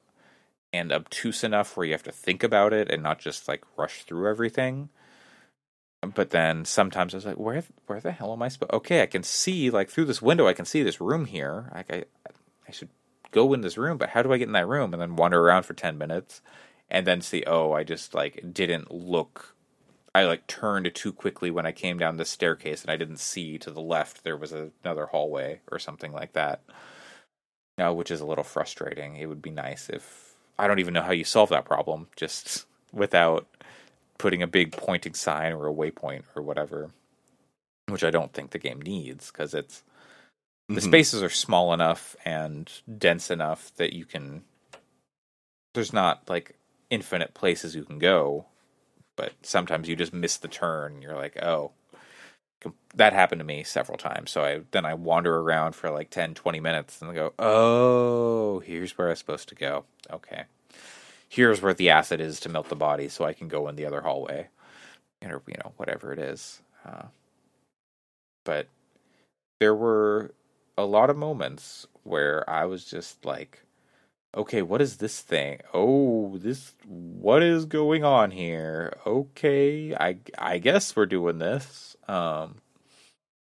and 0.72 0.92
obtuse 0.92 1.44
enough 1.44 1.76
where 1.76 1.84
you 1.84 1.92
have 1.92 2.02
to 2.04 2.12
think 2.12 2.42
about 2.42 2.72
it 2.72 2.90
and 2.90 3.02
not 3.02 3.18
just 3.18 3.46
like 3.46 3.62
rush 3.76 4.04
through 4.04 4.30
everything 4.30 4.88
but 6.02 6.30
then 6.30 6.64
sometimes 6.64 7.12
I 7.12 7.18
was 7.18 7.26
like, 7.26 7.38
where 7.38 7.62
where 7.86 8.00
the 8.00 8.12
hell 8.12 8.32
am 8.32 8.42
I 8.42 8.48
supposed? 8.48 8.72
Okay, 8.72 9.02
I 9.02 9.06
can 9.06 9.22
see 9.22 9.70
like 9.70 9.90
through 9.90 10.06
this 10.06 10.22
window. 10.22 10.48
I 10.48 10.54
can 10.54 10.64
see 10.64 10.82
this 10.82 11.00
room 11.00 11.26
here. 11.26 11.70
Like 11.74 11.92
I 11.92 12.04
I 12.66 12.72
should 12.72 12.88
go 13.30 13.52
in 13.52 13.60
this 13.60 13.76
room, 13.76 13.98
but 13.98 14.10
how 14.10 14.22
do 14.22 14.32
I 14.32 14.38
get 14.38 14.48
in 14.48 14.54
that 14.54 14.68
room? 14.68 14.92
And 14.92 15.00
then 15.00 15.16
wander 15.16 15.40
around 15.40 15.64
for 15.64 15.74
ten 15.74 15.98
minutes, 15.98 16.40
and 16.88 17.06
then 17.06 17.20
see, 17.20 17.44
oh, 17.46 17.72
I 17.72 17.84
just 17.84 18.14
like 18.14 18.52
didn't 18.52 18.90
look. 18.90 19.54
I 20.14 20.24
like 20.24 20.46
turned 20.46 20.90
too 20.94 21.12
quickly 21.12 21.50
when 21.50 21.66
I 21.66 21.72
came 21.72 21.98
down 21.98 22.16
the 22.16 22.24
staircase, 22.24 22.82
and 22.82 22.90
I 22.90 22.96
didn't 22.96 23.18
see 23.20 23.58
to 23.58 23.70
the 23.70 23.82
left 23.82 24.24
there 24.24 24.36
was 24.36 24.52
another 24.52 25.06
hallway 25.06 25.60
or 25.70 25.78
something 25.78 26.12
like 26.12 26.32
that. 26.32 26.62
Now, 27.76 27.92
which 27.92 28.10
is 28.10 28.20
a 28.20 28.26
little 28.26 28.44
frustrating. 28.44 29.16
It 29.16 29.26
would 29.26 29.42
be 29.42 29.50
nice 29.50 29.88
if 29.88 30.34
I 30.58 30.66
don't 30.66 30.80
even 30.80 30.94
know 30.94 31.02
how 31.02 31.12
you 31.12 31.24
solve 31.24 31.50
that 31.50 31.64
problem 31.66 32.08
just 32.16 32.66
without 32.92 33.46
putting 34.20 34.42
a 34.42 34.46
big 34.46 34.72
pointing 34.72 35.14
sign 35.14 35.52
or 35.54 35.66
a 35.66 35.72
waypoint 35.72 36.24
or 36.36 36.42
whatever, 36.42 36.90
which 37.88 38.04
I 38.04 38.10
don't 38.10 38.34
think 38.34 38.50
the 38.50 38.58
game 38.58 38.82
needs 38.82 39.30
because 39.30 39.54
it's 39.54 39.82
the 40.68 40.74
mm-hmm. 40.74 40.84
spaces 40.84 41.22
are 41.22 41.30
small 41.30 41.72
enough 41.72 42.14
and 42.22 42.70
dense 42.98 43.30
enough 43.30 43.72
that 43.76 43.94
you 43.94 44.04
can. 44.04 44.42
There's 45.72 45.94
not 45.94 46.28
like 46.28 46.56
infinite 46.90 47.32
places 47.32 47.74
you 47.74 47.84
can 47.84 47.98
go, 47.98 48.44
but 49.16 49.32
sometimes 49.42 49.88
you 49.88 49.96
just 49.96 50.12
miss 50.12 50.36
the 50.36 50.48
turn. 50.48 51.00
You're 51.00 51.16
like, 51.16 51.42
oh, 51.42 51.70
that 52.94 53.14
happened 53.14 53.38
to 53.40 53.44
me 53.46 53.64
several 53.64 53.96
times. 53.96 54.30
So 54.30 54.44
I 54.44 54.60
then 54.70 54.84
I 54.84 54.92
wander 54.92 55.38
around 55.38 55.74
for 55.74 55.90
like 55.90 56.10
10, 56.10 56.34
20 56.34 56.60
minutes 56.60 57.00
and 57.00 57.10
I 57.10 57.14
go, 57.14 57.32
oh, 57.38 58.58
here's 58.60 58.98
where 58.98 59.08
I'm 59.08 59.16
supposed 59.16 59.48
to 59.48 59.54
go. 59.54 59.84
Okay 60.12 60.44
here's 61.30 61.62
where 61.62 61.72
the 61.72 61.88
acid 61.88 62.20
is 62.20 62.40
to 62.40 62.50
melt 62.50 62.68
the 62.68 62.76
body 62.76 63.08
so 63.08 63.24
I 63.24 63.32
can 63.32 63.48
go 63.48 63.68
in 63.68 63.76
the 63.76 63.86
other 63.86 64.02
hallway. 64.02 64.48
Or, 65.22 65.42
you 65.46 65.54
know, 65.64 65.72
whatever 65.76 66.12
it 66.12 66.18
is. 66.18 66.60
Uh, 66.84 67.04
but 68.44 68.66
there 69.60 69.74
were 69.74 70.32
a 70.76 70.84
lot 70.84 71.08
of 71.08 71.16
moments 71.16 71.86
where 72.02 72.48
I 72.48 72.64
was 72.64 72.84
just 72.84 73.24
like, 73.24 73.62
okay, 74.34 74.62
what 74.62 74.82
is 74.82 74.96
this 74.96 75.20
thing? 75.20 75.60
Oh, 75.72 76.36
this, 76.38 76.74
what 76.86 77.42
is 77.42 77.64
going 77.64 78.04
on 78.04 78.30
here? 78.30 78.94
Okay, 79.06 79.94
I, 79.94 80.18
I 80.36 80.58
guess 80.58 80.96
we're 80.96 81.06
doing 81.06 81.38
this. 81.38 81.96
Um, 82.08 82.56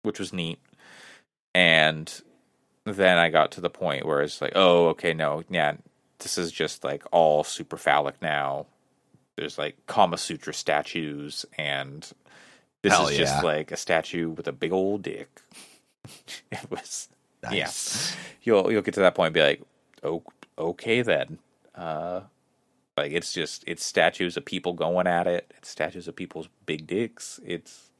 which 0.02 0.18
was 0.18 0.32
neat. 0.32 0.58
And 1.54 2.22
then 2.84 3.18
I 3.18 3.28
got 3.28 3.52
to 3.52 3.60
the 3.60 3.70
point 3.70 4.06
where 4.06 4.22
it's 4.22 4.40
like, 4.40 4.52
oh, 4.54 4.88
okay, 4.88 5.14
no, 5.14 5.42
yeah, 5.50 5.74
this 6.20 6.38
is 6.38 6.52
just 6.52 6.84
like 6.84 7.02
all 7.12 7.44
super 7.44 7.76
phallic 7.76 8.20
now. 8.22 8.66
There's 9.36 9.58
like 9.58 9.76
Kama 9.86 10.18
Sutra 10.18 10.52
statues, 10.52 11.46
and 11.56 12.08
this 12.82 12.92
Hell 12.92 13.08
is 13.08 13.18
yeah. 13.18 13.24
just 13.24 13.44
like 13.44 13.72
a 13.72 13.76
statue 13.76 14.30
with 14.30 14.48
a 14.48 14.52
big 14.52 14.72
old 14.72 15.02
dick. 15.02 15.40
it 16.52 16.70
was 16.70 17.08
nice. 17.42 18.14
yeah. 18.14 18.20
You'll 18.42 18.72
you'll 18.72 18.82
get 18.82 18.94
to 18.94 19.00
that 19.00 19.14
point 19.14 19.28
and 19.28 19.34
be 19.34 19.42
like, 19.42 19.62
oh, 20.02 20.22
okay 20.58 21.02
then. 21.02 21.38
Uh, 21.74 22.22
like 22.96 23.12
it's 23.12 23.32
just 23.32 23.64
it's 23.66 23.84
statues 23.84 24.36
of 24.36 24.44
people 24.44 24.72
going 24.72 25.06
at 25.06 25.26
it. 25.26 25.52
It's 25.56 25.70
statues 25.70 26.08
of 26.08 26.16
people's 26.16 26.48
big 26.66 26.86
dicks. 26.86 27.40
It's 27.44 27.90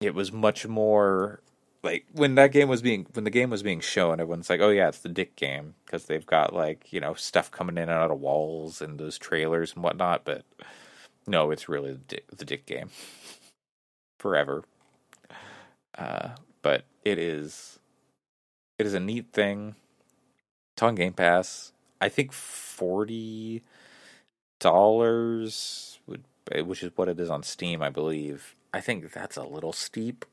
it 0.00 0.14
was 0.14 0.32
much 0.32 0.66
more 0.66 1.40
like 1.84 2.06
when 2.12 2.34
that 2.36 2.50
game 2.50 2.68
was 2.68 2.82
being 2.82 3.06
when 3.12 3.24
the 3.24 3.30
game 3.30 3.50
was 3.50 3.62
being 3.62 3.80
shown, 3.80 4.18
everyone's 4.18 4.48
like, 4.48 4.60
"Oh 4.60 4.70
yeah, 4.70 4.88
it's 4.88 5.00
the 5.00 5.08
Dick 5.08 5.36
game" 5.36 5.74
because 5.84 6.06
they've 6.06 6.24
got 6.26 6.54
like 6.54 6.92
you 6.92 7.00
know 7.00 7.14
stuff 7.14 7.50
coming 7.50 7.76
in 7.76 7.84
and 7.84 7.90
out 7.90 8.10
of 8.10 8.20
walls 8.20 8.80
and 8.80 8.98
those 8.98 9.18
trailers 9.18 9.74
and 9.74 9.84
whatnot. 9.84 10.24
But 10.24 10.44
no, 11.26 11.50
it's 11.50 11.68
really 11.68 11.92
the 11.92 11.98
Dick, 11.98 12.24
the 12.34 12.44
Dick 12.44 12.66
game 12.66 12.88
forever. 14.18 14.64
Uh, 15.96 16.30
but 16.62 16.84
it 17.04 17.18
is 17.18 17.78
it 18.78 18.86
is 18.86 18.94
a 18.94 19.00
neat 19.00 19.32
thing. 19.32 19.76
It's 20.74 20.82
on 20.82 20.94
Game 20.94 21.12
Pass. 21.12 21.72
I 22.00 22.08
think 22.08 22.32
forty 22.32 23.62
dollars 24.58 25.98
would, 26.06 26.24
which 26.64 26.82
is 26.82 26.92
what 26.96 27.08
it 27.08 27.20
is 27.20 27.28
on 27.28 27.42
Steam, 27.42 27.82
I 27.82 27.90
believe. 27.90 28.56
I 28.72 28.80
think 28.80 29.12
that's 29.12 29.36
a 29.36 29.44
little 29.44 29.72
steep 29.72 30.24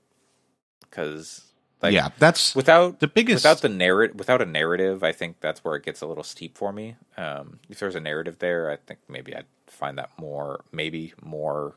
because 0.92 1.52
like, 1.82 1.94
yeah, 1.94 2.10
that's 2.20 2.54
without 2.54 3.00
the 3.00 3.08
biggest 3.08 3.44
without 3.44 3.62
the 3.62 3.70
narrative 3.70 4.16
without 4.16 4.42
a 4.42 4.46
narrative. 4.46 5.04
I 5.04 5.12
think 5.12 5.40
that's 5.40 5.64
where 5.64 5.76
it 5.76 5.84
gets 5.84 6.02
a 6.02 6.06
little 6.06 6.24
steep 6.24 6.58
for 6.58 6.72
me. 6.72 6.96
Um, 7.18 7.60
if 7.70 7.80
there's 7.80 7.96
a 7.96 8.00
narrative 8.00 8.38
there, 8.38 8.70
I 8.70 8.76
think 8.76 9.00
maybe 9.10 9.36
I'd 9.36 9.46
find 9.66 9.98
that 9.98 10.12
more 10.20 10.64
maybe 10.72 11.14
more 11.24 11.74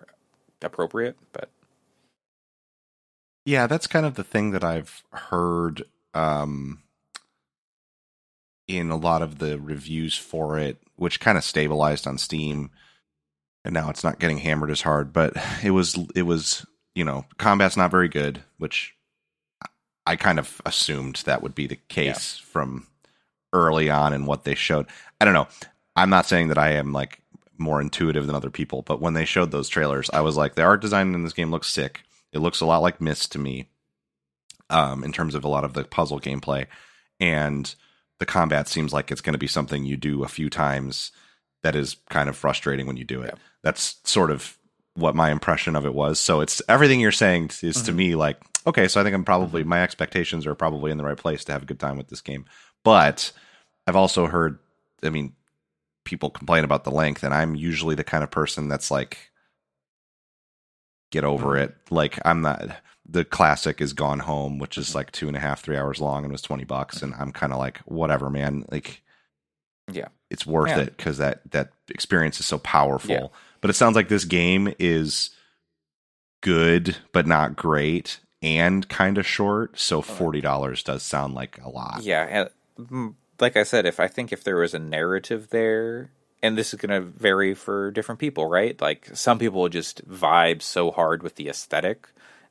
appropriate. 0.60 1.16
But 1.32 1.48
yeah, 3.46 3.66
that's 3.66 3.86
kind 3.86 4.04
of 4.04 4.14
the 4.14 4.24
thing 4.24 4.50
that 4.50 4.62
I've 4.62 5.02
heard 5.10 5.84
um, 6.12 6.82
in 8.68 8.90
a 8.90 8.96
lot 8.96 9.22
of 9.22 9.38
the 9.38 9.58
reviews 9.58 10.16
for 10.18 10.58
it, 10.58 10.82
which 10.96 11.20
kind 11.20 11.38
of 11.38 11.44
stabilized 11.44 12.06
on 12.06 12.18
Steam, 12.18 12.70
and 13.64 13.72
now 13.72 13.88
it's 13.88 14.04
not 14.04 14.18
getting 14.18 14.38
hammered 14.38 14.70
as 14.70 14.82
hard. 14.82 15.14
But 15.14 15.32
it 15.64 15.70
was 15.70 15.98
it 16.14 16.22
was 16.22 16.66
you 16.94 17.04
know 17.04 17.24
combat's 17.38 17.78
not 17.78 17.90
very 17.90 18.08
good, 18.08 18.42
which 18.58 18.93
I 20.06 20.16
kind 20.16 20.38
of 20.38 20.60
assumed 20.66 21.16
that 21.24 21.42
would 21.42 21.54
be 21.54 21.66
the 21.66 21.78
case 21.88 22.38
yeah. 22.38 22.46
from 22.50 22.86
early 23.52 23.88
on 23.90 24.12
and 24.12 24.26
what 24.26 24.44
they 24.44 24.54
showed. 24.54 24.86
I 25.20 25.24
don't 25.24 25.34
know. 25.34 25.48
I'm 25.96 26.10
not 26.10 26.26
saying 26.26 26.48
that 26.48 26.58
I 26.58 26.70
am 26.72 26.92
like 26.92 27.20
more 27.56 27.80
intuitive 27.80 28.26
than 28.26 28.34
other 28.34 28.50
people, 28.50 28.82
but 28.82 29.00
when 29.00 29.14
they 29.14 29.24
showed 29.24 29.50
those 29.50 29.68
trailers, 29.68 30.10
I 30.12 30.20
was 30.20 30.36
like, 30.36 30.54
the 30.54 30.62
art 30.62 30.82
design 30.82 31.14
in 31.14 31.22
this 31.22 31.32
game 31.32 31.50
looks 31.50 31.68
sick. 31.68 32.02
It 32.32 32.40
looks 32.40 32.60
a 32.60 32.66
lot 32.66 32.82
like 32.82 33.00
Myst 33.00 33.30
to 33.32 33.38
me, 33.38 33.68
um, 34.70 35.04
in 35.04 35.12
terms 35.12 35.34
of 35.34 35.44
a 35.44 35.48
lot 35.48 35.64
of 35.64 35.74
the 35.74 35.84
puzzle 35.84 36.20
gameplay, 36.20 36.66
and 37.20 37.72
the 38.18 38.26
combat 38.26 38.66
seems 38.66 38.92
like 38.92 39.10
it's 39.10 39.20
going 39.20 39.34
to 39.34 39.38
be 39.38 39.46
something 39.46 39.84
you 39.84 39.96
do 39.96 40.24
a 40.24 40.28
few 40.28 40.50
times. 40.50 41.12
That 41.62 41.76
is 41.76 41.96
kind 42.10 42.28
of 42.28 42.36
frustrating 42.36 42.86
when 42.86 42.96
you 42.96 43.04
do 43.04 43.22
it. 43.22 43.30
Yeah. 43.34 43.40
That's 43.62 43.96
sort 44.04 44.30
of 44.30 44.58
what 44.94 45.14
my 45.14 45.30
impression 45.30 45.76
of 45.76 45.84
it 45.84 45.94
was. 45.94 46.20
So 46.20 46.40
it's 46.40 46.62
everything 46.68 47.00
you're 47.00 47.12
saying 47.12 47.46
is 47.62 47.76
mm-hmm. 47.76 47.86
to 47.86 47.92
me 47.92 48.14
like 48.14 48.40
okay, 48.66 48.88
so 48.88 49.00
I 49.00 49.04
think 49.04 49.14
I'm 49.14 49.24
probably 49.24 49.62
mm-hmm. 49.62 49.70
my 49.70 49.82
expectations 49.82 50.46
are 50.46 50.54
probably 50.54 50.90
in 50.90 50.98
the 50.98 51.04
right 51.04 51.16
place 51.16 51.44
to 51.44 51.52
have 51.52 51.62
a 51.62 51.66
good 51.66 51.80
time 51.80 51.96
with 51.96 52.08
this 52.08 52.20
game. 52.20 52.44
But 52.82 53.32
I've 53.86 53.96
also 53.96 54.26
heard, 54.26 54.58
I 55.02 55.10
mean, 55.10 55.34
people 56.04 56.30
complain 56.30 56.64
about 56.64 56.84
the 56.84 56.90
length, 56.90 57.22
and 57.22 57.34
I'm 57.34 57.54
usually 57.54 57.94
the 57.94 58.04
kind 58.04 58.24
of 58.24 58.30
person 58.30 58.68
that's 58.68 58.90
like, 58.90 59.30
get 61.10 61.24
over 61.24 61.50
mm-hmm. 61.50 61.64
it. 61.64 61.76
Like 61.90 62.18
I'm 62.24 62.40
not. 62.42 62.80
The 63.06 63.24
classic 63.24 63.82
is 63.82 63.92
Gone 63.92 64.20
Home, 64.20 64.58
which 64.58 64.78
is 64.78 64.88
mm-hmm. 64.88 64.98
like 64.98 65.12
two 65.12 65.28
and 65.28 65.36
a 65.36 65.40
half, 65.40 65.62
three 65.62 65.76
hours 65.76 66.00
long, 66.00 66.24
and 66.24 66.32
was 66.32 66.42
twenty 66.42 66.64
bucks, 66.64 67.02
and 67.02 67.14
I'm 67.14 67.32
kind 67.32 67.52
of 67.52 67.58
like, 67.58 67.78
whatever, 67.80 68.30
man. 68.30 68.64
Like, 68.70 69.02
Yeah. 69.92 70.08
it's 70.30 70.46
worth 70.46 70.70
Yeah. 70.70 70.80
it 70.80 70.96
because 70.96 71.18
that 71.18 71.42
that 71.50 71.70
experience 71.90 72.40
is 72.40 72.46
so 72.46 72.58
powerful. 72.58 73.10
Yeah. 73.10 73.26
But 73.64 73.70
it 73.70 73.76
sounds 73.76 73.96
like 73.96 74.10
this 74.10 74.26
game 74.26 74.74
is 74.78 75.30
good 76.42 76.98
but 77.12 77.26
not 77.26 77.56
great 77.56 78.20
and 78.42 78.86
kind 78.90 79.16
of 79.16 79.26
short. 79.26 79.80
So 79.80 80.02
forty 80.02 80.42
dollars 80.42 80.82
does 80.82 81.02
sound 81.02 81.32
like 81.32 81.58
a 81.64 81.70
lot. 81.70 82.02
Yeah, 82.02 82.26
and 82.28 82.50
mm, 82.78 83.14
like 83.40 83.56
I 83.56 83.62
said, 83.62 83.86
if 83.86 83.98
I 83.98 84.06
think 84.06 84.34
if 84.34 84.44
there 84.44 84.56
was 84.56 84.74
a 84.74 84.78
narrative 84.78 85.48
there, 85.48 86.10
and 86.42 86.58
this 86.58 86.74
is 86.74 86.78
going 86.78 86.90
to 86.90 87.08
vary 87.08 87.54
for 87.54 87.90
different 87.90 88.18
people, 88.18 88.44
right? 88.44 88.78
Like 88.78 89.08
some 89.14 89.38
people 89.38 89.62
will 89.62 89.70
just 89.70 90.06
vibe 90.06 90.60
so 90.60 90.90
hard 90.90 91.22
with 91.22 91.36
the 91.36 91.48
aesthetic 91.48 92.08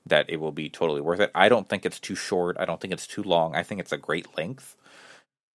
that 0.08 0.28
it 0.32 0.38
will 0.38 0.52
be 0.52 0.68
totally 0.68 1.00
worth 1.00 1.20
it. 1.20 1.30
I 1.36 1.48
don't 1.48 1.70
think 1.70 1.86
it's 1.86 2.00
too 2.00 2.16
short. 2.16 2.58
I 2.60 2.66
don't 2.66 2.82
think 2.82 2.92
it's 2.92 3.06
too 3.06 3.22
long. 3.22 3.56
I 3.56 3.62
think 3.62 3.80
it's 3.80 3.92
a 3.92 3.98
great 3.98 4.36
length. 4.36 4.76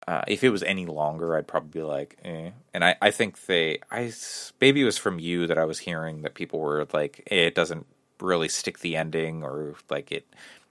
Uh, 0.08 0.22
if 0.28 0.44
it 0.44 0.50
was 0.52 0.64
any 0.64 0.86
longer, 0.86 1.36
I'd 1.36 1.48
probably 1.48 1.82
be 1.82 1.84
like, 1.84 2.18
eh. 2.24 2.52
And 2.74 2.86
I, 2.86 2.96
I 3.02 3.12
think 3.12 3.46
they, 3.46 3.80
I 3.92 4.14
maybe 4.62 4.82
it 4.82 4.86
was 4.86 4.98
from 4.98 5.20
you 5.20 5.48
that 5.48 5.58
I 5.58 5.66
was 5.66 5.80
hearing 5.80 6.22
that 6.22 6.34
people 6.34 6.60
were 6.60 6.88
like, 6.94 7.28
eh, 7.32 7.48
it 7.48 7.56
doesn't 7.56 7.86
really 8.22 8.48
stick 8.48 8.80
the 8.80 8.96
ending, 8.96 9.44
or 9.44 9.76
like 9.90 10.12
it, 10.12 10.26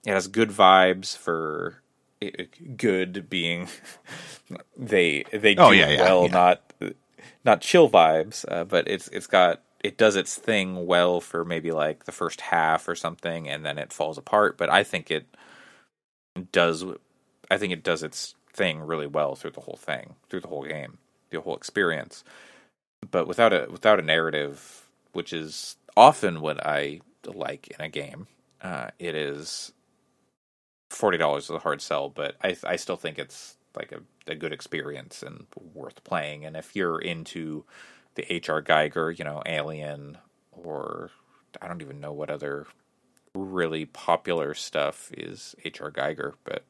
it 0.07 0.13
has 0.13 0.27
good 0.29 0.51
vibes 0.51 1.17
for 1.17 1.83
it, 2.21 2.77
good 2.79 3.29
being 3.29 3.69
they 4.77 5.25
they 5.33 5.55
do 5.55 5.63
Oh, 5.65 5.71
yeah, 5.71 5.91
yeah, 5.91 6.03
well, 6.03 6.25
yeah. 6.25 6.33
not 6.33 6.73
not 7.45 7.61
chill 7.61 7.91
vibes, 7.91 8.45
uh, 8.51 8.65
but 8.65 8.89
it's 8.89 9.09
it's 9.09 9.27
got 9.27 9.61
it 9.85 9.99
does 9.99 10.17
its 10.17 10.35
thing 10.37 10.87
well 10.87 11.21
for 11.21 11.45
maybe 11.45 11.73
like 11.73 12.05
the 12.05 12.13
first 12.13 12.41
half 12.41 12.89
or 12.89 12.95
something, 12.95 13.49
and 13.49 13.67
then 13.67 13.79
it 13.79 13.93
falls 13.93 14.19
apart. 14.19 14.57
But 14.57 14.71
I 14.71 14.83
think 14.83 15.11
it 15.11 15.27
does. 16.53 16.85
I 17.51 17.59
think 17.59 17.73
it 17.73 17.83
does 17.83 18.03
its 18.03 18.36
thing 18.57 18.81
really 18.81 19.07
well 19.07 19.37
through 19.37 19.53
the 19.53 19.61
whole 19.61 19.79
thing, 19.81 20.17
through 20.29 20.41
the 20.41 20.49
whole 20.49 20.65
game, 20.65 20.99
the 21.31 21.41
whole 21.41 21.57
experience. 21.57 22.25
But 23.09 23.29
without 23.29 23.53
a 23.53 23.69
without 23.71 24.01
a 24.01 24.03
narrative, 24.03 24.89
which 25.13 25.33
is 25.33 25.77
often 25.97 26.41
what 26.41 26.65
I 26.65 27.01
like 27.27 27.69
in 27.69 27.85
a 27.85 27.89
game, 27.89 28.27
uh, 28.63 28.89
it 28.99 29.15
is 29.15 29.73
forty 30.91 31.19
dollars 31.19 31.45
is 31.45 31.51
a 31.51 31.59
hard 31.59 31.81
sell. 31.83 32.09
But 32.09 32.37
I 32.43 32.57
I 32.65 32.77
still 32.77 32.97
think 32.97 33.19
it's 33.19 33.57
like 33.77 33.93
a, 33.93 34.01
a 34.31 34.35
good 34.35 34.53
experience 34.53 35.23
and 35.23 35.47
worth 35.75 36.03
playing. 36.03 36.45
And 36.47 36.57
if 36.57 36.75
you're 36.75 36.99
into 36.99 37.65
the 38.15 38.33
H.R. 38.33 38.63
Giger, 38.63 39.17
you 39.17 39.25
know, 39.25 39.43
Alien, 39.45 40.17
or 40.51 41.11
I 41.61 41.69
don't 41.69 41.83
even 41.83 42.01
know 42.01 42.13
what 42.13 42.31
other 42.31 42.67
really 43.35 43.85
popular 43.85 44.55
stuff 44.55 45.13
is 45.13 45.55
H.R. 45.63 45.91
Giger, 45.91 46.33
but 46.45 46.65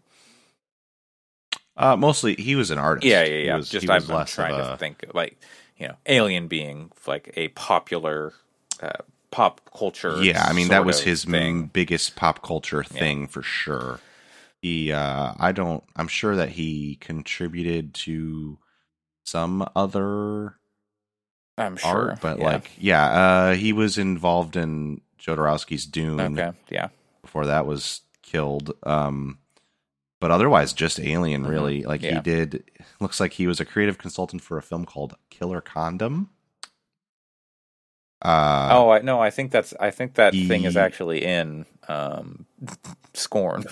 Uh, 1.77 1.97
mostly, 1.97 2.35
he 2.36 2.55
was 2.57 2.70
an 2.70 2.78
artist. 2.78 3.07
yeah, 3.07 3.23
yeah, 3.24 3.39
yeah. 3.44 3.57
was- 3.57 3.69
Just 3.69 3.89
I'm, 3.89 4.11
I'm 4.11 4.27
trying 4.27 4.55
a- 4.55 4.70
to 4.73 4.77
think 4.78 5.05
like 5.12 5.39
you 5.77 5.89
know, 5.89 5.97
Alien 6.07 6.48
being 6.48 6.90
like 7.07 7.32
a 7.36 7.48
popular 7.48 8.32
uh, 8.82 9.03
pop 9.31 9.61
culture. 9.77 10.23
Yeah, 10.23 10.44
I 10.47 10.53
mean 10.55 10.69
that 10.69 10.85
was 10.85 11.01
his 11.01 11.27
m- 11.27 11.32
thing. 11.32 11.66
biggest 11.66 12.16
pop 12.16 12.43
culture 12.43 12.82
thing 12.82 13.27
for 13.28 13.43
sure. 13.43 14.01
He, 14.62 14.90
uh, 14.90 15.35
I 15.39 15.53
don't, 15.53 15.85
I'm 15.94 16.09
sure 16.09 16.35
that 16.36 16.48
he 16.48 16.97
contributed 16.97 17.93
to 17.94 18.59
some 19.23 19.69
other 19.77 20.57
I'm 21.59 21.77
sure, 21.77 22.11
art, 22.12 22.20
but 22.20 22.39
yeah. 22.39 22.44
like, 22.44 22.70
yeah, 22.78 23.05
uh, 23.07 23.55
he 23.55 23.73
was 23.73 23.98
involved 23.98 24.57
in 24.57 25.03
Jodorowsky's 25.20 25.85
Dune 25.86 26.39
okay, 26.39 26.57
yeah, 26.70 26.89
before 27.23 27.47
that 27.47 27.66
was 27.66 28.01
killed. 28.23 28.73
Um, 28.82 29.39
but 30.20 30.30
otherwise, 30.30 30.72
just 30.72 30.98
Alien, 31.01 31.44
Mhm. 31.44 31.48
really. 31.48 31.82
Like 31.84 32.01
he 32.02 32.20
did. 32.20 32.64
Looks 33.01 33.20
like 33.20 33.34
he 33.34 33.47
was 33.47 33.60
a 33.60 33.64
creative 33.64 33.98
consultant 33.98 34.43
for 34.43 34.56
a 34.59 34.62
film 34.62 34.84
called 34.84 35.16
Killer 35.30 35.60
Condom. 35.60 36.30
Uh, 38.22 38.68
oh, 38.72 38.90
I 38.90 39.01
no, 39.02 39.20
I 39.20 39.30
think 39.30 39.52
that's 39.52 39.74
I 39.78 39.90
think 39.90 40.14
that 40.14 40.32
thing 40.32 40.64
is 40.64 40.76
actually 40.76 41.22
in 41.24 41.66
um, 41.86 42.47
Scorn. 43.14 43.64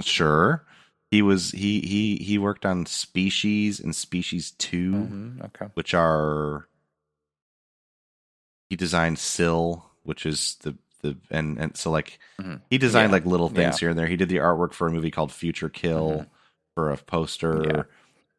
Sure. 0.00 0.64
He 1.10 1.20
was 1.20 1.50
he 1.50 1.80
he 1.80 2.16
he 2.24 2.38
worked 2.38 2.64
on 2.64 2.86
Species 2.86 3.80
and 3.80 3.94
Species 3.94 4.52
2, 4.52 4.92
hmm 4.92 5.40
Okay, 5.46 5.66
which 5.74 5.94
are 5.94 6.68
he 8.70 8.76
designed 8.76 9.18
Sil, 9.22 9.90
which 10.04 10.24
is 10.26 10.56
the 10.62 10.76
the 11.04 11.16
and 11.30 11.58
and 11.58 11.76
so 11.76 11.90
like 11.90 12.18
Mhm. 12.40 12.60
he 12.70 12.78
designed 12.78 13.10
Yeah. 13.10 13.14
like 13.14 13.26
little 13.26 13.48
things 13.48 13.74
Yeah. 13.76 13.78
here 13.78 13.88
and 13.90 13.98
there. 13.98 14.06
He 14.08 14.16
did 14.16 14.28
the 14.28 14.38
artwork 14.38 14.72
for 14.72 14.88
a 14.88 14.90
movie 14.90 15.10
called 15.12 15.30
Future 15.32 15.68
Kill 15.68 16.10
Mhm. 16.10 16.26
for 16.74 16.90
a 16.90 16.96
poster. 16.96 17.62
Yeah. 17.66 17.82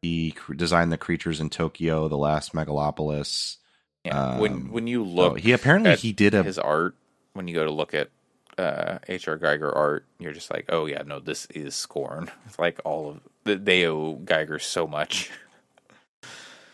He 0.02 0.32
cr- 0.32 0.52
designed 0.54 0.92
the 0.92 0.98
creatures 0.98 1.40
in 1.40 1.48
Tokyo, 1.50 2.06
the 2.08 2.18
last 2.18 2.52
megalopolis. 2.52 3.56
yeah. 4.04 4.38
when 4.38 4.52
Um, 4.52 4.72
when 4.72 4.86
you 4.86 5.04
So 5.04 5.10
look, 5.10 5.38
he 5.40 5.50
apparently 5.52 5.90
at 5.92 5.98
he 6.00 6.12
did 6.12 6.32
a 6.34 6.42
his 6.44 6.58
art 6.60 6.94
when 7.32 7.48
you 7.48 7.54
go 7.54 7.64
to 7.64 7.70
look 7.72 7.92
at 7.94 8.10
uh, 8.58 8.98
H.R. 9.08 9.36
Giger 9.36 9.74
art, 9.76 10.06
you're 10.18 10.32
just 10.32 10.50
like, 10.50 10.64
oh 10.70 10.86
yeah, 10.86 11.02
no, 11.04 11.18
this 11.20 11.44
is 11.46 11.74
Scorn. 11.74 12.30
It's 12.46 12.58
like 12.58 12.80
all 12.84 13.10
of 13.10 13.20
they 13.64 13.84
owe 13.86 14.16
Giger 14.24 14.60
so 14.62 14.86
much. 14.86 15.30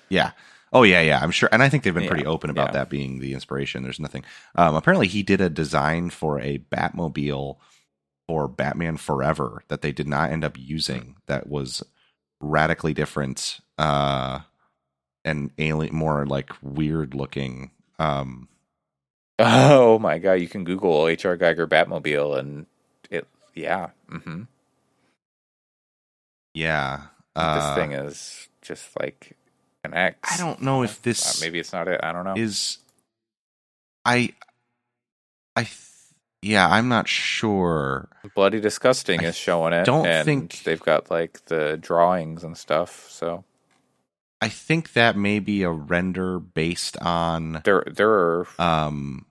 Yeah. 0.08 0.32
Oh 0.72 0.84
yeah, 0.84 1.02
yeah. 1.02 1.20
I'm 1.20 1.30
sure, 1.30 1.48
and 1.52 1.62
I 1.62 1.68
think 1.68 1.82
they've 1.82 1.94
been 1.94 2.08
pretty 2.08 2.26
open 2.26 2.50
about 2.50 2.68
yeah. 2.68 2.72
that 2.72 2.88
being 2.90 3.18
the 3.18 3.34
inspiration. 3.34 3.82
There's 3.82 4.00
nothing. 4.00 4.24
Um, 4.54 4.74
apparently, 4.74 5.06
he 5.06 5.22
did 5.22 5.40
a 5.40 5.50
design 5.50 6.10
for 6.10 6.40
a 6.40 6.58
Batmobile 6.58 7.56
for 8.26 8.48
Batman 8.48 8.96
Forever 8.96 9.64
that 9.68 9.82
they 9.82 9.92
did 9.92 10.08
not 10.08 10.30
end 10.30 10.44
up 10.44 10.56
using. 10.58 11.16
That 11.26 11.46
was 11.48 11.82
radically 12.40 12.94
different 12.94 13.60
uh, 13.78 14.40
and 15.24 15.50
alien, 15.58 15.94
more 15.94 16.24
like 16.26 16.50
weird 16.62 17.14
looking. 17.14 17.70
Um, 17.98 18.48
Oh 19.38 19.98
my 19.98 20.18
god, 20.18 20.34
you 20.34 20.48
can 20.48 20.64
Google 20.64 21.08
H.R. 21.08 21.36
Giger 21.36 21.66
Batmobile 21.66 22.38
and 22.38 22.66
it, 23.10 23.26
yeah, 23.54 23.90
mm-hmm. 24.10 24.42
yeah, 26.54 26.96
this 27.34 27.44
uh, 27.44 27.74
thing 27.74 27.92
is 27.92 28.48
just 28.60 28.88
like 29.00 29.36
an 29.84 29.94
X. 29.94 30.18
I 30.32 30.36
don't 30.36 30.62
know 30.62 30.82
if 30.82 30.98
Uh, 30.98 31.00
this 31.02 31.40
maybe 31.40 31.58
it's 31.58 31.72
not 31.72 31.88
it. 31.88 32.00
I 32.02 32.12
don't 32.12 32.24
know. 32.24 32.34
is. 32.36 32.78
I, 34.04 34.32
I, 35.54 35.62
th- 35.62 35.76
yeah, 36.42 36.68
I'm 36.68 36.88
not 36.88 37.08
sure. 37.08 38.08
Bloody 38.34 38.60
Disgusting 38.60 39.20
I 39.20 39.28
is 39.28 39.36
showing 39.36 39.72
it. 39.72 39.84
don't 39.84 40.06
and 40.06 40.24
think- 40.24 40.62
they've 40.64 40.80
got 40.82 41.10
like 41.10 41.44
the 41.46 41.76
drawings 41.80 42.42
and 42.44 42.56
stuff. 42.56 43.06
So 43.10 43.44
I 44.40 44.48
think 44.48 44.92
that 44.94 45.16
may 45.16 45.38
be 45.38 45.62
a 45.62 45.70
render 45.70 46.38
based 46.40 46.96
on 46.98 47.60
there, 47.64 47.84
there 47.86 48.10
are, 48.10 48.46
um 48.58 49.26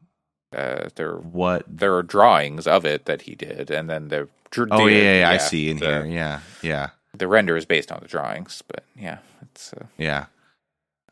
uh, 0.56 0.90
there, 0.95 1.15
what 1.15 1.64
there 1.68 1.95
are 1.95 2.03
drawings 2.03 2.68
of 2.68 2.86
it 2.86 3.06
that 3.06 3.22
he 3.23 3.36
did, 3.36 3.72
and 3.72 3.90
then 3.90 4.10
the. 4.10 4.28
oh 4.72 4.88
yeah, 4.88 4.98
yeah, 4.98 5.19
yeah, 5.19 5.30
I 5.30 5.38
see 5.38 5.69
in 5.69 5.78
the, 5.78 5.86
here. 5.86 6.06
Yeah. 6.06 6.40
Yeah. 6.61 6.90
The 7.18 7.28
render 7.28 7.56
is 7.57 7.65
based 7.65 7.90
on 7.91 7.99
the 8.02 8.07
drawings, 8.07 8.61
but 8.68 8.84
yeah, 8.98 9.19
it's 9.41 9.72
uh, 9.73 9.86
Yeah. 9.98 10.26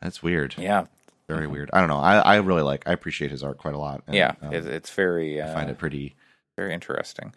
That's 0.00 0.22
weird. 0.22 0.54
yeah, 0.56 0.86
Very 1.28 1.46
weird. 1.46 1.70
I 1.72 1.80
don't 1.80 1.88
know. 1.88 1.98
I, 1.98 2.18
I 2.18 2.36
really 2.36 2.62
like 2.62 2.86
I 2.86 2.92
appreciate 2.92 3.30
his 3.30 3.42
art 3.44 3.58
quite 3.58 3.74
a 3.74 3.78
lot. 3.78 4.02
and, 4.06 4.16
yeah. 4.16 4.34
um, 4.42 4.52
it, 4.52 4.66
it's 4.66 4.90
very, 4.90 5.40
I 5.40 5.48
uh, 5.48 5.54
find 5.54 5.70
it 5.70 5.78
pretty 5.78 6.14
very 6.56 6.72
interesting. 6.74 7.32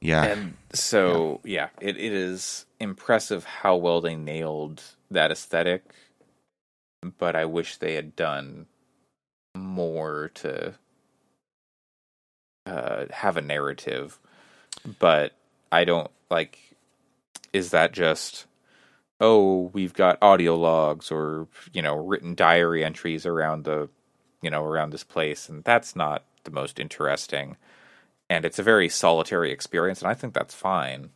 yeah. 0.00 0.24
And 0.24 0.54
so, 0.72 1.40
yeah, 1.44 1.68
it, 1.80 1.96
it 1.96 2.12
is 2.12 2.66
impressive 2.78 3.44
how 3.44 3.76
well 3.76 4.00
they 4.00 4.16
nailed 4.16 4.82
that 5.10 5.30
aesthetic, 5.30 5.84
but 7.18 7.36
I 7.36 7.44
wish 7.44 7.76
they 7.76 7.94
had 7.94 8.16
done 8.16 8.66
more 9.56 10.30
to 10.34 10.74
uh, 12.66 13.04
have 13.10 13.36
a 13.36 13.42
narrative. 13.42 14.18
But 14.98 15.32
I 15.72 15.84
don't 15.84 16.10
like, 16.30 16.58
is 17.52 17.70
that 17.70 17.92
just, 17.92 18.46
oh, 19.20 19.70
we've 19.72 19.94
got 19.94 20.18
audio 20.22 20.56
logs 20.56 21.10
or, 21.10 21.46
you 21.72 21.82
know, 21.82 21.94
written 21.94 22.34
diary 22.34 22.84
entries 22.84 23.26
around 23.26 23.64
the, 23.64 23.88
you 24.42 24.50
know, 24.50 24.64
around 24.64 24.90
this 24.90 25.04
place, 25.04 25.48
and 25.48 25.62
that's 25.64 25.94
not 25.94 26.24
the 26.44 26.50
most 26.50 26.80
interesting 26.80 27.56
and 28.30 28.44
it's 28.44 28.60
a 28.60 28.62
very 28.62 28.88
solitary 28.88 29.50
experience, 29.50 30.00
and 30.00 30.08
I 30.10 30.14
think 30.14 30.32
that's 30.32 30.54
fine. 30.54 31.10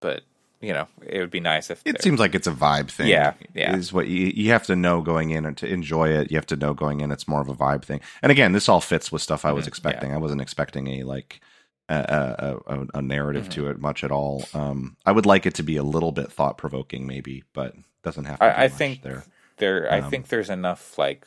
But 0.00 0.22
you 0.60 0.72
know, 0.72 0.86
it 1.04 1.18
would 1.18 1.30
be 1.30 1.40
nice 1.40 1.70
if 1.70 1.82
it 1.84 2.00
seems 2.02 2.20
like 2.20 2.34
it's 2.34 2.46
a 2.46 2.52
vibe 2.52 2.90
thing. 2.90 3.08
Yeah, 3.08 3.32
yeah. 3.54 3.74
Is 3.74 3.92
what 3.92 4.06
you 4.06 4.30
you 4.34 4.50
have 4.50 4.66
to 4.66 4.76
know 4.76 5.00
going 5.00 5.30
in 5.30 5.46
and 5.46 5.56
to 5.56 5.66
enjoy 5.66 6.10
it. 6.10 6.30
You 6.30 6.36
have 6.36 6.46
to 6.46 6.56
know 6.56 6.74
going 6.74 7.00
in. 7.00 7.10
It's 7.10 7.26
more 7.26 7.40
of 7.40 7.48
a 7.48 7.54
vibe 7.54 7.82
thing. 7.82 8.00
And 8.22 8.30
again, 8.30 8.52
this 8.52 8.68
all 8.68 8.80
fits 8.82 9.10
with 9.10 9.22
stuff 9.22 9.44
I 9.44 9.52
was 9.52 9.64
Mhm, 9.64 9.68
expecting. 9.68 10.12
I 10.12 10.18
wasn't 10.18 10.42
expecting 10.42 10.88
a 10.88 11.02
like 11.02 11.40
a 11.88 11.94
a, 12.68 12.74
a, 12.74 12.86
a 12.94 13.02
narrative 13.02 13.44
Mhm. 13.44 13.50
to 13.50 13.68
it 13.68 13.78
much 13.80 14.04
at 14.04 14.10
all. 14.12 14.44
Um, 14.54 14.96
I 15.06 15.12
would 15.12 15.26
like 15.26 15.46
it 15.46 15.54
to 15.56 15.62
be 15.62 15.76
a 15.76 15.82
little 15.84 16.12
bit 16.12 16.32
thought 16.32 16.58
provoking, 16.58 17.06
maybe, 17.06 17.44
but 17.52 17.74
doesn't 18.02 18.24
have 18.26 18.42
to. 18.44 18.50
be 18.50 18.56
I, 18.56 18.64
I 18.64 18.68
think 18.68 19.02
there. 19.02 19.24
there. 19.58 19.90
I 19.92 20.00
Um, 20.00 20.10
think 20.10 20.28
there's 20.28 20.50
enough 20.50 20.98
like 20.98 21.26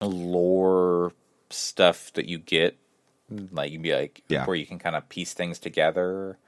lore 0.00 1.12
stuff 1.50 2.12
that 2.14 2.26
you 2.28 2.38
get, 2.38 2.78
like 3.52 3.72
you'd 3.72 3.82
be 3.82 3.94
like, 3.94 4.22
Yeah. 4.28 4.46
where 4.46 4.56
you 4.56 4.66
can 4.66 4.78
kind 4.78 4.96
of 4.96 5.08
piece 5.08 5.34
things 5.34 5.58
together, 5.58 6.38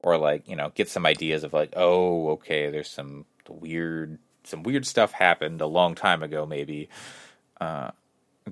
or 0.00 0.18
like 0.18 0.48
you 0.48 0.56
know 0.56 0.70
get 0.74 0.88
some 0.88 1.06
ideas 1.06 1.44
of 1.44 1.52
like 1.52 1.72
oh 1.76 2.30
okay 2.30 2.70
there's 2.70 2.90
some 2.90 3.24
weird 3.48 4.18
some 4.44 4.62
weird 4.62 4.86
stuff 4.86 5.12
happened 5.12 5.60
a 5.60 5.66
long 5.66 5.94
time 5.94 6.22
ago 6.22 6.46
maybe 6.46 6.88
uh, 7.60 7.90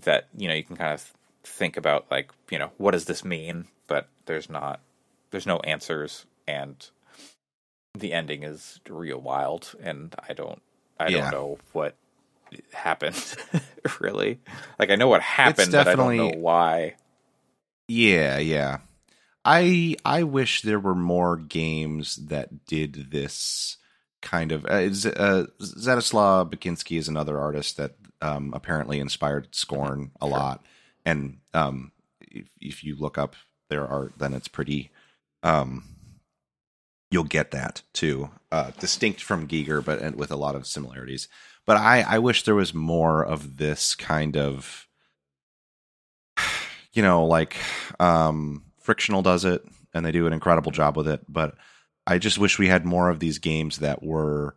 that 0.02 0.28
you 0.36 0.48
know 0.48 0.54
you 0.54 0.64
can 0.64 0.76
kind 0.76 0.94
of 0.94 1.12
think 1.44 1.76
about 1.76 2.06
like 2.10 2.30
you 2.50 2.58
know 2.58 2.70
what 2.78 2.92
does 2.92 3.04
this 3.04 3.24
mean 3.24 3.66
but 3.86 4.08
there's 4.26 4.48
not 4.50 4.80
there's 5.30 5.46
no 5.46 5.58
answers 5.60 6.26
and 6.48 6.88
the 7.96 8.12
ending 8.12 8.42
is 8.42 8.80
real 8.88 9.20
wild 9.20 9.74
and 9.82 10.14
i 10.28 10.32
don't 10.32 10.60
i 10.98 11.08
Yeah. 11.10 11.22
don't 11.22 11.30
know 11.32 11.58
what 11.72 11.94
happened 12.72 13.16
really 14.00 14.38
like 14.78 14.90
i 14.90 14.96
know 14.96 15.08
what 15.08 15.22
happened 15.22 15.70
but 15.72 15.86
i 15.88 15.94
don't 15.94 16.16
know 16.16 16.30
why 16.30 16.94
Yeah, 17.88 18.38
yeah. 18.38 18.78
I 19.44 19.96
I 20.06 20.22
wish 20.22 20.62
there 20.62 20.80
were 20.80 20.94
more 20.94 21.36
games 21.36 22.16
that 22.16 22.64
did 22.64 23.10
this 23.10 23.76
kind 24.22 24.52
of. 24.52 24.64
Uh, 24.64 24.88
Z- 24.90 25.12
uh, 25.14 25.44
Zdzisław 25.60 26.48
Beksiński 26.50 26.96
is 26.96 27.08
another 27.08 27.38
artist 27.38 27.76
that 27.76 27.96
um, 28.22 28.52
apparently 28.54 28.98
inspired 29.00 29.54
Scorn 29.54 30.12
a 30.22 30.24
Sure. 30.24 30.32
lot, 30.32 30.64
and 31.04 31.38
um, 31.52 31.92
if, 32.20 32.46
if 32.60 32.84
you 32.84 32.96
look 32.96 33.18
up 33.18 33.36
their 33.70 33.86
art, 33.86 34.14
then 34.18 34.34
it's 34.34 34.48
pretty. 34.48 34.90
Um, 35.42 35.84
you'll 37.10 37.24
get 37.24 37.50
that 37.52 37.82
too, 37.92 38.30
uh, 38.50 38.72
distinct 38.78 39.22
from 39.22 39.46
Giger, 39.46 39.84
but 39.84 40.16
with 40.16 40.30
a 40.30 40.36
lot 40.36 40.54
of 40.54 40.66
similarities. 40.66 41.28
But 41.66 41.76
I 41.76 42.02
I 42.02 42.18
wish 42.18 42.42
there 42.42 42.54
was 42.54 42.74
more 42.74 43.24
of 43.24 43.58
this 43.58 43.94
kind 43.94 44.36
of 44.36 44.88
you 46.94 47.02
know, 47.02 47.26
like 47.26 47.56
um, 48.00 48.64
Frictional 48.78 49.22
does 49.22 49.44
it, 49.44 49.64
and 49.92 50.06
they 50.06 50.12
do 50.12 50.26
an 50.26 50.32
incredible 50.32 50.72
job 50.72 50.96
with 50.96 51.08
it. 51.08 51.20
But 51.28 51.56
I 52.06 52.18
just 52.18 52.38
wish 52.38 52.58
we 52.58 52.68
had 52.68 52.86
more 52.86 53.10
of 53.10 53.20
these 53.20 53.38
games 53.38 53.78
that 53.78 54.02
were 54.02 54.54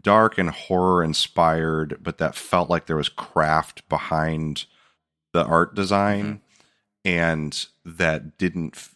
dark 0.00 0.38
and 0.38 0.50
horror 0.50 1.02
inspired, 1.02 1.98
but 2.02 2.18
that 2.18 2.34
felt 2.34 2.70
like 2.70 2.86
there 2.86 2.96
was 2.96 3.08
craft 3.08 3.88
behind 3.88 4.66
the 5.32 5.44
art 5.44 5.74
design, 5.74 6.24
mm-hmm. 6.24 7.08
and 7.08 7.66
that 7.84 8.36
didn't 8.38 8.90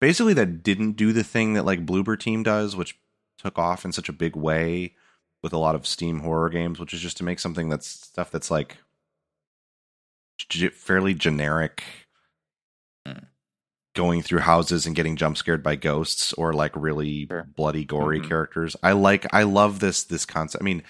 basically 0.00 0.34
that 0.34 0.62
didn't 0.62 0.92
do 0.92 1.12
the 1.12 1.24
thing 1.24 1.54
that 1.54 1.64
like 1.64 1.86
Bloober 1.86 2.18
Team 2.18 2.42
does, 2.42 2.76
which 2.76 2.98
took 3.38 3.58
off 3.58 3.84
in 3.84 3.92
such 3.92 4.08
a 4.08 4.12
big 4.12 4.36
way 4.36 4.94
with 5.42 5.52
a 5.52 5.58
lot 5.58 5.74
of 5.74 5.86
Steam 5.86 6.20
horror 6.20 6.50
games, 6.50 6.78
which 6.78 6.92
is 6.92 7.00
just 7.00 7.16
to 7.18 7.24
make 7.24 7.38
something 7.38 7.68
that's 7.68 7.86
stuff 7.86 8.30
that's 8.30 8.50
like 8.50 8.78
g- 10.48 10.68
fairly 10.68 11.14
generic. 11.14 11.82
Going 13.98 14.22
through 14.22 14.38
houses 14.38 14.86
and 14.86 14.94
getting 14.94 15.16
jump 15.16 15.36
scared 15.36 15.62
by 15.62 15.74
ghosts 15.74 16.32
or 16.34 16.52
like 16.52 16.70
really 16.76 17.26
Sure. 17.26 17.46
bloody 17.56 17.84
gory 17.84 18.20
Mhm. 18.20 18.28
characters 18.28 18.76
i 18.82 18.92
like 18.92 19.26
i 19.34 19.42
love 19.42 19.80
this 19.80 20.04
this 20.04 20.24
concept 20.24 20.62
i 20.62 20.64
mean 20.64 20.82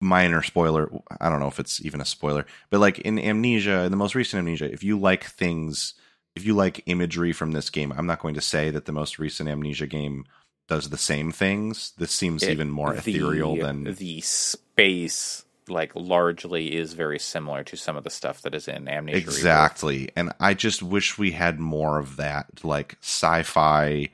minor 0.00 0.42
spoiler 0.42 0.88
i 1.20 1.28
don't 1.28 1.40
know 1.40 1.48
if 1.48 1.58
it's 1.58 1.84
even 1.84 2.00
a 2.00 2.04
spoiler 2.04 2.44
but 2.70 2.80
like 2.80 2.98
in 3.00 3.18
amnesia 3.18 3.80
in 3.84 3.90
the 3.90 3.96
most 3.96 4.14
recent 4.14 4.38
amnesia 4.38 4.70
if 4.70 4.84
you 4.84 4.98
like 4.98 5.24
things 5.24 5.94
if 6.36 6.44
you 6.44 6.54
like 6.54 6.82
imagery 6.86 7.32
from 7.32 7.52
this 7.52 7.70
game 7.70 7.92
i'm 7.96 8.06
not 8.06 8.20
going 8.20 8.34
to 8.34 8.40
say 8.42 8.70
that 8.70 8.84
the 8.84 8.92
most 8.92 9.18
recent 9.18 9.48
amnesia 9.48 9.86
game 9.86 10.24
does 10.68 10.90
the 10.90 10.98
same 10.98 11.32
things 11.32 11.92
this 11.98 12.12
seems 12.12 12.42
It- 12.42 12.52
even 12.52 12.70
more 12.70 12.94
ethereal 12.94 13.56
the, 13.56 13.62
than 13.62 13.84
the 13.84 14.20
space 14.20 15.45
like 15.68 15.92
largely 15.94 16.74
is 16.76 16.92
very 16.92 17.18
similar 17.18 17.64
to 17.64 17.76
some 17.76 17.96
of 17.96 18.04
the 18.04 18.10
stuff 18.10 18.42
that 18.42 18.54
is 18.54 18.68
in 18.68 18.88
amnesia 18.88 19.18
Rebirth. 19.18 19.34
Exactly. 19.36 20.10
And 20.16 20.32
I 20.40 20.54
just 20.54 20.82
wish 20.82 21.18
we 21.18 21.32
had 21.32 21.58
more 21.58 21.98
of 21.98 22.16
that, 22.16 22.46
like 22.64 22.96
sci 23.02 23.42
fi 23.42 24.10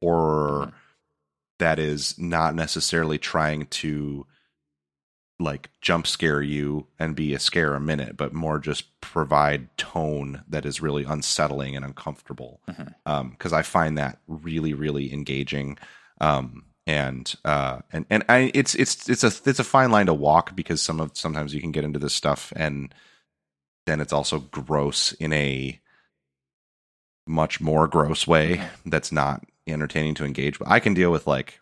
horror 0.00 0.66
Mhm. 0.66 0.72
that 1.58 1.78
is 1.78 2.18
not 2.18 2.54
necessarily 2.54 3.18
trying 3.18 3.66
to 3.66 4.26
like 5.40 5.70
jump 5.80 6.04
scare 6.06 6.42
you 6.42 6.86
and 6.98 7.14
be 7.14 7.32
a 7.32 7.38
scare 7.38 7.74
a 7.74 7.80
minute, 7.80 8.16
but 8.16 8.32
more 8.34 8.58
just 8.58 9.00
provide 9.00 9.68
tone 9.78 10.42
that 10.48 10.66
is 10.66 10.80
really 10.80 11.04
unsettling 11.04 11.76
and 11.76 11.84
uncomfortable. 11.84 12.60
Mhm. 12.68 12.94
Um, 13.06 13.36
cause 13.38 13.52
I 13.52 13.62
find 13.62 13.96
that 13.98 14.18
really, 14.26 14.74
really 14.74 15.12
engaging. 15.12 15.78
Um, 16.20 16.64
and 16.88 17.34
uh 17.44 17.78
and 17.92 18.06
and 18.10 18.24
I 18.28 18.50
it's 18.54 18.74
it's 18.74 19.08
it's 19.08 19.22
a 19.22 19.30
it's 19.48 19.58
a 19.60 19.64
fine 19.64 19.90
line 19.92 20.06
to 20.06 20.14
walk 20.14 20.56
because 20.56 20.82
some 20.82 21.00
of 21.00 21.10
sometimes 21.16 21.54
you 21.54 21.60
can 21.60 21.70
get 21.70 21.84
into 21.84 21.98
this 22.00 22.14
stuff 22.14 22.52
and 22.56 22.92
then 23.86 24.00
it's 24.00 24.12
also 24.12 24.40
gross 24.40 25.12
in 25.12 25.32
a 25.32 25.78
much 27.26 27.60
more 27.60 27.86
gross 27.86 28.26
way 28.26 28.60
that's 28.86 29.12
not 29.12 29.44
entertaining 29.66 30.14
to 30.14 30.24
engage 30.24 30.58
but 30.58 30.66
i 30.68 30.80
can 30.80 30.94
deal 30.94 31.12
with 31.12 31.26
like 31.26 31.60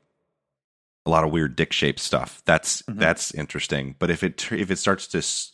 a 1.04 1.10
lot 1.10 1.24
of 1.24 1.30
weird 1.30 1.54
dick 1.54 1.72
shaped 1.72 2.00
stuff. 2.00 2.42
That's 2.46 2.82
Mhm. 2.82 2.98
that's 2.98 3.32
interesting. 3.32 3.94
But 4.00 4.10
if 4.10 4.24
it 4.24 4.50
if 4.50 4.72
it 4.72 4.76
starts 4.78 5.06
to 5.08 5.18
s- 5.18 5.52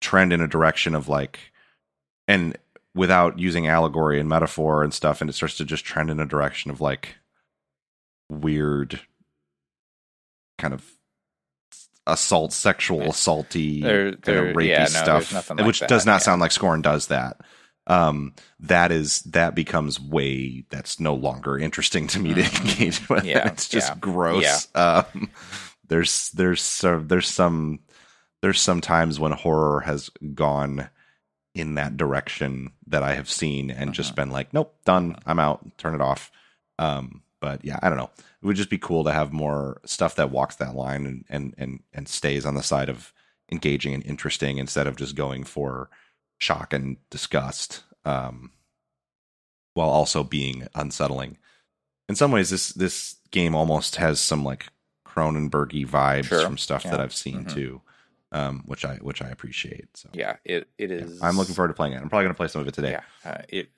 trend 0.00 0.32
in 0.32 0.40
a 0.40 0.48
direction 0.48 0.94
of 0.94 1.08
like 1.10 1.52
and 2.26 2.56
without 2.94 3.38
using 3.38 3.66
allegory 3.66 4.18
and 4.18 4.30
metaphor 4.30 4.82
and 4.82 4.94
stuff 4.94 5.20
and 5.20 5.28
it 5.28 5.34
starts 5.34 5.58
to 5.58 5.66
just 5.66 5.84
trend 5.84 6.08
in 6.10 6.20
a 6.20 6.24
direction 6.24 6.70
of 6.70 6.80
like 6.80 7.16
weird 8.30 9.00
kind 10.58 10.74
of 10.74 10.84
assault 12.06 12.52
sexual 12.52 13.00
assaulty 13.02 13.82
There- 13.82 14.12
kind 14.14 14.38
of 14.50 14.56
rapey 14.56 14.68
yeah, 14.68 14.78
no, 14.80 15.20
stuff 15.20 15.50
like 15.50 15.66
which 15.66 15.80
that, 15.80 15.88
does 15.88 16.06
not 16.06 16.14
yeah. 16.14 16.18
sound 16.18 16.40
like 16.40 16.52
scorn 16.52 16.82
does 16.82 17.06
that 17.08 17.40
um 17.86 18.34
that 18.60 18.90
is 18.92 19.20
that 19.22 19.54
becomes 19.54 20.00
way 20.00 20.64
that's 20.70 20.98
no 21.00 21.14
longer 21.14 21.58
interesting 21.58 22.06
to 22.08 22.18
me 22.18 22.34
to 22.34 22.42
Mhm. 22.42 22.60
engage 22.70 23.08
with 23.08 23.24
Yeah, 23.24 23.46
it's 23.52 23.68
just 23.68 24.00
gross 24.00 24.68
um 24.74 25.30
there's 25.88 26.30
there's 26.30 26.62
some 26.62 27.08
there's 27.08 27.28
some 27.28 27.80
there's 28.42 28.60
some 28.60 28.80
times 28.80 29.20
when 29.20 29.32
horror 29.32 29.80
has 29.80 30.10
gone 30.34 30.88
in 31.54 31.74
that 31.74 31.96
direction 31.96 32.70
that 32.86 33.02
I 33.02 33.14
have 33.14 33.28
seen 33.30 33.70
and 33.70 33.92
just 33.92 34.12
Mhm. 34.12 34.16
been 34.16 34.30
like, 34.30 34.54
nope, 34.54 34.74
done. 34.86 35.16
I'm 35.26 35.38
out. 35.40 35.66
Turn 35.76 35.94
it 35.94 36.00
off. 36.00 36.30
Um, 36.78 37.22
but 37.40 37.64
yeah, 37.64 37.78
I 37.82 37.88
don't 37.88 37.98
know. 37.98 38.10
It 38.42 38.46
would 38.46 38.56
just 38.56 38.70
be 38.70 38.78
cool 38.78 39.04
to 39.04 39.12
have 39.12 39.32
more 39.32 39.80
stuff 39.84 40.14
that 40.16 40.30
walks 40.30 40.56
that 40.56 40.74
line 40.74 41.06
and 41.06 41.24
and 41.28 41.54
and, 41.58 41.82
and 41.92 42.08
stays 42.08 42.44
on 42.46 42.54
the 42.54 42.62
side 42.62 42.88
of 42.88 43.12
engaging 43.52 43.94
and 43.94 44.04
interesting 44.06 44.58
instead 44.58 44.86
of 44.86 44.96
just 44.96 45.14
going 45.16 45.44
for 45.44 45.90
shock 46.38 46.72
and 46.72 46.96
disgust. 47.10 47.82
Um, 48.04 48.52
while 49.74 49.88
also 49.90 50.24
being 50.24 50.66
unsettling. 50.74 51.38
In 52.08 52.16
some 52.16 52.32
ways, 52.32 52.50
this 52.50 52.70
this 52.70 53.16
game 53.30 53.54
almost 53.54 53.96
has 53.96 54.20
some 54.20 54.44
like 54.44 54.66
Cronenbergy 55.06 55.86
vibes 55.86 56.24
Sure. 56.24 56.42
from 56.42 56.58
stuff 56.58 56.82
that 56.84 56.98
I've 57.00 57.14
seen 57.14 57.44
Mhm. 57.44 57.52
too, 57.54 57.82
um, 58.32 58.62
which 58.66 58.84
I 58.84 58.96
which 58.96 59.22
I 59.22 59.28
appreciate. 59.28 59.96
So 59.96 60.08
yeah 60.12 60.36
it 60.44 60.68
it 60.78 60.90
yeah, 60.90 61.06
I'm 61.22 61.36
looking 61.36 61.54
forward 61.54 61.68
to 61.68 61.74
playing 61.74 61.92
it. 61.94 62.00
I'm 62.02 62.08
probably 62.08 62.24
going 62.24 62.34
to 62.34 62.36
play 62.36 62.48
some 62.48 62.62
of 62.62 62.68
it 62.68 62.74
today. 62.74 62.92
yeah 62.92 63.30
uh, 63.30 63.42
it 63.48 63.70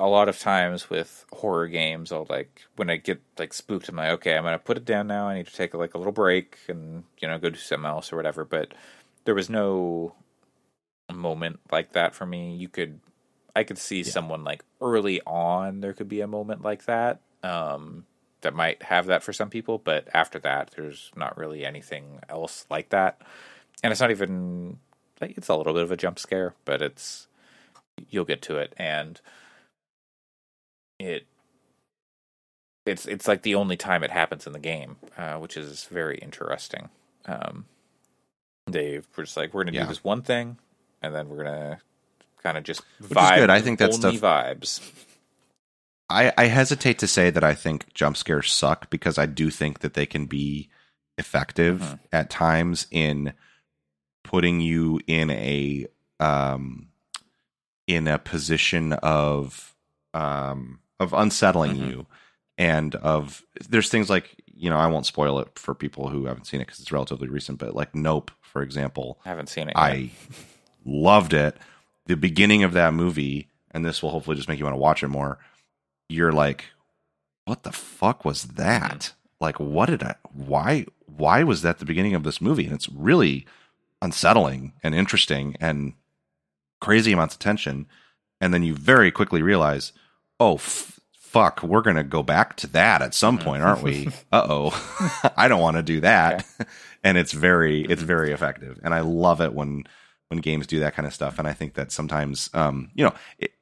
a 0.00 0.06
lot 0.08 0.28
of 0.28 0.38
times 0.38 0.90
with 0.90 1.24
horror 1.32 1.68
games 1.68 2.10
i'll 2.12 2.26
like 2.28 2.62
when 2.76 2.90
i 2.90 2.96
get 2.96 3.20
like 3.38 3.52
spooked 3.54 3.88
i'm 3.88 3.96
like 3.96 4.10
okay 4.10 4.36
i'm 4.36 4.42
gonna 4.44 4.58
put 4.58 4.76
it 4.76 4.84
down 4.84 5.06
now. 5.06 5.28
I 5.28 5.34
need 5.36 5.46
to 5.46 5.54
take 5.54 5.74
like 5.74 5.94
a 5.94 5.98
little 5.98 6.12
break 6.12 6.58
and 6.68 7.04
you 7.20 7.28
know 7.28 7.38
go 7.38 7.50
do 7.50 7.58
something 7.58 7.86
else 7.86 8.12
or 8.12 8.16
whatever. 8.16 8.44
But 8.44 8.74
there 9.24 9.34
was 9.34 9.48
no 9.48 10.14
moment 11.12 11.60
like 11.70 11.92
that 11.92 12.14
for 12.14 12.26
me. 12.26 12.56
You 12.56 12.68
could 12.68 13.00
i 13.56 13.62
could 13.62 13.78
see 13.78 14.02
Yeah. 14.02 14.04
someone 14.04 14.42
like 14.44 14.64
early 14.80 15.20
on 15.26 15.80
there 15.80 15.92
could 15.92 16.08
be 16.08 16.20
a 16.20 16.26
moment 16.26 16.62
like 16.62 16.86
that 16.86 17.20
um 17.44 18.04
that 18.40 18.52
might 18.54 18.82
have 18.82 19.06
that 19.06 19.22
for 19.22 19.32
some 19.32 19.48
people 19.48 19.78
but 19.78 20.08
after 20.12 20.38
that 20.40 20.72
there's 20.76 21.12
not 21.16 21.36
really 21.38 21.64
anything 21.64 22.18
else 22.28 22.66
like 22.70 22.88
that. 22.90 23.20
And 23.82 23.92
it's 23.92 24.00
not 24.00 24.10
even 24.10 24.78
like 25.20 25.36
it's 25.38 25.48
a 25.48 25.54
little 25.56 25.72
bit 25.74 25.82
of 25.84 25.92
a 25.92 25.96
jump 25.96 26.18
scare 26.18 26.54
but 26.64 26.82
it's 26.82 27.28
you'll 28.10 28.24
get 28.24 28.42
to 28.42 28.56
it. 28.58 28.74
And 28.76 29.20
it 31.04 31.26
it's 32.86 33.06
it's 33.06 33.26
like 33.28 33.42
the 33.42 33.54
only 33.54 33.76
time 33.76 34.02
it 34.04 34.10
happens 34.10 34.46
in 34.46 34.52
the 34.52 34.58
game 34.58 34.96
uh, 35.16 35.34
which 35.36 35.56
is 35.56 35.84
very 35.84 36.18
interesting 36.18 36.88
um 37.26 37.64
they 38.66 39.00
were 39.16 39.24
just 39.24 39.36
like 39.36 39.52
we're 39.54 39.64
gonna 39.64 39.76
Yeah. 39.76 39.82
do 39.84 39.88
this 39.88 40.04
one 40.04 40.22
thing 40.22 40.58
and 41.02 41.14
then 41.14 41.28
we're 41.28 41.44
gonna 41.44 41.78
kind 42.42 42.56
of 42.58 42.64
just 42.64 42.82
Which 42.98 43.10
is 43.10 43.30
good. 43.30 43.50
I 43.50 43.60
think 43.60 43.78
that's 43.78 44.02
only 44.04 44.18
stuff- 44.18 44.30
vibes 44.46 44.80
I, 46.10 46.32
I 46.36 46.44
hesitate 46.46 46.98
to 46.98 47.06
say 47.06 47.30
that 47.30 47.42
I 47.42 47.54
think 47.54 47.92
jump 47.94 48.18
scares 48.18 48.52
suck 48.52 48.90
because 48.90 49.16
I 49.16 49.24
do 49.24 49.48
think 49.48 49.78
that 49.80 49.94
they 49.94 50.04
can 50.04 50.26
be 50.26 50.68
effective 51.16 51.80
Mhm. 51.80 51.98
at 52.12 52.28
times 52.28 52.86
in 52.90 53.32
putting 54.22 54.60
you 54.60 55.00
in 55.06 55.30
a 55.30 55.86
um 56.20 56.88
in 57.86 58.06
a 58.06 58.18
position 58.18 58.92
of 58.94 59.74
um 60.12 60.80
of 61.00 61.12
unsettling 61.12 61.76
Mhm. 61.76 61.88
you 61.90 62.06
and 62.58 62.94
of 62.96 63.42
there's 63.68 63.88
things 63.88 64.08
like 64.08 64.40
you 64.46 64.70
know 64.70 64.76
I 64.78 64.86
won't 64.86 65.06
spoil 65.06 65.38
it 65.40 65.58
for 65.58 65.74
people 65.74 66.08
who 66.08 66.26
haven't 66.26 66.44
seen 66.46 66.60
it 66.60 66.66
because 66.66 66.80
it's 66.80 66.92
relatively 66.92 67.28
recent 67.28 67.58
but 67.58 67.74
like 67.74 67.94
Nope 67.94 68.30
for 68.42 68.62
example 68.62 69.18
I 69.24 69.28
haven't 69.30 69.48
seen 69.48 69.64
it 69.68 69.74
yet. 69.76 69.82
I 69.82 70.10
loved 70.84 71.32
it. 71.32 71.56
The 72.06 72.16
beginning 72.16 72.62
of 72.62 72.72
that 72.74 72.94
movie 72.94 73.48
and 73.72 73.84
this 73.84 74.02
will 74.02 74.10
hopefully 74.10 74.36
just 74.36 74.48
make 74.48 74.58
you 74.58 74.64
want 74.64 74.74
to 74.74 74.78
watch 74.80 75.02
it 75.02 75.08
more. 75.08 75.38
You're 76.08 76.32
like, 76.32 76.66
what 77.46 77.64
the 77.64 77.72
fuck 77.72 78.24
was 78.24 78.44
that? 78.44 79.12
Like, 79.40 79.58
what 79.58 79.86
did 79.86 80.02
I? 80.02 80.14
Why? 80.32 80.86
Why 81.06 81.42
was 81.42 81.62
that 81.62 81.78
the 81.80 81.84
beginning 81.84 82.14
of 82.14 82.22
this 82.22 82.40
movie? 82.40 82.66
And 82.66 82.74
it's 82.74 82.88
really 82.88 83.46
unsettling 84.00 84.74
and 84.82 84.94
interesting 84.94 85.56
and 85.60 85.94
crazy 86.80 87.12
amounts 87.12 87.34
of 87.34 87.40
tension. 87.40 87.86
And 88.40 88.52
then 88.54 88.62
you 88.62 88.74
very 88.74 89.10
quickly 89.10 89.42
realize, 89.42 89.92
oh, 90.40 90.54
f- 90.56 91.00
fuck, 91.12 91.62
we're 91.62 91.82
going 91.82 91.96
to 91.96 92.04
go 92.04 92.22
back 92.22 92.56
to 92.56 92.66
that 92.68 93.02
at 93.02 93.14
some 93.14 93.38
point, 93.38 93.62
aren't 93.62 93.82
we? 93.82 94.08
uh 94.32 94.46
oh. 94.48 95.30
I 95.36 95.48
don't 95.48 95.60
want 95.60 95.76
to 95.76 95.82
do 95.82 96.00
that. 96.00 96.46
and 97.04 97.18
it's 97.18 97.32
very, 97.32 97.82
it's 97.82 98.02
very 98.02 98.32
effective. 98.32 98.78
And 98.82 98.94
I 98.94 99.00
love 99.00 99.40
it 99.40 99.52
when, 99.52 99.84
when 100.28 100.40
games 100.40 100.66
do 100.66 100.80
that 100.80 100.94
kind 100.94 101.06
of 101.06 101.14
stuff. 101.14 101.38
And 101.38 101.48
I 101.48 101.52
think 101.52 101.74
that 101.74 101.92
sometimes, 101.92 102.50
um, 102.54 102.90
you 102.94 103.04
know, 103.04 103.14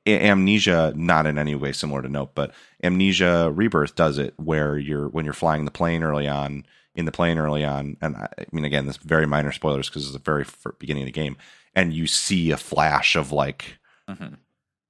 Amnesia, 0.06 0.92
not 0.96 1.26
in 1.26 1.38
any 1.38 1.54
way 1.54 1.72
similar 1.72 2.02
to 2.02 2.08
Nope, 2.08 2.32
but 2.34 2.52
Amnesia 2.82 3.50
Rebirth 3.50 3.94
does 3.94 4.18
it 4.18 4.34
where 4.36 4.76
you're, 4.76 5.08
when 5.08 5.24
you're 5.24 5.34
flying 5.34 5.64
the 5.64 5.70
plane 5.70 6.02
early 6.02 6.28
on, 6.28 6.64
in 6.94 7.04
the 7.04 7.12
plane 7.12 7.38
early 7.38 7.64
on, 7.64 7.96
and 8.00 8.16
I, 8.16 8.28
I 8.38 8.44
mean, 8.52 8.64
again, 8.64 8.86
this 8.86 8.98
very 8.98 9.26
minor 9.26 9.52
spoilers 9.52 9.88
because 9.88 10.04
it's 10.04 10.12
the 10.12 10.18
very 10.18 10.44
beginning 10.78 11.04
of 11.04 11.06
the 11.06 11.12
game, 11.12 11.36
and 11.74 11.92
you 11.92 12.06
see 12.06 12.50
a 12.50 12.56
flash 12.56 13.16
of 13.16 13.32
like 13.32 13.78
mm-hmm. 14.08 14.34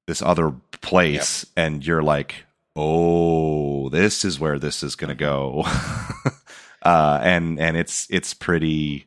This 0.07 0.23
other 0.23 0.53
place, 0.81 1.45
yep. 1.57 1.65
and 1.65 1.87
you're 1.87 2.03
like, 2.03 2.47
oh, 2.77 3.89
this 3.91 4.25
is 4.25 4.41
where 4.41 4.59
this 4.59 4.83
is 4.83 4.97
going 4.97 5.09
to 5.09 5.15
go. 5.15 5.65
uh, 6.83 7.21
and 7.23 7.59
and 7.61 7.77
it's 7.77 8.07
it's 8.11 8.35
pretty 8.35 9.07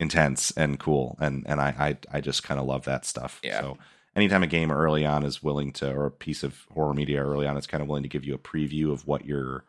intense 0.00 0.50
and 0.52 0.78
cool, 0.78 1.16
and 1.20 1.44
and 1.46 1.60
I 1.60 1.96
I, 2.12 2.18
I 2.18 2.20
just 2.20 2.42
kind 2.42 2.60
of 2.60 2.66
love 2.66 2.84
that 2.84 3.04
stuff. 3.04 3.40
Yeah. 3.42 3.60
So 3.60 3.78
anytime 4.16 4.42
a 4.42 4.46
game 4.46 4.70
early 4.70 5.04
on 5.04 5.24
is 5.24 5.42
willing 5.42 5.72
to, 5.72 5.92
or 5.92 6.06
a 6.06 6.10
piece 6.10 6.42
of 6.42 6.66
horror 6.72 6.94
media 6.94 7.22
early 7.22 7.46
on 7.46 7.56
is 7.56 7.66
kind 7.66 7.82
of 7.82 7.88
willing 7.88 8.04
to 8.04 8.08
give 8.08 8.24
you 8.24 8.34
a 8.34 8.38
preview 8.38 8.92
of 8.92 9.06
what 9.06 9.24
you're 9.24 9.64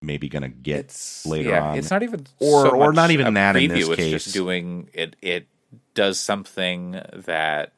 maybe 0.00 0.28
going 0.28 0.42
to 0.42 0.48
get 0.48 0.86
it's, 0.86 1.24
later 1.24 1.50
yeah, 1.50 1.62
on. 1.62 1.78
It's 1.78 1.90
not 1.90 2.02
even 2.02 2.26
or 2.38 2.66
so 2.66 2.70
or 2.70 2.92
not 2.92 3.10
even 3.10 3.34
that 3.34 3.56
preview, 3.56 3.64
in 3.64 3.70
this 3.70 3.88
it's 3.88 3.96
case. 3.96 4.24
Just 4.24 4.34
doing 4.34 4.88
it. 4.92 5.16
It 5.22 5.46
does 5.94 6.18
something 6.18 7.00
that 7.14 7.72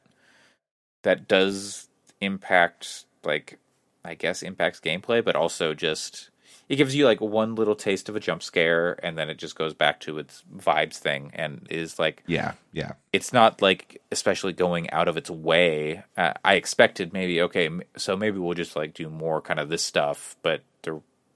that 1.03 1.29
does 1.29 1.89
impact 2.25 3.05
like 3.25 3.59
I 4.05 4.15
guess 4.15 4.43
impacts 4.43 4.81
gameplay, 4.81 5.25
but 5.25 5.37
also 5.37 5.75
just 5.75 6.31
it 6.69 6.77
gives 6.77 6.95
you 6.95 7.05
like 7.05 7.21
one 7.21 7.55
little 7.55 7.75
taste 7.75 8.09
of 8.09 8.17
a 8.17 8.21
jump 8.21 8.43
scare, 8.43 8.99
and 9.03 9.19
then 9.19 9.29
it 9.29 9.39
just 9.39 9.57
goes 9.57 9.75
back 9.75 10.01
to 10.01 10.19
its 10.19 10.43
vibes 10.57 10.97
thing, 10.97 11.31
and 11.35 11.67
is 11.71 11.99
like 11.99 12.23
yeah, 12.27 12.53
yeah. 12.73 12.93
It's 13.13 13.33
not 13.33 13.61
like 13.63 14.01
especially 14.11 14.53
going 14.53 14.91
out 14.91 15.09
of 15.09 15.17
its 15.17 15.31
way. 15.31 16.03
Uh, 16.17 16.33
I 16.45 16.55
expected 16.55 17.13
maybe 17.13 17.43
okay, 17.43 17.71
so 17.97 18.17
maybe 18.17 18.39
we'll 18.39 18.55
just 18.55 18.77
like 18.77 18.95
do 18.95 19.11
more 19.11 19.41
kind 19.41 19.61
of 19.61 19.69
this 19.69 19.83
stuff, 19.83 20.37
but 20.43 20.63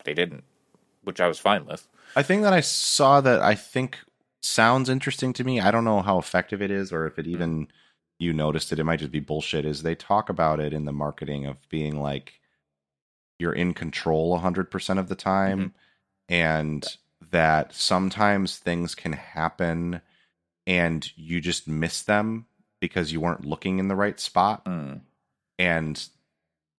they 0.05 0.15
didn't, 0.15 0.44
which 1.05 1.20
I 1.20 1.28
was 1.28 1.39
fine 1.39 1.66
with. 1.66 1.86
I 2.16 2.23
think 2.23 2.43
that 2.43 2.52
I 2.52 2.60
saw 2.60 3.20
that 3.20 3.40
I 3.40 3.55
think 3.55 3.98
sounds 4.40 4.89
interesting 4.89 5.32
to 5.35 5.44
me. 5.44 5.60
I 5.60 5.70
don't 5.70 5.85
know 5.85 6.01
how 6.01 6.19
effective 6.19 6.62
it 6.62 6.70
is, 6.70 6.93
or 6.93 7.06
if 7.06 7.19
it 7.19 7.27
even 7.27 7.66
mm. 7.66 7.70
You 8.19 8.32
noticed 8.32 8.73
it. 8.73 8.78
It 8.78 8.85
might 8.85 9.01
just 9.01 9.12
be 9.12 9.20
bullshit. 9.20 9.65
Is 9.65 9.82
they 9.82 9.95
talk 9.95 10.28
about 10.28 10.61
it 10.61 10.73
in 10.73 10.85
the 10.85 10.93
marketing 10.93 11.47
of 11.47 11.57
being 11.69 12.01
like 12.01 12.39
you're 13.39 13.53
in 13.53 13.74
control 13.74 14.39
100% 14.39 14.99
of 14.99 15.09
the 15.09 15.15
time 15.15 15.59
mm-hmm. 15.59 16.35
and 16.35 16.86
that 17.31 17.74
sometimes 17.74 18.59
things 18.59 18.95
can 18.95 19.12
happen 19.12 20.01
and 20.66 21.11
you 21.16 21.40
just 21.40 21.69
miss 21.69 22.03
them 22.03 22.47
because 22.81 23.12
you 23.12 23.20
weren't 23.20 23.45
looking 23.45 23.78
in 23.78 23.89
the 23.89 23.97
right 23.97 24.19
spot 24.20 24.65
mm. 24.65 25.01
and 25.59 26.09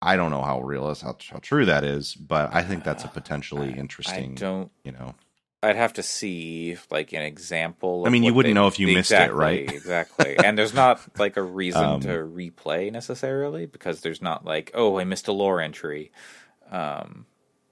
i 0.02 0.16
don't 0.16 0.32
know 0.32 0.42
how 0.42 0.62
real 0.62 0.90
is 0.90 1.02
how, 1.02 1.16
how 1.30 1.40
true 1.40 1.66
that 1.66 1.84
is 1.84 2.16
but 2.16 2.54
i 2.54 2.64
think 2.64 2.84
that's 2.84 3.04
a 3.04 3.08
potentially 3.14 3.72
interesting 3.72 4.32
I 4.34 4.36
don't 4.36 4.72
you 4.84 4.92
know 4.92 5.14
I'd 5.62 5.76
have 5.76 5.94
to 5.94 6.04
see 6.04 6.78
like 6.90 7.12
an 7.14 7.22
example. 7.22 8.04
I 8.06 8.10
mean, 8.10 8.24
you 8.24 8.34
wouldn't 8.34 8.52
they, 8.52 8.60
know 8.60 8.68
if 8.68 8.80
you 8.80 8.88
missed 8.88 9.12
exactly, 9.12 9.36
it, 9.36 9.68
right? 9.68 9.74
exactly. 9.74 10.38
And 10.38 10.58
there's 10.58 10.74
not 10.74 11.02
like 11.20 11.36
a 11.36 11.42
reason 11.42 11.84
um, 11.84 12.02
to 12.02 12.10
replay 12.10 12.92
necessarily 12.92 13.66
because 13.66 14.02
there's 14.02 14.22
not 14.22 14.46
like, 14.46 14.72
oh, 14.74 15.00
I 15.00 15.04
missed 15.04 15.28
a 15.28 15.34
lore 15.34 15.60
entry. 15.60 16.12
Um, 16.72 17.26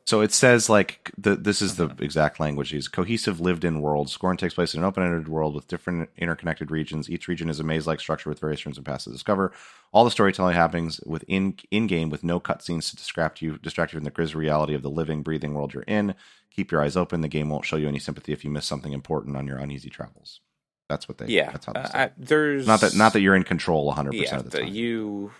so 0.07 0.21
it 0.21 0.31
says 0.31 0.69
like 0.69 1.11
the, 1.17 1.35
this 1.35 1.61
is 1.61 1.75
the 1.75 1.89
mm-hmm. 1.89 2.03
exact 2.03 2.39
language 2.39 2.71
used. 2.71 2.93
Cohesive 2.93 3.41
lived-in 3.41 3.81
world. 3.81 4.09
Scorn 4.09 4.37
takes 4.37 4.53
place 4.53 4.73
in 4.73 4.79
an 4.79 4.85
open-ended 4.85 5.27
world 5.27 5.53
with 5.53 5.67
different 5.67 6.09
interconnected 6.17 6.71
regions. 6.71 7.09
Each 7.09 7.27
region 7.27 7.49
is 7.49 7.59
a 7.59 7.63
maze-like 7.65 7.99
structure 7.99 8.29
with 8.29 8.39
various 8.39 8.65
rooms 8.65 8.77
and 8.77 8.85
paths 8.85 9.03
to 9.03 9.11
discover. 9.11 9.51
All 9.91 10.05
the 10.05 10.11
storytelling 10.11 10.55
happenings 10.55 11.01
within 11.05 11.57
in-game 11.71 12.09
with 12.09 12.23
no 12.23 12.39
cutscenes 12.39 12.89
to 12.89 12.95
distract 12.95 13.41
you, 13.41 13.57
distract 13.57 13.91
you 13.91 13.97
from 13.97 14.05
the 14.05 14.11
grisly 14.11 14.39
reality 14.39 14.73
of 14.73 14.81
the 14.81 14.89
living, 14.89 15.23
breathing 15.23 15.53
world 15.53 15.73
you're 15.73 15.83
in. 15.83 16.15
Keep 16.57 16.71
your 16.71 16.81
eyes 16.81 16.97
open. 16.97 17.21
The 17.21 17.27
game 17.27 17.49
won't 17.49 17.65
show 17.65 17.77
you 17.77 17.87
any 17.87 17.99
sympathy 17.99 18.33
if 18.33 18.43
you 18.43 18.49
miss 18.49 18.65
something 18.65 18.91
important 18.91 19.37
on 19.37 19.47
your 19.47 19.57
uneasy 19.57 19.89
travels. 19.89 20.41
That's 20.89 21.07
what 21.07 21.19
they. 21.19 21.27
Yeah, 21.27 21.51
that's 21.51 21.65
how 21.65 21.73
they 21.73 21.79
uh, 21.81 21.89
I, 21.93 22.11
there's 22.17 22.67
not 22.67 22.81
that 22.81 22.95
not 22.95 23.13
that 23.13 23.21
you're 23.21 23.35
in 23.35 23.43
control 23.43 23.85
100 23.85 24.13
yeah, 24.13 24.21
percent 24.21 24.45
of 24.45 24.51
the 24.51 24.59
time. 24.59 24.73
You, 24.73 25.31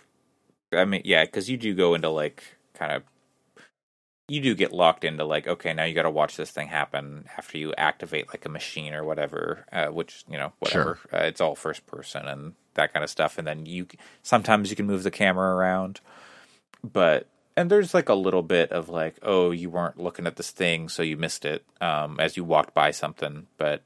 I 0.72 0.84
mean, 0.84 1.02
yeah, 1.04 1.24
because 1.24 1.50
you 1.50 1.56
do 1.56 1.74
go 1.74 1.94
into 1.94 2.08
like 2.08 2.44
kind 2.74 2.92
of 2.92 3.02
you 4.28 4.42
do 4.42 4.54
get 4.54 4.72
locked 4.72 5.04
into 5.04 5.24
like 5.24 5.48
okay 5.48 5.72
now 5.72 5.84
you 5.84 5.94
got 5.94 6.02
to 6.02 6.10
watch 6.10 6.36
this 6.36 6.50
thing 6.50 6.68
happen 6.68 7.24
after 7.36 7.56
you 7.56 7.74
activate 7.76 8.28
like 8.28 8.44
a 8.44 8.48
machine 8.48 8.92
or 8.94 9.02
whatever 9.02 9.64
uh, 9.72 9.86
which 9.86 10.24
you 10.30 10.36
know 10.36 10.52
whatever 10.58 10.98
sure. 11.10 11.20
uh, 11.20 11.24
it's 11.24 11.40
all 11.40 11.54
first 11.54 11.86
person 11.86 12.26
and 12.28 12.52
that 12.74 12.92
kind 12.92 13.02
of 13.02 13.10
stuff 13.10 13.38
and 13.38 13.48
then 13.48 13.64
you 13.64 13.86
sometimes 14.22 14.70
you 14.70 14.76
can 14.76 14.86
move 14.86 15.02
the 15.02 15.10
camera 15.10 15.56
around 15.56 16.00
but 16.84 17.26
and 17.58 17.70
there's 17.70 17.94
like 17.94 18.08
a 18.08 18.14
little 18.14 18.42
bit 18.42 18.72
of 18.72 18.88
like 18.88 19.16
oh 19.22 19.50
you 19.50 19.70
weren't 19.70 19.98
looking 19.98 20.26
at 20.26 20.36
this 20.36 20.50
thing 20.50 20.88
so 20.88 21.02
you 21.02 21.16
missed 21.16 21.44
it 21.44 21.64
um, 21.80 22.18
as 22.20 22.36
you 22.36 22.44
walked 22.44 22.74
by 22.74 22.90
something 22.90 23.46
but 23.56 23.82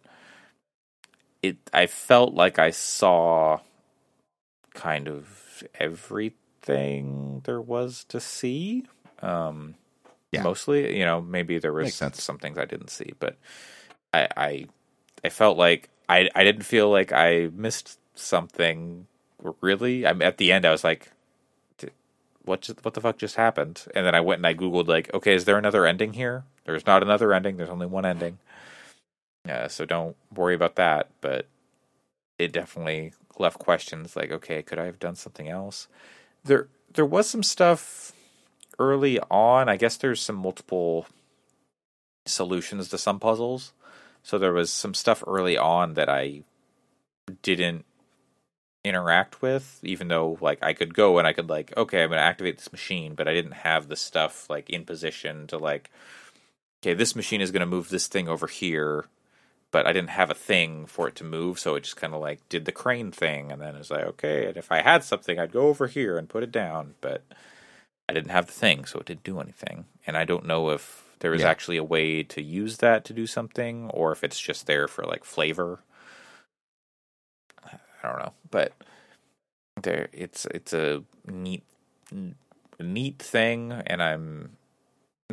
it 1.43 1.57
i 1.73 1.87
felt 1.87 2.35
like 2.35 2.59
i 2.59 2.71
saw 2.71 3.59
kind 4.75 5.09
of 5.09 5.63
everything 5.79 7.41
there 7.45 7.61
was 7.61 8.05
to 8.05 8.21
see 8.21 8.85
um, 9.23 9.77
yeah. 10.33 10.43
mostly. 10.43 10.99
You 10.99 11.05
know, 11.05 11.21
maybe 11.21 11.59
there 11.59 11.73
was 11.73 11.95
some 11.95 12.39
things 12.39 12.59
I 12.59 12.65
didn't 12.65 12.91
see, 12.91 13.13
but 13.21 13.37
I, 14.13 14.29
I, 14.37 14.67
I 15.25 15.29
felt 15.29 15.57
like 15.57 15.89
I, 16.09 16.29
I 16.35 16.43
didn't 16.43 16.65
feel 16.65 16.91
like 16.91 17.13
I 17.13 17.51
missed 17.55 17.99
something 18.15 19.07
really. 19.61 20.07
I'm 20.07 20.23
at 20.23 20.39
the 20.39 20.51
end. 20.51 20.65
I 20.65 20.73
was 20.73 20.83
like, 20.83 21.11
what, 22.45 22.63
just, 22.63 22.85
what 22.85 22.95
the 22.95 23.01
fuck 23.01 23.19
just 23.19 23.37
happened? 23.37 23.85
And 23.95 24.07
then 24.07 24.15
I 24.15 24.21
went 24.21 24.41
and 24.41 24.47
I 24.47 24.55
googled 24.55 24.89
like, 24.89 25.13
okay, 25.15 25.35
is 25.35 25.45
there 25.45 25.59
another 25.59 25.87
ending 25.87 26.15
here? 26.15 26.45
There's 26.65 26.87
not 26.87 27.03
another 27.03 27.33
ending. 27.33 27.57
There's 27.57 27.71
only 27.71 27.87
one 27.87 28.07
ending. 28.07 28.39
Yeah, 29.47 29.67
so 29.67 29.85
don't 29.85 30.17
worry 30.35 30.55
about 30.55 30.77
that. 30.77 31.11
But 31.21 31.47
it 32.39 32.53
definitely 32.53 33.13
left 33.39 33.59
questions 33.59 34.17
like, 34.17 34.31
okay, 34.31 34.63
could 34.63 34.79
I 34.79 34.87
have 34.87 34.99
done 34.99 35.17
something 35.17 35.49
else? 35.49 35.89
There, 36.45 36.69
there 36.95 37.07
was 37.07 37.29
some 37.29 37.43
stuff 37.43 38.13
early 38.79 39.21
on, 39.31 39.69
I 39.69 39.77
guess 39.77 39.97
there's 39.97 40.21
some 40.21 40.37
multiple 40.37 41.07
solutions 42.27 42.89
to 42.89 42.99
some 42.99 43.19
puzzles. 43.21 43.73
So 44.23 44.39
there 44.39 44.53
was 44.53 44.71
some 44.71 44.95
stuff 44.95 45.23
early 45.27 45.57
on 45.57 45.95
that 45.95 46.09
I 46.09 46.43
didn't 47.43 47.85
interact 48.85 49.43
with, 49.43 49.79
even 49.83 50.09
though 50.09 50.39
like 50.41 50.63
I 50.63 50.73
could 50.73 50.95
go 50.95 51.19
and 51.19 51.27
I 51.27 51.33
could 51.33 51.49
like, 51.49 51.77
okay, 51.77 52.03
I'm 52.03 52.11
gonna 52.11 52.21
activate 52.21 52.59
this 52.59 52.73
machine, 52.73 53.15
but 53.15 53.29
I 53.29 53.35
didn't 53.35 53.53
have 53.53 53.89
the 53.89 53.97
stuff 53.97 54.49
like 54.51 54.69
in 54.71 54.85
position 54.85 55.47
to 55.49 55.59
like, 55.59 55.91
okay, 56.83 56.95
this 56.95 57.15
machine 57.15 57.41
is 57.41 57.51
gonna 57.51 57.67
move 57.67 57.89
this 57.89 58.09
thing 58.09 58.29
over 58.29 58.47
here, 58.47 59.07
but 59.71 59.87
I 59.87 59.93
didn't 59.93 60.11
have 60.11 60.31
a 60.31 60.35
thing 60.35 60.87
for 60.87 61.09
it 61.09 61.15
to 61.17 61.25
move, 61.25 61.59
so 61.59 61.75
it 61.77 61.85
just 61.85 61.97
kind 61.97 62.15
of 62.15 62.21
like 62.21 62.47
did 62.49 62.65
the 62.65 62.73
crane 62.73 63.13
thing, 63.13 63.53
and 63.53 63.63
then 63.63 63.77
it's 63.77 63.91
like, 63.91 64.05
okay, 64.05 64.47
and 64.47 64.57
if 64.57 64.73
I 64.73 64.83
had 64.83 65.05
something, 65.05 65.39
I'd 65.39 65.53
go 65.53 65.69
over 65.69 65.87
here 65.87 66.19
and 66.19 66.29
put 66.29 66.43
it 66.43 66.53
down, 66.53 66.95
but 67.01 67.23
I 68.09 68.13
didn't 68.13 68.31
have 68.31 68.47
the 68.47 68.53
thing, 68.53 68.85
so 68.85 68.99
it 68.99 69.07
didn't 69.07 69.25
do 69.25 69.41
anything. 69.41 69.87
And 70.07 70.17
I 70.17 70.25
don't 70.25 70.45
know 70.45 70.71
if 70.71 71.05
there 71.21 71.33
is 71.33 71.43
yeah. 71.43 71.49
actually 71.49 71.77
a 71.77 71.85
way 71.85 72.23
to 72.25 72.43
use 72.43 72.79
that 72.79 73.05
to 73.07 73.13
do 73.13 73.27
something, 73.27 73.91
or 73.91 74.13
if 74.13 74.25
it's 74.25 74.41
just 74.41 74.67
there 74.67 74.89
for 74.89 75.05
like 75.05 75.25
flavor. 75.25 75.81
I 78.03 78.09
don't 78.09 78.19
know, 78.19 78.33
but 78.51 78.73
there 79.81 80.09
it's 80.13 80.47
it's 80.47 80.73
a 80.73 81.03
neat 81.27 81.63
neat 82.81 83.19
thing, 83.19 83.73
and 83.87 84.03
I'm 84.03 84.57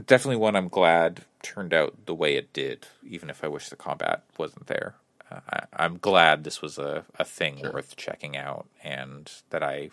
definitely 0.05 0.37
one 0.37 0.55
I'm 0.55 0.69
glad 0.69 1.25
turned 1.41 1.73
out 1.73 2.05
the 2.05 2.15
way 2.15 2.35
it 2.35 2.53
did, 2.53 2.87
even 3.05 3.29
if 3.29 3.43
I 3.43 3.47
wish 3.47 3.69
the 3.69 3.75
combat 3.75 4.23
wasn't 4.37 4.67
there. 4.67 4.95
Uh, 5.31 5.39
I, 5.73 5.85
am 5.85 5.99
glad 5.99 6.43
this 6.43 6.61
was 6.61 6.77
a, 6.77 7.05
a 7.17 7.23
thing 7.23 7.59
sure. 7.59 7.71
worth 7.71 7.95
checking 7.95 8.35
out, 8.35 8.67
and 8.83 9.31
that 9.49 9.63
I 9.63 9.89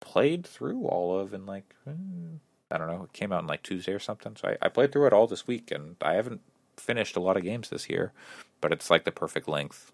played 0.00 0.46
through 0.46 0.86
all 0.86 1.18
of 1.18 1.34
in 1.34 1.46
like 1.46 1.74
hmm, 1.84 2.36
I 2.70 2.78
don't 2.78 2.88
know, 2.88 3.04
it 3.04 3.12
came 3.12 3.32
out 3.32 3.42
in 3.42 3.46
like 3.46 3.62
Tuesday 3.62 3.92
or 3.92 3.98
something. 3.98 4.36
So 4.36 4.48
I, 4.48 4.66
I 4.66 4.68
played 4.68 4.92
through 4.92 5.06
it 5.06 5.12
all 5.12 5.26
this 5.26 5.46
week, 5.46 5.70
and 5.70 5.96
I 6.00 6.14
haven't 6.14 6.40
finished 6.76 7.16
a 7.16 7.20
lot 7.20 7.36
of 7.36 7.42
games 7.42 7.68
this 7.68 7.90
year, 7.90 8.12
but 8.60 8.72
it's 8.72 8.90
like 8.90 9.04
the 9.04 9.12
perfect 9.12 9.48
length 9.48 9.92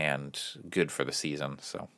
and 0.00 0.40
good 0.70 0.90
for 0.90 1.04
the 1.04 1.12
season. 1.12 1.58
So 1.60 1.88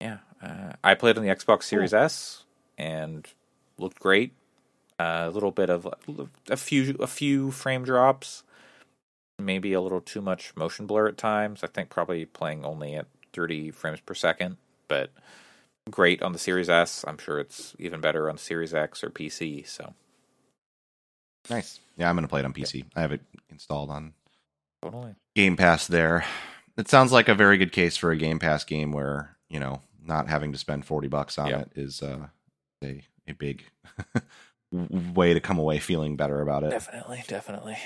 yeah, 0.00 0.18
uh, 0.42 0.72
I 0.82 0.94
played 0.94 1.16
on 1.16 1.22
the 1.24 1.30
Xbox 1.30 1.62
Series 1.64 1.94
S 1.94 2.42
and 2.76 3.26
looked 3.78 4.00
great. 4.00 4.32
Uh, 4.98 5.26
a 5.26 5.30
little 5.30 5.52
bit 5.52 5.70
of 5.70 5.88
a 6.50 6.56
few 6.56 6.96
a 6.98 7.06
few 7.06 7.52
frame 7.52 7.84
drops, 7.84 8.42
maybe 9.38 9.72
a 9.72 9.80
little 9.80 10.00
too 10.00 10.20
much 10.20 10.54
motion 10.56 10.86
blur 10.86 11.06
at 11.06 11.16
times. 11.16 11.62
I 11.62 11.68
think 11.68 11.90
probably 11.90 12.24
playing 12.24 12.64
only 12.64 12.96
at 12.96 13.06
30 13.32 13.70
frames 13.70 14.00
per 14.00 14.14
second, 14.14 14.56
but 14.88 15.10
great 15.90 16.22
on 16.22 16.32
the 16.32 16.38
Series 16.40 16.68
S. 16.68 17.04
I'm 17.06 17.18
sure 17.18 17.38
it's 17.38 17.76
even 17.78 18.00
better 18.00 18.28
on 18.28 18.36
Series 18.36 18.74
X 18.74 19.04
or 19.04 19.10
PC. 19.10 19.66
So 19.66 19.94
nice. 21.48 21.78
Yeah, 21.96 22.10
I'm 22.10 22.16
gonna 22.16 22.28
play 22.28 22.40
it 22.40 22.46
on 22.46 22.52
PC. 22.52 22.84
I 22.96 23.00
have 23.00 23.12
it 23.12 23.22
installed 23.48 23.90
on 23.90 24.12
totally 24.84 25.14
Game 25.34 25.56
Pass. 25.56 25.86
There, 25.86 26.24
it 26.76 26.88
sounds 26.88 27.12
like 27.12 27.28
a 27.28 27.34
very 27.34 27.56
good 27.58 27.72
case 27.72 27.96
for 27.96 28.10
a 28.10 28.16
Game 28.16 28.38
Pass 28.38 28.64
game 28.64 28.92
where 28.92 29.36
you 29.48 29.60
know 29.60 29.80
not 30.04 30.28
having 30.28 30.52
to 30.52 30.58
spend 30.58 30.84
40 30.84 31.08
bucks 31.08 31.38
on 31.38 31.50
it 31.52 31.70
is 31.74 32.02
uh, 32.02 32.26
a 32.82 33.02
a 33.26 33.32
big 33.32 33.64
way 34.72 35.32
to 35.32 35.40
come 35.40 35.58
away 35.58 35.78
feeling 35.78 36.16
better 36.16 36.40
about 36.40 36.64
it. 36.64 36.70
Definitely, 36.70 37.22
definitely. 37.26 37.78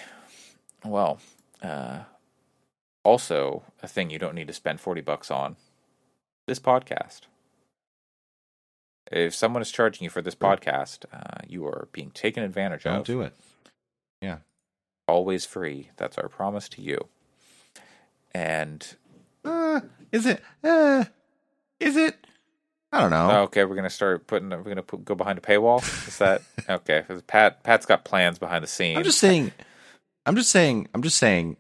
Well, 0.85 1.19
uh, 1.63 2.01
also 3.05 3.63
a 3.83 3.89
thing 3.89 4.11
you 4.11 4.19
don't 4.19 4.35
need 4.35 4.49
to 4.49 4.53
spend 4.53 4.81
40 4.81 5.01
bucks 5.03 5.31
on 5.31 5.57
this 6.47 6.59
podcast. 6.59 7.23
If 9.11 9.35
someone 9.35 9.63
is 9.63 9.71
charging 9.71 10.05
you 10.05 10.11
for 10.11 10.21
this 10.21 10.35
podcast, 10.35 11.05
uh, 11.13 11.43
you 11.47 11.67
are 11.67 11.89
being 11.93 12.11
taken 12.11 12.43
advantage 12.43 12.85
of. 12.85 12.93
don't 12.95 13.07
do 13.07 13.23
it. 13.23 13.35
Yeah. 14.21 14.39
Always 15.09 15.47
free. 15.47 15.91
That's 15.97 16.19
our 16.19 16.29
promise 16.29 16.69
to 16.71 16.83
you. 16.83 17.09
And 18.33 18.87
uh, 19.45 19.81
is 20.13 20.27
it? 20.27 20.43
Uh, 20.63 21.05
is 21.81 21.97
it? 21.97 22.15
I 22.93 23.01
don't 23.01 23.11
know. 23.11 23.43
Okay, 23.43 23.65
we're 23.65 23.75
gonna 23.75 23.91
start 23.91 24.27
putting. 24.27 24.51
We're 24.51 24.63
gonna 24.63 24.83
put, 24.83 25.05
go 25.05 25.15
behind 25.15 25.39
a 25.39 25.43
paywall. 25.43 25.83
Is 26.07 26.19
that 26.19 26.43
okay? 26.69 27.05
Because 27.07 27.23
Pat, 27.23 27.63
Pat's 27.63 27.87
got 27.87 28.05
plans 28.05 28.39
behind 28.39 28.63
the 28.63 28.69
scenes. 28.69 28.99
I'm 28.99 29.05
just 29.05 29.19
saying. 29.19 29.53
I'm 30.27 30.37
just 30.37 30.51
saying. 30.51 30.89
I'm 30.95 31.03
just 31.03 31.17
saying. 31.17 31.57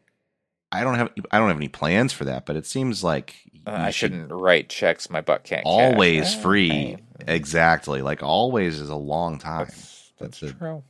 I 0.71 0.85
don't 0.85 0.97
have. 0.97 1.11
I 1.31 1.39
don't 1.39 1.49
have 1.49 1.57
any 1.57 1.69
plans 1.69 2.13
for 2.13 2.27
that. 2.27 2.45
But 2.45 2.57
it 2.57 2.67
seems 2.67 3.03
like 3.03 3.35
uh, 3.67 3.71
I 3.71 3.91
should 3.91 4.13
shouldn't 4.13 4.31
write 4.31 4.69
checks 4.69 5.11
my 5.11 5.21
butt 5.21 5.45
can't. 5.45 5.63
Always 5.65 6.35
cash. 6.35 6.43
free. 6.43 6.97
Exactly. 7.27 8.03
Like 8.03 8.23
always 8.23 8.81
is 8.81 8.91
a 8.91 8.97
long 8.97 9.39
time. 9.39 9.67
That's, 9.67 10.13
that's, 10.19 10.41
that's 10.41 10.53
true. 10.59 10.83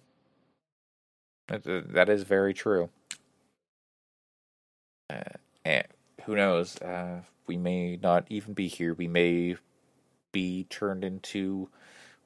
That, 1.48 1.92
that 1.94 2.08
is 2.08 2.22
very 2.22 2.54
true. 2.54 2.90
Uh, 5.10 5.22
and 5.64 5.86
who 6.24 6.36
knows? 6.36 6.80
Uh, 6.80 7.22
we 7.46 7.56
may 7.56 7.96
not 7.96 8.26
even 8.28 8.52
be 8.54 8.68
here. 8.68 8.94
We 8.94 9.08
may 9.08 9.56
be 10.30 10.64
turned 10.64 11.04
into 11.04 11.70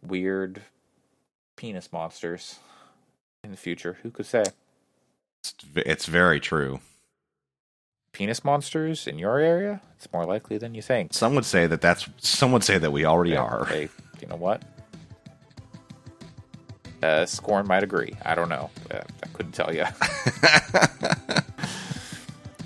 weird 0.03 0.62
penis 1.57 1.93
monsters 1.93 2.59
in 3.44 3.53
the 3.53 3.57
future. 3.57 3.99
Who 4.03 4.11
could 4.11 4.27
say? 4.27 4.44
It's, 5.40 5.55
it's 5.74 6.07
very 6.07 6.40
true. 6.40 6.81
Penis 8.12 8.44
monsters 8.44 9.07
in 9.07 9.19
your 9.19 9.39
area? 9.39 9.81
It's 9.97 10.12
more 10.12 10.27
likely 10.27 10.59
than 10.59 10.74
you 10.74 10.82
think. 10.82 11.15
Some 11.15 11.35
would 11.35 11.47
say 11.47 11.66
that 11.66 11.81
that's. 11.81 12.09
Some 12.19 12.53
would 12.53 12.65
say 12.65 12.78
that 12.78 12.90
we 12.90 13.05
already 13.05 13.31
yeah, 13.32 13.43
are. 13.43 13.65
Hey, 13.65 13.89
you 14.20 14.27
know 14.27 14.36
what? 14.36 14.62
Uh, 17.03 17.27
Scorn 17.27 17.66
might 17.66 17.83
agree. 17.83 18.15
I 18.24 18.35
don't 18.35 18.49
know. 18.49 18.70
Uh, 18.91 19.01
I 19.23 19.27
couldn't 19.33 19.53
tell 19.53 19.74
you. 19.74 19.85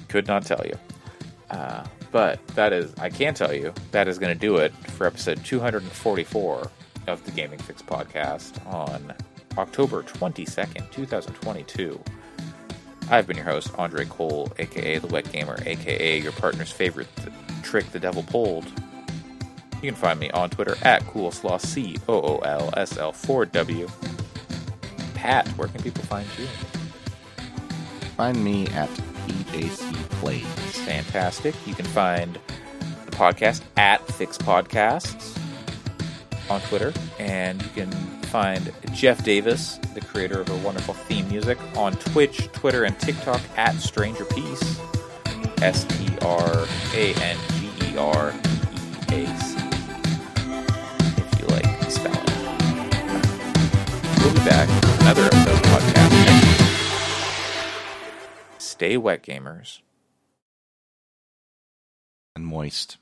Could 0.08 0.26
not 0.26 0.44
tell 0.44 0.64
you. 0.64 0.74
Uh, 1.50 1.84
but 2.10 2.44
that 2.48 2.72
is, 2.72 2.94
I 2.98 3.10
can 3.10 3.34
tell 3.34 3.52
you, 3.52 3.72
that 3.92 4.08
is 4.08 4.18
going 4.18 4.32
to 4.32 4.38
do 4.38 4.56
it 4.56 4.72
for 4.90 5.06
episode 5.06 5.44
244 5.44 6.70
of 7.06 7.24
the 7.24 7.30
Gaming 7.30 7.58
Fix 7.58 7.82
podcast 7.82 8.64
on 8.72 9.14
October 9.58 10.02
22nd, 10.02 10.90
2022. 10.90 12.00
I've 13.08 13.26
been 13.26 13.36
your 13.36 13.46
host, 13.46 13.70
Andre 13.78 14.04
Cole, 14.04 14.52
aka 14.58 14.98
The 14.98 15.06
Wet 15.06 15.30
Gamer, 15.32 15.58
aka 15.64 16.18
your 16.18 16.32
partner's 16.32 16.72
favorite 16.72 17.08
trick 17.62 17.90
the 17.92 18.00
devil 18.00 18.22
pulled. 18.24 18.66
You 19.82 19.92
can 19.92 19.94
find 19.94 20.18
me 20.18 20.30
on 20.30 20.50
Twitter 20.50 20.76
at 20.82 21.02
Coolslaw, 21.02 21.60
C 21.60 21.96
O 22.08 22.20
O 22.20 22.38
L 22.38 22.70
S 22.76 22.96
L 22.98 23.12
4 23.12 23.46
W. 23.46 23.88
Pat, 25.26 25.48
where 25.58 25.66
can 25.66 25.82
people 25.82 26.04
find 26.04 26.24
you? 26.38 26.46
Find 28.16 28.44
me 28.44 28.68
at 28.68 28.88
PJC 29.26 29.92
Plays. 30.20 30.46
Fantastic. 30.86 31.52
You 31.66 31.74
can 31.74 31.84
find 31.84 32.38
the 33.06 33.10
podcast 33.10 33.62
at 33.76 34.06
Fix 34.12 34.38
Podcasts 34.38 35.36
on 36.48 36.60
Twitter, 36.60 36.92
and 37.18 37.60
you 37.60 37.68
can 37.70 37.90
find 38.26 38.72
Jeff 38.92 39.24
Davis, 39.24 39.80
the 39.94 40.00
creator 40.00 40.40
of 40.40 40.48
a 40.48 40.56
wonderful 40.58 40.94
theme 40.94 41.28
music, 41.28 41.58
on 41.76 41.94
Twitch, 41.96 42.46
Twitter, 42.52 42.84
and 42.84 42.96
TikTok 43.00 43.40
at 43.56 43.74
Stranger 43.80 44.26
Peace. 44.26 44.80
S 45.60 45.82
T 45.86 46.16
R 46.22 46.68
A 46.94 47.14
N 47.14 47.36
G 47.58 47.70
E 47.88 47.98
R 47.98 48.32
E 49.12 49.24
A 49.24 49.38
C. 49.40 49.55
We'll 54.26 54.34
be 54.34 54.40
back 54.40 54.68
with 54.68 55.00
another 55.02 55.24
episode 55.26 55.52
of 55.52 55.62
podcast. 55.62 56.10
Stay 58.58 58.96
wet, 58.96 59.22
gamers. 59.22 59.82
And 62.34 62.44
moist. 62.44 62.98